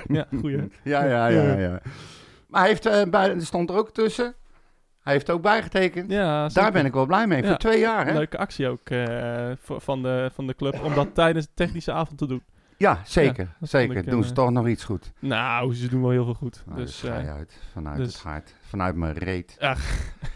Ja, 0.07 0.27
goeie. 0.41 0.57
ja, 0.85 1.05
ja, 1.05 1.27
ja, 1.27 1.59
ja. 1.59 1.81
Maar 2.49 2.61
hij 2.61 2.69
heeft, 2.69 3.11
bij, 3.11 3.31
er 3.35 3.43
stond 3.47 3.71
er 3.71 3.77
ook 3.77 3.91
tussen, 3.91 4.35
hij 5.03 5.13
heeft 5.13 5.31
ook 5.31 5.43
bijgetekend. 5.43 6.11
Ja, 6.11 6.49
Daar 6.49 6.73
ben 6.73 6.85
ik 6.85 6.93
wel 6.93 7.07
blij 7.07 7.27
mee, 7.27 7.43
Ja. 7.43 7.49
voor 7.49 7.57
twee 7.57 7.81
jaar, 7.81 8.07
hè? 8.07 8.13
Leuke 8.13 8.39
actie 8.39 8.69
ook 8.69 8.89
eh, 8.91 9.51
van, 9.59 10.03
de, 10.03 10.31
van 10.35 10.47
de 10.47 10.55
club 10.55 10.83
om 10.85 10.95
dat 10.95 11.15
tijdens 11.23 11.47
de 11.47 11.53
technische 11.55 11.93
avond 11.93 12.19
te 12.19 12.27
doen. 12.27 12.43
Ja, 12.77 13.01
zeker, 13.05 13.49
zeker. 13.61 13.97
ik, 13.97 14.11
Doen 14.11 14.21
eh, 14.23 14.27
ze 14.27 14.33
toch 14.33 14.51
nog 14.51 14.69
iets 14.69 14.85
goed. 14.85 15.13
Nou, 15.19 15.75
ze 15.75 15.89
doen 15.89 16.01
wel 16.03 16.11
heel 16.11 16.25
veel 16.25 16.35
goed. 16.35 16.63
Nou, 16.67 16.79
dus 16.81 17.01
dus 17.01 17.11
ga 17.11 17.19
eh, 17.21 17.35
uit, 17.35 17.59
vanuit 17.73 17.97
dus- 17.97 18.15
het 18.15 18.23
hart, 18.23 18.55
vanuit 18.69 18.95
mijn 18.97 19.13
reet. 19.19 19.57
Ach, 19.61 19.81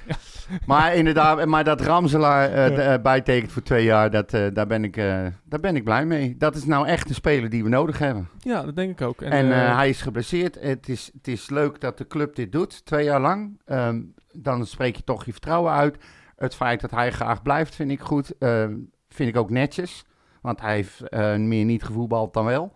Maar 0.67 0.95
inderdaad, 0.95 1.45
maar 1.47 1.65
dat 1.65 1.81
Ramselaar 1.81 2.51
eh, 2.53 2.77
Ja. 2.77 2.95
eh, 2.95 3.03
bijtekent 3.03 3.53
voor 3.53 3.63
twee 3.63 3.85
jaar, 3.85 4.11
dat, 4.11 4.33
eh, 4.35 4.47
daar, 4.53 4.67
ben 4.67 4.85
ik, 4.85 4.97
eh, 4.97 5.27
daar 5.45 5.61
ben 5.61 5.77
ik 5.77 5.85
blij 5.85 6.07
mee. 6.07 6.37
Dat 6.39 6.55
is 6.55 6.65
nou 6.65 6.87
echt 6.87 7.09
een 7.09 7.15
speler 7.15 7.51
die 7.51 7.63
we 7.63 7.69
nodig 7.69 7.99
hebben. 7.99 8.29
ja, 8.39 8.63
dat 8.63 8.77
denk 8.77 8.91
ik 8.91 9.07
ook. 9.07 9.23
En, 9.23 9.31
En, 9.31 9.53
eh, 9.53 9.69
eh, 9.69 9.77
hij 9.77 9.89
is 9.89 10.03
geblesseerd. 10.03 10.57
Het 10.61 10.89
is, 10.89 11.11
het 11.13 11.29
is 11.29 11.51
leuk 11.51 11.81
dat 11.81 11.99
de 11.99 12.07
club 12.07 12.35
dit 12.37 12.53
doet, 12.53 12.85
twee 12.85 13.05
jaar 13.05 13.21
lang. 13.21 13.61
Ehm, 13.65 14.01
dan 14.37 14.67
spreek 14.67 14.97
je 14.97 15.05
toch 15.05 15.25
je 15.25 15.33
vertrouwen 15.33 15.73
uit. 15.73 15.99
Het 16.37 16.55
feit 16.55 16.81
dat 16.81 16.91
hij 16.91 17.13
graag 17.13 17.43
blijft, 17.43 17.75
vind 17.75 17.91
ik 17.91 18.01
goed. 18.01 18.39
Ehm, 18.39 18.75
vind 19.09 19.29
ik 19.29 19.37
ook 19.37 19.51
netjes. 19.51 20.05
Want 20.43 20.61
hij 20.61 20.75
heeft 20.75 21.01
eh, 21.09 21.37
meer 21.37 21.65
niet 21.65 21.83
gevoetbald 21.85 22.35
dan 22.35 22.45
wel. 22.45 22.73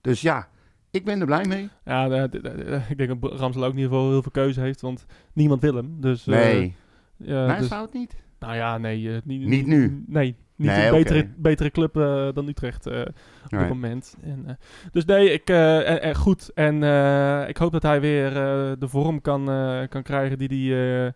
Dus 0.00 0.20
ja, 0.20 0.48
ik 0.90 1.04
ben 1.04 1.20
er 1.20 1.26
blij 1.26 1.44
mee. 1.44 1.68
ja, 1.84 2.08
de- 2.08 2.28
de- 2.28 2.40
de- 2.40 2.80
ik 2.88 2.98
denk 2.98 3.20
dat 3.20 3.38
Ramsel 3.38 3.64
ook 3.64 3.72
in 3.72 3.78
ieder 3.78 3.92
geval 3.92 4.10
heel 4.10 4.22
veel 4.22 4.30
keuze 4.30 4.60
heeft, 4.60 4.80
want 4.80 5.06
niemand 5.32 5.60
wil 5.60 5.74
hem. 5.74 5.96
Dus, 6.00 6.26
eh, 6.26 6.34
Nee, 6.34 6.74
ja, 7.16 7.46
nee 7.46 7.58
dus- 7.58 7.68
zou 7.68 7.82
het 7.84 7.92
niet? 7.92 8.16
nou 8.38 8.54
ja, 8.54 8.78
nee. 8.78 9.14
eh, 9.14 9.20
niet, 9.24 9.40
Niet 9.46 9.66
nu? 9.66 10.04
Nee, 10.06 10.36
niet 10.56 10.70
Nee, 10.70 10.86
een 10.86 10.92
betere, 10.92 11.30
betere 11.36 11.70
club 11.70 11.96
eh, 11.96 12.28
dan 12.34 12.48
Utrecht 12.48 12.86
eh, 12.86 13.00
op 13.44 13.50
dit 13.50 13.68
moment. 13.68 14.16
En, 14.22 14.42
eh, 14.46 14.54
dus 14.92 15.04
nee, 15.04 15.32
ik, 15.32 15.48
en, 15.48 16.02
en 16.02 16.14
goed. 16.14 16.50
En 16.54 16.74
ik 17.48 17.56
hoop 17.56 17.72
dat 17.72 17.82
hij 17.82 18.00
weer 18.00 18.30
de 18.78 18.88
vorm 18.88 19.20
kan, 19.20 19.44
kan 19.88 20.02
krijgen 20.02 20.38
die 20.38 20.72
hij 20.72 21.14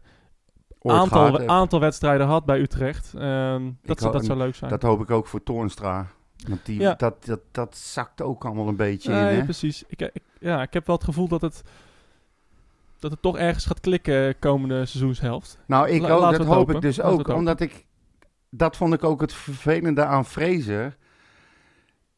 aantal, 0.83 1.49
aantal 1.49 1.81
wedstrijden 1.81 2.27
had 2.27 2.45
bij 2.45 2.61
Utrecht. 2.61 3.15
Ehm, 3.15 3.71
dat, 3.83 3.99
dat 3.99 4.25
zou 4.25 4.39
leuk 4.39 4.55
zijn. 4.55 4.71
Dat 4.71 4.83
hoop 4.83 5.01
ik 5.01 5.11
ook 5.11 5.27
voor 5.27 5.43
Toornstra. 5.43 6.07
Want 6.49 6.67
die, 6.67 6.81
Ja. 6.81 6.95
dat, 6.95 7.25
dat, 7.25 7.41
dat 7.51 7.77
zakt 7.77 8.23
ook 8.23 8.45
allemaal 8.45 8.69
een 8.69 8.77
beetje 8.77 9.13
in, 9.13 9.19
hè? 9.19 9.45
precies. 9.45 9.85
Ik, 9.87 10.01
ik, 10.01 10.23
ja, 10.39 10.63
ik 10.63 10.73
heb 10.73 10.87
wel 10.87 10.97
het 10.97 11.05
gevoel 11.05 11.29
dat 11.29 11.41
het, 11.41 11.63
dat 12.99 13.11
het 13.11 13.23
toch 13.23 13.39
ergens 13.39 13.67
gaat 13.67 13.81
klikken 13.81 14.39
komende 14.39 14.87
seizoenshelft. 14.87 15.59
Nou, 15.67 15.89
ik 15.89 16.01
La- 16.01 16.11
ook, 16.11 16.37
dat 16.37 16.47
hoop 16.47 16.71
ik 16.71 16.81
dus 16.81 17.01
ook. 17.01 17.29
Omdat 17.29 17.61
ik, 17.61 17.87
dat 18.51 18.77
vond 18.77 18.95
ik 18.95 19.05
ook 19.05 19.21
het 19.21 19.33
vervelende 19.33 20.05
aan 20.05 20.27
Fraser. 20.27 20.97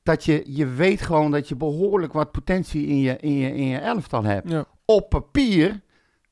Dat 0.03 0.25
je, 0.25 0.43
je 0.47 0.67
weet 0.67 1.03
gewoon 1.03 1.31
dat 1.31 1.49
je 1.49 1.57
behoorlijk 1.57 2.13
wat 2.13 2.33
potentie 2.33 2.87
in 2.87 2.99
je, 2.99 3.17
in 3.17 3.37
je, 3.39 3.55
in 3.55 3.67
je 3.67 3.79
elftal 3.79 4.25
hebt. 4.25 4.51
Ja. 4.51 4.65
Op 4.85 5.09
papier, 5.09 5.81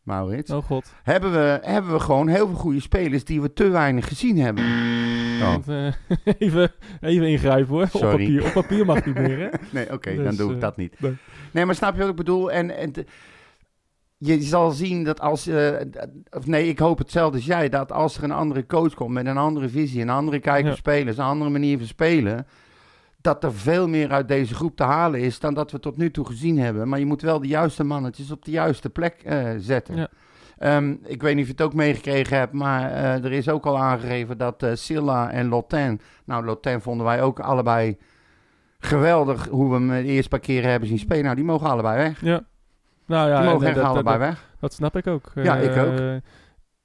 Maurits, 0.02 0.50
Oh 0.50 0.64
god. 0.64 0.94
hebben, 1.02 1.32
we, 1.32 1.58
hebben 1.62 1.92
we 1.92 2.00
gewoon 2.00 2.28
heel 2.28 2.46
veel 2.46 2.56
goede 2.56 2.80
spelers 2.80 3.24
die 3.24 3.40
we 3.40 3.52
te 3.52 3.68
weinig 3.68 4.08
gezien 4.08 4.38
hebben. 4.38 4.64
Oh, 5.42 5.56
eh, 5.66 5.92
even, 6.38 6.72
even 7.00 7.28
ingrijpen 7.28 7.68
hoor. 7.74 7.88
Op 7.92 8.00
papier, 8.00 8.44
op 8.44 8.52
papier 8.52 8.84
mag 8.86 9.04
niet 9.04 9.14
meer 9.14 9.38
hè. 9.38 9.48
nee, 9.78 9.92
oké, 9.92 10.14
Dus, 10.14 10.24
dan 10.24 10.36
doe 10.36 10.48
ik 10.48 10.54
eh, 10.54 10.60
dat 10.60 10.76
niet. 10.76 11.00
nee. 11.00 11.16
Nee, 11.50 11.64
maar 11.66 11.74
snap 11.74 11.94
je 11.94 12.00
wat 12.00 12.08
ik 12.08 12.16
bedoel? 12.16 12.52
En, 12.52 12.76
en 12.76 12.92
je 14.22 14.42
zal 14.42 14.70
zien 14.70 15.04
dat 15.04 15.20
als... 15.20 15.42
d- 15.42 16.06
of 16.30 16.46
nee, 16.46 16.68
ik 16.68 16.78
hoop 16.78 16.98
hetzelfde 16.98 17.36
als 17.36 17.46
jij. 17.46 17.68
Dat 17.68 17.92
als 17.92 18.16
er 18.16 18.22
een 18.24 18.30
andere 18.32 18.66
coach 18.66 18.94
komt 18.94 19.12
met 19.12 19.26
een 19.26 19.36
andere 19.36 19.68
visie... 19.68 20.02
een 20.02 20.10
andere 20.10 20.38
kijk 20.38 20.64
Ja. 20.64 20.70
op 20.70 20.76
spelers, 20.76 21.16
een 21.16 21.24
andere 21.24 21.50
manier 21.50 21.78
van 21.78 21.86
spelen... 21.86 22.46
dat 23.20 23.44
er 23.44 23.54
veel 23.54 23.88
meer 23.88 24.10
uit 24.10 24.28
deze 24.28 24.54
groep 24.54 24.76
te 24.76 24.82
halen 24.82 25.20
is... 25.20 25.40
dan 25.40 25.54
dat 25.54 25.70
we 25.70 25.80
tot 25.80 25.96
nu 25.96 26.10
toe 26.10 26.26
gezien 26.26 26.58
hebben. 26.58 26.88
Maar 26.88 26.98
je 26.98 27.06
moet 27.06 27.22
wel 27.22 27.40
de 27.40 27.46
juiste 27.48 27.84
mannetjes 27.84 28.30
op 28.30 28.44
de 28.44 28.50
juiste 28.50 28.90
plek 28.90 29.20
eh, 29.24 29.48
zetten. 29.58 29.96
Ja. 29.96 30.08
Ehm, 30.58 30.94
ik 31.04 31.22
weet 31.22 31.34
niet 31.34 31.42
of 31.42 31.50
je 31.50 31.56
het 31.56 31.62
ook 31.66 31.74
meegekregen 31.74 32.36
hebt... 32.38 32.52
maar 32.52 32.90
eh, 32.90 33.24
er 33.24 33.32
is 33.32 33.48
ook 33.48 33.66
al 33.66 33.78
aangegeven 33.78 34.38
dat 34.38 34.66
Silla 34.74 35.30
en 35.30 35.48
Lotin... 35.48 36.00
Nou, 36.24 36.44
Lotin 36.44 36.80
vonden 36.80 37.06
wij 37.06 37.22
ook 37.22 37.40
allebei... 37.40 37.96
Geweldig 38.82 39.46
hoe 39.48 39.68
we 39.68 39.74
hem 39.74 39.88
de 39.88 40.04
eerste 40.12 40.28
paar 40.28 40.40
keren 40.40 40.70
hebben 40.70 40.88
zien 40.88 40.98
spelen. 40.98 41.24
Nou, 41.24 41.36
die 41.36 41.44
mogen 41.44 41.70
allebei 41.70 41.96
weg. 41.96 42.20
Ja. 42.22 42.44
Nou 43.10 43.28
ja, 43.28 43.40
Die 43.40 43.50
mogen 43.50 43.66
en, 43.66 43.74
eh, 43.76 43.92
dat, 43.94 44.04
dat, 44.04 44.16
weg. 44.18 44.44
dat 44.60 44.72
snap 44.72 44.96
ik 44.96 45.06
ook. 45.06 45.30
Ja, 45.34 45.56
ik 45.56 45.74
Eh, 45.76 45.82
ook. 45.82 46.20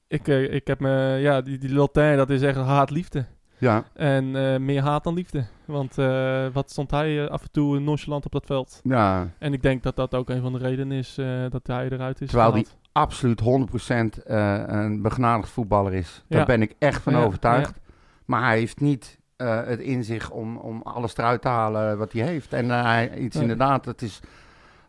Ik, 0.08 0.28
eh, 0.28 0.54
ik 0.54 0.68
heb 0.68 0.80
me, 0.80 1.18
ja, 1.22 1.42
die, 1.42 1.58
die 1.58 1.74
Lotin, 1.74 2.18
dat 2.18 2.30
is 2.30 2.42
echt 2.42 2.58
haat-liefde. 2.58 3.26
Ja, 3.58 3.84
En 3.94 4.36
eh, 4.36 4.60
meer 4.60 4.82
haat 4.82 5.04
dan 5.04 5.14
liefde. 5.14 5.46
Want 5.66 5.98
eh, 5.98 6.46
wat 6.54 6.72
stond 6.72 6.92
hij 6.92 7.24
eh, 7.26 7.30
af 7.32 7.42
en 7.42 7.52
toe 7.52 7.80
nonchalant 7.80 8.26
op 8.26 8.32
dat 8.32 8.46
veld. 8.46 8.80
ja. 8.84 9.28
En 9.40 9.54
ik 9.54 9.62
denk 9.62 9.84
dat 9.84 9.96
dat 9.96 10.16
ook 10.16 10.30
een 10.30 10.42
van 10.42 10.54
de 10.54 10.60
redenen 10.60 10.98
is 10.98 11.18
eh, 11.18 11.26
dat 11.50 11.68
hij 11.68 11.90
eruit 11.90 12.22
is 12.22 12.28
Terwijl 12.30 12.50
gehaald. 12.52 12.78
absoluut 12.92 13.42
100% 13.42 14.24
eh, 14.24 14.62
een 14.66 15.02
begnadigd 15.02 15.50
voetballer 15.52 15.94
is. 15.94 16.24
Daar 16.28 16.40
Ja. 16.40 16.46
ben 16.46 16.62
ik 16.62 16.76
echt 16.80 17.02
van 17.02 17.14
Ja, 17.14 17.24
overtuigd. 17.24 17.80
Maar 18.26 18.44
hij 18.44 18.58
heeft 18.58 18.80
niet 18.80 19.20
eh, 19.36 19.64
het 19.66 19.80
in 19.80 20.04
zich 20.04 20.30
om, 20.32 20.58
om 20.58 20.82
alles 20.82 21.18
eruit 21.18 21.42
te 21.42 21.48
halen 21.48 21.98
wat 21.98 22.12
hij 22.12 22.22
heeft. 22.22 22.54
En 22.54 22.72
eh, 22.72 22.84
hij, 22.84 23.18
iets 23.18 23.36
inderdaad, 23.36 23.86
het 23.86 24.02
is 24.02 24.20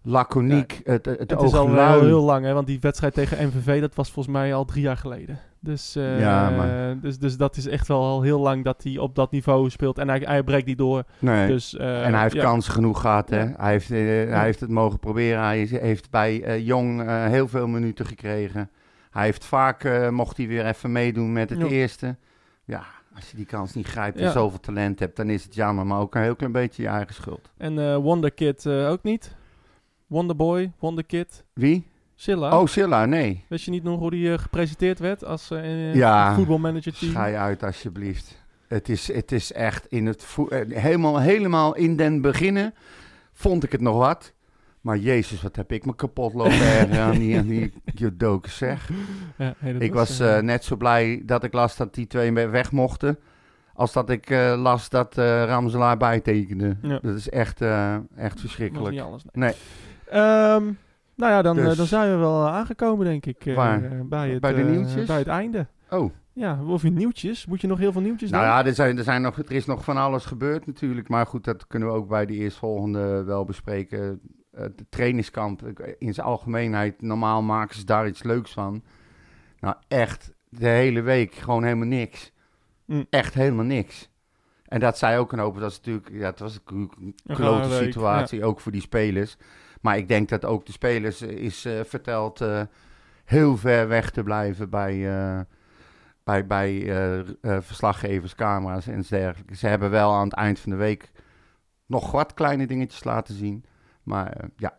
laconiek, 0.07 0.81
het, 0.85 1.07
het, 1.07 1.33
is 1.43 1.53
al 1.55 1.67
wel 1.71 1.75
lui. 1.75 2.05
heel 2.05 2.23
lang, 2.23 2.45
hè, 2.45 2.53
want 2.53 2.67
die 2.67 2.81
wedstrijd 2.81 3.15
tegen 3.15 3.47
MVV, 3.47 3.81
dat 3.81 3.95
was 3.95 4.11
volgens 4.11 4.35
mij 4.37 4.55
al 4.55 4.65
drie 4.65 4.83
jaar 4.83 4.97
geleden. 4.97 5.39
Dus, 5.61 5.97
eh, 5.97 6.21
Ja, 6.21 6.51
maar- 6.51 7.01
dus, 7.01 7.19
dus 7.19 7.37
dat 7.37 7.57
is 7.57 7.67
echt 7.67 7.89
wel 7.89 8.01
al 8.03 8.23
heel 8.23 8.41
lang 8.41 8.65
dat 8.65 8.83
hij 8.83 8.99
op 8.99 9.15
dat 9.15 9.31
niveau 9.31 9.71
speelt. 9.71 9.99
En 9.99 10.09
hij, 10.09 10.23
hij 10.25 10.43
breekt 10.43 10.67
niet 10.67 10.79
door. 10.79 11.05
Nee. 11.19 11.47
Dus, 11.47 11.77
eh, 11.77 12.05
en 12.07 12.13
hij 12.13 12.23
heeft 12.23 12.35
ja. 12.35 12.43
kansen 12.43 12.73
genoeg 12.73 13.01
gehad. 13.01 13.31
Hè? 13.31 13.45
Hij, 13.57 13.71
heeft, 13.73 13.91
eh, 13.91 13.99
hij 14.31 14.45
heeft 14.45 14.61
het 14.61 14.71
mogen 14.71 14.99
proberen. 14.99 15.43
Hij 15.43 15.63
is- 15.63 15.71
heeft 15.71 16.11
bij 16.11 16.43
eh, 16.43 16.67
Jong 16.67 17.03
eh, 17.03 17.25
heel 17.27 17.49
veel 17.49 17.67
minuten 17.67 18.07
gekregen. 18.07 18.71
Hij 19.11 19.25
heeft 19.25 19.45
vaak, 19.45 19.85
eh, 19.85 20.09
mocht 20.09 20.37
hij 20.37 20.47
weer 20.47 20.67
even 20.67 20.93
meedoen 20.93 21.33
met 21.33 21.51
het 21.51 21.63
eerste. 21.63 22.17
Ja, 22.65 22.83
als 23.15 23.31
je 23.31 23.37
die 23.37 23.47
kans 23.47 23.75
niet 23.75 23.87
grijpt 23.87 24.19
en 24.19 24.25
Ja. 24.25 24.31
zoveel 24.31 24.61
talent 24.61 24.99
hebt, 24.99 25.17
dan 25.17 25.31
is 25.31 25.45
het 25.45 25.55
jammer. 25.55 25.87
Maar 25.87 26.01
ook 26.01 26.15
een 26.15 26.23
heel 26.23 26.37
klein 26.37 26.53
beetje 26.53 26.83
je 26.83 26.89
eigen 26.89 27.15
schuld. 27.15 27.51
En 27.57 27.79
eh 27.79 27.97
Wonder 27.97 28.31
Kid 28.33 28.67
eh, 28.67 28.91
ook 28.91 29.03
niet. 29.03 29.35
Wonderboy, 30.07 30.73
Wonder 30.79 31.05
Kid. 31.05 31.45
Wie? 31.53 31.87
Silla. 32.15 32.61
Oh, 32.61 32.67
Silla, 32.67 33.07
nee. 33.07 33.45
Weet 33.49 33.63
je 33.63 33.71
niet 33.71 33.83
nog 33.83 33.99
hoe 33.99 34.11
die 34.11 34.33
eh, 34.33 34.39
gepresenteerd 34.39 34.99
werd 34.99 35.25
als 35.25 35.51
eh 35.51 35.95
Ja. 35.95 36.35
voetbalmanager 36.35 36.93
team? 36.99 37.11
Schij 37.13 37.37
uit 37.37 37.63
alsjeblieft. 37.63 38.45
Het 38.69 38.89
is, 38.89 39.13
het 39.13 39.33
is 39.33 39.53
echt 39.53 39.87
in 39.87 40.07
het 40.07 40.27
eh, 40.49 40.61
helemaal, 40.69 41.21
helemaal 41.21 41.75
in 41.77 41.97
den 41.97 42.21
beginnen 42.21 42.75
vond 43.33 43.65
ik 43.65 43.73
het 43.73 43.81
nog 43.81 43.97
wat. 43.97 44.33
Maar 44.81 44.97
jezus, 44.97 45.43
wat 45.43 45.57
heb 45.57 45.73
ik 45.73 45.85
me 45.87 45.95
kapot 45.95 46.35
lopen 46.35 46.91
aan 47.01 47.19
die, 47.19 47.39
aan 47.39 47.47
die 47.47 47.73
judoken 47.85 48.51
zeg. 48.51 48.91
Ja, 49.39 49.55
dat 49.61 49.83
Ik 49.83 49.95
was 49.95 50.19
net 50.41 50.65
zo 50.65 50.77
blij 50.77 51.23
dat 51.25 51.45
ik 51.45 51.53
las 51.53 51.77
dat 51.77 51.95
die 51.95 52.07
twee 52.07 52.33
weg 52.33 52.73
mochten. 52.73 53.19
Als 53.75 53.93
dat 53.93 54.11
ik 54.11 54.31
eh, 54.31 54.55
las 54.63 54.89
dat 54.89 55.19
eh 55.19 55.45
Ramselaar 55.45 55.97
bijtekende. 55.97 56.77
Ja. 56.83 56.99
Dat 57.03 57.15
is 57.15 57.29
echt, 57.29 57.61
echt 58.17 58.41
verschrikkelijk. 58.41 58.91
niet 58.95 59.01
alles. 59.05 59.23
Nee. 59.33 59.33
Nee. 59.51 59.59
Ehm, 60.11 60.65
Nou 61.19 61.33
ja, 61.33 61.43
dan, 61.43 61.59
eh, 61.59 61.65
Dus- 61.65 61.77
dan 61.77 61.87
zijn 61.87 62.11
we 62.11 62.17
wel 62.17 62.49
aangekomen, 62.49 63.07
denk 63.07 63.27
ik. 63.27 63.47
eh, 63.47 63.55
Waar? 63.55 63.83
eh, 63.85 64.01
bij, 64.05 64.31
het, 64.31 64.41
Bij 64.41 64.53
de 64.53 64.61
eh, 64.63 64.69
nieuwtjes? 64.71 65.07
bij 65.07 65.19
het 65.19 65.27
einde. 65.27 65.67
Oh, 65.91 66.11
Ja, 66.33 66.59
of 66.67 66.83
je 66.83 66.91
nieuwtjes? 66.91 67.47
Moet 67.47 67.61
je 67.61 67.67
nog 67.67 67.79
heel 67.79 67.93
veel 67.93 68.01
nieuwtjes 68.01 68.31
nou 68.31 68.45
doen? 68.45 68.53
ja, 68.53 68.65
er, 68.65 68.75
zijn, 68.75 68.99
er, 68.99 69.05
zijn 69.05 69.23
nog, 69.23 69.39
er 69.39 69.53
is 69.53 69.67
nog 69.67 69.85
van 69.85 69.97
alles 69.97 70.25
gebeurd 70.25 70.67
natuurlijk. 70.67 71.09
Maar 71.09 71.27
goed, 71.27 71.45
dat 71.45 71.67
kunnen 71.67 71.89
we 71.89 71.95
ook 71.95 72.09
bij 72.09 72.27
de 72.27 72.35
eerstvolgende 72.35 73.23
wel 73.25 73.45
bespreken. 73.45 74.21
Eh, 74.53 74.63
de 74.77 74.87
trainingskamp 74.89 75.63
eh, 75.63 75.95
in 75.99 76.15
zijn 76.15 76.27
algemeenheid. 76.27 77.03
Normaal 77.03 77.43
maken 77.43 77.77
ze 77.77 77.85
daar 77.85 78.07
iets 78.07 78.23
leuks 78.23 78.53
van. 78.53 78.83
Nou, 79.61 79.75
echt, 79.89 80.33
de 80.49 80.69
hele 80.69 81.01
week 81.01 81.35
gewoon 81.35 81.63
helemaal 81.65 81.87
niks. 81.87 82.33
Mm. 82.85 83.07
Echt 83.11 83.35
helemaal 83.35 83.65
niks. 83.65 84.11
En 84.65 84.81
dat 84.81 84.99
zei 84.99 85.19
ook 85.19 85.33
een 85.33 85.39
hoop. 85.39 85.59
Dat 85.59 85.71
is 85.71 85.77
natuurlijk, 85.77 86.09
ja, 86.13 86.27
het 86.27 86.39
was 86.39 86.61
een 86.67 87.15
klote 87.27 87.71
situatie, 87.71 88.45
ook 88.45 88.61
voor 88.61 88.73
die 88.73 88.81
spelers. 88.81 89.37
Maar 89.87 89.97
ik 89.97 90.09
denk 90.09 90.29
dat 90.29 90.45
ook 90.45 90.67
de 90.67 90.73
spelers 90.73 91.21
eh, 91.21 91.29
is 91.31 91.65
eh, 91.65 91.81
verteld 91.85 92.41
eh, 92.41 92.61
heel 93.25 93.57
ver 93.57 93.89
weg 93.89 94.11
te 94.11 94.23
blijven 94.23 94.71
bij, 94.71 95.47
bij, 96.25 96.47
bij 96.47 96.87
verslaggevers, 97.41 98.35
camera's 98.35 98.87
en 98.87 99.05
dergelijke. 99.09 99.57
Ze 99.57 99.67
hebben 99.67 99.91
wel 99.91 100.13
aan 100.13 100.25
het 100.25 100.35
eind 100.35 100.59
van 100.59 100.71
de 100.71 100.77
week 100.77 101.11
nog 101.87 102.11
wat 102.11 102.35
kleine 102.35 102.67
dingetjes 102.67 103.05
laten 103.05 103.35
zien. 103.35 103.65
Maar 104.03 104.37
ja. 104.57 104.79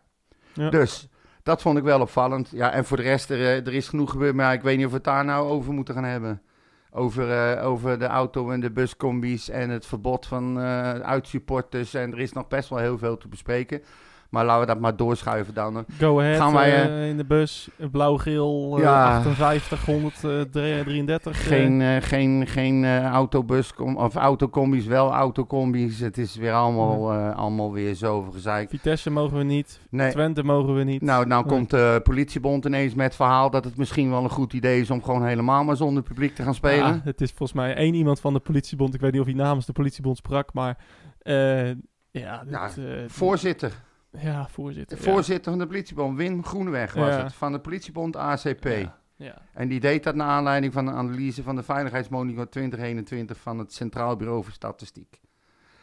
Ja. 0.52 0.70
dus 0.70 1.08
dat 1.42 1.62
vond 1.62 1.78
ik 1.78 1.84
wel 1.84 2.00
opvallend. 2.00 2.50
Ja, 2.50 2.72
en 2.72 2.84
voor 2.84 2.96
de 2.96 3.02
rest, 3.02 3.30
er, 3.30 3.40
er 3.40 3.74
is 3.74 3.88
genoeg 3.88 4.10
gebeurd. 4.10 4.34
Maar 4.34 4.52
ik 4.52 4.62
weet 4.62 4.76
niet 4.76 4.84
of 4.84 4.90
we 4.90 4.96
het 4.96 5.06
daar 5.06 5.24
nou 5.24 5.48
over 5.48 5.72
moeten 5.72 5.94
gaan 5.94 6.04
hebben. 6.04 6.42
Over, 6.90 7.58
over 7.60 7.98
de 7.98 8.06
auto- 8.06 8.50
en 8.50 8.60
de 8.60 8.70
buscombi's 8.70 9.48
en 9.48 9.70
het 9.70 9.86
verbod 9.86 10.26
van 10.26 10.58
uitsupporters. 11.02 11.94
En 11.94 12.12
er 12.12 12.20
is 12.20 12.32
nog 12.32 12.48
best 12.48 12.68
wel 12.68 12.78
heel 12.78 12.98
veel 12.98 13.16
te 13.16 13.28
bespreken. 13.28 13.82
Maar 14.28 14.44
laten 14.44 14.60
we 14.60 14.66
dat 14.66 14.80
maar 14.80 14.96
doorschuiven 14.96 15.54
dan. 15.54 15.84
Go 15.98 16.20
ahead 16.20 16.36
Gaan 16.36 16.52
wij, 16.52 16.84
eh, 16.88 17.08
in 17.08 17.16
de 17.16 17.24
bus. 17.24 17.68
eh, 17.78 17.86
Blauw-geel, 17.90 18.74
eh, 18.76 18.82
Ja. 18.82 19.16
58, 19.16 19.84
133. 19.84 21.40
eh. 21.40 21.46
Geen, 21.46 21.80
eh, 21.82 21.96
geen, 22.02 22.46
geen 22.46 22.84
eh, 22.84 23.04
autobus 23.04 23.72
of 23.94 24.14
autocombi's, 24.14 24.86
wel 24.86 25.12
autocombi's. 25.12 26.00
Het 26.00 26.18
is 26.18 26.36
weer 26.36 26.52
allemaal, 26.52 27.12
eh, 27.12 27.36
allemaal 27.36 27.72
weer 27.72 27.94
zoveel 27.96 28.32
gezeik. 28.32 28.68
Vitesse 28.68 29.10
mogen 29.10 29.36
we 29.38 29.44
niet. 29.44 29.80
Nee. 29.90 30.10
Twente 30.10 30.42
mogen 30.44 30.74
we 30.74 30.84
niet. 30.84 31.02
Nou, 31.02 31.26
nou 31.26 31.42
Nee. 31.44 31.52
komt 31.52 31.70
de 31.70 32.00
politiebond 32.02 32.64
ineens 32.64 32.94
met 32.94 33.06
het 33.06 33.14
verhaal 33.16 33.50
dat 33.50 33.64
het 33.64 33.76
misschien 33.76 34.10
wel 34.10 34.22
een 34.24 34.30
goed 34.30 34.52
idee 34.52 34.80
is 34.80 34.90
om 34.90 35.02
gewoon 35.02 35.26
helemaal 35.26 35.64
maar 35.64 35.76
zonder 35.76 36.02
publiek 36.02 36.34
te 36.34 36.42
gaan 36.42 36.54
spelen. 36.54 36.86
Ja, 36.86 37.00
het 37.04 37.20
is 37.20 37.28
volgens 37.30 37.52
mij 37.58 37.74
één 37.74 37.94
iemand 37.94 38.20
van 38.20 38.32
de 38.32 38.40
politiebond. 38.40 38.94
Ik 38.94 39.00
weet 39.00 39.12
niet 39.12 39.20
of 39.20 39.26
hij 39.26 39.36
namens 39.36 39.66
de 39.66 39.72
politiebond 39.72 40.16
sprak, 40.16 40.52
maar... 40.52 40.78
eh, 41.18 41.66
ja, 42.10 42.42
dit, 42.44 42.50
Ja, 42.50 42.68
eh, 42.76 43.04
Voorzitter, 43.06 43.72
ja, 44.10 44.48
voorzitter. 44.48 44.96
de 44.96 45.02
voorzitter 45.02 45.50
van 45.50 45.60
de 45.60 45.66
politiebond, 45.66 46.16
Wim 46.16 46.44
Groeneweg 46.44 46.94
was 46.94 47.14
het, 47.14 47.32
van 47.32 47.52
de 47.52 47.60
politiebond 47.60 48.16
ACP. 48.16 48.68
Ja. 49.16 49.42
En 49.52 49.68
die 49.68 49.80
deed 49.80 50.04
dat 50.04 50.14
naar 50.14 50.28
aanleiding 50.28 50.72
van 50.72 50.86
een 50.86 50.94
analyse 50.94 51.42
van 51.42 51.56
de 51.56 51.62
Veiligheidsmonitor 51.62 52.48
2021 52.48 53.38
van 53.38 53.58
het 53.58 53.72
Centraal 53.72 54.16
Bureau 54.16 54.42
voor 54.44 54.52
Statistiek. 54.52 55.20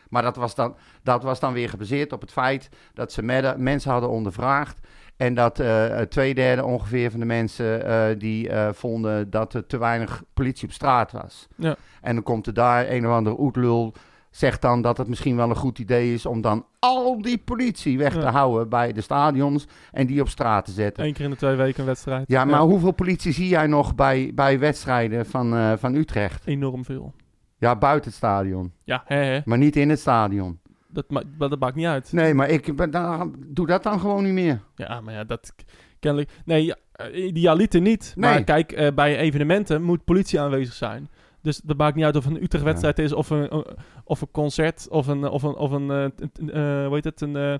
Maar 0.09 0.21
dat 0.21 0.35
was 0.35 0.55
dan, 0.55 0.75
dat 1.03 1.23
was 1.23 1.39
dan 1.39 1.53
weer 1.53 1.69
gebaseerd 1.69 2.13
op 2.13 2.21
het 2.21 2.31
feit 2.31 2.69
dat 2.93 3.11
ze 3.11 3.23
medde- 3.23 3.55
mensen 3.57 3.91
hadden 3.91 4.09
ondervraagd. 4.09 4.79
En 5.17 5.33
dat 5.33 5.59
eh, 5.59 5.99
twee 6.01 6.33
derde 6.33 6.63
ongeveer 6.63 7.11
van 7.11 7.19
de 7.19 7.25
mensen 7.25 7.85
eh, 7.85 8.19
die 8.19 8.49
eh, 8.49 8.69
vonden 8.73 9.29
dat 9.29 9.53
er 9.53 9.65
te 9.65 9.77
weinig 9.77 10.23
politie 10.33 10.67
op 10.67 10.73
straat 10.73 11.11
was. 11.11 11.47
Ja. 11.55 11.75
En 12.01 12.13
dan 12.13 12.23
komt 12.23 12.47
er 12.47 12.53
daar 12.53 12.89
een 12.89 13.07
of 13.07 13.13
andere 13.13 13.39
oetlul, 13.39 13.93
zegt 14.35 14.61
dan 14.61 14.81
dat 14.81 14.97
het 14.97 15.07
misschien 15.07 15.35
wel 15.35 15.49
een 15.49 15.55
goed 15.55 15.79
idee 15.79 16.13
is 16.13 16.25
om 16.25 16.41
dan 16.41 16.65
al 16.79 17.21
die 17.21 17.37
politie 17.37 17.97
weg 17.97 18.13
te 18.13 18.19
Ja. 18.19 18.31
houden 18.31 18.69
bij 18.69 18.93
de 18.93 19.01
stadions 19.01 19.65
en 19.91 20.07
die 20.07 20.21
op 20.21 20.29
straat 20.29 20.65
te 20.65 20.71
zetten. 20.71 21.05
Eén 21.05 21.13
keer 21.13 21.23
in 21.23 21.29
de 21.29 21.35
twee 21.35 21.55
weken 21.55 21.79
een 21.79 21.85
wedstrijd. 21.85 22.23
Ja, 22.27 22.45
maar 22.45 22.59
hoeveel 22.59 22.91
politie 22.91 23.31
zie 23.31 23.47
jij 23.47 23.67
nog 23.67 23.95
bij, 23.95 24.31
bij 24.33 24.59
wedstrijden 24.59 25.25
van, 25.25 25.55
eh, 25.55 25.73
van 25.77 25.95
Utrecht? 25.95 26.45
Enorm 26.45 26.85
veel. 26.85 27.13
Ja, 27.57 27.75
buiten 27.75 28.09
het 28.09 28.17
stadion. 28.17 28.71
Ja, 28.83 29.03
hè, 29.05 29.17
hè. 29.17 29.39
Maar 29.45 29.57
niet 29.57 29.75
in 29.75 29.89
het 29.89 29.99
stadion. 29.99 30.59
Dat, 30.87 31.09
ma 31.09 31.21
dat 31.37 31.59
maakt 31.59 31.75
niet 31.75 31.85
uit. 31.85 32.11
Nee, 32.11 32.33
maar 32.33 32.49
ik 32.49 32.91
dan, 32.91 33.35
doe 33.47 33.67
dat 33.67 33.83
dan 33.83 33.99
gewoon 33.99 34.23
niet 34.23 34.33
meer. 34.33 34.61
Ja, 34.75 35.01
maar 35.01 35.13
ja, 35.13 35.23
dat 35.23 35.53
kennelijk... 35.99 36.31
Nee, 36.45 36.73
eh, 36.91 37.25
idealiter 37.25 37.81
niet. 37.81 38.13
Nee. 38.15 38.29
Maar 38.31 38.43
kijk, 38.43 38.71
eh, 38.71 38.93
bij 38.93 39.17
evenementen 39.17 39.83
moet 39.83 40.03
politie 40.05 40.39
aanwezig 40.39 40.73
zijn. 40.73 41.09
Dus 41.45 41.61
dat 41.63 41.77
maakt 41.77 41.95
niet 41.95 42.05
uit 42.05 42.15
of 42.15 42.25
een 42.25 42.43
Utrecht-wedstrijd 42.43 42.99
is, 42.99 43.13
of 43.13 43.29
een, 43.29 43.53
een- 43.55 43.65
of 44.03 44.21
een 44.21 44.31
concert, 44.31 44.87
of 44.89 45.07
een, 45.07 45.27
of 45.27 45.43
een, 45.43 45.55
of 45.55 45.71
een 45.71 45.91
eh, 45.91 46.03
eh, 46.03 46.85
hoe 46.85 46.93
heet 46.95 47.03
het, 47.03 47.21
een, 47.21 47.35
eh, 47.35 47.51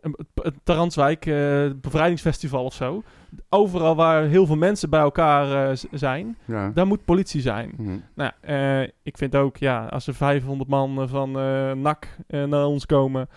een, 0.00 0.16
een 0.34 0.54
Taranswijk 0.64 1.26
eh, 1.26 1.34
bevrijdingsfestival 1.80 2.64
of 2.64 2.74
zo. 2.74 3.02
Overal 3.48 3.94
waar 3.96 4.24
heel 4.24 4.46
veel 4.46 4.56
mensen 4.56 4.90
bij 4.90 5.00
elkaar 5.00 5.70
eh, 5.70 5.76
zijn, 5.90 6.36
Ja. 6.44 6.70
daar 6.74 6.86
moet 6.86 7.04
politie 7.04 7.40
zijn. 7.40 7.72
Hm. 7.76 7.98
Nou, 8.14 8.30
eh, 8.40 8.82
ik 9.02 9.18
vind 9.18 9.36
ook, 9.36 9.56
ja, 9.56 9.86
als 9.86 10.06
er 10.06 10.14
500 10.14 10.70
man 10.70 11.00
eh, 11.00 11.08
van 11.08 11.38
eh 11.38 11.72
NAC 11.72 12.08
eh, 12.26 12.44
naar 12.44 12.64
ons 12.66 12.86
komen, 12.86 13.28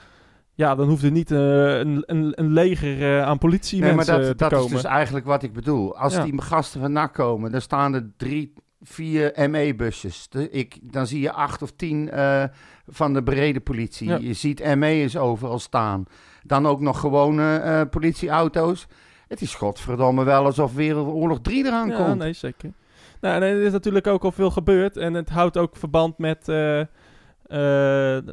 ja, 0.53 0.75
dan 0.75 0.87
hoeft 0.87 1.03
er 1.03 1.11
niet 1.11 1.31
eh, 1.31 1.77
een, 1.77 2.03
een, 2.05 2.31
een 2.35 2.51
leger 2.53 3.01
eh, 3.17 3.23
aan 3.25 3.37
politie 3.37 3.81
Nee, 3.81 3.93
maar 3.93 4.05
dat, 4.05 4.21
te 4.23 4.35
dat 4.35 4.49
komen. 4.49 4.65
is 4.65 4.71
dus 4.71 4.83
eigenlijk 4.83 5.25
wat 5.25 5.43
ik 5.43 5.53
bedoel. 5.53 5.97
Als 5.97 6.15
Ja. 6.15 6.23
die 6.23 6.41
gasten 6.41 6.81
van 6.81 6.91
NAC 6.91 7.13
komen, 7.13 7.51
dan 7.51 7.61
staan 7.61 7.93
er 7.93 8.11
drie, 8.17 8.53
vier 8.81 9.49
ME-busjes. 9.49 10.27
Ik, 10.49 10.77
dan 10.81 11.07
zie 11.07 11.21
je 11.21 11.31
acht 11.31 11.61
of 11.61 11.71
tien 11.71 12.09
eh, 12.09 12.43
van 12.87 13.13
de 13.13 13.23
brede 13.23 13.59
politie. 13.59 14.07
Ja. 14.07 14.17
Je 14.17 14.33
ziet 14.33 14.75
ME'ers 14.75 15.17
overal 15.17 15.59
staan. 15.59 16.05
Dan 16.43 16.67
ook 16.67 16.79
nog 16.79 16.99
gewone 16.99 17.57
eh, 17.57 17.81
politieauto's. 17.89 18.87
Het 19.27 19.41
is 19.41 19.55
godverdomme 19.55 20.23
wel 20.23 20.45
alsof 20.45 20.73
Wereldoorlog 20.73 21.41
3 21.41 21.65
eraan 21.65 21.89
ja, 21.89 21.95
komt. 21.95 22.17
nee, 22.17 22.33
zeker. 22.33 22.73
Nou, 23.21 23.35
en 23.35 23.41
er 23.41 23.61
is 23.61 23.71
natuurlijk 23.71 24.07
ook 24.07 24.23
al 24.23 24.31
veel 24.31 24.51
gebeurd 24.51 24.97
en 24.97 25.13
het 25.13 25.29
houdt 25.29 25.57
ook 25.57 25.75
verband 25.75 26.17
met, 26.17 26.45
nou 26.47 26.87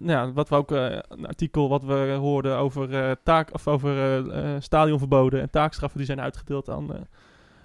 ja, 0.02 0.32
wat 0.32 0.48
we 0.48 0.54
ook, 0.54 0.70
een 0.70 1.26
artikel 1.26 1.68
wat 1.68 1.84
we 1.84 2.16
hoorden 2.20 2.56
over, 2.56 3.16
taak, 3.22 3.54
of 3.54 3.68
over 3.68 4.24
stadionverboden 4.62 5.40
en 5.40 5.50
taakstraffen 5.50 5.98
die 5.98 6.06
zijn 6.06 6.20
uitgedeeld 6.20 6.68
aan, 6.68 7.06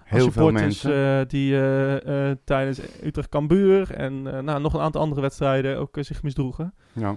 Heel 0.07 0.31
veel 0.31 0.51
mensen. 0.51 1.19
eh, 1.19 1.27
die 1.27 1.53
eh, 1.53 2.29
eh, 2.29 2.37
tijdens 2.43 2.79
Utrecht 3.03 3.29
Cambuur 3.29 3.91
en 3.93 4.21
nou, 4.21 4.61
nog 4.61 4.73
een 4.73 4.79
aantal 4.81 5.01
andere 5.01 5.21
wedstrijden 5.21 5.77
ook 5.77 5.97
zich 5.99 6.23
misdroegen. 6.23 6.73
Ja, 6.93 7.15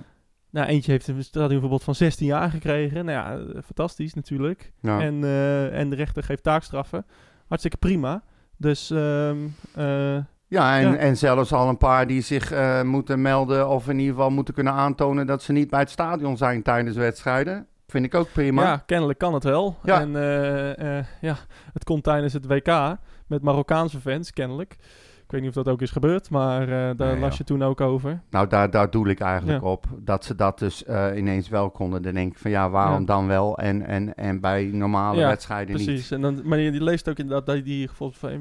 Nou, 0.51 0.67
eentje 0.67 0.93
heeft 0.93 1.09
een 1.09 1.25
stadionverbod 1.25 1.85
van 1.85 1.95
16 1.95 2.27
jaar 2.27 2.51
gekregen. 2.51 3.05
Nou 3.05 3.19
ja, 3.19 3.61
fantastisch 3.65 4.15
natuurlijk. 4.15 4.73
ja. 4.81 5.01
En, 5.01 5.25
en 5.73 5.91
de 5.91 5.97
rechter 5.97 6.23
geeft 6.23 6.43
taakstraffen. 6.43 7.07
Hartstikke 7.47 7.77
prima. 7.77 8.23
Dus 8.57 8.91
ehm, 8.91 9.37
eh, 9.75 10.19
Ja, 10.47 10.79
en, 10.79 10.91
Ja. 10.91 10.97
en 10.97 11.17
zelfs 11.17 11.53
al 11.53 11.69
een 11.69 11.79
paar 11.79 12.07
die 12.07 12.21
zich 12.21 12.53
moeten 12.85 13.23
melden 13.23 13.69
of 13.69 13.89
in 13.89 13.99
ieder 13.99 14.15
geval 14.15 14.31
moeten 14.31 14.55
kunnen 14.55 14.73
aantonen 14.73 15.27
dat 15.27 15.43
ze 15.43 15.53
niet 15.53 15.71
bij 15.71 15.81
het 15.81 15.91
stadion 15.91 16.37
zijn 16.37 16.63
tijdens 16.63 16.97
wedstrijden. 16.97 17.67
Vind 17.91 18.05
ik 18.05 18.15
ook 18.15 18.33
prima. 18.33 18.63
ja, 18.63 18.77
kennelijk 18.87 19.19
kan 19.19 19.35
het 19.35 19.45
wel. 19.45 19.77
Ja. 19.85 20.01
En 20.01 20.17
eh, 20.17 20.99
eh, 20.99 21.05
ja, 21.21 21.37
het 21.73 21.85
komt 21.85 22.03
tijdens 22.05 22.33
het 22.33 22.47
WK 22.47 22.97
met 23.27 23.43
Marokkaanse 23.43 24.01
fans, 24.01 24.33
kennelijk. 24.33 24.77
Ik 25.25 25.37
weet 25.37 25.41
niet 25.41 25.57
of 25.57 25.65
dat 25.65 25.73
ook 25.75 25.83
is 25.83 25.91
gebeurd, 25.91 26.31
maar 26.31 26.63
eh, 26.63 26.69
daar 26.97 27.13
Nee, 27.13 27.19
las 27.19 27.37
je 27.37 27.45
toen 27.45 27.63
ook 27.63 27.81
over. 27.81 28.21
Nou, 28.31 28.47
daar, 28.47 28.71
daar 28.71 28.91
doe 28.91 29.09
ik 29.09 29.21
eigenlijk 29.21 29.63
Ja. 29.63 29.69
op. 29.69 29.85
Dat 29.99 30.25
ze 30.25 30.35
dat 30.35 30.59
dus 30.59 30.85
ineens 31.17 31.49
wel 31.49 31.71
konden. 31.71 32.03
Dan 32.03 32.15
denk 32.15 32.33
ik 32.33 32.39
van 32.39 32.51
ja, 32.51 32.71
waarom 32.71 33.01
Ja. 33.01 33.07
dan 33.07 33.27
wel 33.27 33.59
en, 33.59 33.87
en, 33.87 34.15
en 34.15 34.41
bij 34.41 34.65
normale 34.73 35.19
Ja, 35.21 35.29
wedstrijden 35.29 35.77
niet. 35.77 35.85
Precies. 35.85 36.11
En 36.11 36.21
dan, 36.21 36.41
maar 36.45 36.59
je, 36.59 36.73
je 36.73 36.83
leest 36.83 37.09
ook 37.09 37.19
inderdaad 37.19 37.47
dat 37.47 37.65
die, 37.65 37.89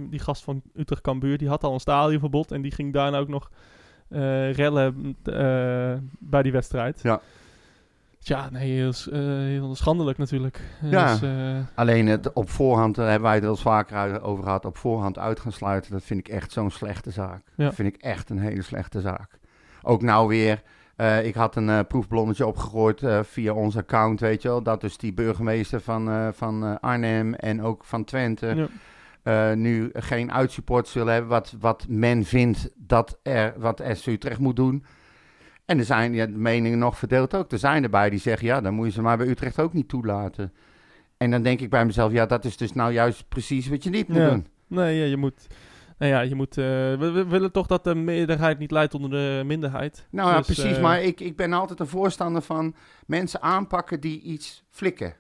die 0.10 0.20
gast 0.20 0.44
van 0.44 0.62
Utrecht 0.76 1.02
Cambuur, 1.02 1.38
die 1.38 1.48
had 1.50 1.64
al 1.64 1.74
een 1.74 1.80
stadionverbod 1.80 2.52
en 2.52 2.62
die 2.62 2.72
ging 2.72 2.94
daarna 2.94 3.18
ook 3.18 3.28
nog 3.28 3.50
eh, 4.10 4.54
rellen 4.54 5.16
bij 6.20 6.42
die 6.44 6.52
wedstrijd. 6.52 7.00
Ja. 7.04 7.22
Ja, 8.22 8.50
nee, 8.50 8.72
heel, 8.72 8.94
eh, 9.12 9.20
heel 9.20 9.76
schandelijk 9.76 10.18
natuurlijk. 10.18 10.62
Ja. 10.82 11.12
Dus, 11.12 11.22
eh, 11.22 11.58
Alleen 11.76 12.08
het 12.08 12.34
op 12.34 12.50
voorhand, 12.50 12.96
daar 12.96 13.06
hebben 13.06 13.24
wij 13.26 13.34
het 13.34 13.44
wel 13.44 13.52
eens 13.54 13.62
vaker 13.62 14.22
over 14.22 14.44
gehad, 14.44 14.66
op 14.66 14.78
voorhand 14.78 15.18
uit 15.18 15.40
gaan 15.40 15.52
sluiten, 15.52 15.92
dat 15.92 16.04
vind 16.04 16.20
ik 16.20 16.28
echt 16.34 16.52
zo'n 16.52 16.72
slechte 16.72 17.12
zaak. 17.12 17.42
Ja. 17.56 17.66
Dat 17.66 17.76
vind 17.76 17.96
ik 17.96 18.02
echt 18.02 18.30
een 18.30 18.40
hele 18.40 18.62
slechte 18.62 19.02
zaak. 19.02 19.40
Ook 19.82 20.02
nou 20.02 20.28
weer, 20.28 20.62
eh, 20.96 21.26
ik 21.26 21.36
had 21.36 21.56
een 21.56 21.70
eh, 21.70 21.80
proefballonnetje 21.88 22.46
opgegooid 22.46 23.04
eh, 23.04 23.20
via 23.24 23.54
ons 23.54 23.78
account, 23.78 24.20
weet 24.20 24.42
je 24.42 24.48
wel, 24.48 24.62
dat 24.64 24.82
dus 24.82 24.98
die 24.98 25.14
burgemeester 25.14 25.82
van, 25.82 26.10
eh, 26.10 26.28
van 26.32 26.64
eh, 26.64 26.76
Arnhem 26.80 27.34
en 27.34 27.62
ook 27.62 27.84
van 27.84 28.04
Twente 28.04 28.54
ja. 28.56 28.68
eh, 29.52 29.58
nu 29.58 29.90
geen 29.94 30.32
uitsupports 30.32 30.94
willen 30.94 31.14
hebben, 31.14 31.30
wat, 31.32 31.56
wat 31.60 31.86
men 31.90 32.26
vindt 32.26 32.70
dat 32.76 33.20
er, 33.24 33.54
wat 33.58 33.84
SC 33.94 34.06
Utrecht 34.08 34.40
moet 34.40 34.56
doen. 34.56 34.84
En 35.70 35.78
er 35.80 35.86
zijn 35.86 36.14
ja, 36.14 36.26
de 36.26 36.32
meningen 36.38 36.80
nog 36.80 36.98
verdeeld 36.98 37.36
ook. 37.36 37.52
Er 37.52 37.60
zijn 37.60 37.84
erbij 37.84 38.10
die 38.10 38.20
zeggen, 38.20 38.48
ja, 38.48 38.62
dan 38.62 38.74
moet 38.74 38.86
je 38.86 38.92
ze 38.92 39.02
maar 39.02 39.18
bij 39.18 39.28
Utrecht 39.28 39.60
ook 39.60 39.74
niet 39.74 39.88
toelaten. 39.88 40.54
En 41.18 41.32
dan 41.32 41.42
denk 41.42 41.60
ik 41.60 41.70
bij 41.70 41.86
mezelf, 41.86 42.12
ja, 42.12 42.26
dat 42.26 42.46
is 42.46 42.58
dus 42.58 42.74
nou 42.74 42.92
juist 42.94 43.26
precies 43.28 43.68
wat 43.68 43.84
je 43.84 43.90
niet 43.90 44.08
moet 44.08 44.18
Ja. 44.18 44.30
doen. 44.30 44.48
Nee, 44.68 44.98
ja, 45.00 45.06
je 45.06 45.18
moet... 45.18 45.48
Nou 45.98 46.12
ja, 46.12 46.20
je 46.22 46.36
moet... 46.36 46.58
eh, 46.58 46.66
we, 46.66 47.12
we 47.14 47.26
willen 47.28 47.52
toch 47.52 47.68
dat 47.68 47.84
de 47.84 47.96
meerderheid 47.96 48.60
niet 48.60 48.72
leidt 48.72 48.94
onder 48.94 49.10
de 49.10 49.44
minderheid. 49.46 50.08
Nou 50.12 50.30
ja, 50.30 50.38
Dus, 50.38 50.46
precies, 50.46 50.76
eh, 50.76 50.82
maar 50.82 51.02
ik, 51.04 51.20
ik 51.20 51.36
ben 51.36 51.54
altijd 51.54 51.80
een 51.80 51.88
voorstander 51.88 52.42
van 52.42 52.76
mensen 53.06 53.42
aanpakken 53.42 54.00
die 54.00 54.22
iets 54.22 54.64
flikken. 54.70 55.14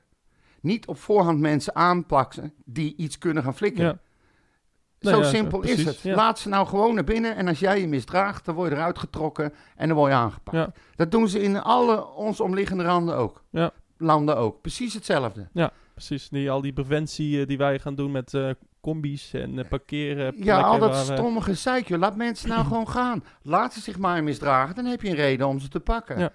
niet 0.61 0.87
op 0.87 0.97
voorhand 0.97 1.39
mensen 1.39 1.75
aanplakken 1.75 2.53
die 2.65 2.93
iets 2.97 3.17
kunnen 3.17 3.43
gaan 3.43 3.55
flikken. 3.55 3.83
Ja. 3.83 3.99
Nee, 4.99 5.13
Zo 5.13 5.19
ja, 5.19 5.25
simpel 5.27 5.59
precies, 5.59 5.79
is 5.79 5.85
het. 5.85 6.01
ja. 6.01 6.15
Laat 6.15 6.39
ze 6.39 6.49
nou 6.49 6.67
gewoon 6.67 6.95
naar 6.95 7.03
binnen 7.03 7.35
en 7.35 7.47
als 7.47 7.59
jij 7.59 7.79
je 7.79 7.87
misdraagt, 7.87 8.45
dan 8.45 8.55
word 8.55 8.69
je 8.69 8.75
eruit 8.75 8.99
getrokken 8.99 9.53
en 9.75 9.87
dan 9.87 9.97
word 9.97 10.11
je 10.11 10.17
aangepakt. 10.17 10.57
Ja. 10.57 10.71
Dat 10.95 11.11
doen 11.11 11.27
ze 11.27 11.41
in 11.41 11.61
alle 11.61 12.07
ons 12.07 12.39
omliggende 12.39 12.83
landen 12.83 13.15
ook. 13.15 13.43
Ja. 13.49 13.71
Landen 13.97 14.37
ook. 14.37 14.61
Precies 14.61 14.93
hetzelfde. 14.93 15.47
Precies, 15.93 16.29
die, 16.29 16.51
al 16.51 16.61
die 16.61 16.73
preventie 16.73 17.41
eh, 17.41 17.47
die 17.47 17.57
wij 17.57 17.79
gaan 17.79 17.95
doen 17.95 18.11
met 18.11 18.33
eh 18.33 18.49
combi's 18.81 19.33
en 19.33 19.59
eh, 19.59 19.65
parkeren. 19.69 20.33
Ja, 20.37 20.61
al 20.61 20.79
dat 20.79 20.89
waar 20.91 21.17
stomme 21.17 21.41
gezeik. 21.41 21.89
Laat 21.89 22.15
mensen 22.15 22.49
nou 22.49 22.65
gewoon 22.67 22.89
gaan. 22.89 23.23
Laat 23.41 23.73
ze 23.73 23.81
zich 23.81 23.97
maar 23.97 24.23
misdragen, 24.23 24.75
dan 24.75 24.85
heb 24.85 25.01
je 25.01 25.09
een 25.09 25.15
reden 25.15 25.47
om 25.47 25.59
ze 25.59 25.67
te 25.67 25.79
pakken. 25.79 26.19
Ja. 26.19 26.31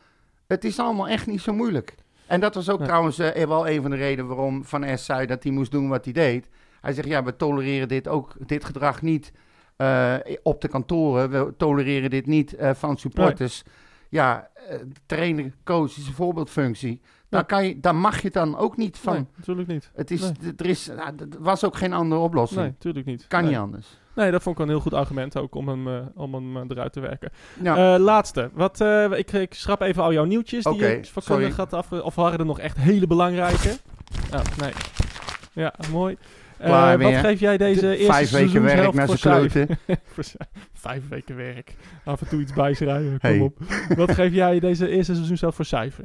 Het 0.47 0.65
is 0.65 0.79
allemaal 0.79 1.09
echt 1.09 1.27
niet 1.27 1.41
zo 1.41 1.53
moeilijk. 1.53 1.95
En 2.27 2.41
dat 2.41 2.55
was 2.55 2.69
ook 2.69 2.83
trouwens 2.83 3.17
wel 3.17 3.69
een 3.69 3.83
van 3.83 3.91
de 3.91 3.97
redenen 3.97 4.27
waarom 4.27 4.65
Van 4.65 4.99
S 4.99 5.05
zei 5.05 5.27
dat 5.27 5.43
hij 5.43 5.53
moest 5.53 5.71
doen 5.71 5.89
wat 5.89 6.05
hij 6.05 6.12
deed. 6.12 6.49
Hij 6.85 6.93
zegt, 6.93 7.09
ja, 7.09 7.22
we 7.24 7.37
tolereren 7.37 7.89
dit 7.89 8.09
ook, 8.09 8.35
dit 8.47 8.64
gedrag 8.64 9.03
niet 9.03 9.32
eh, 9.76 10.14
op 10.43 10.61
de 10.61 10.68
kantoren. 10.68 11.30
We 11.30 11.55
tolereren 11.57 12.11
dit 12.11 12.26
niet 12.26 12.55
eh, 12.55 12.70
van 12.74 12.97
supporters. 12.97 13.62
Ja, 14.09 14.49
eh, 14.68 14.76
trainer, 15.07 15.53
coach 15.64 15.97
is 15.97 16.07
een 16.07 16.12
voorbeeldfunctie. 16.14 17.01
Daar, 17.28 17.41
Ja. 17.41 17.47
kan 17.47 17.66
je, 17.66 17.80
daar 17.80 17.95
mag 17.95 18.22
je 18.22 18.30
dan 18.30 18.57
ook 18.57 18.76
niet 18.76 18.99
van. 18.99 19.12
Nee, 19.14 19.26
natuurlijk 19.37 19.68
niet. 19.68 19.91
Het 19.95 20.11
is, 20.11 20.20
Nee. 20.20 20.53
er, 20.57 20.66
is, 20.66 20.87
nou, 20.87 21.14
er 21.18 21.28
was 21.39 21.64
ook 21.64 21.76
geen 21.76 21.93
andere 21.93 22.20
oplossing. 22.20 22.61
Nee, 22.61 22.70
natuurlijk 22.70 23.07
niet. 23.07 23.26
Kan 23.26 23.45
niet 23.45 23.57
anders. 23.57 23.99
Nee, 24.14 24.30
dat 24.30 24.43
vond 24.43 24.57
ik 24.57 24.62
een 24.62 24.68
heel 24.68 24.80
goed 24.80 24.95
argument 24.95 25.37
ook 25.37 25.55
om 25.55 25.68
hem, 25.68 26.11
om 26.14 26.35
hem 26.35 26.70
eruit 26.70 26.93
te 26.93 27.01
werken. 27.01 27.30
Ja. 27.62 27.99
Laatste. 27.99 28.51
Wat, 28.53 28.80
ik, 29.11 29.32
ik 29.32 29.55
schrap 29.55 29.80
even 29.80 30.03
al 30.03 30.12
jouw 30.12 30.24
nieuwtjes 30.24 30.64
die 30.64 30.76
je 30.76 31.01
sorry. 31.03 31.51
had 31.51 31.72
af... 31.72 31.93
Of 31.93 32.14
waren 32.14 32.39
er 32.39 32.47
nog 32.47 32.59
echt 32.59 32.76
hele 32.76 33.07
belangrijke? 33.07 33.76
Oh, 34.35 34.41
nee. 34.61 34.72
Ja, 35.53 35.74
mooi. 35.91 36.16
Eh, 36.65 37.03
wat 37.03 37.15
geef 37.15 37.41
jij 37.41 37.57
deze 37.57 37.89
eerste 37.97 38.12
Vijf 38.12 38.31
weken 38.31 38.62
werk 38.62 38.95
naar 38.95 39.09
zijn 39.09 39.19
kloten. 39.19 39.79
Vijf 40.73 41.09
weken 41.09 41.37
werk. 41.37 41.75
Af 42.05 42.21
en 42.21 42.29
toe 42.29 42.41
iets 42.41 42.53
bijschrijven, 42.53 43.21
kom 43.21 43.31
Hey. 43.31 43.39
op. 43.41 43.59
Wat 43.97 44.15
geef 44.15 44.33
jij 44.33 44.61
deze 44.61 44.89
eerste 44.89 45.15
seizoenshelft 45.15 45.57
voor 45.57 45.65
cijfer? 45.65 46.05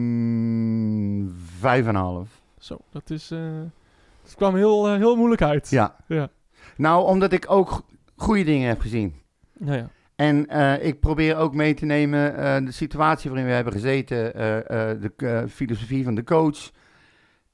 Een 0.00 1.34
vijf 1.58 1.82
en 1.86 1.94
een 1.94 2.00
half. 2.00 2.28
Zo, 2.58 2.78
dat 2.90 3.10
is... 3.10 3.28
het 4.22 4.34
kwam 4.36 4.54
heel, 4.56 4.88
eh, 4.88 4.96
heel 4.96 5.16
moeilijk 5.16 5.42
uit. 5.42 5.70
Ja. 5.70 5.96
Ja. 6.06 6.28
Nou, 6.76 7.06
omdat 7.06 7.32
ik 7.32 7.44
ook 7.50 7.70
go- 7.70 7.84
goede 8.16 8.44
dingen 8.44 8.68
heb 8.68 8.80
gezien. 8.80 9.14
Ja, 9.64 9.74
ja. 9.74 9.88
En 10.20 10.46
eh, 10.46 10.84
ik 10.84 11.00
probeer 11.00 11.36
ook 11.36 11.54
mee 11.54 11.74
te 11.74 11.84
nemen 11.84 12.36
eh, 12.36 12.64
de 12.64 12.72
situatie 12.72 13.30
waarin 13.30 13.48
we 13.48 13.54
hebben 13.54 13.72
gezeten, 13.72 14.34
eh, 14.34 15.00
de 15.00 15.44
filosofie 15.48 16.04
van 16.04 16.14
de 16.14 16.24
coach. 16.24 16.70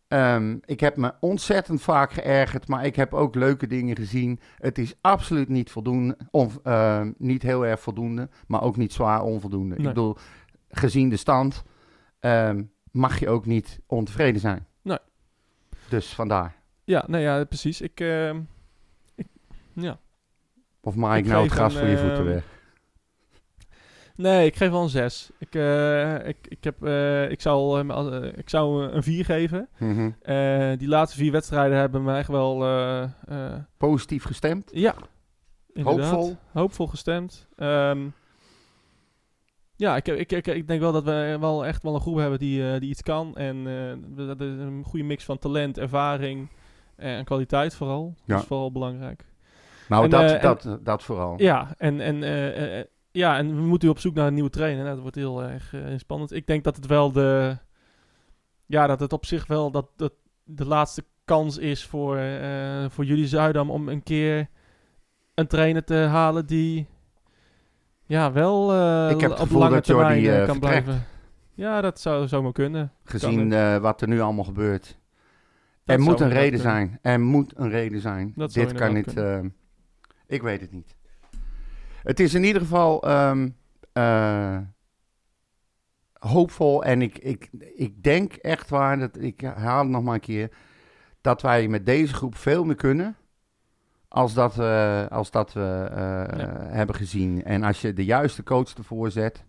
Ehm, 0.09 0.57
ik 0.65 0.81
heb 0.81 0.97
me 0.97 1.15
ontzettend 1.21 1.83
vaak 1.83 2.13
geërgerd, 2.13 2.69
maar 2.69 2.85
ik 2.85 2.97
heb 2.97 3.15
ook 3.15 3.35
leuke 3.35 3.67
dingen 3.67 3.97
gezien. 3.97 4.41
Het 4.59 4.79
is 4.79 4.95
absoluut 5.01 5.49
niet 5.49 5.71
voldoende, 5.71 6.17
of 6.31 6.59
niet 7.19 7.43
heel 7.43 7.67
erg 7.67 7.81
voldoende, 7.81 8.29
maar 8.47 8.63
ook 8.63 8.77
niet 8.77 8.93
zwaar 8.93 9.23
onvoldoende. 9.23 9.75
Nee. 9.75 9.87
Ik 9.87 9.95
bedoel, 9.95 10.17
gezien 10.69 11.09
de 11.09 11.17
stand 11.17 11.63
ehm, 12.21 12.63
mag 12.91 13.19
je 13.19 13.29
ook 13.29 13.47
niet 13.47 13.81
ontevreden 13.87 14.41
zijn. 14.41 14.67
Nee. 14.83 14.99
Dus 15.89 16.15
vandaar. 16.15 16.55
Ja, 16.85 17.05
nee, 17.07 17.23
ja, 17.23 17.45
precies. 17.45 17.81
Ik, 17.81 18.01
ehm, 18.01 18.41
ik 19.15 19.27
ja. 19.73 19.99
Of 20.81 20.97
maai 20.97 21.19
ik, 21.19 21.25
Ik 21.25 21.31
nou 21.31 21.45
het 21.45 21.53
gras 21.53 21.75
een, 21.75 21.81
voor 21.81 21.89
je 21.89 21.99
voeten 21.99 22.25
weg? 22.25 22.55
Nee, 24.17 24.47
ik 24.47 24.57
geef 24.57 24.71
wel 24.71 24.83
een 24.83 24.89
6. 24.89 25.31
Ik, 25.39 25.55
eh, 25.55 26.29
ik, 26.29 26.37
ik, 26.49 26.65
heb, 26.65 26.83
eh, 26.83 27.31
ik 27.31 27.41
zou, 27.41 27.89
eh, 27.91 28.25
ik 28.37 28.49
zou 28.49 28.85
een 28.85 29.03
4 29.03 29.25
geven. 29.25 29.69
Mhm. 29.79 30.11
Die 30.79 30.89
laatste 30.89 31.19
vier 31.19 31.33
wedstrijden 31.33 31.79
hebben 31.79 32.03
me 32.03 32.17
echt 32.17 32.29
wel... 32.29 32.65
Positief 33.77 34.25
gestemd? 34.25 34.71
ja, 34.73 34.95
inderdaad. 35.73 36.11
Hoopvol? 36.11 36.37
Hoopvol 36.53 36.87
gestemd. 36.87 37.47
Ehm, 37.57 38.09
ja, 39.77 39.97
ik, 39.97 40.09
ik, 40.09 40.33
ik, 40.33 40.47
ik 40.47 40.69
denk 40.69 40.81
wel 40.81 40.93
dat 40.93 41.05
we 41.05 41.37
wel 41.41 41.67
echt 41.67 41.83
wel 41.83 41.95
een 41.95 42.01
groep 42.01 42.17
hebben 42.17 42.39
die, 42.39 42.79
die 42.79 42.91
iets 42.91 43.03
kan. 43.03 43.37
En 43.37 43.65
dat 44.17 44.41
is 44.41 44.59
een 44.59 44.85
goede 44.85 45.05
mix 45.05 45.25
van 45.25 45.39
talent, 45.39 45.79
ervaring 45.79 46.49
en 46.97 47.25
kwaliteit 47.25 47.75
vooral. 47.75 48.15
Ja. 48.17 48.23
Dat 48.35 48.43
is 48.43 48.49
vooral 48.49 48.73
belangrijk. 48.73 49.25
Nou, 49.89 50.05
En, 50.05 50.11
dat, 50.11 50.31
en- 50.31 50.41
dat, 50.41 50.79
dat 50.83 51.03
vooral. 51.03 51.35
Ja, 51.37 51.75
en, 51.79 52.01
en, 52.01 52.23
ja, 53.17 53.37
en 53.37 53.57
we 53.57 53.63
moeten 53.63 53.89
op 53.89 53.99
zoek 53.99 54.15
naar 54.15 54.27
een 54.27 54.35
nieuwe 54.35 54.51
trainer. 54.51 54.83
Nou, 54.83 54.95
dat 54.95 55.03
wordt 55.03 55.17
heel 55.17 55.43
erg 55.43 55.75
eh, 55.75 55.83
spannend. 55.97 56.33
Ik 56.33 56.47
denk 56.47 56.65
dat 56.65 56.77
het 56.77 56.87
wel 56.87 57.13
de... 57.13 57.57
Ja, 58.67 58.87
dat 58.87 59.01
het 59.01 59.13
op 59.13 59.27
zich 59.27 59.47
wel 59.47 59.71
dat, 59.71 59.87
dat 59.97 60.13
de 60.45 60.67
laatste 60.67 61.05
kans 61.27 61.59
is 61.59 61.85
voor, 61.85 62.17
eh, 62.17 62.85
voor 62.89 63.05
jullie 63.05 63.27
Zuidam 63.27 63.71
om 63.71 63.89
een 63.89 64.03
keer 64.03 64.49
een 65.35 65.47
trainer 65.47 65.85
te 65.85 65.95
halen 65.95 66.47
die 66.47 66.87
ja, 68.05 68.33
wel 68.33 68.73
eh, 68.73 69.11
Ik 69.11 69.21
heb 69.21 69.31
het 69.31 69.41
op 69.41 69.47
gevoel 69.47 69.59
lange 69.61 69.75
dat 69.75 69.87
Jordi, 69.87 70.09
termijn 70.15 70.41
eh, 70.41 70.47
kan 70.47 70.55
vertrekt. 70.55 70.85
blijven. 70.85 71.07
Ja, 71.55 71.81
dat 71.81 72.01
zou 72.01 72.29
zomaar 72.29 72.53
kunnen. 72.53 72.93
Gezien 73.05 73.81
wat 73.81 74.01
er 74.01 74.09
nu 74.09 74.21
allemaal 74.21 74.45
gebeurt. 74.45 74.99
Dat 75.85 75.97
er 75.97 76.03
moet 76.03 76.21
een 76.21 76.29
reden 76.29 76.61
kunnen. 76.61 76.61
zijn. 76.61 76.99
Er 77.03 77.21
moet 77.21 77.53
een 77.57 77.71
reden 77.71 78.01
zijn. 78.01 78.33
Dat 78.37 78.53
Dit 78.53 78.73
kan 78.73 78.93
niet. 78.93 79.15
ik 80.27 80.43
weet 80.43 80.61
het 80.61 80.73
niet. 80.73 80.96
Het 82.07 82.21
is 82.21 82.35
in 82.35 82.45
ieder 82.45 82.61
geval 82.63 83.03
ehm, 83.03 83.49
eh, 83.93 84.59
hoopvol. 86.13 86.85
En 86.85 87.03
ik, 87.03 87.19
ik, 87.19 87.49
ik 87.75 88.03
denk 88.03 88.33
echt 88.33 88.69
waar, 88.71 88.99
dat, 88.99 89.19
ik 89.21 89.41
herhaal 89.41 89.79
het 89.83 89.89
nog 89.89 90.03
maar 90.03 90.15
een 90.15 90.21
keer, 90.21 90.51
dat 91.21 91.43
wij 91.43 91.69
met 91.69 91.87
deze 91.87 92.15
groep 92.15 92.37
veel 92.37 92.65
meer 92.65 92.75
kunnen. 92.75 93.17
Als 94.09 94.35
dat, 94.35 94.55
we- 94.55 95.07
als 95.11 95.31
dat 95.31 95.53
we 95.53 95.87
eh, 95.91 95.97
Ja. 96.39 96.67
hebben 96.69 96.95
gezien. 96.97 97.45
En 97.45 97.63
als 97.63 97.81
je 97.81 97.93
de 97.93 98.05
juiste 98.05 98.43
coach 98.43 98.75
ervoor 98.75 99.11
zet, 99.11 99.45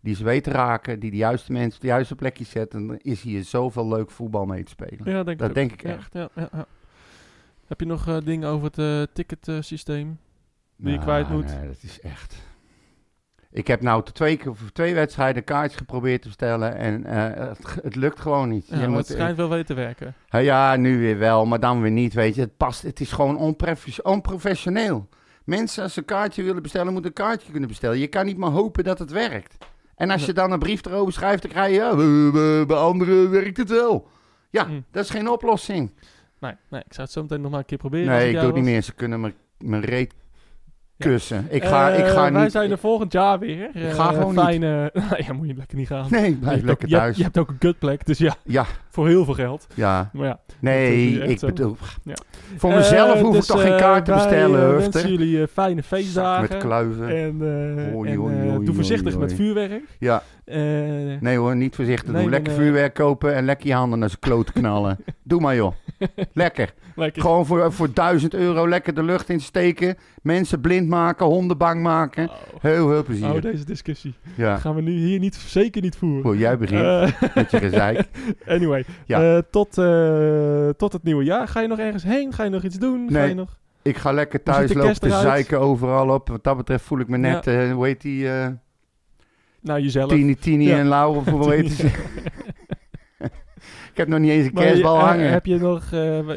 die 0.00 0.14
ze 0.14 0.24
weet 0.24 0.44
te 0.44 0.50
raken, 0.50 1.00
die 1.00 1.10
de 1.10 1.16
juiste 1.16 1.52
mensen 1.52 1.74
op 1.74 1.80
de 1.80 1.86
juiste 1.86 2.14
plekjes 2.14 2.50
zet, 2.50 2.70
dan 2.70 2.96
is 2.98 3.22
hier 3.22 3.44
zoveel 3.44 3.88
leuk 3.88 4.10
voetbal 4.10 4.44
mee 4.44 4.62
te 4.62 4.70
spelen. 4.70 5.10
Ja, 5.10 5.22
denk 5.22 5.38
Dat 5.38 5.48
ook. 5.48 5.54
denk 5.54 5.72
ik 5.72 5.82
echt. 5.82 6.12
Ja, 6.12 6.28
ja, 6.34 6.48
ja. 6.52 6.66
Heb 7.66 7.80
je 7.80 7.86
nog 7.86 8.08
eh, 8.08 8.16
dingen 8.24 8.48
over 8.48 8.80
het 8.82 9.14
ticketsysteem? 9.14 10.18
Die 10.76 10.90
je 10.90 10.98
Nou, 10.98 11.00
kwijt 11.08 11.28
moet. 11.28 11.46
Nee, 11.46 11.66
dat 11.66 11.82
is 11.82 12.00
echt. 12.00 12.36
Ik 13.50 13.66
heb 13.66 13.80
nou 13.82 14.02
twee, 14.12 14.36
keer, 14.36 14.56
voor 14.56 14.72
twee 14.72 14.94
wedstrijden 14.94 15.44
kaartjes 15.44 15.78
geprobeerd 15.78 16.22
te 16.22 16.28
bestellen 16.28 16.76
en 16.76 17.04
eh, 17.04 17.48
het, 17.48 17.58
het 17.82 17.96
lukt 17.96 18.20
gewoon 18.20 18.48
niet. 18.48 18.66
Ja, 18.68 18.80
Je 18.80 18.88
moet, 18.88 18.96
het 18.96 19.06
schijnt 19.06 19.36
wel 19.36 19.48
weer 19.48 19.64
te 19.64 19.74
werken. 19.74 20.14
ja, 20.28 20.76
nu 20.76 20.98
weer 20.98 21.18
wel, 21.18 21.46
maar 21.46 21.60
dan 21.60 21.80
weer 21.80 21.90
niet, 21.90 22.14
weet 22.14 22.34
je. 22.34 22.40
Het 22.40 22.56
past, 22.56 22.82
het 22.82 23.00
is 23.00 23.12
gewoon 23.12 23.36
onprofes- 23.36 24.02
onprofessioneel. 24.02 25.08
Mensen, 25.44 25.82
als 25.82 25.92
ze 25.92 25.98
een 25.98 26.04
kaartje 26.04 26.42
willen 26.42 26.62
bestellen, 26.62 26.92
moeten 26.92 27.10
een 27.16 27.24
kaartje 27.26 27.50
kunnen 27.50 27.68
bestellen. 27.68 27.98
Je 27.98 28.06
kan 28.06 28.24
niet 28.26 28.36
maar 28.36 28.50
hopen 28.50 28.84
dat 28.84 28.98
het 28.98 29.10
werkt. 29.10 29.56
En 29.96 30.10
als 30.10 30.26
je 30.26 30.32
dan 30.32 30.50
een 30.52 30.58
brief 30.58 30.84
erover 30.86 31.12
schrijft, 31.12 31.42
dan 31.42 31.50
krijg 31.50 31.68
je, 31.70 31.76
ja, 31.76 32.64
bij- 32.66 32.76
anderen 32.76 33.30
werkt 33.30 33.56
het 33.56 33.68
wel. 33.70 34.08
Ja, 34.50 34.66
Hm. 34.66 34.80
dat 34.90 35.04
is 35.04 35.10
geen 35.10 35.28
oplossing. 35.28 35.92
Nee, 36.40 36.52
nee, 36.70 36.80
ik 36.86 36.92
zou 36.92 37.02
het 37.02 37.10
zo 37.10 37.22
meteen 37.22 37.40
nog 37.40 37.50
maar 37.50 37.60
een 37.60 37.66
keer 37.66 37.78
proberen. 37.78 38.06
Nee, 38.08 38.28
ik 38.28 38.34
doe 38.36 38.44
het 38.46 38.54
niet 38.54 38.64
meer. 38.64 38.82
Ze 38.82 38.92
kunnen 38.94 39.20
mijn- 39.58 39.84
reet 39.84 40.12
Ja. 40.12 40.22
Kussen. 40.98 41.46
Ik 41.50 41.64
ga, 41.64 41.88
ik 41.90 42.04
Eh, 42.04 42.10
ga 42.12 42.32
wij 42.32 42.42
niet... 42.42 42.52
zijn 42.52 42.70
er 42.70 42.78
volgend 42.78 43.12
jaar 43.12 43.38
weer. 43.38 43.70
Ik 43.74 43.90
ga 43.92 44.08
Eh, 44.10 44.18
gewoon 44.18 44.34
niet. 44.34 44.44
fijne... 44.44 44.92
ja, 45.26 45.32
moet 45.32 45.46
je 45.46 45.54
lekker 45.54 45.76
niet 45.76 45.86
gaan. 45.86 46.06
Nee, 46.10 46.34
blijf 46.36 46.62
lekker 46.62 46.84
ook, 46.84 46.90
je, 46.90 46.96
thuis. 46.96 47.16
je 47.16 47.22
hebt 47.22 47.38
ook 47.38 47.48
een 47.48 47.56
gutplek, 47.58 48.06
dus 48.06 48.18
ja, 48.18 48.34
Ja, 48.44 48.64
voor 48.94 49.08
heel 49.08 49.24
veel 49.24 49.34
geld. 49.34 49.66
ja. 49.74 50.10
Maar 50.12 50.26
ja. 50.26 50.40
Nee, 50.60 51.20
echt 51.20 51.30
ik 51.30 51.38
zo. 51.38 51.46
bedoel... 51.46 51.76
Ja. 52.04 52.14
Voor 52.56 52.70
mezelf 52.74 53.14
Eh, 53.16 53.22
hoef 53.22 53.34
dus, 53.34 53.44
ik 53.44 53.50
toch 53.50 53.62
geen 53.62 53.72
eh, 53.72 53.78
kaart 53.78 54.04
te 54.04 54.10
wij, 54.10 54.20
bestellen, 54.20 54.60
eh, 54.60 54.68
Hufter. 54.68 54.92
wensen 54.92 55.10
jullie 55.10 55.40
eh, 55.42 55.46
fijne 55.52 55.82
feestdagen. 55.82 56.48
met 56.50 56.58
kluiven. 56.62 57.08
En, 57.08 57.36
eh, 57.88 57.96
Oei, 57.96 58.10
en, 58.10 58.18
oei, 58.20 58.34
eh, 58.34 58.54
oei, 58.54 58.64
doe 58.64 58.74
voorzichtig 58.74 59.18
met 59.18 59.34
vuurwerk. 59.34 59.82
Ja, 59.98 60.22
Eh, 60.44 60.56
nee 61.20 61.36
hoor, 61.36 61.56
niet 61.56 61.74
voorzichtig. 61.74 62.12
Nee, 62.12 62.22
Doe 62.22 62.30
lekker 62.30 62.52
vuurwerk 62.52 62.94
kopen 62.94 63.34
en 63.34 63.44
lekker 63.44 63.66
je 63.66 63.74
handen 63.74 63.98
naar 63.98 64.08
zijn 64.08 64.20
kloot 64.20 64.52
knallen. 64.52 64.98
Doe 65.22 65.40
maar 65.40 65.54
joh. 65.54 65.72
Lekker. 66.32 66.74
lekker. 66.96 67.22
Gewoon 67.22 67.46
voor, 67.46 67.72
voor 67.72 67.88
1000 67.94 68.34
euro 68.34 68.68
lekker 68.68 68.94
de 68.94 69.02
lucht 69.02 69.28
insteken. 69.28 69.96
Mensen 70.22 70.60
blind 70.60 70.88
maken, 70.88 71.26
honden 71.26 71.58
bang 71.58 71.82
maken. 71.82 72.28
Oh, 72.28 72.34
Heel 72.60 72.88
veel 72.88 73.04
plezier. 73.04 73.32
oh, 73.34 73.42
deze 73.42 73.64
discussie 73.64 74.14
ja. 74.34 74.56
gaan 74.56 74.74
we 74.74 74.80
nu 74.80 74.92
hier 74.92 75.18
niet, 75.18 75.34
zeker 75.34 75.82
niet 75.82 75.96
voeren. 75.96 76.22
Goed, 76.24 76.38
jij 76.38 76.58
begint 76.58 76.80
Eh, 76.82 77.34
met 77.34 77.50
je 77.50 77.58
gezeik. 77.58 78.02
anyway, 78.46 78.83
Ja. 79.06 79.36
eh, 79.36 79.42
tot, 79.50 79.78
eh, 79.78 80.68
tot 80.68 80.92
het 80.92 81.02
nieuwe 81.02 81.24
jaar. 81.24 81.48
Ga 81.48 81.60
je 81.60 81.68
nog 81.68 81.78
ergens 81.78 82.02
heen? 82.02 82.32
Ga 82.32 82.44
je 82.44 82.50
nog 82.50 82.62
iets 82.62 82.78
doen? 82.78 83.08
Ga 83.10 83.22
je 83.22 83.34
nog... 83.34 83.58
Ik 83.82 83.96
ga 83.96 84.12
lekker 84.12 84.42
thuis 84.42 84.72
lopen 84.72 85.00
te 85.00 85.08
zeiken 85.10 85.60
overal 85.60 86.08
op. 86.08 86.28
Wat 86.28 86.44
dat 86.44 86.56
betreft 86.56 86.84
voel 86.84 86.98
ik 86.98 87.08
me 87.08 87.16
net, 87.16 87.46
eh, 87.46 87.72
hoe 87.72 87.86
heet 87.86 88.00
die, 88.00 88.28
Nou, 89.60 89.80
jezelf. 89.80 90.10
Tini, 90.10 90.34
Tini 90.36 90.66
Ja. 90.66 90.78
en 90.78 90.88
Laura, 90.88 91.20
voor 91.20 91.40
hoe 91.40 91.52
heet? 91.54 91.84
Ik 93.90 94.00
heb 94.00 94.08
nog 94.08 94.18
niet 94.18 94.30
eens 94.30 94.46
een 94.46 94.52
kerstbal 94.52 94.98
hangen. 94.98 95.30
Heb 95.30 95.46
je 95.46 95.58
nog, 95.58 95.88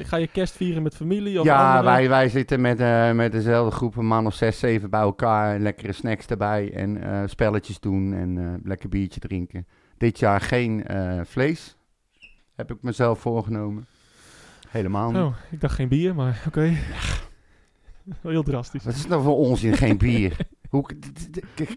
ga 0.08 0.18
je 0.18 0.28
kerst 0.32 0.56
vieren 0.56 0.84
met 0.84 0.96
familie? 0.96 1.40
Of 1.40 1.46
ja, 1.46 1.84
wij, 1.84 2.10
wij 2.10 2.30
zitten 2.30 2.62
met, 2.62 2.78
met 3.16 3.32
dezelfde 3.32 3.76
groep, 3.76 3.96
een 3.96 4.06
man 4.06 4.26
of 4.26 4.34
zes, 4.34 4.60
zeven 4.60 4.90
bij 4.90 5.00
elkaar. 5.00 5.60
Lekkere 5.60 5.92
snacks 5.92 6.26
erbij 6.26 6.72
en 6.74 7.00
spelletjes 7.30 7.80
doen 7.80 8.14
en 8.14 8.60
lekker 8.64 8.90
biertje 8.90 9.20
drinken. 9.20 9.68
Dit 9.98 10.20
jaar 10.20 10.42
geen 10.42 10.86
vlees, 11.26 11.77
heb 12.58 12.72
ik 12.72 12.78
mezelf 12.82 13.20
voorgenomen. 13.20 13.88
Helemaal 14.70 15.12
niet. 15.12 15.22
Oh, 15.22 15.36
ik 15.52 15.62
dacht 15.62 15.76
geen 15.76 15.88
bier, 15.88 16.16
maar 16.16 16.44
oké. 16.48 16.74
Wel 18.22 18.32
heel 18.32 18.44
drastisch. 18.44 18.84
Wat 18.84 18.94
is 18.94 19.08
nou 19.08 19.24
voor 19.24 19.38
onzin, 19.38 19.74
geen 19.78 19.98
bier? 19.98 20.38
Hoe, 20.70 20.86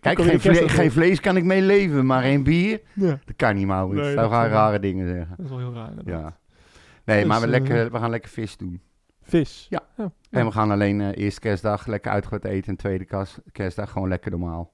kijk, 0.01 0.21
geen, 0.23 0.41
vle- 0.41 0.69
geen 0.69 0.91
vlees 0.91 1.21
kan 1.21 1.37
ik 1.37 1.45
mee 1.45 1.63
leven, 1.63 2.07
maar 2.07 2.23
geen 2.23 2.43
bier? 2.43 2.81
Ja, 2.95 3.19
Dat 3.25 3.37
kan 3.37 3.55
niet, 3.55 3.67
Maurits. 3.67 4.01
Nee, 4.05 4.13
Zou 4.15 4.29
dat 4.29 4.39
gaan 4.39 4.49
rare 4.49 4.79
dingen 4.81 5.07
zeggen. 5.09 5.35
dat 5.37 5.45
is 5.45 5.51
wel 5.51 5.59
heel 5.59 5.73
raar. 5.75 5.89
inderdaad. 5.91 6.21
Ja. 6.23 6.39
Nee, 7.05 7.19
Dus, 7.19 7.29
maar 7.29 7.39
we, 7.41 7.45
eh, 7.45 7.51
lekker, 7.51 7.91
we 7.93 7.99
gaan 7.99 8.11
lekker 8.11 8.31
vis 8.31 8.57
doen. 8.57 8.81
Vis. 9.23 9.67
Ja. 9.69 9.81
Oh, 9.97 10.07
En 10.31 10.45
we 10.47 10.53
gaan 10.53 10.71
alleen 10.71 11.01
eh 11.01 11.25
eerst 11.25 11.39
kerstdag 11.39 11.87
lekker 11.87 12.11
uitgebreid 12.13 12.45
eten 12.45 12.69
en 12.71 12.77
tweede 12.77 13.07
kerstdag 13.53 13.91
gewoon 13.91 14.09
lekker 14.09 14.31
normaal. 14.31 14.73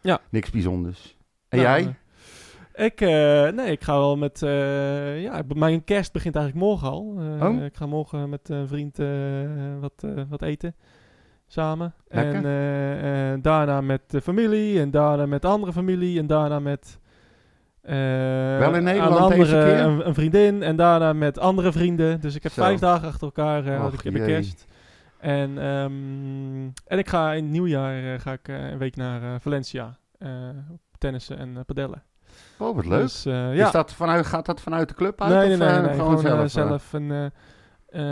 Ja. 0.00 0.20
Niks 0.30 0.50
bijzonders. 0.50 1.16
En 1.48 1.58
Nou, 1.58 1.70
jij? 1.82 1.96
Ik, 2.74 3.00
eh, 3.00 3.48
nee, 3.48 3.70
ik 3.70 3.82
ga 3.82 3.98
wel 3.98 4.16
met, 4.16 4.42
eh, 4.42 5.22
ja, 5.22 5.42
mijn 5.54 5.84
kerst 5.84 6.12
begint 6.12 6.36
eigenlijk 6.36 6.66
morgen 6.66 6.88
al. 6.88 7.14
Eh, 7.18 7.46
Oh. 7.46 7.64
Ik 7.64 7.76
ga 7.76 7.86
morgen 7.86 8.28
met 8.28 8.48
een 8.48 8.68
vriend 8.68 8.96
wat, 9.80 10.06
wat 10.28 10.42
eten. 10.42 10.74
Samen. 11.46 11.94
En 12.08 13.42
daarna 13.42 13.80
met 13.80 14.00
de 14.06 14.20
familie. 14.20 14.80
En 14.80 14.90
daarna 14.90 15.26
met 15.26 15.44
andere 15.44 15.72
familie. 15.72 16.18
En 16.18 16.26
daarna 16.26 16.60
met... 16.60 16.98
Wel 17.82 17.94
in 17.94 18.74
een 18.74 18.82
Nederland 18.82 19.20
andere, 19.20 19.38
deze 19.38 19.52
keer? 19.52 19.78
Een, 19.78 20.06
een 20.06 20.14
vriendin. 20.14 20.62
En 20.62 20.76
daarna 20.76 21.12
met 21.12 21.38
andere 21.38 21.72
vrienden. 21.72 22.20
Dus 22.20 22.34
ik 22.34 22.42
heb 22.42 22.52
Zo. 22.52 22.62
vijf 22.62 22.78
dagen 22.80 23.08
achter 23.08 23.26
elkaar 23.26 23.72
had 23.72 23.92
Och, 23.92 24.04
ik 24.04 24.14
heb 24.14 24.24
kerst. 24.24 24.66
En, 25.18 25.58
ehm, 25.58 26.70
en 26.86 26.98
ik 26.98 27.08
ga 27.08 27.32
in 27.32 27.42
het 27.42 27.52
nieuwjaar 27.52 28.20
ga 28.20 28.32
ik, 28.32 28.48
een 28.48 28.78
week 28.78 28.96
naar 28.96 29.40
Valencia. 29.40 29.96
tennissen 30.98 31.38
en 31.38 31.64
padellen. 31.66 32.02
Oh, 32.62 32.74
wat 32.76 32.86
leuk. 32.86 33.00
Dus, 33.00 33.26
eh, 33.26 33.54
ja. 33.56 33.66
Is 33.66 33.72
dat 33.72 33.92
vanuit, 33.92 34.26
gaat 34.26 34.46
dat 34.46 34.60
vanuit 34.60 34.88
de 34.88 34.94
club 34.94 35.22
uit? 35.22 35.30
nee, 35.32 35.46
nee, 35.46 35.52
of, 35.52 35.58
nee, 35.58 35.68
eh, 35.68 35.82
nee, 35.84 35.94
gewoon, 35.94 36.18
zelf, 36.18 36.34
eh, 36.38 36.42
eh? 36.42 36.48
zelf 36.48 36.92
een 36.92 37.10
eh, 37.10 37.24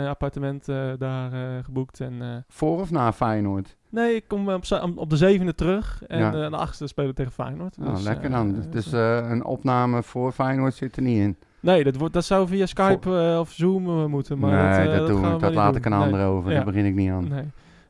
eh, 0.03 0.09
appartement 0.09 0.69
eh, 0.69 0.91
daar 0.97 1.33
eh, 1.33 1.63
geboekt. 1.63 1.99
En, 1.99 2.21
eh, 2.21 2.27
Voor 2.47 2.79
of 2.79 2.91
na 2.91 3.13
Feyenoord? 3.13 3.75
nee, 3.89 4.15
ik 4.15 4.27
kom 4.27 4.49
op, 4.49 4.63
op 4.95 5.09
de 5.09 5.17
zevende 5.17 5.55
terug. 5.55 6.03
En 6.07 6.19
Ja. 6.19 6.33
eh, 6.33 6.49
de 6.49 6.55
achtste 6.57 6.87
spelen 6.87 7.09
we 7.09 7.15
tegen 7.15 7.31
Feyenoord. 7.31 7.75
Oh, 7.79 7.89
Dus, 7.93 8.03
lekker 8.03 8.25
eh, 8.25 8.31
dan. 8.31 8.55
eh, 8.55 8.71
Dus 8.71 8.91
eh, 8.93 9.29
een 9.29 9.43
opname 9.45 10.03
voor 10.03 10.31
Feyenoord 10.31 10.73
zit 10.73 10.95
er 10.95 11.01
niet 11.01 11.17
in. 11.19 11.37
nee, 11.59 11.83
dat, 11.83 11.95
wordt, 11.95 12.13
dat 12.13 12.25
zou 12.25 12.47
via 12.47 12.65
Skype 12.65 13.17
eh, 13.31 13.39
of 13.39 13.51
Zoom 13.51 13.85
eh, 13.87 14.05
moeten. 14.05 14.39
Maar 14.39 14.77
nee, 14.77 14.85
dat, 14.85 14.93
eh, 14.93 14.99
dat, 14.99 15.07
doen 15.07 15.21
we, 15.21 15.51
laat 15.53 15.67
doen. 15.73 15.75
ik 15.81 15.85
een 15.85 15.91
Nee. 15.91 15.99
ander 16.01 16.25
over. 16.25 16.49
Ja. 16.49 16.55
Daar 16.55 16.65
begin 16.65 16.85
ik 16.85 16.95
niet 16.95 17.11
aan. 17.11 17.27
Nee. 17.27 17.43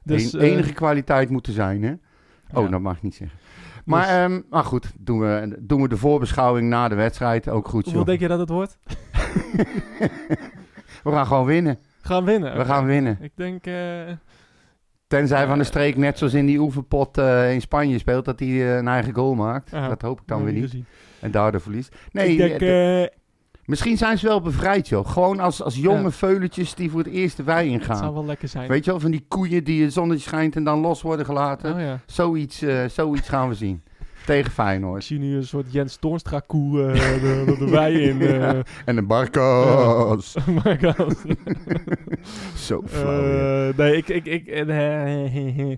Dus, 0.04 0.34
eh, 0.34 0.52
enige 0.52 0.74
kwaliteit 0.74 1.30
moet 1.30 1.48
er 1.48 1.54
zijn, 1.54 1.84
hè? 1.84 1.92
Oh, 2.54 2.64
ja. 2.64 2.70
dat 2.70 2.82
mag 2.82 2.96
ik 2.96 3.02
niet 3.02 3.16
zeggen. 3.16 3.38
Maar, 3.92 4.08
Dus- 4.30 4.38
ehm, 4.38 4.42
maar 4.50 4.64
goed, 4.64 4.92
doen 5.00 5.20
we, 5.20 5.56
doen 5.60 5.82
we 5.82 5.88
de 5.88 5.98
voorbeschouwing 5.98 6.70
na 6.70 6.88
de 6.88 6.96
wedstrijd. 6.96 7.50
Ook 7.50 7.68
goed, 7.68 7.84
Hoeveel 7.84 7.94
joh. 8.00 8.06
denk 8.10 8.20
je 8.20 8.28
dat 8.28 8.40
het 8.40 8.50
wordt? 8.50 8.78
We 11.04 11.12
gaan 11.12 11.26
gewoon 11.28 11.46
winnen. 11.46 11.80
Gaan 12.02 12.26
winnen. 12.26 12.58
We 12.58 12.66
gaan 12.66 12.86
winnen. 12.86 13.18
Ik 13.22 13.32
denk... 13.36 13.66
eh, 13.66 13.76
Tenzij 15.08 15.46
Van 15.48 15.58
de 15.58 15.64
Eh. 15.64 15.70
Streek 15.70 15.98
net 15.98 16.18
zoals 16.18 16.34
in 16.34 16.46
die 16.46 16.60
oefenpot 16.60 17.18
eh, 17.18 17.54
in 17.54 17.62
Spanje 17.62 17.98
speelt, 17.98 18.26
dat 18.26 18.40
hij 18.40 18.78
een 18.78 18.88
eigen 18.88 19.14
goal 19.14 19.36
maakt. 19.36 19.72
Dat 19.72 20.02
hoop 20.02 20.20
ik 20.22 20.28
dan 20.28 20.44
weer 20.44 20.54
niet. 20.54 20.76
En 21.20 21.32
daardoor 21.32 21.62
verliest. 21.62 21.96
Nee, 22.12 22.36
ik 22.36 22.38
denk... 22.60 23.10
eh, 23.72 23.78
eh, 23.88 23.94
misschien 23.94 23.98
zijn 23.98 24.18
ze 24.18 24.28
wel 24.28 24.42
bevrijd, 24.42 24.88
joh. 24.88 25.08
Gewoon 25.10 25.40
als, 25.40 25.62
als 25.64 25.76
jonge 25.76 26.02
Ja. 26.02 26.12
veuletjes 26.12 26.74
die 26.74 26.90
voor 26.92 27.00
het 27.00 27.10
eerst 27.14 27.38
de 27.38 27.44
wei 27.44 27.74
het 27.74 27.84
zou 27.84 27.98
ingaan. 27.98 28.14
wel 28.14 28.26
lekker 28.26 28.48
zijn. 28.48 28.68
Weet 28.68 28.86
je 28.86 28.92
wel, 28.92 29.00
van 29.00 29.12
die 29.12 29.26
koeien 29.28 29.64
die 29.64 29.84
het 29.84 29.94
zonnetje 29.94 30.24
schijnt 30.28 30.56
en 30.56 30.64
dan 30.64 30.80
los 30.80 31.02
worden 31.02 31.26
gelaten. 31.26 31.74
Oh 31.74 31.80
ja. 31.80 32.00
Zoiets, 32.06 32.62
eh, 32.62 32.86
zoiets 32.86 33.30
gaan 33.30 33.50
we 33.50 33.56
zien. 33.56 33.82
Tegen 34.26 34.46
Ik 34.46 34.52
Feyenoord. 34.52 35.04
zie 35.04 35.20
nu 35.20 35.36
een 35.36 35.46
soort 35.46 35.72
Jens 35.74 35.96
Toornstra 35.96 36.40
koe 36.40 36.84
eh, 36.84 36.94
de, 36.94 37.56
de, 37.60 37.70
wei 37.78 38.00
in. 38.02 38.22
eh 38.22 38.40
Ja. 38.40 38.62
En 38.86 38.98
een 38.98 39.08
Barcos. 39.08 40.32
Zo 42.68 42.82
flauw. 42.86 43.70
Eh, 43.70 43.78
nee, 43.78 43.98
ik... 43.98 44.08
ik, 44.08 44.26
ik 44.26 44.48
eh, 44.48 45.76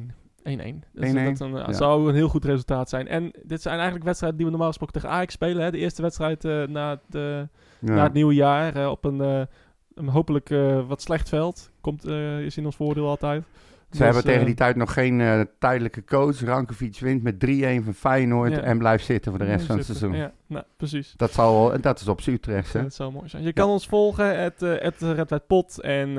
1-1. 0.00 0.12
Ja. 0.50 0.56
1-1. 0.56 0.74
1-1. 0.74 0.78
Dat, 0.92 1.04
is- 1.04 1.10
1-1, 1.10 1.14
dat 1.24 1.32
is 1.32 1.40
een- 1.40 1.54
ja. 1.56 1.72
zou 1.72 2.08
een 2.08 2.14
heel 2.14 2.28
goed 2.28 2.44
resultaat 2.44 2.88
zijn. 2.88 3.08
En 3.08 3.30
dit 3.42 3.62
zijn 3.62 3.74
eigenlijk 3.74 4.04
wedstrijden 4.04 4.36
die 4.38 4.46
we 4.46 4.52
normaal 4.52 4.70
gesproken 4.70 4.94
tegen 5.00 5.16
Ajax 5.16 5.32
spelen. 5.32 5.62
Hè? 5.64 5.70
De 5.70 5.78
eerste 5.78 6.02
wedstrijd 6.02 6.44
eh, 6.44 6.62
na, 6.66 6.90
het, 6.90 7.14
eh, 7.14 7.22
Ja. 7.78 7.94
na 7.94 8.02
het 8.02 8.12
nieuwe 8.12 8.34
jaar. 8.34 8.76
eh, 8.76 8.90
op 8.90 9.04
een, 9.04 9.20
eh, 9.20 9.40
een 9.94 10.08
hopelijk 10.08 10.50
eh, 10.50 10.86
wat 10.88 11.02
slecht 11.02 11.28
veld. 11.28 11.70
Komt, 11.80 12.04
eh, 12.04 12.40
is 12.40 12.56
in 12.56 12.64
ons 12.64 12.76
voordeel 12.76 13.08
altijd. 13.08 13.44
Ze 13.90 14.02
hebben 14.02 14.14
Dus, 14.22 14.24
tegen 14.24 14.40
eh, 14.40 14.46
die 14.46 14.56
tijd 14.56 14.76
nog 14.76 14.92
geen 14.92 15.20
eh, 15.20 15.40
tijdelijke 15.58 16.04
coach. 16.04 16.40
Rankovic 16.40 16.98
wint 16.98 17.22
met 17.22 17.38
3-1 17.38 17.84
van 17.84 17.94
Feyenoord 17.94 18.50
Ja. 18.52 18.60
en 18.60 18.78
blijft 18.78 19.04
zitten 19.04 19.30
voor 19.30 19.40
de 19.40 19.46
rest 19.46 19.66
van 19.66 19.76
het 19.76 19.84
seizoen. 19.86 20.12
Ja, 20.12 20.32
nou, 20.46 20.64
precies. 20.76 21.14
Dat, 21.16 21.32
zal, 21.32 21.80
dat 21.80 22.00
is 22.00 22.08
op 22.08 22.20
Utrecht, 22.26 22.72
hè? 22.72 22.82
Dat 22.82 22.94
zou 22.94 23.12
mooi 23.12 23.28
zijn. 23.28 23.42
Je 23.42 23.52
kan 23.52 23.68
ons 23.68 23.86
volgen, 23.86 24.40
het, 24.42 24.60
het 24.60 25.00
Red 25.00 25.28
White 25.30 25.44
Pot. 25.46 25.80
En 25.80 26.18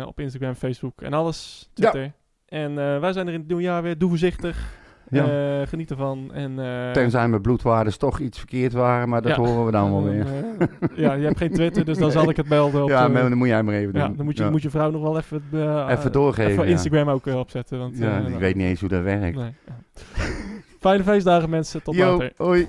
eh, 0.00 0.06
op 0.06 0.20
Instagram, 0.20 0.54
Facebook 0.54 1.02
en 1.02 1.12
alles. 1.12 1.70
Twitter. 1.74 2.12
En 2.48 2.70
eh, 2.78 2.98
wij 3.00 3.12
zijn 3.12 3.26
er 3.26 3.32
in 3.32 3.38
het 3.38 3.48
nieuwe 3.48 3.62
jaar 3.62 3.82
weer. 3.82 3.98
Doe 3.98 4.08
voorzichtig. 4.08 4.58
Ja. 5.10 5.24
Eh, 5.60 5.66
geniet 5.68 5.90
ervan. 5.90 6.30
En, 6.32 6.58
eh, 6.58 6.90
Tenzij 6.90 7.28
mijn 7.28 7.42
bloedwaardes 7.42 7.96
toch 7.96 8.18
iets 8.20 8.38
verkeerd 8.38 8.72
waren, 8.72 9.08
maar 9.08 9.22
dat 9.22 9.30
Ja. 9.36 9.42
horen 9.42 9.64
we 9.64 9.70
dan 9.70 9.90
wel 9.90 10.04
weer. 10.04 10.26
ja, 11.04 11.12
je 11.12 11.24
hebt 11.24 11.38
geen 11.38 11.52
Twitter, 11.52 11.84
dus 11.84 11.98
dan 11.98 12.10
zal 12.10 12.30
ik 12.30 12.36
het 12.36 12.48
melden. 12.48 12.82
Op, 12.82 12.88
ja, 12.88 13.08
maar 13.08 13.22
dan 13.28 13.38
moet 13.38 13.48
jij 13.48 13.62
maar 13.62 13.74
even 13.74 13.92
doen. 13.92 14.02
ja, 14.02 14.08
dan 14.08 14.24
moet 14.24 14.36
je, 14.36 14.42
Ja. 14.44 14.50
moet 14.50 14.62
je 14.62 14.70
vrouw 14.70 14.90
nog 14.90 15.02
wel 15.02 15.16
even, 15.16 15.42
eh, 15.52 15.86
Even 15.90 16.12
doorgeven, 16.12 16.50
Even 16.52 16.64
ja. 16.64 16.70
Instagram 16.70 17.08
ook 17.08 17.26
opzetten. 17.26 17.78
Want, 17.78 17.98
Ja, 17.98 18.16
ik 18.16 18.28
nou, 18.28 18.38
weet 18.38 18.54
niet 18.54 18.66
eens 18.66 18.80
hoe 18.80 18.88
dat 18.88 19.02
werkt. 19.02 19.36
nee, 19.36 19.52
ja. 19.66 19.74
Fijne 20.80 21.02
feestdagen 21.02 21.50
mensen. 21.50 21.82
Tot 21.82 21.94
Yo, 21.94 22.10
later. 22.10 22.32
hoi. 22.36 22.68